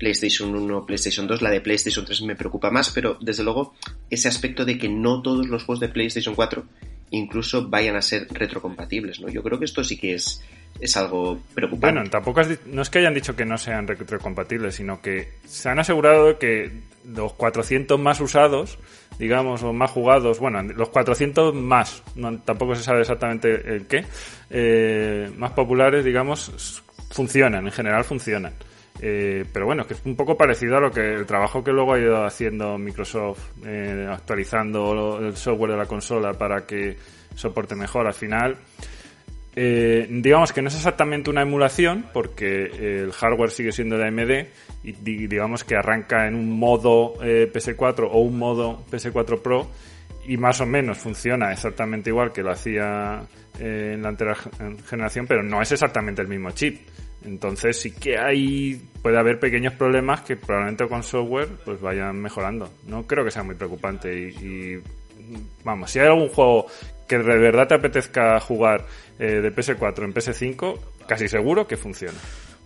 PlayStation 0.00 0.54
1, 0.54 0.86
PlayStation 0.86 1.26
2, 1.26 1.42
la 1.42 1.50
de 1.50 1.60
PlayStation 1.60 2.06
3 2.06 2.22
me 2.22 2.34
preocupa 2.34 2.70
más, 2.70 2.90
pero 2.90 3.18
desde 3.20 3.44
luego 3.44 3.74
ese 4.08 4.28
aspecto 4.28 4.64
de 4.64 4.78
que 4.78 4.88
no 4.88 5.20
todos 5.20 5.46
los 5.46 5.64
juegos 5.64 5.80
de 5.80 5.90
PlayStation 5.90 6.34
4 6.34 6.64
incluso 7.10 7.68
vayan 7.68 7.96
a 7.96 8.02
ser 8.02 8.26
retrocompatibles, 8.30 9.20
¿no? 9.20 9.28
Yo 9.28 9.42
creo 9.42 9.58
que 9.58 9.66
esto 9.66 9.84
sí 9.84 9.98
que 9.98 10.14
es, 10.14 10.42
es 10.80 10.96
algo 10.96 11.38
preocupante. 11.54 11.94
Bueno, 11.94 12.10
tampoco 12.10 12.40
has 12.40 12.48
no 12.66 12.80
es 12.80 12.88
que 12.88 13.00
hayan 13.00 13.12
dicho 13.12 13.36
que 13.36 13.44
no 13.44 13.58
sean 13.58 13.86
retrocompatibles, 13.86 14.74
sino 14.74 15.02
que 15.02 15.32
se 15.44 15.68
han 15.68 15.78
asegurado 15.78 16.38
que 16.38 16.70
los 17.04 17.34
400 17.34 18.00
más 18.00 18.20
usados, 18.20 18.78
digamos, 19.18 19.62
o 19.62 19.74
más 19.74 19.90
jugados, 19.90 20.38
bueno, 20.38 20.62
los 20.62 20.88
400 20.88 21.54
más, 21.54 22.02
tampoco 22.46 22.74
se 22.74 22.82
sabe 22.82 23.02
exactamente 23.02 23.74
el 23.74 23.86
qué, 23.86 24.06
eh, 24.48 25.30
más 25.36 25.52
populares, 25.52 26.06
digamos, 26.06 26.82
funcionan, 27.10 27.66
en 27.66 27.72
general 27.72 28.04
funcionan. 28.04 28.54
Eh, 29.02 29.44
pero 29.52 29.64
bueno, 29.66 29.86
que 29.86 29.94
es 29.94 30.02
un 30.04 30.14
poco 30.14 30.36
parecido 30.36 30.76
a 30.76 30.80
lo 30.80 30.90
que 30.90 31.14
el 31.14 31.24
trabajo 31.24 31.64
que 31.64 31.72
luego 31.72 31.94
ha 31.94 31.98
ido 31.98 32.24
haciendo 32.24 32.76
Microsoft, 32.76 33.40
eh, 33.64 34.06
actualizando 34.10 35.18
el 35.20 35.36
software 35.36 35.70
de 35.72 35.76
la 35.78 35.86
consola 35.86 36.34
para 36.34 36.66
que 36.66 36.96
soporte 37.34 37.74
mejor. 37.74 38.06
Al 38.06 38.12
final, 38.14 38.56
eh, 39.56 40.06
digamos 40.10 40.52
que 40.52 40.62
no 40.62 40.68
es 40.68 40.74
exactamente 40.76 41.30
una 41.30 41.42
emulación, 41.42 42.06
porque 42.12 43.02
el 43.02 43.12
hardware 43.12 43.50
sigue 43.50 43.72
siendo 43.72 43.96
de 43.98 44.06
AMD 44.08 44.46
y 44.84 44.92
di- 44.92 45.26
digamos 45.26 45.64
que 45.64 45.76
arranca 45.76 46.26
en 46.26 46.34
un 46.34 46.58
modo 46.58 47.14
eh, 47.22 47.50
PS4 47.52 48.08
o 48.10 48.18
un 48.20 48.38
modo 48.38 48.84
PS4 48.90 49.40
Pro 49.42 49.68
y 50.26 50.36
más 50.36 50.60
o 50.60 50.66
menos 50.66 50.98
funciona 50.98 51.52
exactamente 51.52 52.10
igual 52.10 52.32
que 52.32 52.42
lo 52.42 52.50
hacía 52.52 53.22
en 53.58 54.02
la 54.02 54.08
anterior 54.10 54.36
gen- 54.36 54.78
generación, 54.84 55.26
pero 55.26 55.42
no 55.42 55.60
es 55.60 55.72
exactamente 55.72 56.22
el 56.22 56.28
mismo 56.28 56.50
chip. 56.52 56.80
Entonces 57.24 57.80
sí 57.80 57.92
que 57.92 58.18
hay 58.18 58.80
puede 59.02 59.18
haber 59.18 59.38
pequeños 59.38 59.74
problemas 59.74 60.22
que 60.22 60.36
probablemente 60.36 60.88
con 60.88 61.02
software 61.02 61.48
pues 61.64 61.80
vayan 61.80 62.20
mejorando. 62.20 62.70
No 62.86 63.06
creo 63.06 63.24
que 63.24 63.30
sea 63.30 63.42
muy 63.42 63.54
preocupante 63.54 64.30
y, 64.30 64.78
vamos, 65.64 65.90
si 65.90 65.98
hay 65.98 66.06
algún 66.06 66.28
juego 66.28 66.66
que 67.06 67.18
de 67.18 67.38
verdad 67.38 67.68
te 67.68 67.74
apetezca 67.74 68.38
jugar 68.40 68.86
eh, 69.18 69.40
de 69.40 69.54
PS4 69.54 70.04
en 70.04 70.14
PS5, 70.14 70.78
casi 71.06 71.28
seguro 71.28 71.66
que 71.66 71.76
funciona. 71.76 72.18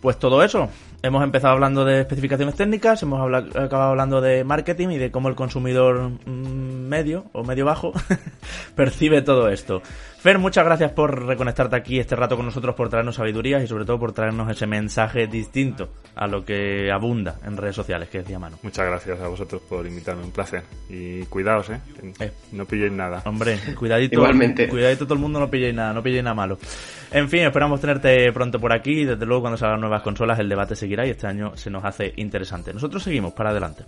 Pues 0.05 0.19
todo 0.19 0.43
eso. 0.43 0.69
Hemos 1.03 1.25
empezado 1.25 1.55
hablando 1.55 1.83
de 1.85 2.01
especificaciones 2.01 2.57
técnicas, 2.57 3.03
hemos 3.03 3.21
acabado 3.21 3.91
hablando 3.91 4.21
de 4.21 4.45
marketing 4.45 4.89
y 4.89 4.99
de 4.99 5.11
cómo 5.11 5.31
el 5.31 5.35
consumidor 5.35 6.11
mm, 6.27 6.89
medio 6.89 7.25
o 7.33 7.43
medio 7.43 7.65
bajo 7.65 7.93
percibe 8.77 9.23
todo 9.23 9.49
esto. 9.49 9.81
Fer, 10.25 10.39
muchas 10.39 10.65
gracias 10.65 10.91
por 10.93 11.27
reconectarte 11.27 11.77
aquí 11.77 11.99
este 11.99 12.17
rato 12.17 12.35
con 12.35 12.47
nosotros, 12.47 12.75
por 12.75 12.89
traernos 12.89 13.17
sabidurías 13.17 13.63
y 13.63 13.67
sobre 13.67 13.85
todo 13.85 13.99
por 13.99 14.15
traernos 14.15 14.51
ese 14.51 14.67
mensaje 14.67 15.27
distinto 15.27 15.91
a 16.15 16.27
lo 16.27 16.47
que 16.47 16.91
abunda 16.91 17.37
en 17.45 17.59
redes 17.59 17.77
sociales, 17.77 18.09
que 18.09 18.21
decía 18.21 18.39
Manu. 18.39 18.57
Muchas 18.63 18.87
gracias 18.87 19.21
a 19.21 19.29
vosotros 19.29 19.61
por 19.69 19.87
invitarme, 19.87 20.25
un 20.25 20.31
placer. 20.31 20.63
Y 20.89 21.27
cuidaos, 21.27 21.69
¿eh? 21.69 21.81
Eh. 22.21 22.33
No 22.53 22.65
pilléis 22.65 22.93
nada. 22.93 23.21
Hombre, 23.27 23.59
cuidadito. 23.79 24.15
Igualmente. 24.15 24.67
Cuidadito 24.67 25.05
todo 25.05 25.13
el 25.13 25.21
mundo, 25.21 25.39
no 25.39 25.51
pilléis 25.51 25.75
nada, 25.75 25.93
no 25.93 26.03
pilléis 26.03 26.25
nada 26.25 26.35
malo. 26.35 26.57
En 27.11 27.29
fin, 27.29 27.41
esperamos 27.41 27.83
tenerte 27.83 28.33
pronto 28.33 28.59
por 28.59 28.73
aquí 28.73 29.03
y 29.03 29.05
desde 29.05 29.27
luego 29.27 29.43
cuando 29.43 29.59
salgan 29.59 29.83
nuevas 29.83 30.01
consolas 30.01 30.39
el 30.39 30.49
debate 30.49 30.75
seguirá 30.75 31.07
y 31.07 31.11
este 31.11 31.27
año 31.27 31.55
se 31.55 31.69
nos 31.69 31.85
hace 31.85 32.15
interesante. 32.17 32.73
Nosotros 32.73 33.03
seguimos 33.03 33.35
para 33.35 33.51
adelante. 33.51 33.85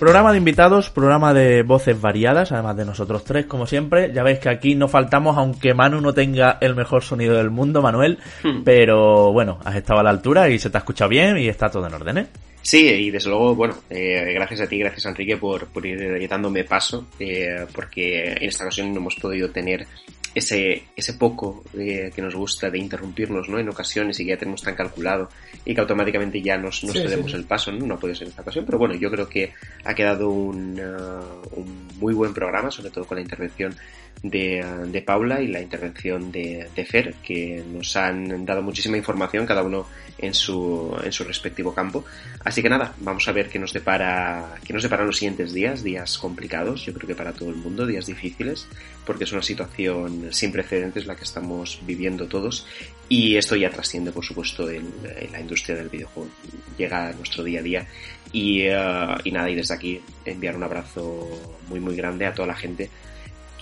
Programa 0.00 0.32
de 0.32 0.38
invitados, 0.38 0.88
programa 0.88 1.34
de 1.34 1.62
voces 1.62 2.00
variadas, 2.00 2.52
además 2.52 2.74
de 2.74 2.86
nosotros 2.86 3.22
tres, 3.22 3.44
como 3.44 3.66
siempre. 3.66 4.10
Ya 4.14 4.22
veis 4.22 4.38
que 4.38 4.48
aquí 4.48 4.74
no 4.74 4.88
faltamos, 4.88 5.36
aunque 5.36 5.74
Manu 5.74 6.00
no 6.00 6.14
tenga 6.14 6.56
el 6.62 6.74
mejor 6.74 7.02
sonido 7.02 7.36
del 7.36 7.50
mundo, 7.50 7.82
Manuel. 7.82 8.18
Pero 8.64 9.30
bueno, 9.30 9.58
has 9.62 9.76
estado 9.76 10.00
a 10.00 10.02
la 10.02 10.08
altura 10.08 10.48
y 10.48 10.58
se 10.58 10.70
te 10.70 10.78
ha 10.78 10.80
escuchado 10.80 11.10
bien 11.10 11.36
y 11.36 11.48
está 11.48 11.68
todo 11.68 11.86
en 11.86 11.92
orden, 11.92 12.16
¿eh? 12.16 12.26
Sí, 12.62 12.86
y 12.86 13.10
desde 13.10 13.30
luego, 13.30 13.54
bueno, 13.54 13.74
eh, 13.88 14.32
gracias 14.34 14.60
a 14.60 14.66
ti, 14.66 14.78
gracias 14.78 15.06
a 15.06 15.10
Enrique 15.10 15.36
por, 15.36 15.66
por 15.68 15.84
ir 15.86 16.28
dándome 16.28 16.64
paso, 16.64 17.06
eh, 17.18 17.66
porque 17.74 18.32
en 18.32 18.42
esta 18.48 18.64
ocasión 18.64 18.92
no 18.92 18.98
hemos 19.00 19.16
podido 19.16 19.50
tener 19.50 19.86
ese, 20.34 20.84
ese 20.94 21.14
poco 21.14 21.64
eh, 21.76 22.10
que 22.14 22.22
nos 22.22 22.34
gusta 22.34 22.70
de 22.70 22.78
interrumpirnos, 22.78 23.48
¿no? 23.48 23.58
En 23.58 23.68
ocasiones 23.68 24.20
y 24.20 24.24
que 24.24 24.30
ya 24.30 24.36
tenemos 24.36 24.62
tan 24.62 24.74
calculado 24.74 25.28
y 25.64 25.74
que 25.74 25.80
automáticamente 25.80 26.40
ya 26.40 26.56
nos, 26.56 26.84
nos 26.84 26.92
Sí, 26.92 27.02
cedemos 27.02 27.26
sí, 27.26 27.32
sí. 27.32 27.36
el 27.38 27.44
paso, 27.44 27.72
¿no? 27.72 27.86
No 27.86 27.98
puede 27.98 28.14
ser 28.14 28.24
en 28.24 28.30
esta 28.30 28.42
ocasión, 28.42 28.64
pero 28.64 28.78
bueno, 28.78 28.94
yo 28.94 29.10
creo 29.10 29.28
que 29.28 29.52
ha 29.84 29.94
quedado 29.94 30.30
un, 30.30 30.78
uh, 30.78 31.58
un 31.60 31.88
muy 31.98 32.14
buen 32.14 32.32
programa, 32.32 32.70
sobre 32.70 32.90
todo 32.90 33.04
con 33.06 33.16
la 33.16 33.22
intervención 33.22 33.74
de, 34.22 34.64
de 34.86 35.02
Paula 35.02 35.40
y 35.40 35.48
la 35.48 35.60
intervención 35.60 36.30
de, 36.30 36.68
de 36.74 36.84
Fer, 36.84 37.14
que 37.22 37.62
nos 37.72 37.96
han 37.96 38.44
dado 38.44 38.62
muchísima 38.62 38.96
información, 38.96 39.46
cada 39.46 39.62
uno 39.62 39.86
en 40.18 40.34
su, 40.34 40.94
en 41.02 41.12
su 41.12 41.24
respectivo 41.24 41.74
campo. 41.74 42.04
Así 42.44 42.62
que 42.62 42.68
nada, 42.68 42.94
vamos 42.98 43.26
a 43.28 43.32
ver 43.32 43.48
qué 43.48 43.58
nos 43.58 43.72
depara, 43.72 44.56
qué 44.64 44.72
nos 44.72 44.82
deparan 44.82 45.06
los 45.06 45.16
siguientes 45.16 45.54
días, 45.54 45.82
días 45.82 46.18
complicados, 46.18 46.84
yo 46.84 46.92
creo 46.92 47.08
que 47.08 47.14
para 47.14 47.32
todo 47.32 47.48
el 47.48 47.56
mundo, 47.56 47.86
días 47.86 48.06
difíciles, 48.06 48.66
porque 49.06 49.24
es 49.24 49.32
una 49.32 49.42
situación 49.42 50.28
sin 50.30 50.52
precedentes 50.52 51.06
la 51.06 51.16
que 51.16 51.24
estamos 51.24 51.80
viviendo 51.86 52.26
todos 52.26 52.66
y 53.08 53.36
esto 53.36 53.56
ya 53.56 53.70
trasciende, 53.70 54.12
por 54.12 54.24
supuesto, 54.24 54.68
en, 54.70 54.92
en 55.18 55.32
la 55.32 55.40
industria 55.40 55.76
del 55.76 55.88
videojuego, 55.88 56.30
llega 56.76 57.08
a 57.08 57.12
nuestro 57.12 57.42
día 57.42 57.60
a 57.60 57.62
día 57.62 57.86
y, 58.32 58.68
uh, 58.68 59.18
y 59.24 59.32
nada, 59.32 59.50
y 59.50 59.54
desde 59.54 59.74
aquí 59.74 60.00
enviar 60.24 60.54
un 60.54 60.62
abrazo 60.62 61.28
muy 61.68 61.80
muy 61.80 61.96
grande 61.96 62.26
a 62.26 62.34
toda 62.34 62.48
la 62.48 62.54
gente 62.54 62.90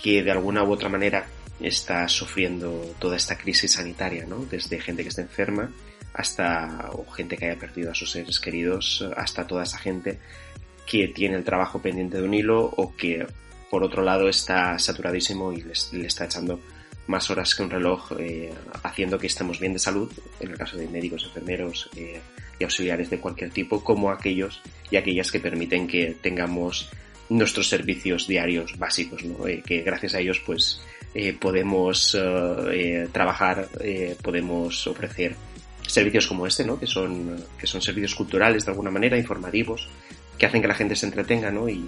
que 0.01 0.23
de 0.23 0.31
alguna 0.31 0.63
u 0.63 0.71
otra 0.71 0.89
manera 0.89 1.25
está 1.59 2.07
sufriendo 2.07 2.95
toda 2.99 3.17
esta 3.17 3.37
crisis 3.37 3.73
sanitaria, 3.73 4.25
¿no? 4.25 4.45
Desde 4.45 4.79
gente 4.79 5.03
que 5.03 5.09
está 5.09 5.21
enferma 5.21 5.69
hasta 6.13 6.89
gente 7.15 7.37
que 7.37 7.45
haya 7.45 7.59
perdido 7.59 7.91
a 7.91 7.95
sus 7.95 8.11
seres 8.11 8.39
queridos, 8.39 9.05
hasta 9.15 9.45
toda 9.45 9.63
esa 9.63 9.77
gente 9.77 10.19
que 10.85 11.07
tiene 11.09 11.35
el 11.35 11.43
trabajo 11.43 11.81
pendiente 11.81 12.17
de 12.17 12.23
un 12.23 12.33
hilo 12.33 12.65
o 12.65 12.95
que 12.95 13.25
por 13.69 13.83
otro 13.83 14.01
lado 14.01 14.27
está 14.27 14.77
saturadísimo 14.79 15.53
y 15.53 15.61
le 15.61 16.07
está 16.07 16.25
echando 16.25 16.59
más 17.07 17.29
horas 17.29 17.55
que 17.55 17.63
un 17.63 17.69
reloj 17.69 18.11
eh, 18.19 18.53
haciendo 18.83 19.17
que 19.17 19.27
estemos 19.27 19.59
bien 19.59 19.73
de 19.73 19.79
salud, 19.79 20.11
en 20.39 20.51
el 20.51 20.57
caso 20.57 20.77
de 20.77 20.87
médicos, 20.87 21.23
enfermeros 21.25 21.89
eh, 21.95 22.19
y 22.59 22.63
auxiliares 22.63 23.09
de 23.09 23.19
cualquier 23.19 23.51
tipo, 23.51 23.83
como 23.83 24.11
aquellos 24.11 24.61
y 24.91 24.95
aquellas 24.95 25.31
que 25.31 25.39
permiten 25.39 25.87
que 25.87 26.15
tengamos 26.21 26.89
nuestros 27.29 27.69
servicios 27.69 28.27
diarios 28.27 28.77
básicos, 28.77 29.23
¿no? 29.23 29.47
Eh, 29.47 29.61
que 29.65 29.81
gracias 29.81 30.15
a 30.15 30.19
ellos 30.19 30.41
pues 30.45 30.81
eh, 31.13 31.33
podemos 31.33 32.13
eh, 32.13 32.19
eh, 32.71 33.07
trabajar, 33.11 33.67
podemos 34.21 34.85
ofrecer 34.85 35.35
servicios 35.87 36.27
como 36.27 36.45
este, 36.45 36.63
¿no? 36.63 36.79
Que 36.79 36.85
son, 36.85 37.43
que 37.57 37.65
son 37.65 37.81
servicios 37.81 38.13
culturales 38.13 38.65
de 38.65 38.71
alguna 38.71 38.91
manera, 38.91 39.17
informativos, 39.17 39.89
que 40.37 40.45
hacen 40.45 40.61
que 40.61 40.67
la 40.67 40.75
gente 40.75 40.95
se 40.95 41.07
entretenga, 41.07 41.49
¿no? 41.49 41.67
Y 41.67 41.87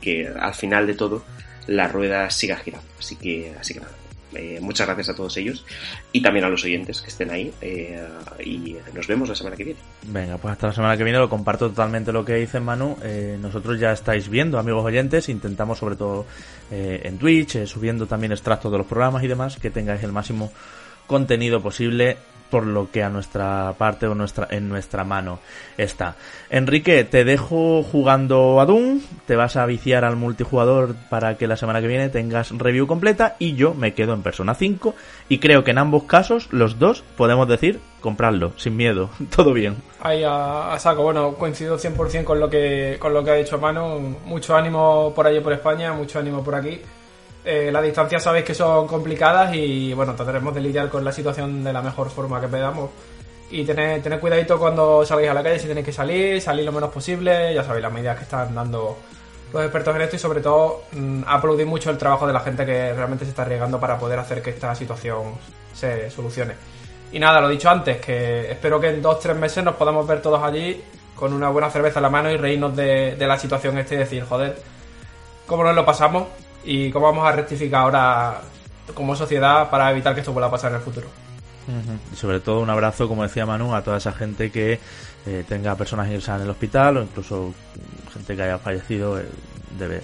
que 0.00 0.28
al 0.28 0.54
final 0.54 0.86
de 0.86 0.94
todo 0.94 1.24
la 1.66 1.88
rueda 1.88 2.28
siga 2.28 2.56
girando. 2.56 2.88
Así 2.98 3.16
que, 3.16 3.54
así 3.58 3.74
que 3.74 3.80
nada. 3.80 4.07
Eh, 4.34 4.58
muchas 4.60 4.86
gracias 4.86 5.08
a 5.10 5.14
todos 5.14 5.36
ellos 5.36 5.64
y 6.12 6.20
también 6.20 6.44
a 6.44 6.48
los 6.48 6.64
oyentes 6.64 7.00
que 7.00 7.08
estén 7.08 7.30
ahí 7.30 7.52
eh, 7.60 8.06
y 8.44 8.76
nos 8.94 9.06
vemos 9.06 9.28
la 9.28 9.34
semana 9.34 9.56
que 9.56 9.64
viene. 9.64 9.80
Venga, 10.02 10.36
pues 10.36 10.52
hasta 10.52 10.68
la 10.68 10.72
semana 10.72 10.96
que 10.96 11.04
viene 11.04 11.18
lo 11.18 11.28
comparto 11.28 11.68
totalmente 11.68 12.12
lo 12.12 12.24
que 12.24 12.34
dice 12.34 12.60
Manu. 12.60 12.96
Eh, 13.02 13.38
nosotros 13.40 13.78
ya 13.78 13.92
estáis 13.92 14.28
viendo, 14.28 14.58
amigos 14.58 14.84
oyentes, 14.84 15.28
intentamos 15.28 15.78
sobre 15.78 15.96
todo 15.96 16.26
eh, 16.70 17.00
en 17.04 17.18
Twitch, 17.18 17.64
subiendo 17.66 18.06
también 18.06 18.32
extractos 18.32 18.70
de 18.70 18.78
los 18.78 18.86
programas 18.86 19.22
y 19.24 19.28
demás, 19.28 19.56
que 19.56 19.70
tengáis 19.70 20.02
el 20.02 20.12
máximo 20.12 20.52
contenido 21.06 21.62
posible 21.62 22.18
por 22.50 22.66
lo 22.66 22.90
que 22.90 23.02
a 23.02 23.08
nuestra 23.08 23.74
parte 23.78 24.06
o 24.06 24.14
nuestra, 24.14 24.48
en 24.50 24.68
nuestra 24.68 25.04
mano 25.04 25.38
está. 25.76 26.16
Enrique, 26.50 27.04
te 27.04 27.24
dejo 27.24 27.82
jugando 27.82 28.60
a 28.60 28.66
Doom, 28.66 29.00
te 29.26 29.36
vas 29.36 29.56
a 29.56 29.66
viciar 29.66 30.04
al 30.04 30.16
multijugador 30.16 30.94
para 31.10 31.36
que 31.36 31.46
la 31.46 31.56
semana 31.56 31.80
que 31.80 31.86
viene 31.86 32.08
tengas 32.08 32.50
review 32.50 32.86
completa 32.86 33.36
y 33.38 33.54
yo 33.54 33.74
me 33.74 33.94
quedo 33.94 34.14
en 34.14 34.22
Persona 34.22 34.54
5 34.54 34.94
y 35.28 35.38
creo 35.38 35.64
que 35.64 35.72
en 35.72 35.78
ambos 35.78 36.04
casos 36.04 36.48
los 36.52 36.78
dos 36.78 37.02
podemos 37.16 37.48
decir 37.48 37.80
comprarlo, 38.00 38.52
sin 38.56 38.76
miedo, 38.76 39.10
todo 39.34 39.52
bien. 39.52 39.76
Ahí 40.00 40.22
a, 40.24 40.72
a 40.72 40.78
saco, 40.78 41.02
bueno, 41.02 41.34
coincido 41.34 41.78
100% 41.78 42.24
con 42.24 42.40
lo 42.40 42.48
que 42.48 42.96
con 42.98 43.12
lo 43.12 43.24
que 43.24 43.30
ha 43.30 43.34
dicho 43.34 43.58
Manu, 43.58 44.16
mucho 44.24 44.56
ánimo 44.56 45.12
por 45.14 45.26
allí 45.26 45.40
por 45.40 45.52
España, 45.52 45.92
mucho 45.92 46.18
ánimo 46.18 46.42
por 46.42 46.54
aquí. 46.54 46.80
Eh, 47.44 47.70
las 47.72 47.82
distancias 47.82 48.22
sabéis 48.22 48.44
que 48.44 48.54
son 48.54 48.86
complicadas 48.86 49.54
y 49.54 49.92
bueno, 49.94 50.14
trataremos 50.14 50.54
de 50.54 50.60
lidiar 50.60 50.88
con 50.88 51.04
la 51.04 51.12
situación 51.12 51.62
de 51.64 51.72
la 51.72 51.82
mejor 51.82 52.10
forma 52.10 52.40
que 52.40 52.48
podamos. 52.48 52.90
Y 53.50 53.64
tener, 53.64 54.02
tener 54.02 54.20
cuidadito 54.20 54.58
cuando 54.58 55.04
salgáis 55.06 55.30
a 55.30 55.34
la 55.34 55.42
calle 55.42 55.58
si 55.58 55.66
tenéis 55.66 55.86
que 55.86 55.92
salir, 55.92 56.40
salir 56.40 56.64
lo 56.66 56.72
menos 56.72 56.90
posible, 56.90 57.54
ya 57.54 57.64
sabéis 57.64 57.82
las 57.82 57.92
medidas 57.92 58.16
que 58.18 58.24
están 58.24 58.54
dando 58.54 58.98
los 59.52 59.62
expertos 59.62 59.96
en 59.96 60.02
esto 60.02 60.16
y 60.16 60.18
sobre 60.18 60.40
todo 60.40 60.82
mm, 60.92 61.22
aplaudir 61.26 61.66
mucho 61.66 61.90
el 61.90 61.96
trabajo 61.96 62.26
de 62.26 62.34
la 62.34 62.40
gente 62.40 62.66
que 62.66 62.92
realmente 62.92 63.24
se 63.24 63.30
está 63.30 63.42
arriesgando 63.42 63.80
para 63.80 63.98
poder 63.98 64.18
hacer 64.18 64.42
que 64.42 64.50
esta 64.50 64.74
situación 64.74 65.34
se 65.72 66.10
solucione. 66.10 66.54
Y 67.12 67.18
nada, 67.18 67.40
lo 67.40 67.48
dicho 67.48 67.70
antes, 67.70 67.98
que 67.98 68.50
espero 68.50 68.78
que 68.78 68.90
en 68.90 69.00
dos 69.00 69.20
tres 69.20 69.36
meses 69.36 69.64
nos 69.64 69.76
podamos 69.76 70.06
ver 70.06 70.20
todos 70.20 70.42
allí 70.42 70.82
con 71.14 71.32
una 71.32 71.48
buena 71.48 71.70
cerveza 71.70 72.00
en 72.00 72.02
la 72.02 72.10
mano 72.10 72.30
y 72.30 72.36
reírnos 72.36 72.76
de, 72.76 73.16
de 73.16 73.26
la 73.26 73.38
situación 73.38 73.78
esta 73.78 73.94
y 73.94 73.98
decir, 73.98 74.24
joder, 74.28 74.60
cómo 75.46 75.64
nos 75.64 75.74
lo 75.74 75.86
pasamos 75.86 76.24
y 76.64 76.90
cómo 76.90 77.06
vamos 77.06 77.26
a 77.26 77.32
rectificar 77.32 77.82
ahora 77.82 78.40
como 78.94 79.14
sociedad 79.14 79.70
para 79.70 79.90
evitar 79.90 80.14
que 80.14 80.20
esto 80.20 80.32
vuelva 80.32 80.48
a 80.48 80.50
pasar 80.50 80.70
en 80.70 80.76
el 80.76 80.82
futuro. 80.82 81.06
Y 82.12 82.16
sobre 82.16 82.40
todo 82.40 82.60
un 82.60 82.70
abrazo, 82.70 83.08
como 83.08 83.22
decía 83.22 83.44
Manu, 83.44 83.74
a 83.74 83.82
toda 83.82 83.98
esa 83.98 84.12
gente 84.12 84.50
que 84.50 84.80
eh, 85.26 85.44
tenga 85.46 85.74
personas 85.74 86.06
ingresadas 86.06 86.40
en 86.40 86.44
el 86.46 86.50
hospital 86.50 86.96
o 86.96 87.02
incluso 87.02 87.52
gente 88.12 88.34
que 88.34 88.42
haya 88.42 88.58
fallecido. 88.58 89.20
eh, 89.20 89.26
debe, 89.78 90.00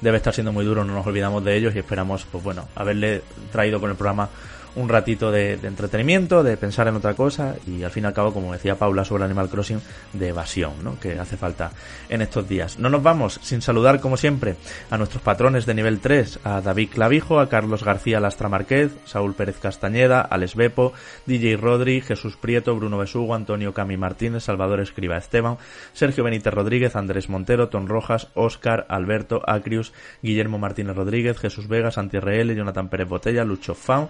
debe 0.00 0.16
estar 0.16 0.32
siendo 0.32 0.52
muy 0.52 0.64
duro, 0.64 0.84
no 0.84 0.94
nos 0.94 1.06
olvidamos 1.06 1.44
de 1.44 1.56
ellos 1.56 1.74
y 1.74 1.80
esperamos, 1.80 2.26
pues 2.30 2.44
bueno, 2.44 2.68
haberle 2.76 3.22
traído 3.50 3.80
con 3.80 3.90
el 3.90 3.96
programa 3.96 4.28
un 4.76 4.88
ratito 4.88 5.30
de, 5.30 5.54
entretenimiento, 5.54 6.42
de 6.42 6.56
pensar 6.56 6.88
en 6.88 6.96
otra 6.96 7.14
cosa 7.14 7.56
y 7.66 7.82
al 7.82 7.90
fin 7.90 8.04
y 8.04 8.06
al 8.06 8.12
cabo, 8.12 8.32
como 8.32 8.52
decía 8.52 8.76
Paula 8.76 9.04
sobre 9.04 9.24
Animal 9.24 9.48
Crossing, 9.48 9.80
de 10.12 10.28
evasión, 10.28 10.72
¿no? 10.82 10.98
que 11.00 11.18
hace 11.18 11.36
falta 11.36 11.72
en 12.08 12.22
estos 12.22 12.48
días. 12.48 12.78
No 12.78 12.88
nos 12.88 13.02
vamos 13.02 13.40
sin 13.42 13.62
saludar, 13.62 14.00
como 14.00 14.16
siempre, 14.16 14.56
a 14.90 14.98
nuestros 14.98 15.22
patrones 15.22 15.66
de 15.66 15.74
nivel 15.74 16.00
3, 16.00 16.40
a 16.44 16.60
David 16.60 16.90
Clavijo, 16.90 17.40
a 17.40 17.48
Carlos 17.48 17.84
García 17.84 18.20
Lastra 18.20 18.48
Márquez, 18.48 18.92
Saúl 19.04 19.34
Pérez 19.34 19.58
Castañeda, 19.58 20.20
Alex 20.20 20.54
Bepo, 20.54 20.92
DJ 21.26 21.56
Rodri, 21.56 22.00
Jesús 22.00 22.36
Prieto, 22.36 22.74
Bruno 22.76 22.98
Besugo, 22.98 23.34
Antonio 23.34 23.74
Cami 23.74 23.96
Martínez, 23.96 24.44
Salvador 24.44 24.80
Escriba 24.80 25.16
Esteban, 25.16 25.58
Sergio 25.92 26.24
Benítez 26.24 26.52
Rodríguez, 26.52 26.96
Andrés 26.96 27.28
Montero, 27.28 27.68
Ton 27.68 27.88
Rojas, 27.88 28.28
Óscar, 28.34 28.86
Alberto, 28.88 29.42
Acrius, 29.46 29.92
Guillermo 30.22 30.58
Martínez 30.58 30.96
Rodríguez, 30.96 31.38
Jesús 31.38 31.68
Vega, 31.68 31.90
Santi 31.90 32.18
RL, 32.18 32.54
Jonathan 32.54 32.88
Pérez 32.88 33.08
Botella, 33.08 33.44
Lucho 33.44 33.74
Faun, 33.74 34.08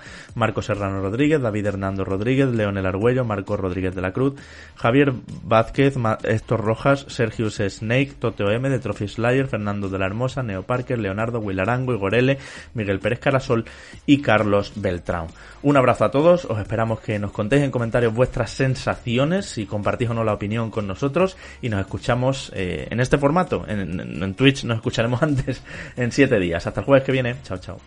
Marco 0.51 0.63
Serrano 0.63 1.01
Rodríguez, 1.01 1.41
David 1.41 1.67
Hernando 1.67 2.05
Rodríguez, 2.05 2.49
Leonel 2.49 2.85
Argüello, 2.85 3.25
Marco 3.25 3.57
Rodríguez 3.57 3.95
de 3.95 4.01
la 4.01 4.11
Cruz, 4.13 4.35
Javier 4.75 5.13
Vázquez, 5.45 5.95
Héctor 6.25 6.65
Rojas, 6.65 7.07
Sergius 7.09 7.59
Snake, 7.69 8.15
Toteo 8.19 8.51
M 8.51 8.69
de 8.69 8.81
Trophy 8.81 9.07
Slayer, 9.07 9.47
Fernando 9.47 9.89
de 9.89 9.97
la 10.01 10.07
Hermosa, 10.07 10.43
Neo 10.43 10.65
Parker, 10.65 10.99
Leonardo, 10.99 11.39
Will 11.39 11.61
Arango, 11.61 11.95
Igor 11.95 12.17
L, 12.17 12.37
Miguel 12.75 12.99
Pérez 12.99 13.21
Carasol 13.21 13.65
y 14.07 14.21
Carlos 14.23 14.73
Beltrán. 14.75 15.29
Un 15.63 15.77
abrazo 15.77 16.05
a 16.07 16.11
todos, 16.11 16.47
os 16.47 16.59
esperamos 16.59 16.99
que 16.99 17.21
nos 17.21 17.31
contéis 17.31 17.63
en 17.63 17.71
comentarios 17.71 18.13
vuestras 18.13 18.51
sensaciones, 18.51 19.47
si 19.47 19.67
compartís 19.67 20.11
o 20.11 20.15
no 20.15 20.25
la 20.25 20.33
opinión 20.35 20.73
con 20.73 20.89
nosotros 20.89 21.37
y 21.63 21.69
nos 21.69 21.79
escuchamos 21.79 22.51
eh, 22.57 22.89
en 22.91 22.99
este 22.99 23.19
formato. 23.19 23.65
En, 23.69 24.01
en- 24.01 24.35
Twitch 24.35 24.65
nos 24.65 24.79
escucharemos 24.79 25.23
antes 25.23 25.63
en 25.97 26.11
siete 26.11 26.41
días. 26.41 26.67
Hasta 26.67 26.81
el 26.81 26.87
jueves 26.87 27.05
que 27.05 27.13
viene. 27.13 27.37
Chao, 27.45 27.59
chao. 27.59 27.79